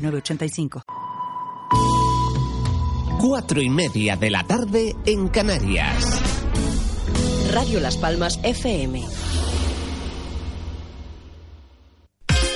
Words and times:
906985. 0.00 0.82
Cuatro 3.20 3.60
y 3.60 3.68
media 3.68 4.16
de 4.16 4.30
la 4.30 4.44
tarde 4.44 4.96
en 5.04 5.28
Canarias. 5.28 6.20
Radio 7.52 7.80
Las 7.80 7.96
Palmas 7.96 8.40
FM. 8.42 9.02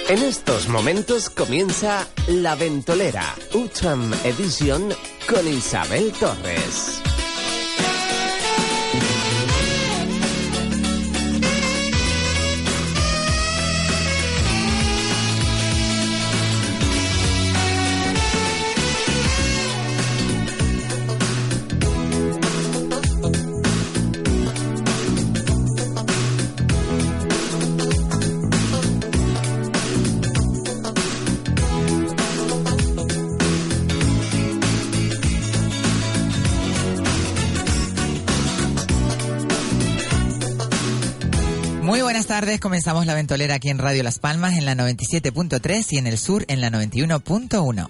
En 0.09 0.23
estos 0.23 0.69
momentos 0.69 1.31
comienza 1.31 2.07
La 2.29 2.55
Ventolera, 2.55 3.35
Utram 3.55 4.13
Edition 4.25 4.91
con 5.27 5.49
Isabel 5.49 6.13
Torres. 6.13 7.03
Buenas 42.27 42.41
tardes, 42.41 42.59
comenzamos 42.59 43.05
la 43.05 43.15
ventolera 43.15 43.57
aquí 43.57 43.69
en 43.69 43.77
Radio 43.77 44.03
Las 44.03 44.19
Palmas 44.19 44.57
en 44.57 44.65
la 44.65 44.75
97.3 44.75 45.87
y 45.91 45.99
en 45.99 46.07
el 46.07 46.17
sur 46.17 46.47
en 46.49 46.63
la 46.63 46.71
91.1. 46.71 47.87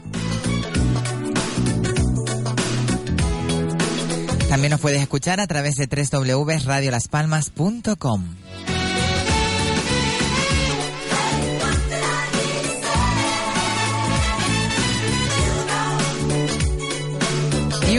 También 4.49 4.73
nos 4.73 4.81
puedes 4.81 5.01
escuchar 5.01 5.39
a 5.39 5.47
través 5.47 5.77
de 5.77 5.87
www.radiolaspalmas.com. 5.87 8.25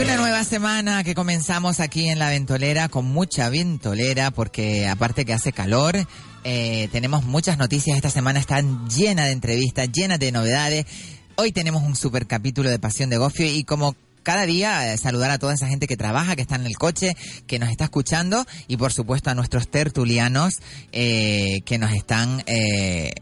una 0.06 0.18
nueva 0.18 0.44
semana 0.44 1.02
que 1.02 1.16
comenzamos 1.16 1.80
aquí 1.80 2.08
en 2.08 2.20
la 2.20 2.30
ventolera 2.30 2.88
con 2.88 3.06
mucha 3.06 3.48
ventolera 3.50 4.30
porque 4.30 4.86
aparte 4.86 5.24
que 5.24 5.32
hace 5.32 5.52
calor, 5.52 5.96
eh, 6.44 6.88
tenemos 6.92 7.24
muchas 7.24 7.58
noticias. 7.58 7.96
Esta 7.96 8.10
semana 8.10 8.38
están 8.38 8.88
llena 8.88 9.24
de 9.24 9.32
entrevistas, 9.32 9.88
llenas 9.92 10.20
de 10.20 10.30
novedades. 10.30 10.86
Hoy 11.34 11.50
tenemos 11.50 11.82
un 11.82 11.96
super 11.96 12.28
capítulo 12.28 12.70
de 12.70 12.78
Pasión 12.78 13.10
de 13.10 13.16
Gofio 13.16 13.46
y 13.46 13.64
como 13.64 13.96
cada 14.22 14.46
día 14.46 14.92
eh, 14.92 14.96
saludar 14.96 15.32
a 15.32 15.38
toda 15.38 15.54
esa 15.54 15.66
gente 15.66 15.88
que 15.88 15.96
trabaja, 15.96 16.36
que 16.36 16.42
está 16.42 16.54
en 16.54 16.66
el 16.66 16.78
coche, 16.78 17.16
que 17.48 17.58
nos 17.58 17.70
está 17.70 17.84
escuchando 17.84 18.46
y 18.68 18.76
por 18.76 18.92
supuesto 18.92 19.30
a 19.30 19.34
nuestros 19.34 19.68
tertulianos 19.68 20.60
eh, 20.92 21.62
que 21.64 21.78
nos 21.78 21.90
están 21.90 22.44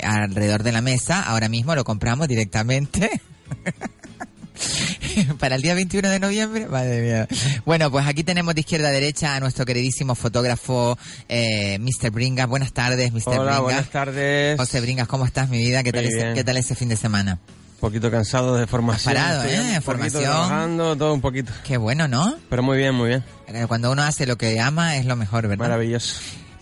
alrededor 0.03 0.63
de 0.63 0.73
la 0.73 0.83
mesa. 0.83 1.23
Ahora 1.23 1.49
mismo 1.49 1.75
lo 1.75 1.85
compramos 1.85 2.29
directamente. 2.29 3.23
Para 5.39 5.57
el 5.57 5.63
día 5.63 5.75
21 5.75 6.09
de 6.09 6.21
noviembre, 6.21 6.67
madre 6.67 7.01
mía. 7.03 7.29
Bueno, 7.65 7.91
pues 7.91 8.07
aquí 8.07 8.25
tenemos 8.25 8.55
de 8.55 8.61
izquierda 8.61 8.89
a 8.89 8.93
derecha 8.93 9.35
a 9.37 9.41
nuestro 9.41 9.65
queridísimo 9.65 10.15
fotógrafo 10.15 10.99
eh, 11.29 11.79
Mr. 11.81 12.11
Bringas. 12.11 12.47
Buenas 12.49 12.73
tardes, 12.73 13.13
Mr. 13.13 13.23
Hola, 13.27 13.39
Bringas. 13.43 13.61
buenas 13.63 13.91
tardes. 13.91 14.57
José 14.59 14.81
Bringas, 14.81 15.09
¿cómo 15.09 15.25
estás, 15.27 15.49
mi 15.49 15.59
vida? 15.59 15.83
¿Qué 15.83 15.93
tal, 15.93 16.05
Muy 16.05 16.13
ese, 16.13 16.23
bien. 16.25 16.35
¿Qué 16.35 16.45
tal 16.45 16.57
ese 16.57 16.75
fin 16.75 16.89
de 16.89 16.97
semana? 16.97 17.39
Un 17.75 17.81
poquito 17.91 18.11
cansado 18.11 18.57
de 18.57 18.67
formación. 18.67 19.15
parado, 19.15 19.43
Estoy 19.43 19.57
¿eh? 19.59 19.77
Un 19.77 19.83
Formación. 19.83 20.23
trabajando, 20.23 20.97
todo 20.97 21.13
un 21.15 21.21
poquito. 21.21 21.53
Qué 21.65 21.77
bueno, 21.77 22.09
¿no? 22.09 22.35
Pero 22.49 22.63
muy 22.63 22.79
bien, 22.79 22.95
muy 22.95 23.09
bien. 23.09 23.25
Eh, 23.49 23.67
Cuando 23.69 23.91
uno 23.93 24.03
hace 24.03 24.25
lo 24.27 24.37
que 24.39 24.59
ama 24.61 24.97
es 24.97 25.05
lo 25.05 25.17
mejor, 25.17 25.47
¿verdad? 25.49 25.67
Maravilloso. 25.67 26.15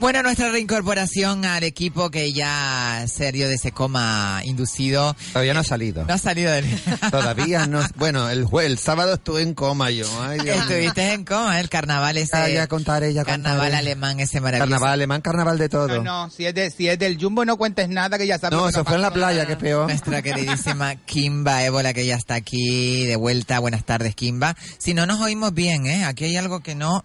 Bueno, 0.02 0.20
nuestra 0.24 0.50
reincorporación 0.50 1.44
al 1.44 1.62
equipo 1.62 2.10
que 2.10 2.32
ya 2.32 3.04
se 3.06 3.30
dio 3.30 3.48
de 3.48 3.54
ese 3.54 3.70
coma 3.70 4.40
inducido. 4.42 5.14
Todavía 5.32 5.54
no 5.54 5.60
ha 5.60 5.64
salido. 5.64 6.04
No 6.04 6.14
ha 6.14 6.18
salido 6.18 6.50
del... 6.50 6.66
Todavía 7.12 7.68
no. 7.68 7.80
Bueno, 7.94 8.28
el, 8.28 8.48
el 8.64 8.78
sábado 8.78 9.14
estuve 9.14 9.42
en 9.42 9.54
coma 9.54 9.92
yo. 9.92 10.06
Ay. 10.20 10.40
Estuviste 10.44 11.12
en 11.12 11.24
coma, 11.24 11.60
el 11.60 11.68
carnaval 11.68 12.18
ese. 12.18 12.36
Ya, 12.36 12.48
ya 12.48 12.66
contaré, 12.66 13.14
ya 13.14 13.24
Carnaval 13.24 13.58
contaré. 13.60 13.76
alemán 13.76 14.18
ese 14.18 14.40
maravilloso. 14.40 14.68
Carnaval 14.68 14.92
alemán, 14.92 15.20
carnaval 15.20 15.56
de 15.56 15.68
todo. 15.68 15.86
No, 15.86 16.02
no, 16.02 16.30
si 16.30 16.46
es, 16.46 16.54
de, 16.56 16.72
si 16.72 16.88
es 16.88 16.98
del 16.98 17.16
Jumbo 17.16 17.44
no 17.44 17.56
cuentes 17.56 17.88
nada 17.88 18.18
que 18.18 18.26
ya 18.26 18.40
sabes. 18.40 18.58
No, 18.58 18.64
que 18.64 18.70
eso 18.70 18.84
fue 18.84 18.96
en 18.96 19.02
la 19.02 19.12
playa, 19.12 19.46
que 19.46 19.52
es 19.52 19.58
peor. 19.58 19.86
Nuestra 19.86 20.20
queridísima 20.22 20.96
Kimba 20.96 21.62
Ébola, 21.62 21.94
que 21.94 22.04
ya 22.06 22.16
está 22.16 22.34
aquí 22.34 23.06
de 23.06 23.14
vuelta. 23.14 23.60
Buenas 23.60 23.84
tardes, 23.84 24.16
Kimba. 24.16 24.56
Si 24.78 24.94
no 24.94 25.06
nos 25.06 25.20
oímos 25.20 25.54
bien, 25.54 25.86
¿eh? 25.86 26.04
Aquí 26.06 26.24
hay 26.24 26.36
algo 26.36 26.58
que 26.58 26.74
no, 26.74 27.04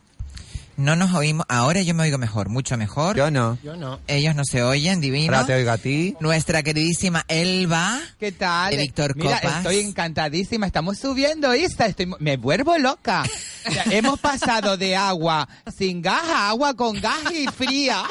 no 0.77 0.95
nos 0.95 1.13
oímos. 1.13 1.45
Ahora 1.49 1.81
yo 1.81 1.93
me 1.93 2.03
oigo 2.03 2.17
mejor, 2.17 2.49
mucho 2.49 2.77
mejor. 2.77 3.15
Yo 3.17 3.29
no. 3.31 3.57
Yo 3.63 3.75
no. 3.75 3.99
Ellos 4.07 4.35
no 4.35 4.43
se 4.45 4.63
oyen, 4.63 5.01
divino. 5.01 5.33
Ahora 5.33 5.45
te 5.47 5.53
oigo 5.55 5.71
a 5.71 5.77
ti. 5.77 6.15
Nuestra 6.19 6.63
queridísima 6.63 7.25
Elba. 7.27 7.99
¿Qué 8.19 8.31
tal? 8.31 8.71
De 8.71 8.77
Víctor 8.77 9.15
Mira, 9.15 9.39
Copas. 9.41 9.57
estoy 9.57 9.79
encantadísima. 9.79 10.65
Estamos 10.67 10.97
subiendo 10.97 11.51
esta. 11.53 11.85
Estoy, 11.87 12.11
me 12.19 12.37
vuelvo 12.37 12.77
loca. 12.77 13.23
O 13.67 13.71
sea, 13.71 13.83
hemos 13.91 14.19
pasado 14.19 14.77
de 14.77 14.95
agua 14.95 15.47
sin 15.77 16.01
gas 16.01 16.23
a 16.23 16.49
agua 16.49 16.73
con 16.75 16.99
gas 17.01 17.17
y 17.33 17.47
fría. 17.47 18.03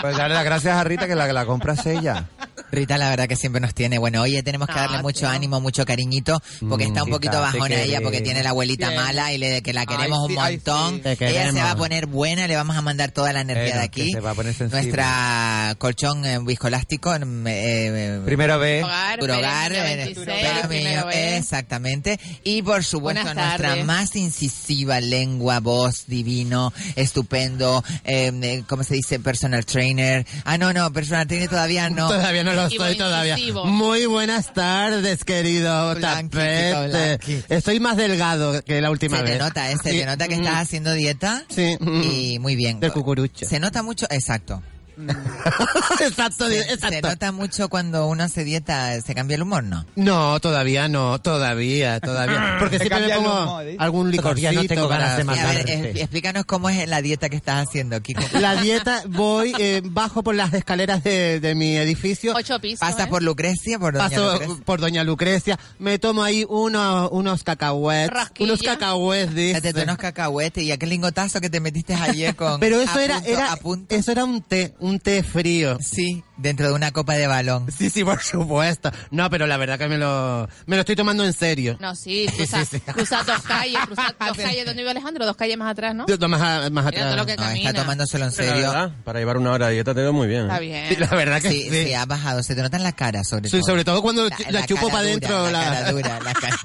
Pues 0.00 0.16
darle 0.16 0.34
las 0.34 0.44
gracias 0.44 0.76
a 0.76 0.84
Rita 0.84 1.06
que 1.06 1.14
la, 1.14 1.26
que 1.26 1.32
la 1.32 1.46
compra 1.46 1.74
es 1.74 1.86
ella. 1.86 2.28
Rita, 2.70 2.96
la 2.96 3.10
verdad 3.10 3.28
que 3.28 3.36
siempre 3.36 3.60
nos 3.60 3.74
tiene. 3.74 3.98
Bueno, 3.98 4.22
oye, 4.22 4.42
tenemos 4.42 4.66
que 4.68 4.74
darle 4.74 4.96
Ah, 4.98 5.02
mucho 5.02 5.20
tío. 5.20 5.28
ánimo, 5.28 5.60
mucho 5.60 5.84
cariñito, 5.84 6.40
porque 6.68 6.86
Mm, 6.86 6.88
está 6.88 7.02
un 7.02 7.06
Rita, 7.08 7.16
poquito 7.18 7.40
bajona 7.40 7.74
ella, 7.82 8.00
porque 8.02 8.20
tiene 8.22 8.42
la 8.42 8.50
abuelita 8.50 8.88
Bien. 8.88 9.00
mala 9.00 9.32
y 9.32 9.38
le, 9.38 9.62
que 9.62 9.72
la 9.74 9.84
queremos 9.86 10.18
Ay, 10.22 10.26
sí, 10.28 10.32
un 10.36 10.42
ay, 10.42 10.54
montón. 10.64 11.02
sí. 11.18 11.24
Ella 11.24 11.52
se 11.52 11.60
va 11.60 11.70
a 11.72 11.76
poner 11.76 12.06
buena, 12.06 12.46
le 12.46 12.56
vamos 12.56 12.76
a 12.76 12.82
mandar 12.82 13.10
toda 13.10 13.32
la 13.32 13.40
energía 13.40 13.76
de 13.76 13.82
aquí. 13.82 14.10
se 14.12 14.20
va 14.20 14.30
a 14.30 14.34
poner 14.34 14.54
sensible. 14.54 14.82
Nuestra 14.82 15.74
colchón 15.78 16.24
eh, 16.24 16.38
viscoelástico. 16.42 17.14
eh, 17.14 17.20
eh, 17.46 18.20
Primero 18.24 18.58
ve. 18.58 18.82
Hogar, 18.82 19.20
Hogar, 19.22 19.72
Pérez 19.72 20.16
96, 20.16 20.26
Pérez 20.26 20.66
primero 20.66 21.06
Millo, 21.06 21.06
B. 21.06 21.36
exactamente. 21.36 22.20
Y 22.44 22.62
por 22.62 22.84
supuesto 22.84 23.34
nuestra 23.34 23.76
más 23.84 24.14
incisiva 24.16 25.00
lengua, 25.00 25.60
voz, 25.60 26.04
divino, 26.06 26.72
estupendo, 26.96 27.84
eh, 28.04 28.32
eh, 28.42 28.64
¿cómo 28.68 28.84
se 28.84 28.94
dice? 28.94 29.18
Personal 29.20 29.64
trainer. 29.66 30.26
Ah, 30.44 30.58
no, 30.58 30.72
no, 30.72 30.92
personal 30.92 31.26
trainer 31.26 31.48
todavía 31.48 31.90
no. 31.90 32.08
Todavía 32.08 32.44
no 32.44 32.52
lo 32.54 32.66
estoy 32.66 32.96
todavía. 32.96 33.34
incisivo. 33.34 33.64
Muy 33.66 34.06
buenas 34.06 34.52
tardes, 34.52 35.24
querido 35.24 35.94
Blanqui, 35.94 36.28
tapete. 36.36 36.68
chico, 36.70 36.88
Blanqui. 36.88 37.44
Estoy 37.54 37.80
más 37.80 37.96
delgado 37.96 38.62
que 38.62 38.80
la 38.80 38.90
última 38.90 39.18
Se 39.18 39.22
vez. 39.24 39.32
te 39.32 39.38
nota, 39.38 39.70
¿eh? 39.70 39.76
Se 39.82 39.90
Sí. 39.92 39.98
te 39.98 40.06
nota 40.06 40.28
que 40.28 40.38
estás 40.52 40.68
haciendo 40.68 40.92
dieta. 40.92 41.44
Sí. 41.48 41.76
Y 41.80 42.38
muy 42.38 42.56
bien. 42.56 42.80
Del 42.80 42.92
cucurucho. 42.92 43.46
Se 43.46 43.60
nota 43.60 43.82
mucho, 43.82 44.06
exacto. 44.10 44.62
exacto, 46.00 46.48
Se, 46.48 46.60
exacto. 46.60 46.88
se 46.96 47.00
nota 47.02 47.32
mucho 47.32 47.68
cuando 47.68 48.06
uno 48.06 48.24
hace 48.24 48.44
dieta, 48.44 49.00
se 49.00 49.14
cambia 49.14 49.34
el 49.36 49.42
humor, 49.42 49.64
¿no? 49.64 49.84
No, 49.96 50.38
todavía 50.40 50.88
no, 50.88 51.20
todavía, 51.20 52.00
todavía. 52.00 52.56
Porque 52.58 52.78
Te 52.78 52.86
siempre 52.86 53.08
me 53.08 53.14
pongo 53.16 53.42
humor, 53.42 53.66
¿eh? 53.66 53.76
algún 53.78 54.10
Todavía 54.12 54.50
licorcito 54.52 54.62
no 54.62 54.68
tengo 54.68 54.88
ganas 54.88 55.16
de 55.16 55.24
para- 55.24 55.36
Y 55.36 55.40
a 55.40 55.52
ver, 55.64 55.96
explícanos 55.98 56.44
cómo 56.44 56.68
es 56.68 56.88
la 56.88 57.02
dieta 57.02 57.28
que 57.28 57.36
estás 57.36 57.66
haciendo, 57.68 58.00
Kiko. 58.00 58.22
La 58.38 58.56
dieta, 58.56 59.02
voy, 59.08 59.52
eh, 59.58 59.82
bajo 59.84 60.22
por 60.22 60.34
las 60.34 60.52
escaleras 60.54 61.02
de, 61.04 61.40
de 61.40 61.54
mi 61.54 61.76
edificio, 61.76 62.34
Ocho 62.36 62.58
pisos. 62.60 62.80
Pasa 62.80 63.04
¿eh? 63.04 63.06
por 63.08 63.22
Lucrecia, 63.22 63.78
por 63.78 63.94
Doña 63.94 64.08
paso 64.08 64.32
Lucrecia. 64.32 64.64
por 64.64 64.80
Doña 64.80 65.04
Lucrecia, 65.04 65.58
me 65.78 65.98
tomo 65.98 66.22
ahí 66.22 66.44
unos, 66.48 67.08
unos 67.12 67.42
cacahuetes, 67.44 68.10
unos 68.40 68.62
cacahuetes, 68.62 69.34
dice. 69.34 69.72
Te 69.72 69.82
unos 69.82 69.96
cacahuetes 69.98 70.62
y 70.64 70.70
aquel 70.72 70.90
lingotazo 70.90 71.40
que 71.40 71.50
te 71.50 71.60
metiste 71.60 71.94
ayer 71.94 72.36
con... 72.36 72.60
Pero 72.60 72.80
eso 72.80 72.98
a 72.98 73.04
era, 73.04 73.14
punto, 73.16 73.30
era, 73.30 73.52
a 73.52 73.56
punto. 73.56 73.94
eso 73.94 74.12
era 74.12 74.24
un 74.24 74.42
té, 74.42 74.74
un 74.82 74.98
té 75.00 75.22
frío. 75.22 75.78
Sí, 75.80 76.22
dentro 76.36 76.66
de 76.68 76.74
una 76.74 76.90
copa 76.90 77.14
de 77.14 77.26
balón. 77.26 77.70
Sí, 77.70 77.88
sí, 77.90 78.04
por 78.04 78.20
supuesto. 78.22 78.90
No, 79.10 79.30
pero 79.30 79.46
la 79.46 79.56
verdad 79.56 79.78
que 79.78 79.86
me 79.88 79.96
lo, 79.96 80.48
me 80.66 80.76
lo 80.76 80.80
estoy 80.80 80.96
tomando 80.96 81.24
en 81.24 81.32
serio. 81.32 81.76
No, 81.80 81.94
sí, 81.94 82.26
cruza, 82.36 82.64
sí, 82.64 82.78
sí. 82.78 82.80
cruza 82.92 83.22
dos 83.24 83.40
calles, 83.42 83.78
cruza 83.86 84.14
dos 84.26 84.36
calles 84.36 84.64
donde 84.66 84.82
vive 84.82 84.90
Alejandro, 84.90 85.24
dos 85.24 85.36
calles 85.36 85.56
más 85.56 85.70
atrás, 85.70 85.94
¿no? 85.94 86.06
Yo- 86.06 86.16
no, 86.18 86.28
más, 86.28 86.42
a- 86.42 86.70
más 86.70 86.84
todo 86.92 87.16
lo 87.16 87.22
atrás. 87.22 87.26
que 87.26 87.42
No, 87.42 87.50
está 87.68 87.72
tomándoselo 87.72 88.24
en 88.26 88.32
serio. 88.32 88.54
verdad, 88.54 88.92
para 89.04 89.18
llevar 89.20 89.38
una 89.38 89.52
hora 89.52 89.68
de 89.68 89.74
dieta 89.74 89.94
te 89.94 90.00
veo 90.00 90.12
muy 90.12 90.26
bien. 90.28 90.42
Está 90.42 90.58
bien. 90.58 90.88
Sí, 90.88 90.96
la 90.96 91.06
verdad 91.08 91.40
que 91.40 91.50
Sí, 91.50 91.62
sí. 91.70 91.84
sí, 91.86 91.94
ha 91.94 92.04
bajado. 92.06 92.42
Se 92.42 92.54
te 92.54 92.62
nota 92.62 92.76
en 92.76 92.82
la 92.82 92.92
cara, 92.92 93.22
sobre 93.24 93.48
Sí, 93.48 93.58
todo. 93.60 93.66
sobre 93.72 93.84
todo 93.84 94.02
cuando 94.02 94.28
la, 94.50 94.66
chupo 94.66 94.88
para 94.88 94.98
adentro. 95.00 95.50
La, 95.50 95.62
cara 95.62 95.92
dura, 95.92 96.20
la 96.20 96.34
cara. 96.34 96.56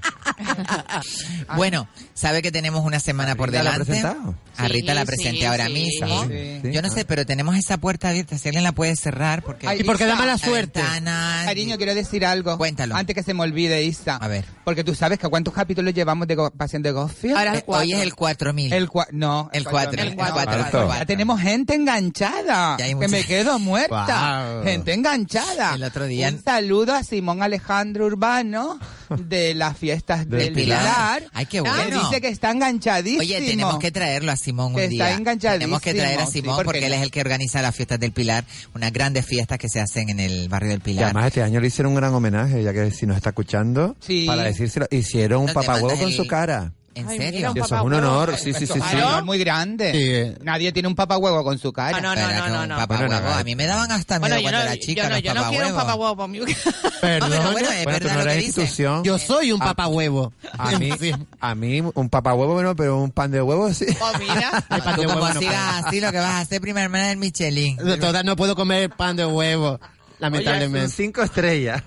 bueno, 1.56 1.88
sabe 2.14 2.42
que 2.42 2.52
tenemos 2.52 2.84
una 2.86 3.00
semana 3.00 3.36
por 3.36 3.50
Rita 3.50 3.64
la 3.64 3.70
ha 3.72 3.74
delante. 3.74 3.92
presentado. 3.94 4.36
A 4.58 4.68
Rita 4.68 4.94
la 4.94 5.06
presenté 5.06 5.40
sí, 5.40 5.46
ahora 5.46 5.68
sí. 5.68 5.74
mismo. 5.74 6.28
Sí. 6.28 6.62
Yo 6.72 6.82
no 6.82 6.90
sé, 6.90 7.06
pero 7.06 7.26
tenemos 7.26 7.56
esa 7.56 7.78
puerta 7.78 8.07
abierta. 8.10 8.38
Si 8.38 8.48
alguien 8.48 8.64
la 8.64 8.72
puede 8.72 8.96
cerrar, 8.96 9.44
porque 9.44 9.68
Ay, 9.68 9.82
Y 9.82 9.84
porque 9.84 10.06
da 10.06 10.16
mala 10.16 10.34
la 10.34 10.38
suerte. 10.38 10.82
ventana- 10.82 11.42
Cariño, 11.46 11.78
quiero 11.78 11.94
decir 11.96 12.26
algo. 12.26 12.58
Cuéntalo. 12.58 12.96
Antes 12.96 13.16
que 13.16 13.24
se 13.24 13.34
me 13.34 13.44
olvide, 13.44 13.84
Isa. 13.84 14.18
A 14.18 14.28
ver. 14.28 14.46
Porque 14.64 14.84
tú 14.84 14.96
sabes 14.96 15.20
que 15.20 15.28
cuántos 15.28 15.54
capítulos 15.54 15.94
llevamos 15.94 16.28
de 16.28 16.36
Go- 16.36 16.52
Pasión 16.52 16.82
de 16.82 16.92
Gofio. 16.92 17.38
Ahora 17.38 17.54
Eh, 17.54 17.58
el 17.58 17.64
cuatro. 17.64 17.84
hoy 17.86 17.94
es 17.94 18.00
el 18.02 18.16
4000. 18.16 18.74
El 18.74 18.90
cua 18.90 19.08
no. 19.12 19.50
El 19.54 19.64
cuatro, 19.66 20.02
el 20.02 20.16
cuatro, 20.16 20.34
cuatro, 20.36 20.54
el 20.54 20.60
el 20.60 20.66
cuatro. 20.72 20.94
Ya 20.94 21.06
tenemos 21.06 21.40
gente 21.42 21.76
enganchada. 21.76 22.78
Ya 22.78 22.86
hay 22.86 22.92
que 22.92 22.96
mucha- 22.96 23.08
me 23.10 23.24
quedo 23.24 23.60
muerta. 23.60 24.62
Gente 24.64 24.94
enganchada. 24.94 25.76
El 25.76 25.84
otro 25.84 26.06
día- 26.06 26.30
Un 26.30 26.44
saludo 26.44 26.94
a 26.94 27.04
Simón 27.04 27.42
Alejandro 27.44 28.06
Urbano 28.06 28.80
de 29.10 29.56
las 29.56 29.78
fiestas 29.78 30.28
Del 30.30 30.40
del 30.40 30.54
Pilar. 30.54 30.80
Pilar. 30.82 31.24
Ay, 31.34 31.46
qué 31.46 31.52
Que 31.58 31.62
bueno. 31.62 32.04
dice 32.04 32.22
que 32.22 32.28
está 32.30 32.52
enganchadísimo. 32.52 33.22
Oye, 33.22 33.40
tenemos 33.42 33.80
que 33.80 33.92
traerlo 33.92 34.32
a 34.32 34.36
Simón 34.38 34.74
Que 34.76 34.86
un 34.88 34.92
está 34.92 35.06
día. 35.08 35.16
enganchadísimo, 35.16 35.60
Tenemos 35.60 35.82
que 35.82 35.94
traer 35.94 36.20
a 36.20 36.26
Simón 36.26 36.56
¿por 36.56 36.64
qué 36.66 36.66
porque 36.66 36.86
él 36.88 36.94
es 36.94 37.02
el 37.02 37.12
que 37.12 37.22
organiza 37.22 37.62
las 37.62 37.76
fiestas 37.98 38.00
del 38.00 38.12
Pilar, 38.12 38.44
unas 38.76 38.94
grandes 38.94 39.26
fiestas 39.26 39.58
que 39.58 39.70
se 39.70 39.80
hacen 39.80 40.10
en 40.10 40.20
el 40.20 40.48
barrio 40.50 40.70
del 40.70 40.80
Y 40.80 40.82
Pilar. 40.84 41.06
además 41.06 41.28
este 41.28 41.44
año 41.44 41.60
le 41.60 41.68
hicieron 41.68 41.92
un 41.94 41.98
gran 41.98 42.14
homenaje, 42.14 42.64
ya 42.64 42.74
que 42.74 42.92
si 42.92 43.06
nos 43.06 43.18
está 43.18 43.30
escuchando, 43.30 43.96
Sí. 44.00 44.26
para 44.26 44.44
decírselo, 44.44 44.88
hicieron 44.92 45.42
un 45.42 45.48
No 45.48 45.54
mandas 45.54 45.80
con 45.82 46.08
el- 46.10 46.14
su 46.16 46.28
cara. 46.28 46.74
¿En 46.98 47.08
Ay, 47.08 47.18
serio? 47.18 47.54
eso 47.56 47.66
es 47.66 47.72
un 47.72 47.78
huevo. 47.94 48.08
honor, 48.08 48.38
sí, 48.38 48.54
sí, 48.54 48.66
sí, 48.68 48.74
sí. 48.74 48.98
muy 49.24 49.38
grande. 49.40 50.36
Sí. 50.38 50.44
Nadie 50.44 50.72
tiene 50.72 50.88
un 50.88 50.96
papahuevo 50.96 51.44
con 51.44 51.58
su 51.60 51.72
cara. 51.72 51.98
Ah, 51.98 52.02
no, 52.02 52.16
no, 52.16 52.50
no, 52.50 52.68
no. 52.68 52.76
papahuevo. 52.76 53.08
Bueno, 53.10 53.30
no, 53.30 53.36
a 53.36 53.44
mí 53.44 53.56
me 53.56 53.66
daban 53.66 53.92
hasta 53.92 54.20
miedo 54.20 54.22
Bueno, 54.22 54.36
yo 54.38 54.42
cuando 54.44 54.58
no, 54.60 54.64
era 54.64 54.76
yo 54.76 54.82
chica 54.82 55.04
no, 55.04 55.10
los 55.10 55.22
yo 55.24 55.34
no 55.34 55.50
quiero 55.50 55.68
un 55.68 55.76
papahuevo 55.76 56.16
para 56.18 56.28
mí. 56.28 56.40
No, 56.40 56.46
Perdón. 57.02 57.30
pero 57.32 57.52
bueno, 57.52 57.70
es 57.70 57.84
Bueno, 57.84 58.00
tú 58.00 58.06
verdad 58.06 58.14
no 58.14 58.18
lo 58.20 58.26
que 58.26 58.32
eres 58.34 58.46
dicen. 58.46 58.64
institución. 58.64 59.04
Yo 59.04 59.18
soy 59.20 59.52
un 59.52 59.62
Ah. 59.62 59.66
papahuevo. 59.66 60.34
A 60.58 60.72
mí, 60.80 60.90
Sí. 61.00 61.12
a 61.40 61.56
mí 61.56 61.84
un 61.94 62.10
papahuevo, 62.10 62.54
bueno, 62.54 62.76
pero 62.76 62.98
un 63.02 63.12
pan 63.12 63.30
de 63.32 63.42
huevo 63.42 63.72
sí. 63.74 63.86
Oh, 64.02 64.18
mira. 64.20 64.64
El 64.70 64.82
pan 64.82 64.96
de 65.00 65.06
como 65.06 65.20
huevo 65.22 65.34
no 65.34 65.40
sigas 65.40 65.86
así, 65.86 66.02
lo 66.02 66.12
que 66.12 66.18
vas 66.18 66.32
a 66.32 66.40
hacer 66.40 66.60
prima 66.62 66.82
hermana 66.82 67.08
del 67.10 67.18
Michelin. 67.18 67.78
Total, 67.78 68.26
no 68.26 68.36
puedo 68.36 68.56
comer 68.56 68.90
pan 68.90 69.16
de 69.16 69.26
huevo. 69.26 69.80
Oye, 69.80 69.80
Lamentablemente. 70.20 70.88
son 70.88 70.98
cinco 70.98 71.22
estrellas. 71.22 71.84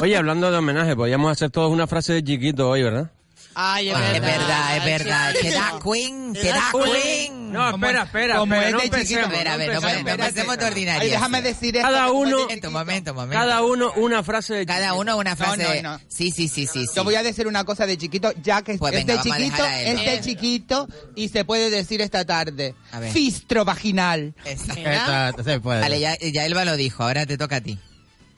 Oye, 0.00 0.16
hablando 0.16 0.50
de 0.52 0.56
homenaje, 0.58 0.94
podríamos 0.94 1.32
hacer 1.32 1.50
todos 1.50 1.72
una 1.72 1.86
frase 1.88 2.12
de 2.12 2.22
chiquito 2.22 2.68
hoy, 2.70 2.82
¿verdad? 2.84 3.10
Ay, 3.54 3.90
es 3.90 3.96
Es 3.96 4.00
verdad. 4.12 4.20
verdad, 4.38 4.76
es 4.76 4.84
verdad. 4.84 5.32
sí. 5.34 5.48
Te 5.48 5.50
da 5.54 5.78
Queen, 5.82 6.32
te 6.32 6.48
da 6.48 6.70
Queen. 6.72 7.52
No, 7.52 7.70
espera, 7.70 8.02
espera. 8.04 8.36
como 8.38 8.54
espera, 8.54 8.68
es 8.68 8.72
no 8.74 8.78
de 8.96 9.04
chiquito. 9.04 9.26
A 9.26 9.28
ver, 9.28 9.48
a 9.48 9.56
ver, 9.56 9.68
no 9.68 9.74
empecemos. 9.74 10.46
no 10.46 10.56
de 10.56 10.66
ordinaria. 10.66 11.10
Déjame 11.12 11.42
decir 11.42 11.76
esto. 11.76 11.88
Cada 11.88 12.12
uno- 12.12 12.38
Momento, 12.42 12.70
momento, 12.70 13.12
momento. 13.14 13.36
Cada 13.36 13.62
uno 13.62 13.92
una 13.96 14.22
frase 14.22 14.54
de 14.54 14.66
Cada 14.66 14.94
uno 14.94 15.16
una 15.16 15.34
frase. 15.34 15.82
no, 15.82 15.92
no. 15.94 16.00
Sí, 16.06 16.30
sí, 16.30 16.46
sí, 16.46 16.68
sí. 16.68 16.86
sí. 16.86 16.92
Yo 16.94 17.02
voy 17.02 17.16
a 17.16 17.24
decir 17.24 17.48
una 17.48 17.64
cosa 17.64 17.86
de 17.86 17.98
chiquito, 17.98 18.32
ya 18.40 18.62
que 18.62 18.78
Pues 18.78 18.94
es 18.94 19.04
venga, 19.04 19.20
de 19.20 19.28
chiquito, 19.28 19.64
es 19.66 20.04
de 20.04 20.20
chiquito 20.20 20.88
y 21.16 21.28
se 21.28 21.44
puede 21.44 21.70
decir 21.70 22.00
esta 22.02 22.24
tarde. 22.24 22.76
A 22.92 23.00
ver. 23.00 23.12
Fistro 23.12 23.64
vaginal. 23.64 24.32
Exacto, 24.44 25.42
se 25.42 25.58
puede. 25.60 25.80
Vale, 25.80 25.98
ya, 25.98 26.16
ya 26.18 26.46
Elba 26.46 26.64
lo 26.64 26.76
dijo, 26.76 27.02
ahora 27.02 27.26
te 27.26 27.36
toca 27.36 27.56
a 27.56 27.60
ti. 27.60 27.78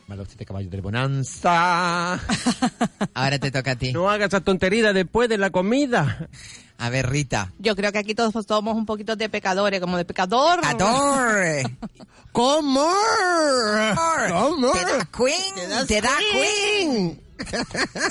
Malo, 0.08 0.25
siete 0.26 0.44
caballos 0.44 0.70
de 0.70 0.81
bonanza. 0.81 2.14
Ahora 3.14 3.38
te 3.38 3.50
toca 3.50 3.72
a 3.72 3.76
ti. 3.76 3.93
No 3.93 4.10
hagas 4.10 4.28
esa 4.28 4.40
tontería 4.40 4.93
después 4.93 5.28
de 5.28 5.38
la 5.38 5.50
comida. 5.50 6.28
A 6.78 6.90
ver, 6.90 7.08
Rita. 7.08 7.52
Yo 7.58 7.76
creo 7.76 7.93
que 7.93 7.99
aquí 7.99 8.14
todos 8.14 8.32
somos 8.46 8.76
un 8.76 8.84
poquito 8.84 9.14
de 9.16 9.28
pecadores, 9.28 9.81
como 9.81 9.96
de 9.96 10.04
pecador. 10.04 10.60
¡Ator! 10.64 11.70
¿Cómo? 12.32 12.90
¿Cómo? 14.31 14.72
Te 14.72 14.84
da 14.84 15.08
Queen, 15.16 15.87
te 15.87 16.00
da 16.00 16.10
Queen. 16.32 17.20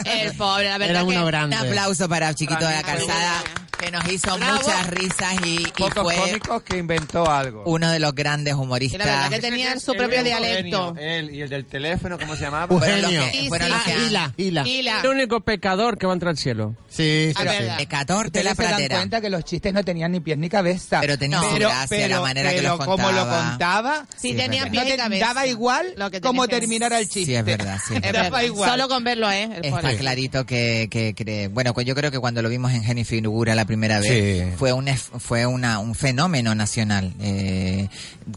El 0.05 0.35
pobre, 0.37 0.69
la 0.69 0.77
verdad 0.77 0.89
Era 0.97 0.99
que... 1.01 1.05
uno 1.07 1.21
Un 1.21 1.27
grande. 1.27 1.55
aplauso 1.55 2.07
para 2.07 2.33
Chiquito 2.33 2.65
de 2.65 2.73
la 2.75 2.83
Calzada, 2.83 3.43
que 3.81 3.91
nos 3.91 4.07
hizo 4.11 4.37
Bravo. 4.37 4.57
muchas 4.61 4.87
risas 4.87 5.33
y, 5.45 5.61
y 5.61 5.65
Pocos 5.77 6.03
fue 6.03 6.15
cómicos 6.15 6.61
que 6.63 6.77
inventó 6.77 7.29
algo. 7.29 7.63
uno 7.65 7.89
de 7.89 7.99
los 7.99 8.13
grandes 8.13 8.53
Y 8.53 8.55
la 8.57 8.61
humoristas. 8.61 9.05
verdad 9.05 9.29
que 9.29 9.39
tenía 9.39 9.79
su 9.79 9.93
propio 9.93 10.23
dialecto. 10.23 10.95
Él 10.99 11.29
y 11.33 11.41
el 11.41 11.49
del 11.49 11.65
teléfono, 11.65 12.17
¿cómo 12.19 12.35
se 12.35 12.43
llamaba? 12.43 12.67
Fueron 12.77 13.01
los 13.01 13.11
que- 13.11 13.31
Sí, 13.31 13.47
fueron 13.47 13.67
sí. 13.67 13.73
los 13.73 13.83
que 13.83 13.91
Ah, 13.91 13.95
han- 13.95 14.07
Hila, 14.07 14.33
Hila. 14.37 14.67
Y 14.67 14.81
la... 14.83 15.01
El 15.01 15.07
único 15.07 15.41
pecador 15.41 15.97
que 15.97 16.05
va 16.05 16.13
a 16.13 16.15
entrar 16.15 16.29
al 16.31 16.37
cielo. 16.37 16.75
Sí, 16.89 17.31
sí, 17.31 17.33
Ah, 17.35 17.39
sí. 17.41 17.45
verdad. 17.59 17.77
de 17.77 17.85
14 17.87 18.27
Ustedes 18.27 18.45
la 18.45 18.55
se 18.55 18.63
dan 18.63 18.87
cuenta 18.89 19.21
que 19.21 19.29
los 19.29 19.43
chistes 19.43 19.73
no 19.73 19.83
tenían 19.83 20.11
ni 20.11 20.19
pies 20.19 20.37
ni 20.37 20.49
cabeza. 20.49 20.99
Pero 21.01 21.17
tenía 21.17 21.37
No. 21.39 21.49
su 21.49 21.55
gracia, 21.55 22.07
la 22.07 22.21
manera 22.21 22.49
que 22.51 22.57
pero 22.57 22.77
los 22.77 22.85
como 22.85 23.11
lo 23.11 23.17
contaba. 23.19 23.49
contaba, 23.49 24.05
Sí, 24.17 24.31
Sí, 24.31 24.35
tenía 24.35 24.63
es 24.65 24.69
pie 24.69 24.81
no 24.81 24.87
y 24.87 24.91
te 24.91 24.97
cabeza. 24.97 25.25
daba 25.27 25.47
igual 25.47 25.93
Lo 25.97 26.11
que 26.11 26.21
cómo 26.21 26.47
terminara 26.47 26.99
el 26.99 27.05
chiste. 27.09 27.21
Sí, 27.31 27.35
es 27.35 27.45
verdad, 27.45 27.79
sí. 27.85 27.93
Es 28.03 28.13
Daba 28.13 28.43
igual. 28.43 28.69
Solo 28.69 28.87
con 28.87 29.03
verlo, 29.03 29.31
¿eh? 29.31 29.43
El 29.43 29.65
Está 29.65 29.81
pobre. 29.81 29.97
clarito 29.97 30.45
que, 30.45 30.87
que, 30.91 31.13
que- 31.13 31.47
bueno, 31.47 31.73
pues 31.73 31.85
yo 31.87 31.95
creo 31.95 32.11
que 32.11 32.19
cuando 32.19 32.41
lo 32.41 32.49
vimos 32.49 32.71
en 32.73 32.83
Jenny 32.83 33.03
Figura 33.05 33.55
la 33.55 33.65
primera 33.71 33.99
vez 34.01 34.09
Sí. 34.11 34.53
fue 34.57 34.73
un 34.73 34.85
fue 35.19 35.45
una, 35.45 35.79
un 35.79 35.95
fenómeno 35.95 36.53
nacional. 36.55 37.13
Eh, 37.21 37.87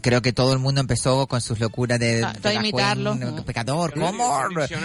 creo 0.01 0.21
que 0.21 0.31
todo 0.31 0.53
el 0.53 0.59
mundo 0.59 0.79
empezó 0.79 1.27
con 1.27 1.41
sus 1.41 1.59
locuras 1.59 1.99
de, 1.99 2.23
Ah, 2.23 2.33
de 2.41 2.53
imitarlo. 2.53 3.15
Cuen- 3.15 3.43
pecador, 3.43 3.93
¿cómo? 3.99 4.43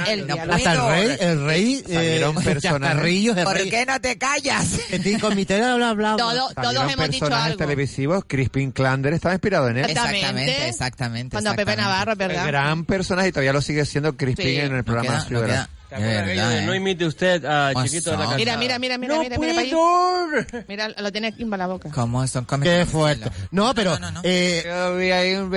El 0.08 0.26
No. 0.26 0.34
Hasta 0.52 0.72
el 0.72 0.80
rey, 0.88 1.16
el 1.20 1.44
rey, 1.44 1.84
eh, 1.88 2.24
personajes. 2.42 2.98
El 3.36 3.44
¿Por 3.44 3.54
rey. 3.54 3.70
qué 3.70 3.86
no 3.86 4.00
te 4.00 4.18
callas? 4.18 4.80
Comité, 5.20 5.58
bla, 5.58 5.76
bla, 5.76 5.92
bla. 5.94 6.16
Todo- 6.16 6.48
todos 6.54 6.74
hemos 6.74 6.88
dicho 7.10 7.20
personajes 7.20 7.46
algo. 7.52 7.56
televisivos. 7.58 8.24
Crispin 8.26 8.72
Klander 8.72 9.12
estaba 9.12 9.34
inspirado 9.34 9.68
en 9.68 9.78
él. 9.78 9.84
Exactamente. 9.90 10.20
Exactamente, 10.20 10.68
exactamente. 10.68 11.30
Cuando 11.36 11.54
Pepe. 11.54 11.76
Navarro, 11.76 12.12
es 12.12 12.20
El 12.20 12.28
¿verdad? 12.28 12.46
gran 12.46 12.84
personaje 12.84 13.28
y 13.28 13.32
todavía 13.32 13.52
lo 13.52 13.62
sigue 13.62 13.84
siendo 13.86 14.16
Crispin 14.16 14.46
Sí. 14.46 14.56
en 14.56 14.74
el 14.74 14.82
programa 14.84 15.24
no 15.30 15.42
queda. 15.42 15.68
¿Te 15.90 15.96
De 15.96 16.02
acuerdas 16.02 16.26
verdad, 16.26 16.46
aquello 16.46 16.60
de 16.60 16.66
No 16.66 16.72
¿eh? 16.72 16.76
imite 16.76 17.04
usted 17.04 17.44
a 17.44 17.72
Chiquito 17.84 18.10
de 18.12 18.16
la. 18.16 18.22
Calzada. 18.22 18.36
Mira, 18.38 18.56
mira, 18.56 18.78
mira, 18.78 18.96
mira, 18.98 19.14
¡No 19.16 19.22
mira, 19.22 19.36
mira 19.38 19.54
para! 19.54 20.64
Mira, 20.68 20.88
lo 20.88 21.10
tiene 21.12 21.26
aquí 21.28 21.42
en 21.42 21.50
la 21.50 21.66
boca. 21.66 21.90
¿Cómo 21.90 22.24
son 22.28 22.46
Qué 22.62 22.86
fuerte. 22.86 23.28
No, 23.50 23.74
pero, 23.74 23.98
no, 23.98 24.10
no. 24.12 24.20
eh, 24.22 24.62
Yo 24.64 24.96
vi 24.96 25.10
ahí 25.10 25.34
un 25.34 25.50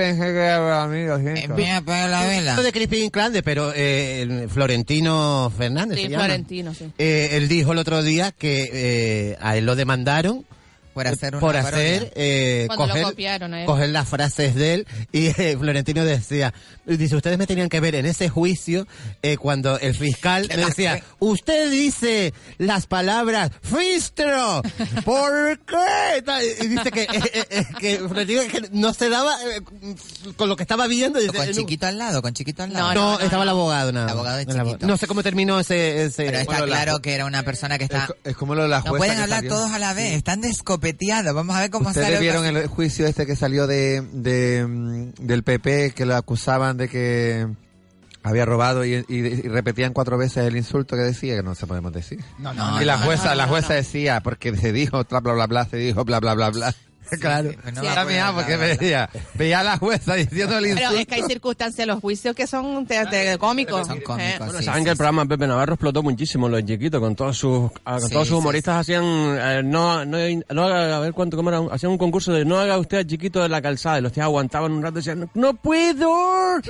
amigo, 0.72 1.14
Empieza 1.16 1.74
a 1.74 1.76
apagar 1.78 2.10
la 2.10 2.26
vela. 2.26 2.50
esto 2.50 2.62
de 2.64 2.72
Crispin 2.72 3.10
Clande, 3.10 3.42
pero 3.44 3.72
eh, 3.74 4.22
el 4.22 4.48
Florentino 4.50 5.52
Fernández 5.56 5.98
Sí, 5.98 6.04
se 6.04 6.10
llama. 6.10 6.24
Florentino, 6.24 6.74
sí. 6.74 6.90
Eh, 6.98 7.30
él 7.32 7.48
dijo 7.48 7.72
el 7.72 7.78
otro 7.78 8.02
día 8.02 8.32
que 8.32 8.68
eh, 8.72 9.36
a 9.40 9.56
él 9.56 9.64
lo 9.66 9.76
demandaron 9.76 10.44
Por 10.94 11.06
hacer 11.06 11.34
una 11.34 11.40
por 11.40 11.54
parodia. 11.54 11.68
hacer 11.78 12.12
eh, 12.16 12.64
Cuando 12.68 12.86
lo 12.86 12.92
coger, 12.92 13.04
copiaron 13.04 13.54
a 13.54 13.60
él. 13.60 13.66
coger 13.66 13.88
las 13.90 14.08
frases 14.08 14.54
de 14.54 14.74
él 14.74 14.86
y 15.12 15.26
eh, 15.26 15.56
Florentino 15.58 16.04
decía 16.04 16.52
dice 16.86 17.16
ustedes 17.16 17.38
me 17.38 17.46
tenían 17.46 17.68
que 17.68 17.80
ver 17.80 17.94
en 17.94 18.06
ese 18.06 18.28
juicio 18.28 18.86
eh, 19.22 19.36
cuando 19.36 19.78
el 19.78 19.94
fiscal 19.94 20.46
le 20.48 20.56
decía 20.56 21.02
usted 21.18 21.70
dice 21.70 22.32
las 22.58 22.86
palabras 22.86 23.50
fistro 23.62 24.62
¿por 25.04 25.58
qué? 25.66 26.24
Y 26.62 26.66
dice 26.68 26.90
que, 26.90 27.02
eh, 27.02 27.08
eh, 27.32 27.46
eh, 27.50 27.64
que 27.80 28.68
no 28.72 28.92
se 28.94 29.08
daba 29.08 29.34
eh, 29.44 29.60
con 30.36 30.48
lo 30.48 30.56
que 30.56 30.62
estaba 30.62 30.86
viendo 30.86 31.18
dice, 31.18 31.32
Con 31.36 31.46
no- 31.46 31.52
chiquito 31.52 31.86
al 31.86 31.98
lado, 31.98 32.22
con 32.22 32.32
chiquito 32.34 32.62
al 32.62 32.72
lado. 32.72 32.94
no, 32.94 33.20
estaba 33.20 33.42
el 33.44 33.48
abogado 33.48 33.92
nada 33.92 34.06
El 34.06 34.12
abogado 34.12 34.36
de 34.38 34.46
chiquito. 34.46 34.86
no 34.86 34.96
sé 34.96 35.06
cómo 35.06 35.22
terminó 35.22 35.60
ese, 35.60 36.04
ese 36.04 36.24
Pero 36.26 36.38
está 36.38 36.60
la- 36.60 36.66
claro 36.66 37.00
que 37.00 37.14
era 37.14 37.24
una 37.26 37.42
persona 37.42 37.78
que 37.78 37.84
Es, 37.84 37.90
está... 37.90 38.08
es 38.24 38.36
como 38.36 38.54
lo 38.54 38.62
de 38.62 38.68
la 38.68 38.80
jueza 38.80 38.92
No 38.92 38.98
pueden 38.98 39.18
hablar 39.20 39.38
salió. 39.40 39.50
todos 39.50 39.70
a 39.72 39.78
la 39.78 39.92
vez, 39.94 40.12
están 40.14 40.40
descopeteados. 40.40 41.34
Vamos 41.34 41.54
a 41.56 41.60
ver 41.60 41.70
cómo 41.70 41.92
sale. 41.92 42.00
Ustedes 42.06 42.18
el 42.18 42.22
vieron 42.22 42.44
el 42.44 42.66
juicio 42.66 43.06
este 43.06 43.26
que 43.26 43.36
salió 43.36 43.66
de, 43.66 44.02
de, 44.12 44.66
mm, 44.66 45.12
del 45.26 45.42
PP 45.42 45.92
que 45.94 46.06
lo 46.06 46.16
acusaban 46.16 46.73
de 46.76 46.88
que 46.88 47.46
había 48.22 48.46
robado 48.46 48.84
y, 48.84 48.94
y- 48.94 49.04
y 49.16 49.42
repetían 49.48 49.92
cuatro 49.92 50.16
veces 50.16 50.46
el 50.46 50.56
insulto 50.56 50.96
que 50.96 51.02
decía, 51.02 51.36
que 51.36 51.42
no 51.42 51.54
se 51.54 51.66
podemos 51.66 51.92
decir. 51.92 52.20
No, 52.38 52.54
no, 52.54 52.80
y 52.80 52.84
la 52.84 52.96
no, 52.96 53.04
jueza, 53.04 53.30
no, 53.30 53.34
la 53.36 53.46
jueza 53.46 53.74
decía, 53.74 54.20
porque 54.22 54.56
se 54.56 54.72
dijo 54.72 55.04
bla 55.08 55.20
bla 55.20 55.32
bla 55.34 55.46
bla, 55.46 55.64
se 55.66 55.76
dijo 55.76 56.04
bla 56.04 56.20
bla 56.20 56.34
bla 56.34 56.50
bla. 56.50 56.74
Claro. 57.20 57.50
sí, 57.50 57.56
no 57.56 57.80
Sí, 57.80 57.86
me 57.86 57.88
acuerdo 57.90 58.10
la 58.18 58.32
porque 58.34 58.56
veía, 58.56 59.10
veía 59.34 59.60
a 59.60 59.64
la 59.64 59.78
jueza 59.78 60.14
diciendo 60.14 60.58
el 60.58 60.66
insulto. 60.66 60.88
Pero 60.90 61.00
es 61.00 61.06
que 61.06 61.14
hay 61.16 61.22
circunstancias 61.22 61.86
los 61.86 62.00
juicios 62.00 62.34
que 62.34 62.46
son 62.46 62.86
de, 62.86 63.04
de 63.06 63.38
cómicos. 63.38 63.86
Son 63.86 63.98
¿eh? 63.98 64.02
cómicos. 64.02 64.38
Bueno, 64.38 64.58
sí, 64.58 64.64
saben 64.64 64.80
sí, 64.80 64.84
que 64.84 64.90
el 64.90 64.96
sí. 64.96 64.98
programa 64.98 65.26
Pepe 65.26 65.46
Navarro 65.46 65.74
explotó 65.74 66.02
muchísimo 66.02 66.48
los 66.48 66.64
chiquitos 66.64 67.00
con 67.00 67.14
todos 67.16 67.36
sus 67.38 67.70
ah, 67.84 67.98
con 67.98 68.08
Sí, 68.08 68.12
todos 68.12 68.28
sus 68.28 68.36
sí, 68.36 68.40
humoristas 68.40 68.80
hacían 68.80 69.04
eh, 69.04 69.62
no 69.64 70.04
no 70.04 70.18
no 70.50 70.64
haga 70.64 70.96
a 70.96 71.00
ver 71.00 71.12
cuánto 71.12 71.36
cómo 71.36 71.50
era 71.50 71.60
un- 71.60 71.72
hacían 71.72 71.92
un 71.92 71.98
concurso 71.98 72.32
de 72.32 72.44
no 72.44 72.58
haga 72.58 72.78
usted 72.78 72.98
a 72.98 73.06
chiquito 73.06 73.42
de 73.42 73.48
la 73.48 73.60
calzada 73.62 73.98
y 73.98 74.02
los 74.02 74.12
tíos 74.12 74.24
aguantaban 74.24 74.72
un 74.72 74.82
rato 74.82 74.98
y 74.98 75.02
decían 75.02 75.28
no 75.34 75.54
puedo 75.54 76.60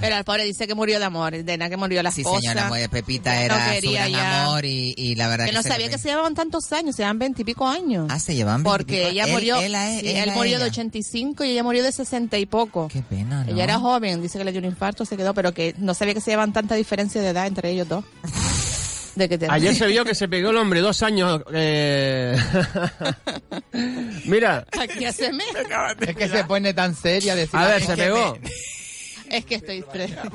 Pero 0.00 0.16
el 0.16 0.24
pobre 0.24 0.44
dice 0.44 0.66
que 0.66 0.74
murió 0.74 0.98
de 0.98 1.04
amor, 1.04 1.32
de 1.42 1.56
nada 1.56 1.68
que 1.70 1.76
murió 1.76 2.02
las 2.02 2.14
Sí, 2.14 2.22
cosas. 2.22 2.40
señora, 2.42 2.70
Pepita 2.90 3.34
No 3.34 3.40
era 3.40 3.80
su 3.80 3.90
gran 3.92 4.10
ya. 4.10 4.44
amor 4.44 4.64
y, 4.64 4.94
y 4.96 5.14
la 5.14 5.28
verdad 5.28 5.46
Que 5.46 5.52
no 5.52 5.62
se 5.62 5.68
sabía 5.68 5.88
que 5.88 5.98
se 5.98 6.08
llevaban 6.08 6.34
tantos 6.34 6.72
años, 6.72 6.96
se 6.96 7.02
llevan 7.02 7.18
veintipico 7.18 7.66
años. 7.66 8.06
Ah, 8.10 8.18
se 8.18 8.34
llevan 8.34 8.62
Porque 8.62 8.92
20 8.92 9.02
y 9.02 9.10
pico 9.12 9.15
ella 9.16 9.24
él- 9.26 9.32
murió, 9.32 9.56
él 9.60 9.74
él- 9.74 10.00
sí, 10.00 10.08
él 10.10 10.30
murió 10.32 10.58
de 10.58 10.64
ella. 10.64 10.72
85 10.72 11.44
y 11.44 11.50
ella 11.50 11.62
murió 11.62 11.82
de 11.82 11.92
60 11.92 12.38
y 12.38 12.46
poco. 12.46 12.88
Qué 12.88 13.02
pena, 13.02 13.44
¿no? 13.44 13.50
Ella 13.52 13.64
era 13.64 13.78
joven, 13.78 14.22
dice 14.22 14.38
que 14.38 14.44
le 14.44 14.52
dio 14.52 14.60
un 14.60 14.66
infarto, 14.66 15.04
se 15.04 15.16
quedó, 15.16 15.34
pero 15.34 15.52
que 15.52 15.74
no 15.78 15.94
sabía 15.94 16.14
que 16.14 16.20
se 16.20 16.30
llevan 16.30 16.52
tanta 16.52 16.74
diferencia 16.74 17.20
de 17.20 17.28
edad 17.28 17.46
entre 17.46 17.70
ellos 17.70 17.88
dos. 17.88 18.04
De 19.16 19.30
que 19.30 19.38
te- 19.38 19.46
Ayer 19.50 19.74
se 19.74 19.86
vio 19.86 20.04
que 20.04 20.14
se 20.14 20.28
pegó 20.28 20.50
el 20.50 20.58
hombre 20.58 20.80
dos 20.80 21.02
años. 21.02 21.40
eh, 21.54 22.36
Mira, 24.26 24.66
Aquí 24.78 25.04
hace. 25.06 25.30
Es 26.00 26.16
que 26.16 26.28
se 26.28 26.44
pone 26.44 26.74
tan 26.74 26.94
seria 26.94 27.34
decir. 27.34 27.58
a 27.58 27.66
ver, 27.66 27.80
"Es 27.80 27.86
se 27.86 27.96
pegó. 27.96 28.36
Es 29.30 29.44
que 29.44 29.56
estoy 29.56 29.78
estresada. 29.78 30.30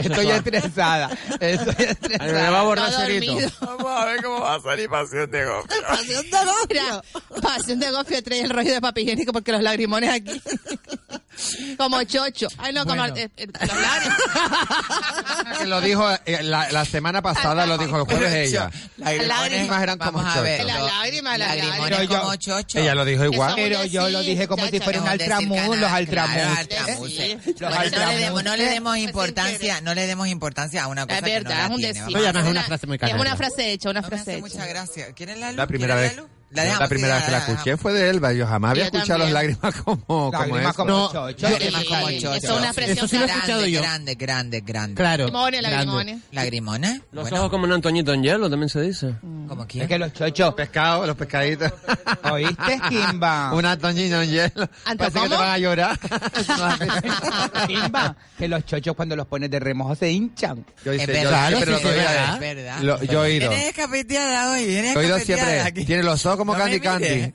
Estoy 0.00 0.30
estresada. 0.30 1.10
Estoy 1.30 1.48
Ay, 1.48 1.86
estresada. 1.90 2.32
Me 2.32 2.50
va 2.50 2.60
a 2.60 2.62
borrar 2.62 2.92
cerito. 2.92 3.36
Vamos 3.60 3.86
a 3.86 4.04
ver 4.06 4.22
cómo 4.22 4.40
va 4.40 4.54
a 4.54 4.60
salir 4.60 4.88
pasión 4.88 5.30
de 5.30 5.44
gofio. 5.44 5.82
Pasión 5.86 6.24
de 6.30 6.38
gofio. 6.44 7.02
Pasión 7.42 7.78
de 7.80 7.90
gofio 7.90 8.22
trae 8.22 8.40
el 8.40 8.50
rollo 8.50 8.72
de 8.72 8.80
papel 8.80 9.04
higiénico 9.04 9.32
porque 9.32 9.52
los 9.52 9.62
lagrimones 9.62 10.10
aquí. 10.10 10.40
como 11.76 12.02
chocho. 12.04 12.48
Ay, 12.58 12.72
no, 12.72 12.84
como 12.84 12.96
Bueno. 13.02 13.16
eh, 13.16 13.28
eh, 13.36 13.46
los 13.46 13.76
lágrimas. 13.80 15.58
Que 15.58 15.66
lo 15.66 15.80
dijo 15.80 16.08
eh, 16.26 16.42
la, 16.42 16.70
la 16.72 16.84
semana 16.84 17.22
pasada, 17.22 17.66
lo 17.66 17.78
dijo 17.78 17.96
el 17.98 18.04
jueves 18.04 18.48
ella. 18.48 18.70
Lágrimas. 18.96 19.26
lágrimas 19.28 19.82
eran 19.82 19.98
como 19.98 20.18
Vamos 20.18 20.36
a 20.36 20.40
ver. 20.40 20.60
chocho. 20.62 20.68
Las 20.74 20.82
lágrimas, 20.84 21.38
las 21.38 21.56
lagrimones 21.56 22.08
como 22.08 22.36
chocho. 22.36 22.78
Ella 22.78 22.94
lo 22.94 23.04
dijo 23.04 23.24
igual. 23.24 23.48
Eso- 23.50 23.56
Pero 23.56 23.84
yo 23.84 24.08
lo 24.10 24.20
dije 24.20 24.48
como 24.48 24.66
si 24.66 24.80
fuera 24.80 25.00
un 25.02 25.08
Es 25.08 25.18
decir, 25.18 25.32
altramuz, 25.32 25.56
canal, 25.58 25.70
los 25.70 25.78
claro, 25.78 25.96
altramuz. 25.96 26.58
altramuz. 26.58 27.10
Sí. 27.10 27.38
Los 27.46 27.54
Bueno, 27.56 27.68
no 27.68 27.70
le 27.70 27.76
altramuz. 27.86 28.20
demos, 28.20 28.44
no 28.44 28.56
le 28.56 28.64
demos 28.64 28.94
Sin 28.94 29.04
importancia, 29.04 29.58
querer. 29.58 29.82
no 29.82 29.94
le 29.94 30.06
demos 30.06 30.28
importancia 30.28 30.84
a 30.84 30.86
una 30.88 31.06
cosa 31.06 31.18
Es 31.18 31.24
que 31.24 31.28
no 31.30 31.34
verdad, 31.34 31.56
la 31.58 31.64
es 31.64 31.70
un 31.70 31.76
tiene. 31.78 31.92
decir. 32.00 32.16
No, 32.16 32.22
ya 32.22 32.32
no 32.32 32.38
es 32.40 32.44
Es 32.44 32.50
una 32.50 32.62
frase 32.64 32.86
muy 32.86 32.94
Es 32.96 33.00
canalla. 33.00 33.20
una 33.20 33.36
frase 33.36 33.72
hecha, 33.72 33.90
una 33.90 34.00
No 34.00 34.06
me 34.06 34.08
frase 34.08 34.22
hace 34.22 34.32
hecha. 34.32 34.40
mucha 34.40 34.66
gracia. 34.66 35.12
¿Quieren 35.14 35.40
la 35.40 35.48
luz? 35.48 35.56
La 35.56 35.66
primera 35.66 35.94
¿Quieren 35.94 36.10
vez. 36.10 36.16
la 36.16 36.22
luz? 36.22 36.30
La, 36.50 36.64
dejamos, 36.64 36.88
primera 36.88 37.14
vez 37.16 37.24
que 37.24 37.30
la 37.30 37.36
dejamos. 37.40 37.58
escuché 37.58 37.76
fue 37.76 37.92
de 37.92 38.08
Elba. 38.10 38.32
Yo 38.32 38.46
jamás 38.46 38.70
había 38.70 38.84
Yo 38.84 38.96
escuchado 38.98 39.18
las 39.20 39.32
lágrimas 39.32 39.74
como, 39.82 39.98
como 40.06 40.30
Lágrimas 40.32 40.62
eso. 40.62 40.72
como 40.76 40.88
No, 40.90 41.12
chocho. 41.12 41.48
Lágrimas 41.50 41.82
Sí, 41.82 41.88
como 41.88 42.08
eso 42.08 42.20
chocho. 42.20 42.34
es 42.36 42.50
una 42.50 42.66
expresión 42.66 42.96
Eso 42.98 43.08
sí 43.08 43.16
lo 43.18 43.22
he 43.22 43.26
escuchado 43.28 43.58
grande, 43.60 43.70
yo. 43.72 43.80
Grande, 43.82 44.14
grande, 44.14 44.60
grande. 44.62 44.94
Claro. 44.94 45.24
Lagrimones, 45.26 45.62
lagrimones. 45.62 46.18
¿Lagrimones? 46.32 47.00
Los 47.12 47.22
Bueno, 47.24 47.36
ojos 47.38 47.50
como 47.50 47.64
un 47.64 47.72
Antoñito 47.72 48.12
en 48.14 48.22
hielo, 48.22 48.48
también 48.48 48.68
se 48.70 48.80
dice. 48.80 49.14
¿Como 49.46 49.66
quién? 49.66 49.82
Es 49.82 49.88
que 49.88 49.98
los 49.98 50.12
chochos. 50.14 50.54
Pescado, 50.54 51.06
los 51.06 51.16
pescaditos. 51.16 51.70
¿Oíste, 52.32 52.80
Kimba? 52.88 53.52
Una 53.52 53.76
toñina 53.76 54.24
en 54.24 54.30
hielo. 54.30 54.68
¿Anto 54.86 55.04
Parece 55.04 55.20
que 55.20 55.28
te 55.28 55.34
van 55.36 55.50
a 55.50 55.58
llorar. 55.58 55.98
Kimba, 57.66 58.16
que 58.38 58.48
los 58.48 58.64
chochos 58.64 58.94
cuando 58.96 59.16
los 59.16 59.26
pones 59.26 59.50
de 59.50 59.60
remojo 59.60 59.94
se 59.94 60.10
hinchan. 60.10 60.64
Yo 60.84 60.92
Es 60.92 61.02
hice- 61.02 61.12
verdad, 61.12 61.50
yo 61.50 61.56
siempre 61.58 61.72
lo 61.74 61.80
que 61.80 61.88
es 61.90 61.96
verdad. 61.96 62.42
es- 62.42 63.02
Es 63.02 63.10
yo 63.10 63.24
he 63.24 63.28
oído. 63.28 63.50
Vienes 63.50 63.68
escapeteada 63.68 64.50
hoy, 64.52 64.64
vienes 64.66 64.96
He 64.96 64.98
oído 64.98 65.16
escapeteada 65.16 65.50
siempre. 65.52 65.60
aquí. 65.80 65.84
Tiene 65.84 66.02
los 66.02 66.24
ojos 66.26 66.37
como 66.38 66.54
No 66.54 66.58
Candy 66.58 66.80
Candy. 66.80 67.32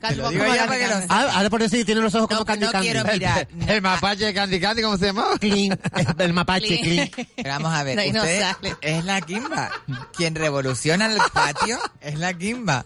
Ah, 1.08 1.30
ahora 1.34 1.50
por 1.50 1.62
eso 1.62 1.76
sí 1.76 1.84
tiene 1.84 2.00
los 2.00 2.14
ojos 2.14 2.28
No, 2.30 2.36
como 2.36 2.44
Candy 2.44 2.66
no 2.66 2.72
Candy. 2.72 2.88
quiero 2.88 3.04
mirar. 3.04 3.48
El 3.68 3.82
mapache 3.82 4.24
de 4.26 4.34
Candy 4.34 4.58
Candy, 4.60 4.82
¿cómo 4.82 4.96
se 4.98 5.06
llama? 5.06 5.26
Clean. 5.38 5.78
El 6.18 6.32
mapache 6.32 6.80
clean. 6.80 7.10
Pero 7.36 7.48
vamos 7.50 7.72
a 7.72 7.82
ver, 7.84 7.98
usted 7.98 8.40
sale. 8.40 8.74
es 8.80 9.04
la 9.04 9.20
Kimba. 9.20 9.70
Quien 10.16 10.34
revoluciona 10.34 11.06
el 11.06 11.18
patio 11.32 11.78
es 12.00 12.18
la 12.18 12.32
Kimba. 12.34 12.84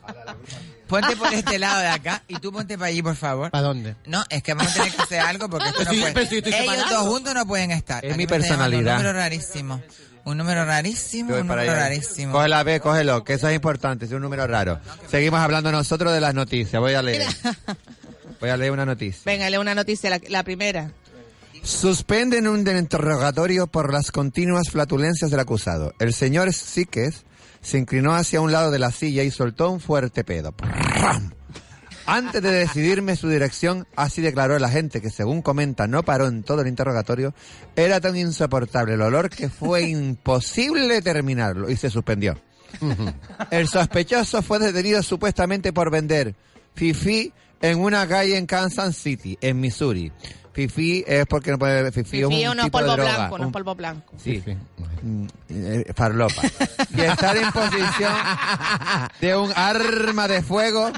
Ponte 0.88 1.16
por 1.16 1.32
este 1.32 1.58
lado 1.58 1.80
de 1.80 1.88
acá 1.88 2.22
y 2.28 2.36
tú 2.38 2.50
ponte 2.52 2.76
para 2.78 2.88
allí, 2.88 3.02
por 3.02 3.14
favor. 3.16 3.50
¿Para 3.50 3.62
dónde? 3.68 3.94
No, 4.06 4.24
es 4.30 4.42
que 4.42 4.54
vamos 4.54 4.72
a 4.72 4.74
tener 4.74 4.92
que 4.94 5.02
hacer 5.02 5.20
algo 5.20 5.48
porque 5.48 5.68
esto 5.68 5.84
no 5.84 5.90
Sí, 5.90 6.00
puede. 6.00 6.12
pero 6.14 6.26
si 6.26 6.36
estoy 6.38 6.52
Ellos 6.54 6.74
separado. 6.74 6.96
dos 7.04 7.08
juntos 7.12 7.34
no 7.34 7.46
pueden 7.46 7.70
estar. 7.70 8.04
Es 8.04 8.10
Aquí 8.12 8.18
mi 8.18 8.26
personalidad. 8.26 8.96
Un 8.96 9.02
número 9.02 9.12
rarísimo. 9.18 9.82
Un 10.24 10.36
número 10.36 10.64
rarísimo, 10.66 11.32
un 11.32 11.38
número 11.40 11.60
allá. 11.62 11.74
rarísimo. 11.74 12.32
Coge 12.32 12.48
la 12.48 12.62
B, 12.62 12.80
cógelo, 12.80 13.24
que 13.24 13.34
eso 13.34 13.48
es 13.48 13.54
importante, 13.54 14.04
es 14.04 14.12
un 14.12 14.20
número 14.20 14.46
raro. 14.46 14.78
Seguimos 15.10 15.40
hablando 15.40 15.72
nosotros 15.72 16.12
de 16.12 16.20
las 16.20 16.34
noticias. 16.34 16.78
Voy 16.80 16.92
a 16.94 17.00
leer. 17.02 17.26
Voy 18.40 18.50
a 18.50 18.56
leer 18.56 18.70
una 18.72 18.84
noticia. 18.84 19.22
Venga, 19.24 19.48
lee 19.50 19.56
una 19.56 19.74
noticia, 19.74 20.10
la, 20.10 20.20
la 20.28 20.42
primera. 20.42 20.90
Suspenden 21.62 22.46
un 22.46 22.60
interrogatorio 22.68 23.66
por 23.66 23.92
las 23.92 24.10
continuas 24.12 24.70
flatulencias 24.70 25.30
del 25.30 25.40
acusado. 25.40 25.92
El 25.98 26.14
señor 26.14 26.52
Síquez 26.52 27.24
se 27.60 27.78
inclinó 27.78 28.14
hacia 28.14 28.40
un 28.40 28.52
lado 28.52 28.70
de 28.70 28.78
la 28.78 28.90
silla 28.90 29.22
y 29.22 29.30
soltó 29.30 29.70
un 29.70 29.80
fuerte 29.80 30.24
pedo. 30.24 30.52
¡Pram! 30.52 31.32
Antes 32.10 32.40
de 32.40 32.50
decidirme 32.50 33.16
su 33.16 33.28
dirección, 33.28 33.86
así 33.94 34.22
declaró 34.22 34.56
el 34.56 34.64
agente 34.64 35.02
que 35.02 35.10
según 35.10 35.42
comenta 35.42 35.86
no 35.86 36.02
paró 36.02 36.26
en 36.26 36.42
todo 36.42 36.62
el 36.62 36.68
interrogatorio, 36.68 37.34
era 37.76 38.00
tan 38.00 38.16
insoportable 38.16 38.94
el 38.94 39.02
olor 39.02 39.28
que 39.28 39.50
fue 39.50 39.82
imposible 39.90 41.02
terminarlo 41.02 41.68
y 41.68 41.76
se 41.76 41.90
suspendió. 41.90 42.40
El 43.50 43.68
sospechoso 43.68 44.40
fue 44.40 44.58
detenido 44.58 45.02
supuestamente 45.02 45.72
por 45.72 45.90
vender 45.90 46.34
fifi 46.74 47.32
en 47.60 47.78
una 47.80 48.06
calle 48.08 48.36
en 48.36 48.46
Kansas 48.46 48.96
City, 48.96 49.36
en 49.40 49.60
Missouri. 49.60 50.12
Fifi 50.52 51.04
es 51.06 51.24
porque 51.26 51.52
no 51.52 51.58
puede 51.58 51.76
beber 51.76 51.92
fifi, 51.92 52.18
es 52.20 52.24
un 52.24 52.30
Fifí 52.32 52.42
es 52.42 52.50
unos 52.50 52.64
tipo 52.64 52.78
de 52.78 52.84
polvo 52.84 52.96
droga, 52.96 53.16
blanco, 53.28 53.36
un- 53.46 53.52
polvo 53.52 53.74
blanco. 53.76 54.12
Sí. 54.16 54.42
Mm, 55.02 55.26
eh, 55.50 55.92
farlopa. 55.94 56.42
Y 56.96 57.00
estar 57.02 57.36
en 57.36 57.50
posición 57.52 58.12
de 59.20 59.36
un 59.36 59.52
arma 59.54 60.26
de 60.26 60.42
fuego 60.42 60.90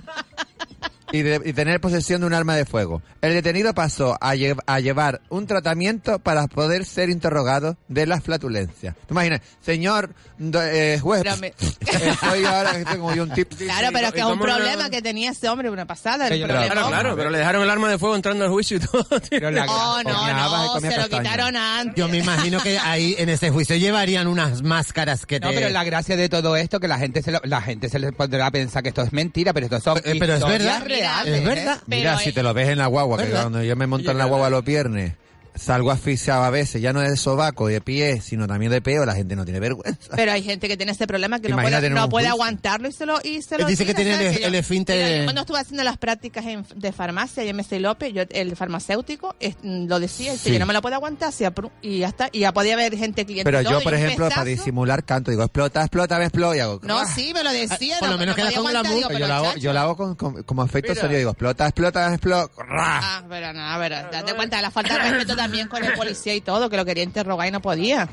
y, 1.13 1.23
de- 1.23 1.41
y 1.45 1.53
tener 1.53 1.81
posesión 1.81 2.21
de 2.21 2.27
un 2.27 2.35
arma 2.35 2.55
de 2.57 2.65
fuego. 2.65 3.03
El 3.21 3.35
detenido 3.35 3.75
pasó 3.75 4.17
a, 4.21 4.35
lle- 4.35 4.59
a 4.67 4.81
llevar 4.81 5.21
un 5.29 5.47
tratamiento 5.47 6.19
para 6.19 6.47
poder 6.47 6.85
ser 6.85 7.11
interrogado 7.11 7.77
de 7.89 8.07
las 8.07 8.23
flatulencias. 8.23 8.95
¿Te 9.07 9.13
imaginas? 9.13 9.41
Señor 9.61 10.15
do- 10.39 10.63
eh, 10.63 10.99
juez, 11.01 11.23
Pero 11.23 11.37
me- 11.39 11.55
ahora 12.47 12.73
que 12.79 12.85
tengo 12.85 13.15
yo 13.15 13.23
un 13.25 13.31
tip. 13.33 13.49
Claro, 13.57 13.89
pero 13.93 14.07
es 14.09 14.13
que 14.13 14.19
¿y 14.19 14.23
es 14.23 14.27
un 14.29 14.39
no- 14.39 14.45
problema 14.45 14.91
que 14.91 15.03
tenía 15.03 15.31
ese 15.31 15.49
hombre, 15.49 15.71
una 15.71 15.87
pasada. 15.87 16.29
El 16.29 16.41
Pero- 16.41 16.47
problema. 16.49 16.73
Claro, 16.75 16.89
claro, 16.89 17.17
pero 17.17 17.31
le 17.31 17.39
dejaron 17.39 17.63
el 17.63 17.71
arma 17.71 17.89
de 17.89 17.99
fuego 17.99 18.17
entrando 18.17 18.45
al 18.45 18.51
juicio 18.51 18.77
y 18.77 18.81
todo. 18.81 19.05
tío. 19.21 19.21
Pero 19.41 19.51
la- 19.51 19.67
Oh, 19.69 20.03
no, 20.03 20.13
no, 20.13 20.73
comía 20.75 20.91
se 20.93 20.99
lo 20.99 21.09
quitaron 21.09 21.57
antes. 21.57 21.95
Yo 21.97 22.09
me 22.09 22.19
imagino 22.19 22.61
que 22.63 22.79
ahí 22.79 23.15
en 23.19 23.29
ese 23.29 23.51
juicio 23.51 23.77
llevarían 23.77 24.27
unas 24.27 24.63
máscaras 24.63 25.27
que 25.27 25.41
te... 25.41 25.47
No, 25.47 25.53
pero 25.53 25.69
la 25.71 25.85
gracia 25.85 26.17
de 26.17 26.29
todo 26.29 26.57
esto 26.57 26.81
que 26.81 26.89
la 26.89 26.99
gente 26.99 27.23
se 27.23 27.31
lo- 27.33 27.41
la 27.45 27.61
gente 27.63 27.89
se 27.89 27.99
le 27.99 28.13
podrá 28.13 28.51
pensar 28.51 28.83
que 28.83 28.91
esto 28.91 29.03
es 29.03 29.13
mentira, 29.13 29.53
pero 29.53 29.67
esto 29.67 29.81
son 29.81 29.99
Eh, 29.99 30.17
pero 30.19 30.35
es 30.35 30.45
verdad, 30.45 30.83
reales. 30.85 31.00
Es 31.01 31.27
¿eh? 31.27 31.45
verdad. 31.45 31.83
Mira, 31.87 32.13
Pero, 32.13 32.19
si 32.19 32.33
te 32.33 32.43
lo 32.43 32.55
ves 32.55 32.69
en 32.69 32.79
la 32.79 32.87
guagua, 32.87 33.19
que 33.19 33.31
cuando 33.31 33.63
yo 33.63 33.77
me 33.77 33.87
monto 33.87 34.11
en 34.11 34.19
la 34.19 34.25
guagua 34.25 34.51
los 34.51 34.65
viernes, 34.65 35.15
salgo 35.55 35.91
asfixiado 35.91 36.45
a 36.45 36.51
veces, 36.51 36.81
ya 36.83 36.93
no 36.93 37.03
es 37.03 37.11
de 37.11 37.17
sobaco 37.17 37.69
y 37.71 37.75
de 37.75 37.81
pie, 37.81 38.21
sino 38.21 38.47
también 38.47 38.71
de 38.73 38.81
peo, 38.81 39.05
la 39.05 39.15
gente 39.15 39.37
no 39.37 39.45
tiene 39.45 39.61
vergüenza. 39.61 40.13
Pero 40.17 40.33
hay 40.33 40.43
gente 40.43 40.69
que 40.69 40.77
tiene 40.77 40.93
este 40.93 41.07
problema 41.07 41.41
que 41.41 41.49
no 41.49 41.57
puede, 41.57 41.91
no 41.91 42.09
puede 42.09 42.29
aguantarlo 42.29 42.89
y 42.89 42.93
se 42.93 43.07
lo 43.07 43.19
y 43.23 43.43
se 43.43 43.59
lo 43.59 43.67
dice 43.67 43.85
que 43.87 43.95
tira, 43.95 44.17
tiene 44.17 44.17
¿sabes? 44.17 44.31
el- 44.31 44.37
Que 44.37 44.43
yo- 44.43 44.49
el 44.49 44.55
esfínter 44.55 45.19
de- 45.19 45.25
Cuando 45.25 45.41
estuve 45.43 45.59
haciendo 45.61 45.85
las 45.85 45.99
prácticas 45.99 46.45
en- 46.47 46.65
de 46.75 46.93
farmacia, 46.93 47.45
ya 47.45 47.51
MC 47.53 47.79
López, 47.81 48.13
yo, 48.13 48.23
el 48.31 48.57
farmacéutico, 48.57 49.35
es- 49.41 49.57
mm, 49.63 49.87
lo 49.87 50.01
decía, 50.01 50.33
dice, 50.33 50.45
Sí. 50.49 50.53
yo 50.55 50.59
no 50.59 50.67
me 50.67 50.73
lo 50.75 50.83
puedo 50.83 50.95
aguantar, 50.95 51.33
pru- 51.33 51.71
y 51.83 51.99
ya 51.99 52.09
está. 52.09 52.29
Y 52.33 52.41
ya 52.41 52.53
podía 52.53 52.75
haber 52.75 52.97
gente 52.97 53.25
cliente. 53.27 53.45
Pero 53.45 53.61
y 53.61 53.65
todo, 53.65 53.75
yo, 53.75 53.81
y 53.81 53.85
por 53.85 53.95
ejemplo, 53.95 54.29
para 54.29 54.45
disimular 54.45 55.05
canto, 55.05 55.31
digo, 55.31 55.43
explota, 55.43 55.81
explota, 55.81 56.19
me 56.19 56.25
explota 56.25 56.57
y 56.57 56.61
hago... 56.61 56.81
No, 56.83 57.05
sí, 57.07 57.33
me 57.35 57.43
lo 57.45 57.51
decía. 57.53 57.99
Por 57.99 58.09
no, 58.09 58.15
lo 58.15 58.19
menos 58.21 58.37
podía 58.37 58.57
con 58.57 58.71
glamour. 58.71 58.95
digo, 58.95 59.11
yo, 59.19 59.33
hago, 59.35 59.55
yo 59.57 59.73
lo 59.73 59.81
hago 59.81 59.97
con, 59.97 60.15
con- 60.17 60.43
como 60.45 60.65
efecto 60.65 60.95
sonido, 60.95 61.19
digo, 61.19 61.31
explota, 61.31 61.67
explota, 61.67 62.09
explota. 62.13 62.51
Ah, 62.79 63.23
pero 63.29 63.53
no, 63.53 63.77
pero 63.79 63.97
date 64.11 64.35
cuenta 64.35 64.57
de 64.57 64.63
la 64.63 64.71
falta 64.71 64.95
de 64.95 65.11
respeto 65.11 65.37
también 65.43 65.69
con 65.69 65.85
el 65.85 65.93
policía 65.97 66.35
y 66.35 66.41
todo, 66.41 66.69
que 66.71 66.77
lo 66.77 66.85
quería 66.85 67.05
interrogar 67.05 67.49
y 67.49 67.51
no 67.51 67.61
podía. 67.61 68.09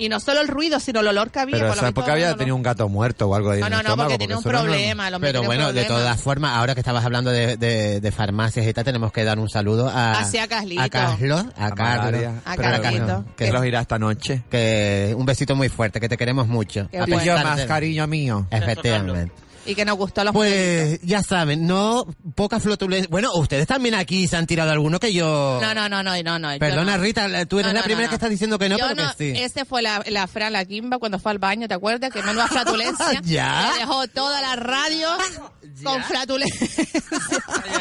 Y 0.00 0.08
no 0.08 0.20
solo 0.20 0.40
el 0.40 0.46
ruido, 0.46 0.78
sino 0.78 1.00
el 1.00 1.08
olor 1.08 1.32
que 1.32 1.40
había. 1.40 1.56
Pero 1.56 1.66
por 1.66 1.74
lo 1.76 1.80
eso 1.80 1.86
es 1.86 1.90
que 1.90 1.94
porque 1.94 2.06
todo 2.10 2.16
el 2.18 2.22
había 2.24 2.36
tenido 2.36 2.54
un 2.54 2.62
gato 2.62 2.88
muerto 2.88 3.26
o 3.28 3.34
algo 3.34 3.50
ahí 3.50 3.58
No, 3.58 3.66
en 3.66 3.72
no, 3.72 3.78
el 3.80 3.82
no, 3.84 3.88
estómago, 3.88 4.08
porque 4.10 4.18
tenía 4.18 4.38
un 4.38 4.44
no 4.44 4.48
problema. 4.48 5.10
Pero 5.20 5.42
bueno, 5.42 5.72
de 5.72 5.84
todas 5.86 6.22
formas, 6.22 6.52
ahora 6.56 6.74
que 6.74 6.80
estabas 6.82 7.04
hablando 7.04 7.32
de, 7.32 7.56
de, 7.56 8.00
de 8.00 8.12
farmacias 8.12 8.64
y 8.64 8.72
tal, 8.72 8.84
tenemos 8.84 9.10
que 9.10 9.24
dar 9.24 9.40
un 9.40 9.48
saludo 9.48 9.88
a... 9.88 10.20
Hacia 10.20 10.46
Carlito. 10.46 10.80
A 10.82 10.88
Carlos, 10.88 11.46
a 11.56 11.66
A 11.66 11.70
Carlos. 11.72 12.32
A 12.44 12.56
Carlito. 12.56 13.24
Que- 13.36 13.46
Que 13.46 13.52
los 13.52 13.66
irá 13.66 13.80
esta 13.80 13.98
noche. 13.98 14.44
Que 14.48 15.16
un 15.18 15.26
besito 15.26 15.56
muy 15.56 15.68
fuerte, 15.68 15.98
que 15.98 16.08
te 16.08 16.16
queremos 16.16 16.46
mucho. 16.46 16.86
Qué 16.92 17.00
A 17.00 17.04
bueno. 17.04 17.42
Más 17.42 17.62
cariño 17.62 18.06
mío. 18.06 18.46
Efectivamente. 18.52 19.32
Y 19.68 19.74
que 19.74 19.84
nos 19.84 19.96
gustó 19.96 20.24
los. 20.24 20.32
Pues 20.32 20.98
ya 21.02 21.22
saben, 21.22 21.66
no 21.66 22.06
poca 22.34 22.58
flotulencia. 22.58 23.08
Bueno, 23.10 23.30
ustedes 23.34 23.66
también 23.66 23.94
aquí 23.94 24.26
se 24.26 24.36
han 24.36 24.46
tirado 24.46 24.70
alguno 24.70 24.98
que 24.98 25.12
yo. 25.12 25.58
No, 25.60 25.74
no, 25.74 25.88
no, 25.88 26.02
no, 26.02 26.20
no, 26.22 26.38
no. 26.38 26.58
Perdona, 26.58 26.96
no. 26.96 27.02
Rita, 27.02 27.44
tú 27.46 27.58
eres 27.58 27.72
No, 27.72 27.78
la 27.78 27.84
primera 27.84 28.06
no, 28.06 28.10
que 28.10 28.12
no. 28.12 28.16
está 28.16 28.28
diciendo 28.28 28.58
que 28.58 28.68
no, 28.68 28.78
Yo 28.78 28.86
pero 28.88 29.02
no, 29.06 29.14
que 29.14 29.34
sí. 29.34 29.40
Ese 29.42 29.64
fue 29.64 29.82
la, 29.82 30.02
la 30.08 30.26
Fran 30.26 30.52
La 30.52 30.64
Kimba 30.64 30.98
cuando 30.98 31.18
fue 31.18 31.32
al 31.32 31.38
baño, 31.38 31.68
¿te 31.68 31.74
acuerdas? 31.74 32.10
Que 32.12 32.22
menuda 32.22 32.46
flatulencia. 32.48 33.20
Ya. 33.22 33.72
Dejó 33.78 34.08
toda 34.08 34.40
la 34.40 34.56
radio 34.56 35.08
con 35.84 36.02
flatulencia. 36.04 36.66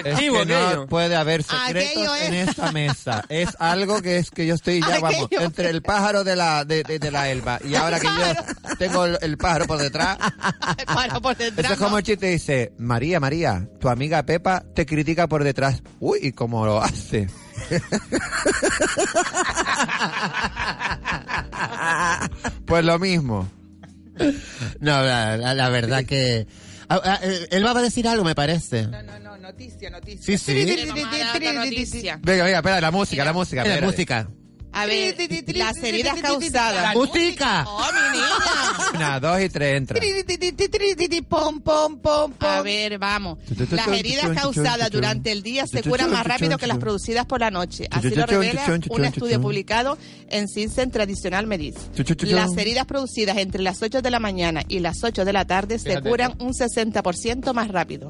Es 0.03 0.19
que 0.19 0.45
no 0.75 0.87
puede 0.87 1.15
haber 1.15 1.43
secretos 1.43 2.17
es- 2.17 2.27
en 2.27 2.33
esta 2.33 2.71
mesa. 2.71 3.23
Es 3.29 3.49
algo 3.59 4.01
que 4.01 4.17
es 4.17 4.29
que 4.31 4.45
yo 4.45 4.55
estoy 4.55 4.79
ya, 4.81 4.99
vamos, 4.99 5.25
Aquello 5.25 5.41
entre 5.41 5.69
el 5.69 5.81
pájaro 5.81 6.23
de 6.23 6.35
la 6.35 6.65
de, 6.65 6.83
de- 6.83 6.99
de 6.99 7.11
la 7.11 7.29
elba 7.29 7.59
y 7.63 7.75
ahora 7.75 7.99
que 7.99 8.07
yo 8.07 8.75
tengo 8.79 9.05
el, 9.05 9.17
el 9.21 9.37
pájaro 9.37 9.65
por 9.65 9.79
detrás. 9.79 10.17
Para 10.85 11.19
por 11.19 11.35
detrás, 11.35 11.71
Eso 11.71 11.76
es 11.77 11.83
como 11.83 11.97
el 11.97 12.03
chiste 12.03 12.27
dice, 12.27 12.73
María, 12.77 13.19
María, 13.19 13.67
tu 13.79 13.89
amiga 13.89 14.23
Pepa 14.25 14.63
te 14.73 14.85
critica 14.85 15.27
por 15.27 15.43
detrás. 15.43 15.81
Uy, 15.99 16.19
¿y 16.23 16.31
cómo 16.31 16.65
lo 16.65 16.81
hace? 16.81 17.27
pues 22.65 22.85
lo 22.85 22.99
mismo. 22.99 23.49
No, 24.79 25.01
la, 25.03 25.37
la- 25.37 25.53
la 25.53 25.69
verdad 25.69 26.03
que. 26.05 26.47
Ah, 26.89 27.01
ah, 27.03 27.19
eh, 27.21 27.47
él 27.51 27.65
va 27.65 27.71
a 27.77 27.81
decir 27.81 28.07
algo, 28.07 28.23
me 28.23 28.33
parece. 28.33 28.87
No, 28.87 29.03
no, 29.03 29.19
no, 29.19 29.37
noticia, 29.37 29.89
noticia. 29.89 30.21
Sí, 30.23 30.37
sí. 30.37 30.53
Venga, 32.23 32.45
venga, 32.45 32.57
espera, 32.57 32.81
la 32.81 32.91
música, 32.91 33.25
la 33.25 33.33
música. 33.33 33.63
La 33.65 33.81
música. 33.81 34.29
A 34.81 34.85
ver, 34.85 35.15
las 35.55 35.77
heridas 35.83 36.21
causadas. 36.21 36.95
¡Música! 36.95 37.65
¡Oh, 37.67 37.81
mi 37.93 38.17
niña! 38.17 38.27
Una, 38.95 39.19
dos 39.19 39.41
y 39.41 39.49
tres, 39.49 39.77
entra. 39.77 39.99
Pom, 41.27 41.59
pom, 41.61 41.99
pom, 41.99 42.31
pom. 42.31 42.49
A 42.49 42.61
ver, 42.61 42.97
vamos. 42.99 43.37
Las 43.71 43.87
heridas 43.87 44.29
causadas 44.35 44.89
durante 44.91 45.31
el 45.31 45.43
día 45.43 45.65
se 45.67 45.81
curan 45.83 46.11
más 46.11 46.25
rápido 46.25 46.57
que 46.57 46.67
las 46.67 46.77
producidas 46.77 47.25
por 47.25 47.39
la 47.39 47.51
noche. 47.51 47.87
Así 47.91 48.09
lo 48.09 48.25
revela 48.25 48.61
un 48.89 49.05
estudio 49.05 49.41
publicado 49.41 49.97
en 50.29 50.47
Cincen 50.47 50.91
Tradicional 50.91 51.47
Medicine. 51.47 51.83
Las 52.35 52.55
heridas 52.57 52.85
producidas 52.85 53.37
entre 53.37 53.61
las 53.63 53.81
8 53.81 54.01
de 54.01 54.11
la 54.11 54.19
mañana 54.19 54.61
y 54.67 54.79
las 54.79 55.03
8 55.03 55.25
de 55.25 55.33
la 55.33 55.45
tarde 55.45 55.79
se 55.79 56.01
curan 56.01 56.33
un 56.39 56.53
60% 56.53 57.53
más 57.53 57.67
rápido. 57.69 58.09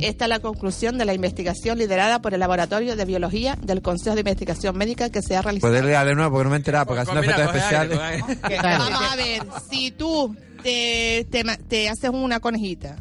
Esta 0.00 0.24
es 0.26 0.28
la 0.28 0.38
conclusión 0.40 0.96
de 0.98 1.04
la 1.04 1.14
investigación 1.14 1.78
liderada 1.78 2.20
por 2.20 2.34
el 2.34 2.40
Laboratorio 2.40 2.96
de 2.96 3.04
Biología 3.04 3.56
del 3.62 3.82
Consejo 3.82 4.14
de 4.14 4.20
Investigación 4.20 4.76
Médica 4.76 5.10
que 5.10 5.22
se 5.22 5.36
ha 5.36 5.42
realizado. 5.42 5.72
De 6.04 6.14
nuevo 6.14 6.30
porque 6.32 6.44
no 6.44 6.50
me 6.50 6.56
he 6.56 6.58
enterado, 6.58 6.86
porque 6.86 7.02
haciendo 7.02 7.22
efectos 7.22 7.46
especiales. 7.46 7.98
Vamos 8.62 9.12
a 9.12 9.16
ver, 9.16 9.42
si 9.70 9.90
tú 9.92 10.36
te, 10.62 11.26
te, 11.30 11.44
te 11.68 11.88
haces 11.88 12.10
una 12.10 12.40
conejita 12.40 12.96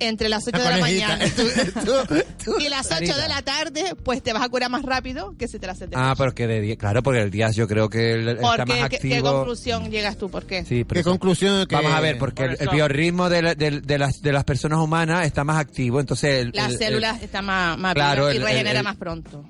entre 0.00 0.28
las 0.28 0.46
8 0.46 0.58
de 0.58 0.70
la 0.70 0.78
mañana 0.78 1.18
Tú- 1.36 2.14
tú- 2.44 2.56
y 2.60 2.68
las 2.68 2.90
8 2.90 3.16
de 3.16 3.28
la 3.28 3.42
tarde, 3.42 3.94
pues 4.02 4.22
te 4.22 4.32
vas 4.32 4.42
a 4.42 4.48
curar 4.48 4.70
más 4.70 4.82
rápido 4.82 5.34
que 5.38 5.48
si 5.48 5.58
te 5.58 5.66
la 5.66 5.72
haces 5.72 5.90
de 5.90 5.96
Ah, 5.96 6.08
noche. 6.10 6.16
porque 6.18 6.46
de 6.46 6.60
día, 6.60 6.76
claro, 6.76 7.02
porque 7.02 7.20
el 7.22 7.30
día 7.30 7.50
yo 7.50 7.66
creo 7.68 7.88
que 7.88 8.12
él 8.12 8.28
está 8.28 8.40
¿Por 8.42 8.58
más 8.68 8.88
qué? 8.90 8.98
¿Qué, 8.98 9.08
qué 9.08 9.14
activo. 9.16 9.32
conclusión 9.32 9.90
llegas 9.90 10.16
tú? 10.16 10.30
¿Por 10.30 10.44
qué? 10.44 10.64
Sí, 10.64 10.84
pero 10.84 11.00
¿Qué 11.00 11.04
conclusión? 11.04 11.66
Que... 11.66 11.74
Vamos 11.76 11.92
a 11.92 12.00
ver, 12.00 12.18
porque 12.18 12.44
el, 12.44 12.56
el 12.60 12.68
biorritmo 12.68 13.28
de, 13.28 13.42
la- 13.42 13.54
de- 13.54 13.80
de 13.80 13.98
las, 13.98 14.20
de 14.22 14.32
las 14.32 14.44
personas 14.44 14.78
humanas 14.78 15.26
está 15.26 15.44
más 15.44 15.58
activo, 15.58 16.00
entonces... 16.00 16.42
el- 16.42 16.50
Las 16.54 16.72
el- 16.72 16.78
células 16.78 17.22
están 17.22 17.44
más, 17.44 17.78
más 17.78 17.94
Claro, 17.94 18.32
y 18.32 18.36
el- 18.36 18.42
regenera 18.42 18.70
el- 18.70 18.76
el- 18.78 18.84
más 18.84 18.96
pronto. 18.96 19.44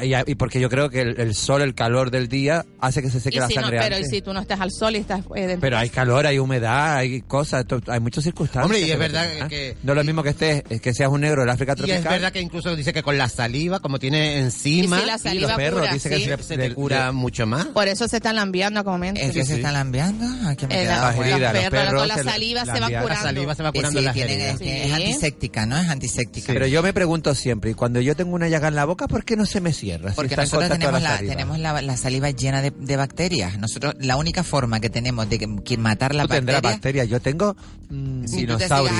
el- 0.00 0.10
y, 0.10 0.14
y 0.32 0.34
porque 0.34 0.60
yo 0.60 0.68
creo 0.68 0.90
que 0.90 1.00
el, 1.02 1.20
el 1.20 1.34
sol, 1.34 1.62
el 1.62 1.74
calor 1.74 2.10
del 2.10 2.28
día, 2.28 2.64
hace 2.80 3.02
que 3.02 3.10
se 3.10 3.20
seque 3.20 3.36
Y 3.36 3.40
la 3.40 3.48
si 3.48 3.54
no, 3.56 3.62
sangre 3.62 3.78
pero 3.80 3.94
y 3.94 3.98
antes. 3.98 4.10
si 4.10 4.22
tú 4.22 4.32
no 4.32 4.40
estás 4.40 4.60
al 4.60 4.70
sol 4.70 4.94
y 4.96 4.98
estás 4.98 5.20
eh, 5.34 5.46
dentro- 5.46 5.60
Pero 5.60 5.78
hay 5.78 5.88
calor, 5.90 6.26
hay 6.26 6.38
humedad, 6.38 6.96
hay 6.96 7.20
cosas, 7.22 7.64
hay 7.88 8.00
muchas 8.00 8.24
circunstancias. 8.24 8.64
Hombre, 8.64 8.80
y 8.80 8.84
es 8.84 8.90
que 8.90 8.96
verdad 8.96 9.48
que-. 9.48 9.76
No 9.82 9.93
es 9.94 9.96
lo 9.96 10.04
mismo 10.04 10.22
que 10.22 10.30
estés, 10.30 10.62
es 10.68 10.80
que 10.80 10.92
seas 10.94 11.10
un 11.10 11.20
negro 11.22 11.42
del 11.42 11.50
África 11.50 11.72
Y 11.72 11.76
tropical. 11.76 11.98
es 11.98 12.04
verdad 12.04 12.32
que 12.32 12.40
incluso 12.40 12.74
dice 12.76 12.92
que 12.92 13.02
con 13.02 13.16
la 13.18 13.28
saliva, 13.28 13.80
como 13.80 13.98
tiene 13.98 14.38
encima, 14.38 14.98
Y 14.98 15.00
si 15.18 15.26
la 15.28 15.34
y 15.34 15.38
los 15.38 15.52
perros 15.52 15.80
cura, 15.80 15.92
dicen 15.92 16.12
que 16.12 16.24
se, 16.36 16.42
se 16.42 16.56
te 16.56 16.74
cura 16.74 17.12
mucho 17.12 17.46
más. 17.46 17.66
Por 17.66 17.88
eso 17.88 18.06
se 18.08 18.16
están 18.16 18.36
lambiando 18.36 18.80
a 18.80 18.84
comer. 18.84 19.16
¿Es 19.18 19.32
que 19.32 19.44
se 19.44 19.56
están 19.56 19.74
lambeando? 19.74 20.26
Aquí 20.48 20.66
me 20.66 20.82
Eh, 20.82 20.86
las 20.86 21.16
heridas, 21.16 21.54
los 21.54 21.64
perros, 21.70 21.94
con 22.00 22.08
la 22.08 22.16
la- 22.16 22.22
saliva 22.24 22.60
se 22.60 22.66
la 22.66 22.72
van 22.74 22.82
envían. 22.82 22.92
La 22.94 23.02
curando. 23.02 23.22
saliva 23.24 23.54
se 23.54 23.62
va 23.62 23.68
Eh, 23.68 23.72
curando 23.72 23.98
sí, 24.00 24.04
las 24.04 24.16
heridas. 24.16 24.60
es, 24.60 24.84
Sí. 24.86 24.92
antiséptica, 24.92 25.66
¿no? 25.66 25.78
Es 25.78 25.88
antiséptica. 25.88 26.52
Pero 26.52 26.66
yo 26.66 26.82
me 26.82 26.92
pregunto 26.92 27.34
siempre, 27.34 27.70
y 27.70 27.74
cuando 27.74 28.00
yo 28.00 28.14
tengo 28.16 28.34
una 28.34 28.48
llaga 28.48 28.68
en 28.68 28.74
la 28.74 28.84
boca, 28.84 29.08
¿por 29.08 29.24
qué 29.24 29.36
no 29.36 29.46
se 29.46 29.60
me 29.60 29.72
cierra? 29.72 30.10
Si 30.10 30.16
Porque 30.16 30.36
nosotros 30.36 30.68
tenemos 30.70 31.00
la 31.02 31.08
la, 31.10 31.16
saliva. 31.16 31.32
tenemos 31.34 31.58
la, 31.58 31.82
la 31.82 31.96
saliva 31.96 32.30
llena 32.30 32.62
de, 32.62 32.70
de 32.70 32.96
bacterias. 32.96 33.58
Nosotros, 33.58 33.94
la 34.00 34.16
única 34.16 34.42
forma 34.44 34.80
que 34.80 34.90
tenemos 34.90 35.28
de 35.28 35.38
que, 35.38 35.46
que 35.64 35.76
matar 35.78 36.14
las 36.14 36.26
Tú 36.28 36.34
tendrás 36.34 36.62
bacterias... 36.62 36.74
bacterias. 36.74 37.08
Yo 37.08 37.20
tengo 37.20 37.56
mm, 37.90 38.24
dinosaurios. 38.26 38.96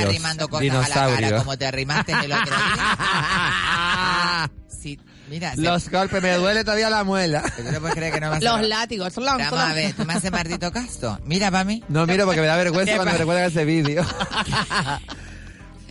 Cara 0.89 1.07
dinosaurios. 1.07 1.43
como 1.43 1.59
te 1.59 1.67
arrimaste 1.67 2.13
el 2.13 2.33
otro 2.33 2.57
día. 2.57 4.51
Sí, 4.85 5.01
mira, 5.31 5.55
se- 5.55 5.63
Los 5.63 5.89
golpes, 5.89 6.23
me 6.23 6.35
duele 6.35 6.63
todavía 6.63 6.91
la 6.91 7.05
muela. 7.05 7.41
¿tú 7.57 7.63
te 7.63 7.81
puedes 7.81 7.95
creer 7.97 8.13
que 8.13 8.21
no 8.21 8.29
me 8.31 8.37
hace- 8.37 8.45
Los 8.45 8.63
látigos. 8.69 9.13
Son 9.15 9.25
los- 9.25 9.39
Vamos 9.39 9.59
a 9.59 9.73
ver, 9.73 9.95
¿tú 9.95 10.05
me 10.05 10.13
haces 10.13 10.31
maldito 10.31 10.71
caso? 10.71 11.19
Mira, 11.25 11.51
para 11.51 11.65
mí. 11.65 11.83
No 11.89 12.07
miro 12.07 12.27
porque 12.27 12.43
me 12.43 12.47
da 12.47 12.57
vergüenza 12.57 12.93
¿Qué 12.93 12.97
cuando 12.97 13.13
me 13.13 13.19
recuerdan 13.19 13.45
ese 13.47 13.65
vídeo. 13.65 14.05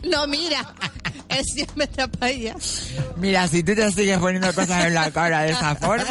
No, 0.03 0.27
mira. 0.27 0.59
Él 1.37 1.45
siempre 1.45 1.89
allá. 2.21 2.55
Mira, 3.17 3.47
si 3.47 3.63
tú 3.63 3.75
te 3.75 3.91
sigues 3.91 4.17
poniendo 4.19 4.53
cosas 4.53 4.85
en 4.85 4.93
la 4.93 5.11
cara 5.11 5.41
de 5.41 5.51
esa 5.51 5.75
forma, 5.75 6.05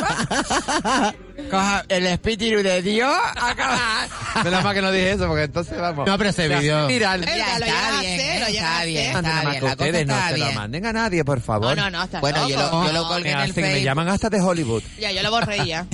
coja 1.50 1.84
el 1.88 2.06
espíritu 2.06 2.62
de 2.62 2.82
Dios 2.82 3.12
acaba. 3.40 4.06
Menos 4.44 4.64
mal 4.64 4.74
que 4.74 4.82
no 4.82 4.90
dije 4.92 5.12
eso, 5.12 5.26
porque 5.26 5.44
entonces 5.44 5.78
vamos. 5.78 6.06
No, 6.06 6.18
pero 6.18 6.30
ese 6.30 6.48
vídeo- 6.48 6.86
Mira, 6.86 7.16
lo 7.16 7.24
está 7.24 7.34
bien, 7.34 7.44
hacer, 7.46 8.40
lo 8.40 8.46
está 8.46 8.84
bien, 8.84 9.06
está 9.06 9.50
bien, 9.50 9.64
ustedes 9.64 10.06
no 10.06 10.28
se 10.28 10.38
lo 10.38 10.52
manden 10.52 10.86
a 10.86 10.92
nadie, 10.92 11.24
por 11.24 11.38
No, 11.38 11.44
favor. 11.44 11.76
no, 11.76 11.90
no, 11.90 12.02
está 12.02 12.20
Bueno, 12.20 12.48
yo 12.48 12.56
lo, 12.56 12.86
yo 12.86 12.92
lo 12.92 13.02
No, 13.02 13.08
colgué 13.08 13.24
Me, 13.24 13.30
en 13.32 13.38
el 13.38 13.50
hacen- 13.50 13.62
me 13.62 13.68
Facebook. 13.70 13.84
llaman 13.84 14.08
hasta 14.08 14.30
de 14.30 14.40
Hollywood. 14.40 14.82
Ya, 14.98 15.10
yo 15.12 15.22
lo 15.22 15.30
borré 15.30 15.66
ya. 15.66 15.86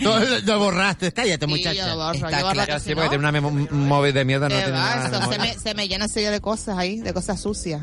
No, 0.00 0.18
lo, 0.18 0.38
lo 0.40 0.58
borraste, 0.58 1.12
cállate, 1.12 1.46
Sí, 1.46 1.50
muchacha. 1.50 1.72
yo 1.74 1.86
lo 1.88 1.96
borro. 1.96 2.14
Está 2.14 2.40
yo 2.40 2.46
borro 2.46 2.64
Sí, 2.78 2.84
si 2.88 2.94
porque 2.94 3.16
no, 3.18 3.30
tiene 3.32 3.46
una 3.46 3.68
móvil 3.70 4.14
de 4.14 4.24
mierda, 4.24 4.48
no 4.48 4.54
eh, 4.56 4.62
tiene 4.62 4.72
nada. 4.78 5.56
se, 5.62 5.74
me, 5.74 5.88
llena 5.88 6.04
enseguida 6.04 6.30
de 6.30 6.40
cosas 6.40 6.78
ahí, 6.78 7.00
de 7.00 7.12
cosas 7.12 7.40
sucias. 7.40 7.82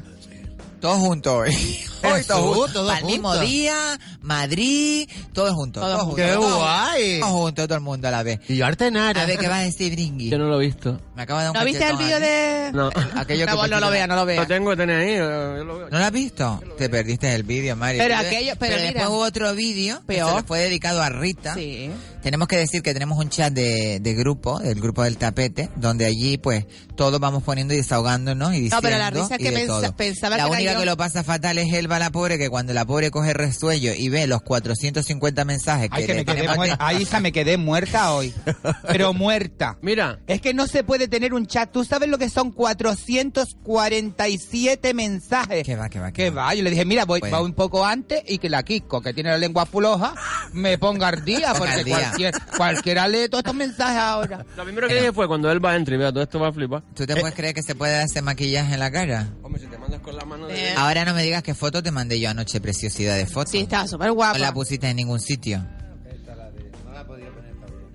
Todos 0.80 0.98
juntos 0.98 1.34
hoy. 1.38 1.80
Hoy 2.02 2.24
todos 2.24 2.56
juntos. 2.56 2.98
el 3.00 3.06
mismo 3.06 3.36
día, 3.38 4.00
Madrid, 4.22 5.10
todos 5.34 5.52
juntos. 5.54 5.84
Todos 5.84 6.02
juntos. 6.04 6.16
¡Qué 6.26 6.32
todos- 6.34 6.56
guay! 6.58 7.20
Todos 7.20 7.32
juntos, 7.34 7.68
todo 7.68 7.76
el 7.78 7.84
mundo 7.84 8.08
a 8.08 8.12
la 8.12 8.24
vez. 8.24 8.40
Y 8.48 8.56
yo 8.56 8.66
Artenara. 8.66 9.22
A 9.22 9.26
ver 9.26 9.38
qué 9.38 9.48
va 9.50 9.58
a 9.58 9.64
decir 9.64 9.92
Bringui. 9.92 10.30
Yo 10.30 10.38
no 10.38 10.46
lo 10.46 10.62
he 10.62 10.66
visto. 10.66 11.00
Me 11.16 11.24
acaba 11.24 11.42
de 11.42 11.46
dar 11.48 11.52
un 11.56 11.60
¿No 11.60 11.66
viste 11.66 11.86
el 11.90 11.98
vídeo 11.98 12.20
mí. 12.20 12.26
de...? 12.26 12.72
No. 12.74 12.90
Aquello 13.16 13.46
que 13.48 13.52
No, 13.52 13.68
no 13.68 13.80
lo 13.80 13.90
vea, 13.90 14.06
no 14.08 14.16
lo 14.16 14.26
vea. 14.26 14.42
Lo 14.42 14.48
tengo 14.48 14.70
que 14.70 14.78
tener 14.78 15.00
ahí. 15.02 15.10
eh, 15.16 15.18
yo 15.58 15.64
lo 15.66 15.78
veo. 15.80 15.90
¿No 15.90 15.98
lo 16.00 16.06
has 16.06 16.12
visto? 16.12 16.62
Te 16.78 16.88
perdiste 16.88 17.34
el 17.34 17.44
vídeo, 17.44 17.76
Mario. 17.76 18.02
Pero 18.02 18.16
aquello- 18.16 18.54
pero 18.60 18.76
mira. 18.76 18.86
después 18.92 19.08
hubo 19.10 19.20
otro 19.24 19.54
vídeo 19.56 20.00
que 20.02 20.06
Peor. 20.16 20.30
se 20.30 20.36
le 20.38 20.44
fue 20.44 20.60
dedicado 20.60 21.02
a 21.02 21.10
Rita. 21.10 21.56
Sí. 21.56 21.90
Tenemos 22.22 22.48
que 22.50 22.58
decir 22.58 22.82
que 22.82 22.94
tenemos 22.94 23.18
un 23.18 23.30
chat 23.30 23.54
de, 23.54 24.00
de 24.02 24.14
grupo, 24.14 24.60
del 24.60 24.80
grupo 24.82 25.04
del 25.04 25.18
tapete, 25.18 25.70
donde 25.78 26.06
allí 26.06 26.38
pues 26.38 26.66
todos 26.96 27.18
vamos 27.20 27.44
poniendo 27.44 27.74
y 27.74 27.78
desahogándonos 27.78 28.50
y 28.54 28.62
diciendo 28.62 28.76
No, 28.78 28.82
pero 28.82 28.98
la 28.98 29.10
risa 29.10 29.38
que 29.38 29.52
pensa- 29.52 29.68
todo. 29.68 29.96
pensaba 29.96 30.36
La 30.38 30.44
que 30.44 30.50
era 30.50 30.58
única 30.58 30.74
yo. 30.74 30.80
que 30.80 30.86
lo 30.86 30.98
pasa 30.98 31.24
fatal 31.24 31.58
es 31.58 31.74
Elba 31.74 31.98
la 31.98 32.10
pobre, 32.12 32.38
que 32.38 32.50
cuando 32.50 32.74
la 32.74 32.84
pobre 32.86 33.10
coge 33.10 33.34
resuello 33.34 33.94
y 33.94 34.10
ve 34.10 34.28
los 34.28 34.42
450 34.42 35.46
mensajes 35.46 35.90
que, 35.90 35.96
Ay, 35.96 36.06
que 36.08 36.14
le 36.14 36.26
me 36.26 36.36
quedé 36.36 36.54
muerta. 36.56 36.76
Ay, 36.80 36.98
hija, 37.04 37.20
me 37.22 37.32
quedé 37.32 37.56
muerta 37.58 38.12
hoy. 38.14 38.34
Pero 38.88 39.14
muerta. 39.14 39.78
Mira, 39.82 40.20
Es 40.28 40.42
que 40.42 40.54
no 40.54 40.68
se 40.68 40.84
puede 40.84 41.08
tener 41.08 41.34
un 41.34 41.48
chat. 41.48 41.72
¿Tú 41.72 41.86
sabes 41.86 42.10
lo 42.10 42.18
que 42.18 42.30
son 42.30 42.52
447 42.52 44.94
mensajes? 44.94 45.64
Que 45.64 45.76
va, 45.76 45.90
que 45.90 46.00
va, 46.00 46.12
que 46.12 46.30
va. 46.30 46.44
va. 46.48 46.54
Yo 46.54 46.62
le 46.64 46.70
dije, 46.70 46.86
mira, 46.86 47.06
voy, 47.06 47.20
Bueno. 47.22 47.38
va 47.38 47.44
un 47.44 47.54
poco 47.54 47.86
antes 47.86 48.24
y 48.28 48.38
que 48.40 48.50
la 48.50 48.64
Kiko, 48.64 49.02
que 49.02 49.14
tiene 49.14 49.30
la 49.30 49.38
lengua 49.38 49.66
puloja, 49.66 50.14
me 50.54 50.78
ponga 50.78 51.08
al 51.10 51.24
día. 51.26 51.54
Ponga 51.60 51.74
Porque 51.76 51.84
al 52.12 52.18
día. 52.18 52.32
cualquier- 52.32 52.58
cualquiera 52.58 53.08
lee 53.08 53.28
todos 53.30 53.40
estos 53.42 53.56
mensajes 53.56 53.98
ahora. 53.98 54.46
lo 54.58 54.64
primero 54.64 54.88
que 54.88 54.96
dije 54.96 55.14
fue 55.14 55.28
cuando 55.28 55.52
él 55.52 55.64
va 55.64 55.72
a 55.72 55.76
entrar 55.76 55.96
y 55.96 55.98
vea 56.00 56.12
todo 56.12 56.24
esto 56.24 56.40
va 56.40 56.50
a 56.50 56.52
flipar. 56.54 56.84
¿Tú 56.94 57.06
te 57.06 57.16
puedes 57.16 57.36
creer 57.36 57.54
que 57.54 57.64
se 57.64 57.76
puede 57.76 57.96
hacer 57.98 58.24
maquillaje 58.24 58.74
en 58.74 58.80
la 58.80 58.92
cara? 58.92 59.28
Hombre, 59.44 59.62
si 59.62 59.68
te 59.68 59.78
mandas 59.78 60.00
con 60.02 60.16
la 60.16 60.26
mano 60.26 60.48
de... 60.48 60.70
Eh, 60.70 60.74
Ahora 60.78 61.06
no 61.06 61.14
me 61.14 61.24
digas 61.24 61.44
qué 61.44 61.54
foto 61.54 61.82
te 61.84 61.92
mandé 61.92 62.20
yo 62.20 62.30
anoche, 62.30 62.60
preciosidad 62.62 63.16
de 63.16 63.26
foto. 63.26 63.52
Sí, 63.52 63.60
estaba 63.60 63.88
súper 63.88 64.08
No 64.08 64.14
guapa. 64.16 64.38
la 64.40 64.54
pusiste 64.54 64.90
en 64.90 64.96
ningún 64.98 65.20
sitio. 65.20 65.66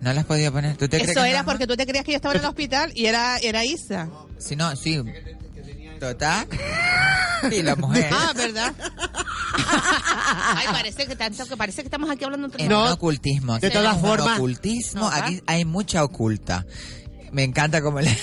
No 0.01 0.13
la 0.13 0.21
has 0.21 0.27
podido 0.27 0.53
poner. 0.53 0.77
¿Tú 0.77 0.87
te 0.87 0.99
crees 0.99 1.13
Eso 1.13 1.23
que 1.23 1.31
era 1.31 1.39
no? 1.41 1.45
porque 1.47 1.67
tú 1.67 1.77
te 1.77 1.87
creías 1.87 2.05
que 2.05 2.13
yo 2.13 2.17
estaba 2.17 2.35
en 2.35 2.41
el 2.41 2.47
hospital 2.47 2.93
y 2.95 3.07
era, 3.07 3.39
era 3.39 3.65
Isa. 3.65 4.11
Si 4.39 4.55
no, 4.55 4.77
sí. 4.77 5.03
Total. 6.01 6.47
Y 7.51 7.63
la 7.63 7.77
mujer. 7.77 8.11
Ah, 8.13 8.33
¿verdad? 8.35 8.73
Ay, 10.57 10.67
parece 10.73 11.07
que 11.07 11.17
tanto 11.17 11.47
que 11.47 11.57
parece 11.57 11.83
que 11.83 11.87
estamos 11.89 12.11
aquí 12.11 12.25
hablando 12.25 12.47
entre 12.47 12.63
En 12.65 12.69
No, 12.71 12.85
un 12.85 12.93
ocultismo. 12.93 13.59
de 13.59 13.71
todas 13.71 14.01
formas- 14.01 14.39
ocultismo. 14.39 15.09
Aquí 15.09 15.43
hay 15.47 15.65
mucha 15.65 16.03
oculta. 16.05 16.65
Me 17.35 17.43
encanta 17.43 17.83
como 17.83 18.01
le... 18.01 18.09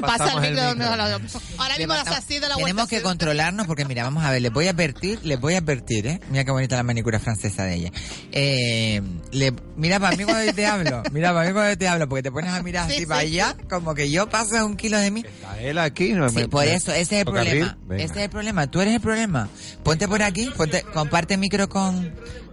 Pasa 0.00 0.32
el 0.34 0.40
micro 0.50 0.62
donde 0.64 0.84
micro. 0.84 0.96
lo- 0.96 1.62
Ahora 1.62 1.76
mismo 1.76 1.94
las 1.94 2.06
así 2.08 2.34
de 2.34 2.48
la 2.48 2.54
Tenemos 2.56 2.74
vuelta. 2.74 2.86
que 2.86 3.02
controlarnos 3.02 3.66
porque 3.66 3.84
mira, 3.84 4.04
vamos 4.04 4.24
a 4.24 4.30
ver, 4.30 4.40
les 4.42 4.52
voy 4.52 4.66
a 4.66 4.70
advertir, 4.70 5.18
les 5.24 5.38
voy 5.40 5.54
a 5.54 5.58
advertir, 5.58 6.06
¿eh? 6.06 6.20
Mira 6.30 6.44
qué 6.44 6.50
bonita 6.50 6.76
la 6.76 6.82
manicura 6.82 7.18
francesa 7.18 7.64
de 7.64 7.74
ella. 7.74 7.92
Eh, 8.30 9.02
le, 9.32 9.52
mira 9.76 9.98
para 10.00 10.16
mí 10.16 10.24
cuando 10.24 10.44
yo 10.44 10.54
te 10.54 10.66
hablo, 10.66 11.02
mira 11.12 11.32
para 11.32 11.46
mí 11.48 11.52
cuando 11.52 11.76
te 11.76 11.88
hablo, 11.88 12.08
porque 12.08 12.22
te 12.22 12.30
pones 12.32 12.50
a 12.52 12.62
mirar 12.62 12.86
Sí, 12.86 12.92
así 12.92 13.00
sí. 13.02 13.06
para 13.06 13.20
allá, 13.20 13.56
como 13.68 13.94
que 13.94 14.10
yo 14.10 14.28
paso 14.28 14.64
un 14.64 14.76
kilo 14.76 14.98
de 14.98 15.10
mí. 15.10 15.24
A 15.48 15.60
él 15.60 15.78
aquí 15.78 16.12
no 16.12 16.28
Sí, 16.28 16.36
me- 16.36 16.48
por 16.48 16.64
eso, 16.64 16.92
ese 16.92 17.00
es 17.02 17.12
el 17.12 17.24
problema. 17.24 17.76
Ese 17.90 18.04
es 18.04 18.16
el 18.16 18.30
problema. 18.30 18.66
Tú 18.68 18.80
eres 18.80 18.94
el 18.94 19.00
problema. 19.00 19.48
Ponte 19.82 20.06
por 20.08 20.22
aquí, 20.22 20.50
ponte, 20.56 20.82
comparte 20.94 21.36
micro 21.36 21.68
con, 21.68 22.12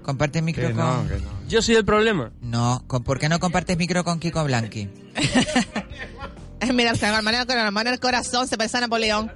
comparte 0.10 0.42
micro 0.42 0.68
Que 0.68 0.74
con. 0.74 0.84
no, 0.86 1.08
que 1.08 1.16
no. 1.22 1.48
Yo 1.48 1.62
soy 1.62 1.76
el 1.76 1.86
problema. 1.86 2.32
No, 2.42 2.84
con, 2.88 3.04
¿por 3.04 3.20
qué 3.20 3.30
no 3.30 3.40
compartes 3.40 3.78
micro 3.78 4.04
con 4.04 4.20
Kiko 4.20 4.44
Blanqui? 4.44 4.90
Mira, 6.74 6.94
se 6.96 7.06
me 7.12 7.22
mano 7.22 7.46
la 7.48 7.72
mano 7.72 7.90
en 7.90 7.94
el 7.94 8.00
corazón, 8.00 8.48
se 8.48 8.58
parece 8.58 8.78
a 8.78 8.82
Napoleón. 8.82 9.32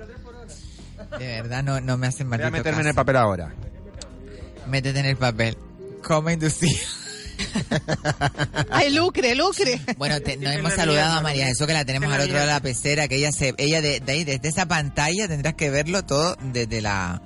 De 1.19 1.27
verdad, 1.41 1.63
no, 1.63 1.79
no 1.79 1.97
me 1.97 2.07
hacen 2.07 2.27
Voy 2.29 2.35
a 2.35 2.39
maldito 2.41 2.57
meterme 2.57 2.81
en 2.81 2.87
el 2.87 2.95
papel 2.95 3.15
ahora. 3.17 3.53
Métete 4.67 4.99
en 4.99 5.05
el 5.05 5.17
papel. 5.17 5.57
¿Cómo 6.03 6.29
inducir? 6.29 6.75
Ay, 8.69 8.91
lucre, 8.93 9.35
lucre. 9.35 9.79
Bueno, 9.97 10.19
te- 10.21 10.37
nos 10.37 10.53
hemos 10.53 10.73
saludado 10.73 11.19
a 11.19 11.21
María 11.21 11.45
Jesús, 11.47 11.67
que 11.67 11.73
la 11.73 11.85
tenemos 11.85 12.11
al 12.13 12.21
otro 12.21 12.33
lado 12.33 12.47
de 12.47 12.53
la 12.53 12.59
pecera, 12.61 13.07
que 13.07 13.15
ella 13.15 13.31
se, 13.31 13.53
ella 13.57 13.81
de, 13.81 13.99
de 13.99 14.11
ahí, 14.11 14.23
desde 14.23 14.47
esa 14.49 14.65
pantalla 14.67 15.27
tendrás 15.27 15.53
que 15.55 15.69
verlo 15.69 16.03
todo 16.03 16.35
desde 16.41 16.81
la, 16.81 17.21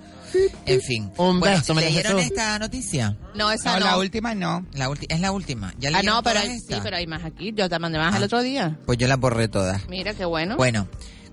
en 0.66 0.82
fin. 0.82 1.12
Un 1.18 1.40
bueno, 1.40 1.62
¿leyeron 1.76 2.18
Jesús. 2.18 2.32
esta 2.32 2.60
noticia? 2.60 3.18
No, 3.36 3.52
esa 3.52 3.74
No, 3.74 3.80
no. 3.80 3.86
la 3.86 3.98
última 3.98 4.36
no. 4.36 4.66
La 4.74 4.90
ulti- 4.90 5.06
es 5.10 5.20
la 5.20 5.32
última. 5.32 5.74
¿Ya 5.80 5.90
Ah, 5.90 5.92
leyeron 5.94 6.16
no, 6.18 6.24
pero 6.24 6.36
todas 6.40 6.50
hay, 6.50 6.58
sí, 6.60 6.64
estas? 6.68 6.80
pero 6.82 6.98
hay 6.98 7.08
más 7.08 7.24
aquí. 7.26 7.54
Yo 7.56 7.70
te 7.70 7.80
mandé 7.80 7.98
más 8.00 8.16
el 8.16 8.24
Ah. 8.24 8.26
otro 8.26 8.42
día. 8.42 8.78
Pues 8.86 8.98
yo 8.98 9.08
las 9.08 9.18
borré 9.20 9.48
todas. 9.48 9.88
Mira, 9.90 10.14
qué 10.14 10.26
bueno. 10.26 10.56
Bueno, 10.58 10.88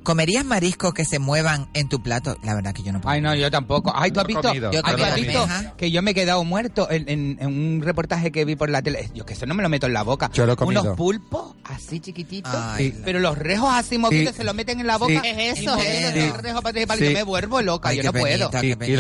¿Comerías 0.04 0.44
mariscos 0.44 0.92
que 0.94 1.04
se 1.04 1.18
muevan 1.18 1.68
en 1.74 1.88
tu 1.88 2.02
plato? 2.02 2.36
La 2.42 2.54
verdad 2.54 2.72
que 2.74 2.82
yo 2.82 2.92
no 2.92 3.00
puedo. 3.00 3.12
Ay, 3.12 3.20
no, 3.20 3.34
yo 3.34 3.50
tampoco. 3.50 3.92
Ay, 3.96 4.10
¿tú 4.12 4.20
has 4.20 4.26
visto? 4.26 4.42
comido, 4.42 4.70
Yo 4.70 4.78
he 4.78 4.82
Ay, 4.84 4.94
¿tú 4.96 5.02
has 5.02 5.10
comido 5.12 5.26
visto 5.28 5.42
almeja. 5.42 5.76
que 5.76 5.90
yo 5.90 6.02
me 6.02 6.10
he 6.10 6.14
quedado 6.14 6.44
muerto 6.44 6.90
en, 6.90 7.08
en- 7.08 7.38
en 7.40 7.46
un 7.48 7.82
reportaje 7.82 8.30
que 8.30 8.44
vi 8.44 8.54
por 8.54 8.68
la 8.70 8.82
tele? 8.82 9.10
Yo 9.14 9.24
que 9.26 9.32
eso 9.32 9.46
no 9.46 9.54
me 9.54 9.62
lo 9.62 9.68
meto 9.68 9.86
en 9.86 9.94
la 9.94 10.02
boca. 10.02 10.30
Yo 10.32 10.46
lo 10.46 10.52
he 10.52 10.56
comido. 10.56 10.82
Unos 10.82 10.96
pulpos 10.96 11.54
así 11.64 12.00
chiquititos. 12.00 12.52
Ay, 12.54 12.94
pero 13.04 13.18
los 13.18 13.36
rejos 13.38 13.70
así 13.72 13.98
movidos 13.98 14.32
Sí. 14.34 14.38
se 14.38 14.44
los 14.44 14.54
meten 14.54 14.78
en 14.80 14.86
la 14.86 14.98
boca. 14.98 15.14
Sí. 15.14 15.20
¿Qué 15.22 15.50
es 15.50 15.58
Y 15.60 15.62
eso? 15.64 15.76
moviendo 15.76 16.10
Sí. 16.12 16.18
el 16.18 16.34
rejo 16.34 16.62
para 16.62 16.80
y 16.80 16.86
para 16.86 17.00
me 17.00 17.22
vuelvo 17.22 17.62
loca, 17.62 17.88
Ay, 17.88 17.96
yo 17.96 18.02
no 18.04 18.12
puedo. 18.12 18.50
penita. 18.50 18.64
Y, 18.64 18.76
qué 18.76 18.92
y 18.92 18.96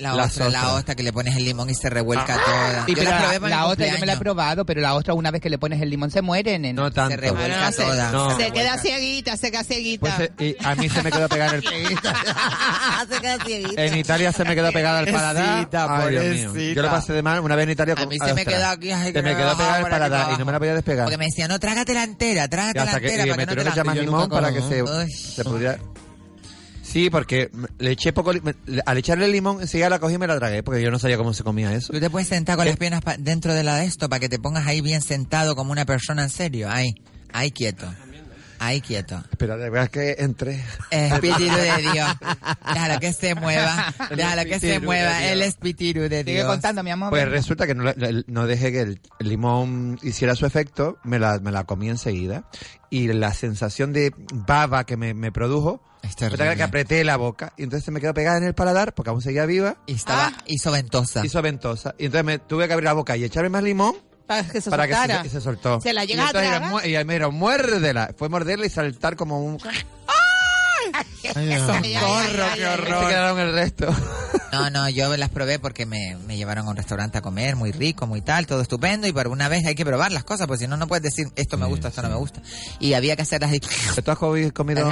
la 0.00 0.14
ostra. 0.14 0.48
La 0.48 0.48
ostra, 0.48 0.62
la 0.62 0.74
ostra 0.74 0.94
que 0.94 1.02
le 1.02 1.12
pones 1.12 1.36
el 1.36 1.44
limón 1.44 1.70
y 1.70 1.74
se 1.74 1.90
revuelca 1.90 2.38
toda. 2.44 2.86
Sí, 2.86 2.94
Yo 2.94 2.98
pero 2.98 3.10
la 3.10 3.16
la, 3.16 3.22
probé 3.22 3.40
para 3.40 3.56
la 3.56 3.62
mi 3.62 3.72
otra 3.72 3.86
yo 3.86 3.98
me 3.98 4.06
la 4.06 4.12
he 4.14 4.16
probado, 4.16 4.64
pero 4.64 4.80
la 4.80 4.94
otra 4.94 5.14
una 5.14 5.30
vez 5.30 5.40
que 5.40 5.50
le 5.50 5.58
pones 5.58 5.80
el 5.80 5.90
limón 5.90 6.10
se 6.10 6.22
mueren. 6.22 6.64
En... 6.64 6.76
No 6.76 6.90
tanto. 6.90 7.10
Se 7.10 7.16
revuelca 7.16 7.72
toda. 7.72 8.10
no. 8.10 8.36
Se 8.36 8.50
queda 8.50 8.78
cieguita, 8.78 9.36
se 9.36 9.50
queda 9.50 9.64
cieguita. 9.64 10.16
Pues 10.16 10.30
eh, 10.38 10.56
y 10.58 10.64
a 10.64 10.74
mí 10.74 10.88
se 10.88 11.02
me 11.02 11.10
quedó 11.10 11.28
pegada 11.28 11.50
en 11.50 11.56
el... 11.56 11.62
se 13.08 13.20
queda 13.20 13.44
cieguita. 13.44 13.84
En 13.84 13.96
Italia 13.96 14.32
se 14.32 14.44
me 14.44 14.54
quedó 14.54 14.72
pegada 14.72 15.00
el 15.00 15.12
paladar. 15.12 15.68
Ay, 15.72 16.10
Dios 16.10 16.52
mío. 16.54 16.72
Yo 16.74 16.82
lo 16.82 16.90
pasé 16.90 17.12
de 17.12 17.22
mal 17.22 17.40
una 17.40 17.56
vez 17.56 17.64
en 17.64 17.70
Italia 17.70 17.94
A 17.96 18.06
mí 18.06 18.18
se 18.18 18.34
me 18.34 18.44
quedó 18.44 18.66
aquí, 18.66 18.90
Se 18.90 19.12
que 19.12 19.22
me 19.22 19.36
quedó 19.36 19.56
pegada 19.56 19.78
el 19.78 19.86
paladar 19.86 20.32
y 20.34 20.38
no 20.38 20.44
me 20.44 20.52
la 20.52 20.58
podía 20.58 20.74
despegar. 20.74 21.04
Porque 21.04 21.18
me 21.18 21.26
decían, 21.26 21.48
no, 21.48 21.58
trágatela 21.58 22.04
entera, 22.04 22.48
trágatela 22.48 22.92
entera 22.92 23.26
para 23.26 23.46
que 23.46 23.46
no 23.46 23.54
te 23.54 23.84
la... 23.84 23.94
Yo 23.94 24.02
limón 24.02 24.28
para 24.28 24.52
que 24.52 24.62
se 24.62 25.44
pudiera... 25.44 25.78
Sí, 26.90 27.08
porque 27.10 27.50
le 27.78 27.92
eché 27.92 28.12
poco... 28.12 28.32
li- 28.32 28.40
Al 28.84 28.98
echarle 28.98 29.26
el 29.26 29.32
limón, 29.32 29.60
enseguida 29.60 29.88
la 29.88 29.98
cogí 30.00 30.14
y 30.14 30.18
me 30.18 30.26
la 30.26 30.38
tragué, 30.38 30.62
porque 30.62 30.82
yo 30.82 30.90
no 30.90 30.98
sabía 30.98 31.16
cómo 31.16 31.32
se 31.32 31.44
comía 31.44 31.72
eso. 31.74 31.92
Tú 31.92 32.00
te 32.00 32.10
puedes 32.10 32.28
sentar 32.28 32.56
con 32.56 32.66
las 32.66 32.76
piernas 32.76 33.02
pa- 33.02 33.16
dentro 33.16 33.54
de 33.54 33.62
la 33.62 33.76
de 33.76 33.84
esto 33.86 34.08
para 34.08 34.18
que 34.20 34.28
te 34.28 34.38
pongas 34.38 34.66
ahí 34.66 34.80
bien 34.80 35.00
sentado 35.02 35.54
como 35.54 35.70
una 35.72 35.84
persona 35.84 36.24
en 36.24 36.30
serio. 36.30 36.68
Ahí, 36.70 36.94
ahí 37.32 37.50
quieto. 37.52 37.86
Ahí 38.62 38.82
quieto. 38.82 39.22
Pero 39.38 39.56
la 39.56 39.70
verdad 39.70 39.84
es 39.84 39.90
que 39.90 40.22
entré... 40.22 40.62
Espíritu 40.90 41.44
de 41.56 41.76
Dios. 41.92 42.08
Déjalo 42.74 43.00
que 43.00 43.12
se 43.14 43.34
mueva. 43.34 43.94
Déjalo 44.14 44.44
que 44.44 44.60
se 44.60 44.80
mueva. 44.80 45.18
de. 45.18 45.32
El 45.32 45.40
espíritu 45.42 46.00
de 46.00 46.18
Sigue 46.20 46.34
Dios. 46.34 46.46
contando, 46.46 46.82
mi 46.82 46.90
amor. 46.90 47.08
Pues 47.08 47.26
resulta 47.28 47.66
que 47.66 47.74
no, 47.74 47.90
no 48.26 48.46
dejé 48.46 48.70
que 48.70 48.80
el, 48.82 49.00
limón 49.18 49.98
hiciera 50.02 50.36
su 50.36 50.44
efecto, 50.44 50.98
me 51.04 51.18
la, 51.18 51.38
me 51.38 51.52
la 51.52 51.64
comí 51.64 51.88
enseguida 51.88 52.44
y 52.90 53.08
la 53.08 53.32
sensación 53.32 53.94
de 53.94 54.12
baba 54.34 54.84
que 54.84 54.96
me, 54.98 55.14
me 55.14 55.32
produjo, 55.32 55.82
Es 56.02 56.10
fue 56.16 56.28
tal 56.28 56.30
terrible. 56.36 56.56
que 56.56 56.62
apreté 56.62 57.04
la 57.04 57.16
boca 57.16 57.54
y 57.56 57.62
entonces 57.62 57.84
se 57.84 57.92
me 57.92 58.00
quedó 58.00 58.12
pegada 58.12 58.36
en 58.36 58.44
el 58.44 58.54
paladar 58.54 58.94
porque 58.94 59.08
aún 59.10 59.22
seguía 59.22 59.46
viva, 59.46 59.78
Y 59.86 59.94
estaba, 59.94 60.32
hizo 60.46 60.70
ventosa. 60.70 61.24
hizo 61.24 61.40
ventosa 61.40 61.94
y 61.98 62.06
entonces 62.06 62.24
me 62.26 62.38
tuve 62.40 62.66
que 62.66 62.74
abrir 62.74 62.84
la 62.86 62.92
boca 62.92 63.16
y 63.16 63.24
echarme 63.24 63.48
más 63.48 63.62
limón 63.62 63.94
Para 64.30 64.44
que 64.48 64.60
se 64.60 64.70
para 64.70 64.86
que 64.86 64.94
soltara. 64.94 65.24
se, 65.24 65.40
soltó. 65.40 65.80
Se 65.80 65.92
la 65.92 66.04
Y 66.04 66.06
llegas 66.06 66.28
a 66.28 66.32
tragar. 66.32 66.86
Y 66.86 66.94
ahí 66.94 67.04
me 67.04 67.14
dijeron, 67.14 67.34
muérdela. 67.34 68.14
Fue 68.16 68.28
morderla 68.28 68.64
y 68.66 68.70
saltar 68.70 69.16
como 69.16 69.42
un... 69.42 69.58
Ay, 70.92 70.92
ay, 71.34 71.52
ay, 71.52 71.94
ay. 71.94 71.96
Se 73.02 73.08
quedaron 73.08 73.38
el 73.40 73.52
resto. 73.52 73.86
No, 74.52 74.68
no, 74.68 74.88
yo 74.88 75.16
las 75.16 75.28
probé 75.28 75.60
porque 75.60 75.86
me, 75.86 76.16
me 76.26 76.36
llevaron 76.36 76.66
a 76.66 76.70
un 76.70 76.76
restaurante 76.76 77.18
a 77.18 77.20
comer, 77.22 77.54
muy 77.54 77.70
rico, 77.70 78.08
muy 78.08 78.20
tal, 78.20 78.48
todo 78.48 78.60
estupendo, 78.60 79.06
y 79.06 79.12
por 79.12 79.28
una 79.28 79.48
vez 79.48 79.64
hay 79.64 79.76
que 79.76 79.84
probar 79.84 80.10
las 80.10 80.24
cosas, 80.24 80.48
porque 80.48 80.64
si 80.64 80.66
no, 80.68 80.76
no 80.76 80.88
puedes 80.88 81.04
decir 81.04 81.28
esto 81.36 81.56
me 81.56 81.66
gusta, 81.66 81.86
esto 81.86 82.02
no 82.02 82.08
me 82.08 82.16
gusta. 82.16 82.42
Y 82.80 82.94
había 82.94 83.14
que 83.14 83.22
hacerlas 83.22 83.50
así, 83.50 83.60
¿Tú 83.60 84.10
has 84.10 84.18
comi- 84.18 84.52
comido...? 84.52 84.90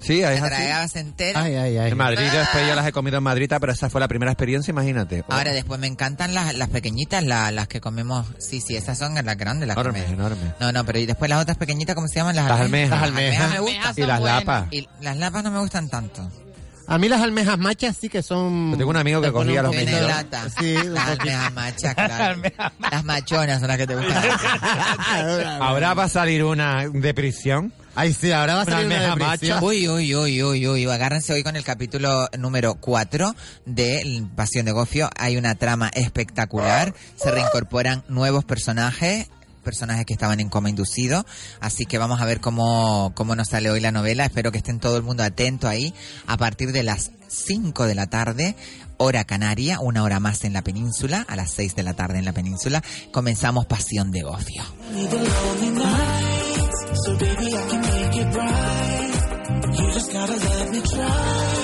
Sí, 0.00 0.22
es 0.22 0.40
así. 0.40 0.40
tragabas 0.48 0.96
entera. 0.96 1.42
Ay, 1.42 1.54
ay, 1.56 1.76
ay. 1.78 1.90
En 1.90 1.96
Madrid, 1.96 2.26
después 2.32 2.66
yo 2.66 2.74
las 2.74 2.86
he 2.86 2.92
comido 2.92 3.18
en 3.18 3.22
Madrid, 3.24 3.50
pero 3.60 3.72
esa 3.72 3.90
fue 3.90 4.00
la 4.00 4.08
primera 4.08 4.32
experiencia, 4.32 4.70
imagínate. 4.72 5.24
Ahora 5.28 5.52
después 5.52 5.78
me 5.78 5.86
encantan 5.86 6.32
las, 6.34 6.54
las 6.54 6.68
pequeñitas, 6.70 7.22
la- 7.22 7.50
las 7.50 7.68
que 7.68 7.80
comemos. 7.80 8.26
Sí, 8.38 8.60
sí, 8.60 8.76
esas 8.76 8.98
son 8.98 9.14
las 9.14 9.36
grandes, 9.36 9.68
las 9.68 9.76
Enormes, 9.76 10.04
que 10.04 10.08
me- 10.10 10.14
enormes. 10.14 10.52
No, 10.58 10.72
no, 10.72 10.84
pero 10.84 10.98
y 10.98 11.06
después 11.06 11.28
las 11.28 11.42
otras 11.42 11.58
pequeñitas, 11.58 11.94
¿cómo 11.94 12.08
se 12.08 12.16
llaman? 12.16 12.34
Las, 12.36 12.48
Las 12.48 12.60
almejas. 12.60 12.90
Las 12.90 13.00
Las 13.00 13.08
almejas 13.08 13.40
almejas. 13.44 13.52
me 13.52 13.58
gustan. 13.60 13.76
Almejas 13.80 13.98
y 13.98 14.02
las 14.06 14.20
buenas. 14.20 14.38
lapas. 14.40 14.66
Y 14.72 14.88
las 15.00 15.16
lapas 15.18 15.44
no 15.44 15.50
me 15.50 15.58
gustan 15.60 15.88
tanto. 15.88 16.30
A 16.86 16.98
mí 16.98 17.08
las 17.08 17.20
almejas 17.20 17.56
machas 17.56 17.96
sí 18.00 18.08
que 18.08 18.20
son... 18.20 18.72
Yo 18.72 18.78
tengo 18.78 18.90
un 18.90 18.96
amigo 18.96 19.20
que 19.20 19.30
cogía 19.30 19.62
los. 19.62 19.72
Sí, 20.58 20.74
las 20.88 21.08
almejas 21.10 21.52
machas, 21.52 21.94
claro. 21.94 22.42
las 22.90 23.04
machonas 23.04 23.60
son 23.60 23.68
las 23.68 23.76
que 23.76 23.86
te 23.86 23.94
gustan. 23.94 24.24
Ahora 25.60 25.94
va 25.94 26.04
a 26.04 26.08
salir 26.08 26.42
una 26.44 26.88
de 26.88 27.14
prisión. 27.14 27.72
Ay, 27.94 28.12
sí, 28.14 28.30
ahora 28.32 28.54
va 28.54 28.60
a 28.60 28.64
Una 28.64 28.72
salir 28.72 28.86
una 28.86 29.00
depresión. 29.14 29.56
macha. 29.56 29.64
Uy, 29.64 29.88
uy, 29.88 30.14
uy, 30.14 30.42
uy, 30.42 30.68
uy, 30.68 30.84
agárrense 30.86 31.32
hoy 31.32 31.42
con 31.42 31.56
el 31.56 31.64
capítulo 31.64 32.28
número 32.38 32.76
4 32.76 33.34
de 33.66 34.24
Pasión 34.36 34.64
de 34.66 34.72
Gofio. 34.72 35.10
Hay 35.18 35.36
una 35.36 35.56
trama 35.56 35.90
espectacular, 35.94 36.94
se 37.16 37.30
reincorporan 37.30 38.04
nuevos 38.08 38.44
personajes, 38.44 39.28
personajes 39.64 40.06
que 40.06 40.12
estaban 40.14 40.40
en 40.40 40.48
coma 40.48 40.70
inducido, 40.70 41.26
así 41.60 41.84
que 41.84 41.98
vamos 41.98 42.20
a 42.20 42.24
ver 42.24 42.40
cómo, 42.40 43.12
cómo 43.14 43.34
nos 43.36 43.48
sale 43.48 43.70
hoy 43.70 43.80
la 43.80 43.92
novela. 43.92 44.24
Espero 44.24 44.52
que 44.52 44.58
estén 44.58 44.78
todo 44.78 44.96
el 44.96 45.02
mundo 45.02 45.22
atento 45.22 45.68
ahí 45.68 45.92
a 46.26 46.36
partir 46.36 46.72
de 46.72 46.84
las 46.84 47.10
5 47.28 47.86
de 47.86 47.94
la 47.96 48.06
tarde. 48.06 48.56
Hora 48.98 49.24
canaria, 49.24 49.80
una 49.80 50.02
hora 50.02 50.20
más 50.20 50.44
en 50.44 50.52
la 50.52 50.62
península, 50.62 51.24
a 51.26 51.34
las 51.34 51.50
6 51.52 51.74
de 51.74 51.82
la 51.82 51.94
tarde 51.94 52.18
en 52.18 52.24
la 52.26 52.32
península, 52.34 52.82
comenzamos 53.12 53.64
Pasión 53.66 54.10
de 54.10 54.22
Gofio. 54.22 54.62
So 56.92 57.16
baby, 57.16 57.54
I 57.54 57.68
can 57.68 57.80
make 57.82 58.16
it 58.16 58.34
right. 58.36 59.78
You 59.78 59.92
just 59.92 60.12
gotta 60.12 60.36
let 60.36 60.70
me 60.72 60.80
try. 60.82 61.59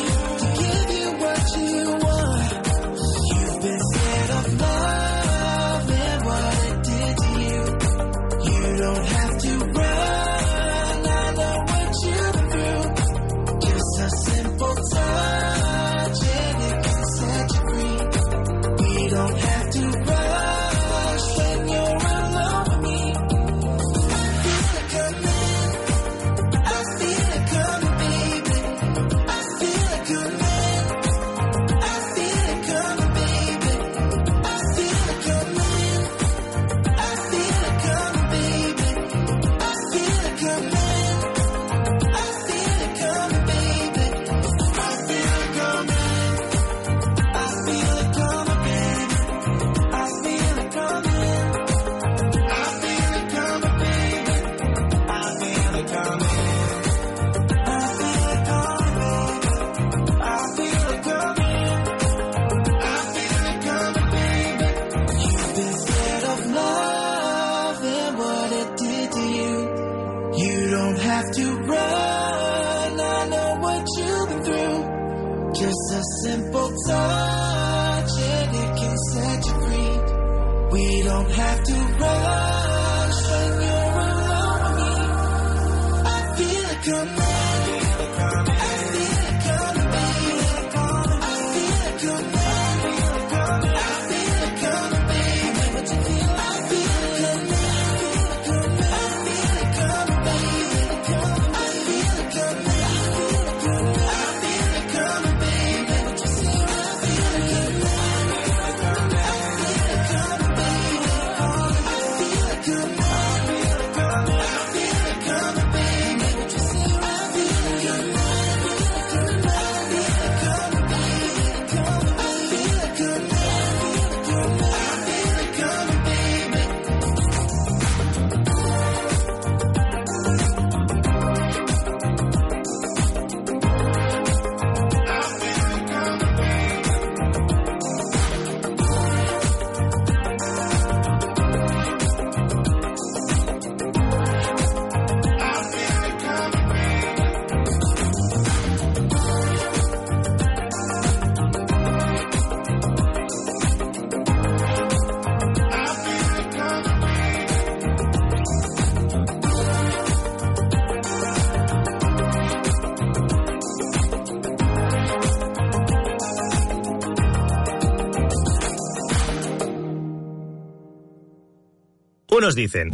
Unos 172.47 172.55
dicen... 172.55 172.93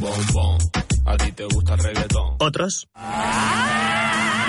A 1.05 1.17
ti 1.19 1.31
te 1.33 1.45
gusta 1.45 1.75
el 1.75 1.81
reggaetón. 1.81 2.37
Otros... 2.39 2.89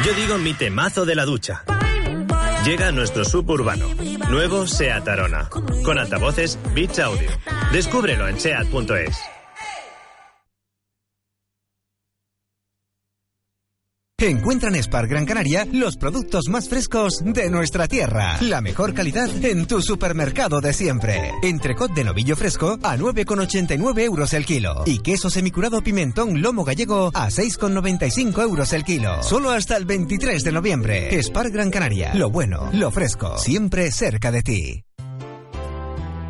Yo 0.06 0.14
digo 0.14 0.38
mi 0.38 0.54
temazo 0.54 1.06
de 1.06 1.14
la 1.14 1.26
ducha. 1.26 1.66
Llega 2.64 2.90
nuestro 2.94 3.26
suburbano. 3.26 3.86
Nuevo 4.30 4.66
SEAT 4.66 5.06
Arona. 5.10 5.50
Con 5.84 6.00
altavoces 6.00 6.58
Beats 6.74 7.00
Audio. 7.00 7.30
Descúbrelo 7.74 8.30
en 8.30 8.40
SEAT.es. 8.40 9.33
Encuentra 14.24 14.70
en 14.70 14.82
Spar 14.82 15.08
Gran 15.08 15.26
Canaria 15.26 15.68
los 15.70 15.98
productos 15.98 16.48
más 16.48 16.70
frescos 16.70 17.22
de 17.26 17.50
nuestra 17.50 17.90
tierra. 17.90 18.38
La 18.40 18.62
mejor 18.62 18.94
calidad 18.94 19.28
en 19.44 19.66
tu 19.66 19.82
supermercado 19.82 20.62
de 20.62 20.72
siempre. 20.72 21.34
Entrecot 21.42 21.94
de 21.94 22.06
novillo 22.06 22.38
fresco 22.38 22.80
a 22.84 22.96
9,89 22.96 24.00
euros 24.00 24.32
el 24.32 24.46
kilo. 24.46 24.84
Y 24.86 25.00
queso 25.00 25.30
semicurado 25.30 25.82
pimentón 25.82 26.42
lomo 26.42 26.64
gallego 26.64 27.12
a 27.14 27.28
6,95 27.28 28.42
euros 28.44 28.72
el 28.72 28.86
kilo. 28.86 29.22
Solo 29.24 29.52
hasta 29.52 29.76
el 29.76 29.84
23 29.84 30.42
de 30.42 30.52
noviembre. 30.54 31.22
Spar 31.22 31.52
Gran 31.52 31.70
Canaria. 31.70 32.14
Lo 32.14 32.30
bueno, 32.30 32.70
lo 32.72 32.92
fresco. 32.92 33.38
Siempre 33.38 33.92
cerca 33.92 34.32
de 34.32 34.42
ti. 34.42 34.86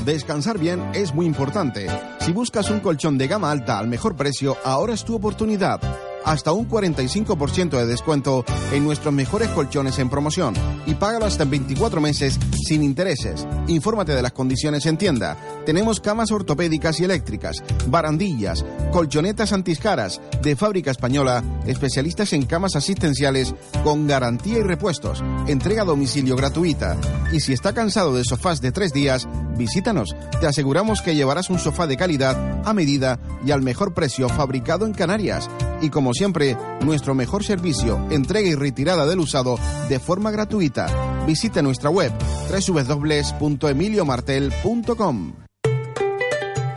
Descansar 0.03 0.57
bien 0.57 0.81
es 0.95 1.13
muy 1.13 1.27
importante. 1.27 1.85
Si 2.21 2.31
buscas 2.31 2.71
un 2.71 2.79
colchón 2.79 3.19
de 3.19 3.27
gama 3.27 3.51
alta 3.51 3.77
al 3.77 3.87
mejor 3.87 4.15
precio, 4.15 4.57
ahora 4.63 4.95
es 4.95 5.05
tu 5.05 5.13
oportunidad 5.13 5.79
hasta 6.25 6.51
un 6.51 6.69
45% 6.69 7.77
de 7.77 7.85
descuento 7.85 8.45
en 8.71 8.83
nuestros 8.83 9.13
mejores 9.13 9.49
colchones 9.49 9.99
en 9.99 10.09
promoción 10.09 10.53
y 10.85 10.95
págalo 10.95 11.25
hasta 11.25 11.43
en 11.43 11.51
24 11.51 12.01
meses 12.01 12.39
sin 12.67 12.83
intereses. 12.83 13.47
Infórmate 13.67 14.13
de 14.13 14.21
las 14.21 14.33
condiciones 14.33 14.85
en 14.85 14.97
tienda. 14.97 15.37
Tenemos 15.65 15.99
camas 15.99 16.31
ortopédicas 16.31 16.99
y 16.99 17.05
eléctricas, 17.05 17.63
barandillas, 17.87 18.65
colchonetas 18.91 19.53
antiscaras 19.53 20.21
de 20.41 20.55
fábrica 20.55 20.91
española, 20.91 21.43
especialistas 21.65 22.33
en 22.33 22.45
camas 22.45 22.75
asistenciales 22.75 23.53
con 23.83 24.07
garantía 24.07 24.59
y 24.59 24.63
repuestos, 24.63 25.23
entrega 25.47 25.83
a 25.83 25.85
domicilio 25.85 26.35
gratuita. 26.35 26.97
Y 27.31 27.39
si 27.39 27.53
está 27.53 27.73
cansado 27.73 28.13
de 28.13 28.23
sofás 28.23 28.61
de 28.61 28.71
tres 28.71 28.93
días, 28.93 29.27
visítanos. 29.57 30.15
Te 30.39 30.47
aseguramos 30.47 31.01
que 31.01 31.15
llevarás 31.15 31.49
un 31.49 31.59
sofá 31.59 31.87
de 31.87 31.97
calidad, 31.97 32.61
a 32.65 32.73
medida 32.73 33.19
y 33.45 33.51
al 33.51 33.61
mejor 33.61 33.93
precio 33.93 34.29
fabricado 34.29 34.85
en 34.85 34.93
Canarias. 34.93 35.49
Y 35.81 35.89
como 35.89 36.12
siempre, 36.13 36.55
nuestro 36.81 37.15
mejor 37.15 37.43
servicio, 37.43 38.07
entrega 38.09 38.47
y 38.47 38.55
retirada 38.55 39.05
del 39.05 39.19
usado 39.19 39.59
de 39.89 39.99
forma 39.99 40.31
gratuita. 40.31 41.25
Visite 41.25 41.61
nuestra 41.61 41.89
web 41.89 42.13
www.emiliomartel.com. 42.49 45.33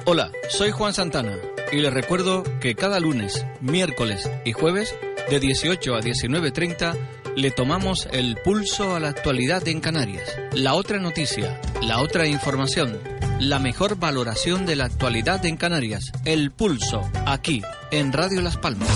Hola, 0.05 0.31
soy 0.49 0.71
Juan 0.71 0.95
Santana 0.95 1.37
y 1.73 1.79
les 1.79 1.93
recuerdo 1.93 2.45
que 2.61 2.77
cada 2.77 3.01
lunes, 3.01 3.45
miércoles 3.61 4.31
y 4.45 4.53
jueves 4.53 4.95
de 5.29 5.41
18 5.41 5.97
a 5.97 6.01
19.30 6.01 6.97
le 7.37 7.51
tomamos 7.51 8.09
el 8.13 8.37
pulso 8.37 8.97
a 8.97 9.01
la 9.01 9.09
actualidad 9.09 9.67
en 9.69 9.81
Canarias. 9.81 10.35
La 10.55 10.75
otra 10.75 10.99
noticia, 10.99 11.61
la 11.83 12.01
otra 12.01 12.27
información, 12.27 12.99
la 13.41 13.59
mejor 13.59 13.99
valoración 13.99 14.65
de 14.65 14.77
la 14.77 14.87
actualidad 14.87 15.45
en 15.45 15.57
Canarias. 15.57 16.13
El 16.25 16.51
pulso, 16.51 17.03
aquí, 17.27 17.63
en 17.91 18.13
Radio 18.13 18.41
Las 18.41 18.57
Palmas. 18.57 18.89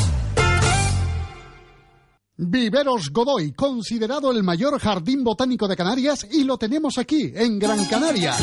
Viveros 2.43 3.11
Godoy, 3.11 3.53
considerado 3.53 4.33
el 4.33 4.43
mayor 4.43 4.79
jardín 4.81 5.23
botánico 5.23 5.69
de 5.69 5.77
Canarias, 5.77 6.27
y 6.33 6.45
lo 6.45 6.57
tenemos 6.57 6.97
aquí, 6.97 7.31
en 7.35 7.59
Gran 7.59 7.85
Canaria. 7.85 8.35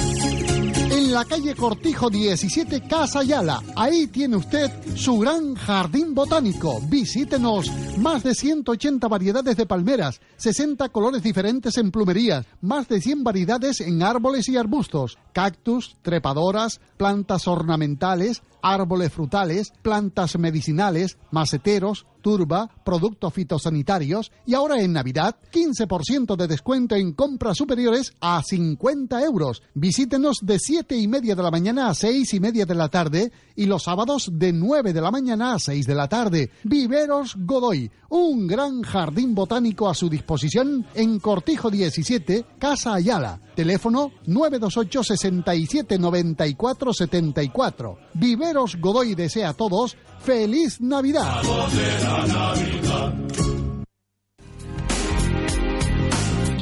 En 0.91 1.11
la 1.11 1.25
calle 1.25 1.55
Cortijo 1.55 2.07
17, 2.07 2.87
Casa 2.87 3.23
Yala. 3.23 3.59
Ahí 3.75 4.05
tiene 4.05 4.35
usted 4.35 4.71
su 4.95 5.17
gran 5.17 5.55
jardín 5.55 6.13
botánico. 6.13 6.79
Visítenos. 6.87 7.71
Más 7.97 8.23
de 8.23 8.35
180 8.35 9.07
variedades 9.07 9.57
de 9.57 9.65
palmeras, 9.65 10.21
60 10.37 10.89
colores 10.89 11.23
diferentes 11.23 11.75
en 11.77 11.89
plumerías, 11.89 12.45
más 12.61 12.87
de 12.87 13.01
100 13.01 13.23
variedades 13.23 13.81
en 13.81 14.03
árboles 14.03 14.47
y 14.47 14.57
arbustos, 14.57 15.17
cactus, 15.33 15.97
trepadoras, 16.03 16.79
plantas 16.97 17.47
ornamentales, 17.47 18.43
árboles 18.61 19.11
frutales, 19.11 19.73
plantas 19.81 20.37
medicinales, 20.37 21.17
maceteros, 21.31 22.05
turba, 22.21 22.69
productos 22.83 23.33
fitosanitarios 23.33 24.31
y 24.45 24.53
ahora 24.53 24.81
en 24.81 24.91
Navidad 24.91 25.37
15% 25.51 26.35
de 26.35 26.47
descuento 26.47 26.95
en 26.95 27.13
compras 27.13 27.57
superiores 27.57 28.13
a 28.19 28.41
50 28.43 29.23
euros. 29.23 29.63
Visítenos 29.73 30.39
de 30.41 30.59
7 30.59 30.97
y 30.97 31.07
media 31.07 31.35
de 31.35 31.43
la 31.43 31.51
mañana 31.51 31.87
a 31.87 31.93
6 31.93 32.33
y 32.33 32.39
media 32.39 32.65
de 32.65 32.75
la 32.75 32.89
tarde 32.89 33.31
y 33.55 33.65
los 33.65 33.83
sábados 33.83 34.29
de 34.33 34.51
9 34.51 34.91
de 34.91 35.01
la 35.01 35.11
mañana 35.11 35.53
a 35.53 35.59
6 35.59 35.87
de 35.87 35.95
la 35.95 36.09
tarde. 36.09 36.51
Viveros 36.63 37.35
Godoy, 37.37 37.89
un 38.09 38.45
gran 38.45 38.81
jardín 38.81 39.33
botánico 39.33 39.87
a 39.87 39.93
su 39.93 40.09
disposición 40.09 40.85
en 40.95 41.19
Cortijo 41.19 41.69
17, 41.69 42.45
Casa 42.59 42.93
Ayala. 42.93 43.39
Teléfono 43.55 44.11
928 44.27 45.03
67 45.03 45.97
94 45.97 46.93
74. 46.93 47.97
Viveros 48.13 48.46
Godoy 48.53 49.15
desea 49.15 49.49
a 49.49 49.53
todos 49.53 49.97
feliz 50.19 50.79
Navidad. 50.81 51.41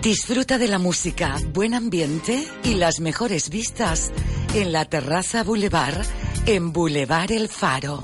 Disfruta 0.01 0.57
de 0.57 0.67
la 0.67 0.77
música, 0.77 1.35
buen 1.53 1.73
ambiente 1.73 2.47
y 2.63 2.75
las 2.75 2.99
mejores 2.99 3.49
vistas 3.49 4.11
en 4.53 4.71
la 4.71 4.85
terraza 4.85 5.43
Boulevard 5.43 6.05
en 6.45 6.71
Boulevard 6.71 7.31
El 7.31 7.49
Faro. 7.49 8.03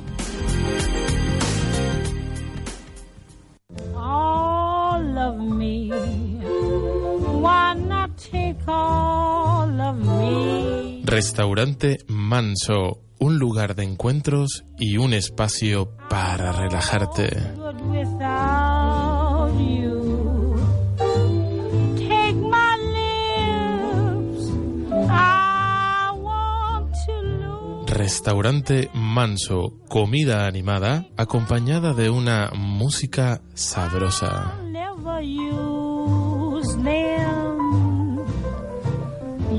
all 5.01 5.17
of 5.17 5.37
me. 5.37 6.00
Restaurante 11.11 11.97
Manso, 12.07 13.01
un 13.19 13.37
lugar 13.37 13.75
de 13.75 13.83
encuentros 13.83 14.63
y 14.79 14.95
un 14.95 15.13
espacio 15.13 15.91
para 16.09 16.53
relajarte. 16.53 17.37
Restaurante 27.87 28.89
Manso, 28.93 29.81
comida 29.89 30.47
animada 30.47 31.07
acompañada 31.17 31.93
de 31.93 32.09
una 32.09 32.51
música 32.55 33.41
sabrosa. 33.53 34.70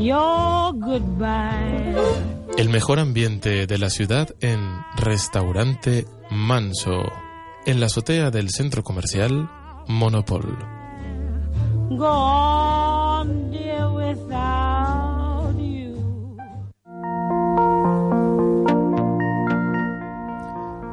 Your 0.02 0.74
goodbye. 0.74 1.94
El 2.58 2.70
mejor 2.70 2.98
ambiente 2.98 3.68
de 3.68 3.78
la 3.78 3.88
ciudad 3.88 4.30
en 4.40 4.58
Restaurante 4.96 6.06
Manso, 6.28 7.04
en 7.66 7.78
la 7.78 7.86
azotea 7.86 8.32
del 8.32 8.50
centro 8.50 8.82
comercial 8.82 9.48
Monopol. 9.86 10.58
Go 11.90 12.08
on, 12.08 13.52
dear, 13.52 13.90
without 13.90 15.56
you. 15.56 16.36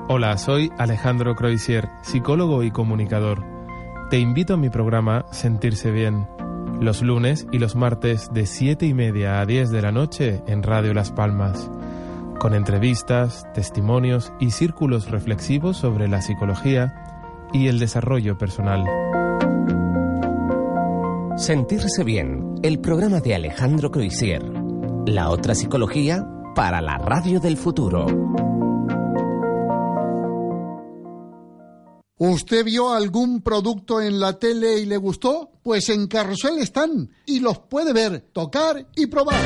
Hola, 0.07 0.37
soy 0.37 0.69
Alejandro 0.77 1.35
Croisier, 1.35 1.89
psicólogo 2.03 2.61
y 2.61 2.69
comunicador. 2.69 3.43
Te 4.11 4.19
invito 4.19 4.53
a 4.53 4.57
mi 4.57 4.69
programa 4.69 5.25
Sentirse 5.31 5.89
Bien, 5.89 6.27
los 6.79 7.01
lunes 7.01 7.45
y 7.51 7.59
los 7.59 7.75
martes 7.75 8.29
de 8.33 8.45
7 8.45 8.85
y 8.85 8.93
media 8.93 9.41
a 9.41 9.45
10 9.45 9.69
de 9.69 9.81
la 9.81 9.91
noche 9.91 10.41
en 10.47 10.63
Radio 10.63 10.93
Las 10.93 11.11
Palmas, 11.11 11.69
con 12.39 12.53
entrevistas, 12.53 13.45
testimonios 13.53 14.31
y 14.39 14.51
círculos 14.51 15.11
reflexivos 15.11 15.77
sobre 15.77 16.07
la 16.07 16.21
psicología 16.21 16.93
y 17.51 17.67
el 17.67 17.79
desarrollo 17.79 18.37
personal. 18.37 18.85
Sentirse 21.37 22.03
bien, 22.03 22.55
el 22.63 22.79
programa 22.79 23.19
de 23.19 23.35
Alejandro 23.35 23.91
Croisier. 23.91 24.43
La 25.05 25.29
otra 25.29 25.55
psicología 25.55 26.25
para 26.55 26.81
la 26.81 26.97
radio 26.97 27.39
del 27.39 27.57
futuro. 27.57 28.48
¿Usted 32.21 32.65
vio 32.65 32.91
algún 32.91 33.39
producto 33.39 34.01
en 34.01 34.19
la 34.19 34.37
tele 34.37 34.77
y 34.77 34.85
le 34.85 34.97
gustó? 34.97 35.51
Pues 35.63 35.87
en 35.87 36.07
Carrusel 36.07 36.59
están 36.59 37.09
y 37.25 37.39
los 37.39 37.59
puede 37.59 37.93
ver, 37.93 38.27
tocar 38.33 38.85
y 38.93 39.07
probar. 39.07 39.41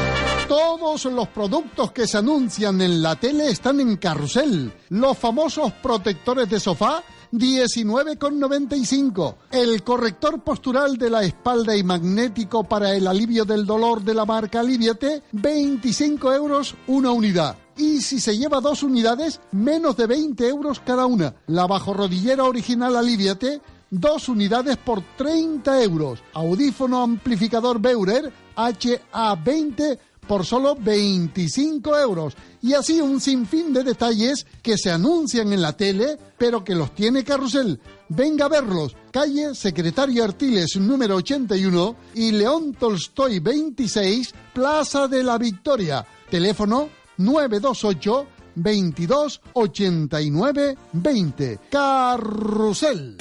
Todos 0.48 1.06
los 1.06 1.28
productos 1.28 1.92
que 1.92 2.08
se 2.08 2.18
anuncian 2.18 2.82
en 2.82 3.04
la 3.04 3.16
tele 3.16 3.52
están 3.52 3.80
en 3.80 3.98
Carrusel. 3.98 4.74
Los 4.90 5.20
famosos 5.20 5.72
protectores 5.84 6.50
de 6.50 6.60
sofá 6.60 7.04
19,95. 7.32 9.36
El 9.52 9.84
corrector 9.84 10.42
postural 10.42 10.98
de 10.98 11.12
la 11.12 11.24
espalda 11.24 11.78
y 11.78 11.84
magnético 11.84 12.64
para 12.64 12.96
el 12.96 13.06
alivio 13.06 13.46
del 13.46 13.68
dolor 13.68 14.02
de 14.02 14.16
la 14.16 14.26
marca 14.26 14.62
Aliviate, 14.62 15.22
25 15.32 16.34
euros 16.34 16.74
una 16.88 17.12
unidad. 17.12 17.56
Y 17.78 18.02
si 18.02 18.20
se 18.20 18.38
lleva 18.38 18.62
dos 18.62 18.84
unidades, 18.84 19.40
menos 19.52 19.98
de 19.98 20.08
20 20.08 20.48
euros 20.48 20.80
cada 20.80 21.06
una. 21.06 21.36
La 21.48 21.66
bajorrodillera 21.66 22.44
original 22.44 22.96
Aliviate, 22.96 23.62
dos 23.90 24.30
unidades 24.30 24.78
por 24.78 25.04
30 25.18 25.84
euros. 25.84 26.20
Audífono 26.34 27.02
amplificador 27.02 27.80
Beurer 27.80 28.32
HA20 28.56 30.00
por 30.28 30.46
solo 30.46 30.76
25 30.76 31.98
euros. 31.98 32.36
Y 32.62 32.74
así 32.74 33.02
un 33.02 33.20
sinfín 33.20 33.74
de 33.74 33.84
detalles 33.84 34.46
que 34.62 34.78
se 34.78 34.92
anuncian 34.92 35.52
en 35.52 35.62
la 35.62 35.76
tele, 35.76 36.18
pero 36.38 36.64
que 36.64 36.76
los 36.76 36.94
tiene 36.96 37.24
Carrusel. 37.24 37.80
Venga 38.10 38.46
a 38.46 38.50
verlos. 38.50 38.96
Calle 39.12 39.54
Secretario 39.54 40.24
Artiles 40.24 40.78
número 40.78 41.16
81 41.18 41.96
y 42.16 42.32
León 42.32 42.74
Tolstoy 42.74 43.40
26, 43.40 44.34
Plaza 44.54 45.08
de 45.08 45.24
la 45.24 45.38
Victoria. 45.38 46.06
Teléfono 46.30 46.90
928 47.18 48.28
22 48.56 49.42
89 49.54 50.78
20. 50.92 51.60
Carrusel. 51.70 53.18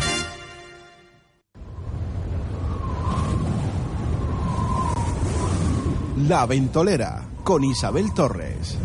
La 6.29 6.47
Ventolera 6.47 7.27
con 7.43 7.65
Isabel 7.65 8.13
Torres. 8.15 8.77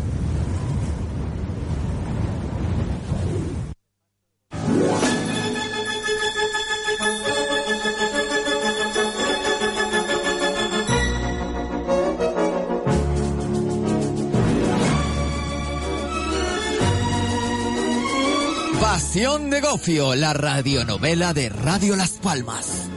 Pasión 19.18 19.50
de 19.50 19.60
Gofio, 19.60 20.14
la 20.14 20.32
radionovela 20.32 21.34
de 21.34 21.48
Radio 21.48 21.96
Las 21.96 22.12
Palmas. 22.12 22.88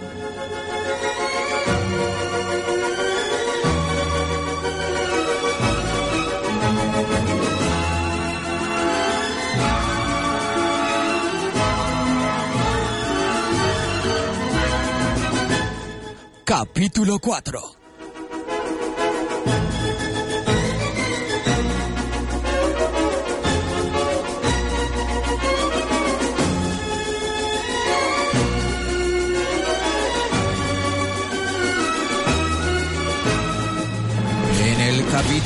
Capítulo 16.45 17.17
4 17.17 17.80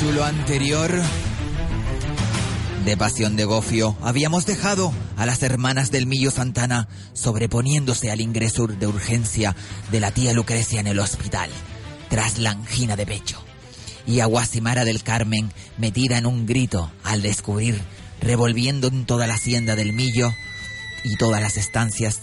anterior 0.06 0.90
de 2.84 2.96
Pasión 2.96 3.34
de 3.34 3.44
Gofio 3.44 3.96
habíamos 4.00 4.46
dejado 4.46 4.92
a 5.16 5.26
las 5.26 5.42
hermanas 5.42 5.90
del 5.90 6.06
Millo 6.06 6.30
Santana 6.30 6.88
sobreponiéndose 7.12 8.10
al 8.12 8.20
ingreso 8.20 8.68
de 8.68 8.86
urgencia 8.86 9.56
de 9.90 10.00
la 10.00 10.12
tía 10.12 10.32
Lucrecia 10.32 10.80
en 10.80 10.86
el 10.86 11.00
hospital, 11.00 11.50
tras 12.08 12.38
la 12.38 12.52
angina 12.52 12.94
de 12.94 13.04
pecho. 13.04 13.42
Y 14.06 14.20
a 14.20 14.26
Guasimara 14.26 14.84
del 14.84 15.02
Carmen 15.02 15.52
metida 15.76 16.18
en 16.18 16.26
un 16.26 16.46
grito 16.46 16.90
al 17.02 17.20
descubrir, 17.20 17.80
revolviendo 18.20 18.86
en 18.88 19.06
toda 19.06 19.26
la 19.26 19.34
hacienda 19.34 19.74
del 19.74 19.92
Millo 19.92 20.32
y 21.04 21.16
todas 21.16 21.42
las 21.42 21.56
estancias, 21.56 22.20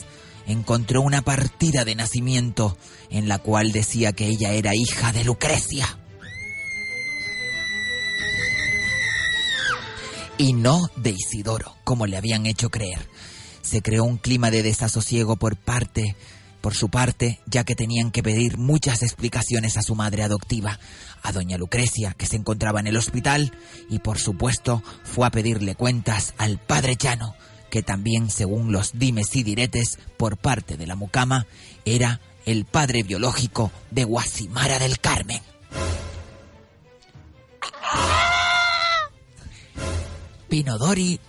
encontró 0.47 1.01
una 1.01 1.21
partida 1.21 1.83
de 1.83 1.95
nacimiento 1.95 2.77
en 3.09 3.27
la 3.27 3.39
cual 3.39 3.73
decía 3.73 4.13
que 4.13 4.27
ella 4.27 4.51
era 4.53 4.73
hija 4.73 5.11
de 5.11 5.25
Lucrecia. 5.25 5.97
Y 10.37 10.53
no 10.53 10.89
de 10.95 11.11
Isidoro, 11.11 11.75
como 11.83 12.07
le 12.07 12.17
habían 12.17 12.45
hecho 12.45 12.69
creer. 12.69 13.07
Se 13.61 13.81
creó 13.81 14.03
un 14.03 14.17
clima 14.17 14.51
de 14.51 14.63
desasosiego 14.63 15.35
por 15.35 15.55
parte, 15.55 16.15
por 16.61 16.75
su 16.75 16.89
parte, 16.89 17.39
ya 17.45 17.63
que 17.63 17.75
tenían 17.75 18.11
que 18.11 18.23
pedir 18.23 18.57
muchas 18.57 19.03
explicaciones 19.03 19.77
a 19.77 19.81
su 19.81 19.95
madre 19.95 20.23
adoptiva, 20.23 20.79
a 21.21 21.31
doña 21.31 21.57
Lucrecia, 21.57 22.13
que 22.17 22.25
se 22.25 22.35
encontraba 22.35 22.79
en 22.79 22.87
el 22.87 22.97
hospital, 22.97 23.53
y 23.89 23.99
por 23.99 24.19
supuesto 24.19 24.83
fue 25.03 25.27
a 25.27 25.31
pedirle 25.31 25.75
cuentas 25.75 26.33
al 26.37 26.57
padre 26.57 26.95
Llano, 26.95 27.35
que 27.69 27.81
también, 27.81 28.29
según 28.29 28.71
los 28.71 28.91
dimes 28.93 29.35
y 29.35 29.43
diretes 29.43 29.97
por 30.17 30.37
parte 30.37 30.77
de 30.77 30.87
la 30.87 30.95
mucama, 30.95 31.47
era 31.85 32.21
el 32.45 32.65
padre 32.65 33.03
biológico 33.03 33.71
de 33.91 34.03
Guasimara 34.03 34.79
del 34.79 34.99
Carmen. 34.99 35.41
Pinodori 40.53 41.19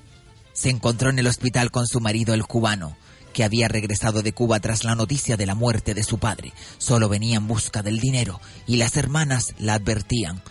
se 0.52 0.68
encontró 0.68 1.08
en 1.08 1.18
el 1.18 1.26
hospital 1.26 1.70
con 1.70 1.86
su 1.86 1.98
marido 1.98 2.34
el 2.34 2.44
cubano, 2.44 2.94
que 3.32 3.42
había 3.42 3.68
regresado 3.68 4.20
de 4.20 4.34
Cuba 4.34 4.60
tras 4.60 4.84
la 4.84 4.94
noticia 4.94 5.38
de 5.38 5.46
la 5.46 5.54
muerte 5.54 5.94
de 5.94 6.02
su 6.02 6.18
padre. 6.18 6.52
Solo 6.76 7.08
venía 7.08 7.38
en 7.38 7.46
busca 7.46 7.82
del 7.82 8.00
dinero 8.00 8.38
y 8.66 8.76
las 8.76 8.98
hermanas 8.98 9.54
la 9.58 9.72
advertían, 9.72 10.42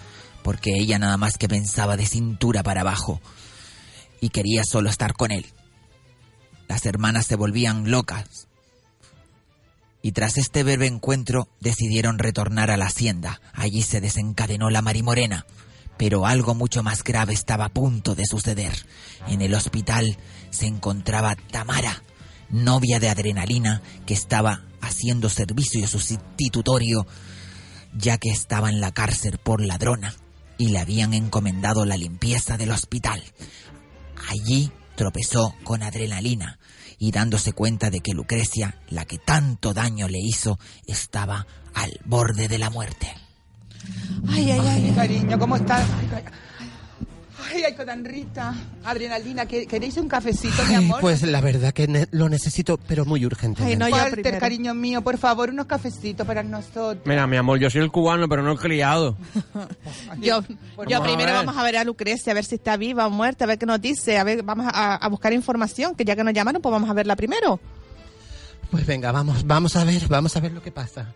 porque 0.41 0.71
ella 0.75 0.97
nada 0.97 1.17
más 1.17 1.38
que 1.38 1.47
pensaba 1.47 1.97
de 1.97 2.07
cintura 2.07 2.63
para 2.63 2.81
abajo 2.81 3.21
y 4.19 4.29
quería 4.29 4.63
solo 4.63 4.89
estar 4.89 5.13
con 5.13 5.29
él. 5.29 5.45
Las 6.67 6.88
hermanas 6.88 7.27
se 7.27 7.36
volvían 7.36 7.91
locas 7.91 8.47
y 10.01 10.13
tras 10.13 10.39
este 10.39 10.63
breve 10.63 10.88
encuentro 10.88 11.47
decidieron 11.59 12.17
retornar 12.17 12.71
a 12.71 12.77
la 12.77 12.88
hacienda. 12.88 13.39
Allí 13.53 13.83
se 13.83 14.01
desencadenó 14.01 14.71
la 14.71 14.81
marimorena. 14.81 15.45
Pero 15.97 16.25
algo 16.25 16.56
mucho 16.56 16.84
más 16.84 17.03
grave 17.03 17.34
estaba 17.34 17.65
a 17.65 17.73
punto 17.73 18.15
de 18.15 18.25
suceder. 18.25 18.73
En 19.27 19.41
el 19.41 19.53
hospital 19.53 20.17
se 20.49 20.67
encontraba 20.67 21.36
Tamara, 21.36 22.03
novia 22.49 22.99
de 22.99 23.10
Adrenalina, 23.10 23.82
que 24.06 24.13
estaba 24.13 24.63
haciendo 24.82 25.29
servicio 25.29 25.88
sustitutorio, 25.88 27.08
ya 27.95 28.17
que 28.17 28.29
estaba 28.29 28.69
en 28.69 28.82
la 28.82 28.91
cárcel 28.91 29.38
por 29.38 29.62
ladrona 29.62 30.15
y 30.58 30.69
le 30.69 30.79
habían 30.79 31.13
encomendado 31.13 31.86
la 31.86 31.97
limpieza 31.97 32.58
del 32.58 32.71
hospital. 32.71 33.23
Allí 34.29 34.71
tropezó 34.95 35.56
con 35.63 35.84
Adrenalina 35.84 36.60
y 36.97 37.12
dándose 37.12 37.53
cuenta 37.53 37.89
de 37.89 38.01
que 38.01 38.13
Lucrecia, 38.13 38.79
la 38.89 39.06
que 39.06 39.17
tanto 39.17 39.73
daño 39.73 40.08
le 40.08 40.19
hizo, 40.19 40.60
estaba 40.88 41.47
al 41.73 41.99
borde 42.06 42.47
de 42.47 42.60
la 42.60 42.69
muerte. 42.69 43.22
Ay, 44.29 44.51
ay, 44.51 44.59
ay, 44.67 44.93
cariño, 44.95 45.37
¿cómo 45.39 45.55
estás? 45.55 45.83
Ay, 47.53 47.61
ay, 47.65 47.75
tan 47.85 48.03
Rita. 48.05 48.53
Adrenalina, 48.83 49.45
¿que- 49.45 49.67
¿queréis 49.67 49.97
un 49.97 50.07
cafecito, 50.07 50.63
mi 50.65 50.73
amor? 50.75 51.01
pues 51.01 51.21
la 51.23 51.39
verdad 51.41 51.71
que 51.73 51.87
ne- 51.87 52.07
lo 52.11 52.27
necesito, 52.29 52.77
pero 52.87 53.05
muy 53.05 53.25
urgente. 53.25 53.63
Ay, 53.63 53.75
no, 53.75 53.85
Walter, 53.87 54.39
cariño 54.39 54.73
mío, 54.73 55.01
por 55.03 55.17
favor, 55.17 55.49
unos 55.51 55.65
cafecitos 55.67 56.25
para 56.25 56.41
nosotros. 56.41 57.03
Mira, 57.05 57.27
mi 57.27 57.37
amor, 57.37 57.59
yo 57.59 57.69
soy 57.69 57.81
el 57.81 57.91
cubano, 57.91 58.27
pero 58.27 58.41
no 58.41 58.53
el 58.53 58.57
criado. 58.59 59.17
Yo, 60.19 60.41
Por 60.75 60.87
yo 60.87 61.03
primero 61.03 61.31
A 61.31 61.33
vamos 61.35 61.57
a 61.57 61.63
ver 61.63 61.77
a 61.77 61.84
Lucrecia, 61.84 62.31
a 62.31 62.34
ver 62.36 62.45
si 62.45 62.55
está 62.55 62.77
viva 62.77 63.05
o 63.05 63.09
muerta, 63.09 63.43
a 63.43 63.47
ver 63.47 63.57
qué 63.59 63.65
nos 63.65 63.81
dice, 63.81 64.17
a 64.17 64.23
ver, 64.23 64.41
vamos 64.43 64.65
a, 64.73 64.95
a 64.95 65.07
buscar 65.09 65.34
información, 65.34 65.95
que 65.95 66.05
ya 66.05 66.15
que 66.15 66.23
nos 66.23 66.34
llamaron, 66.34 66.61
pues 66.61 66.71
vamos 66.71 66.89
a 66.89 66.93
verla 66.93 67.15
primero. 67.15 67.59
Pues 68.71 68.86
venga, 68.88 69.11
vamos, 69.11 69.45
vamos 69.45 69.75
a 69.75 69.84
ver, 69.84 70.07
vamos 70.07 70.36
a 70.36 70.39
ver 70.39 70.53
lo 70.53 70.61
que 70.63 70.71
pasa. 70.71 71.13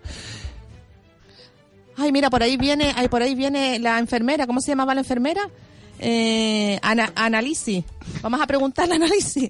Ay, 1.97 2.11
mira, 2.11 2.29
por 2.29 2.43
ahí 2.43 2.57
viene, 2.57 2.93
ay, 2.95 3.07
por 3.07 3.21
ahí 3.21 3.33
viene 3.35 3.79
la 3.79 3.97
enfermera, 3.99 4.45
¿cómo 4.45 4.61
se 4.61 4.71
llamaba 4.71 4.93
la 4.93 5.01
enfermera? 5.01 5.41
Eh, 5.99 6.79
Ana, 6.83 7.11
Analisi. 7.15 7.83
Vamos 8.21 8.39
a 8.39 8.45
preguntarle 8.47 8.93
a 8.93 8.97
Analisi. 8.97 9.49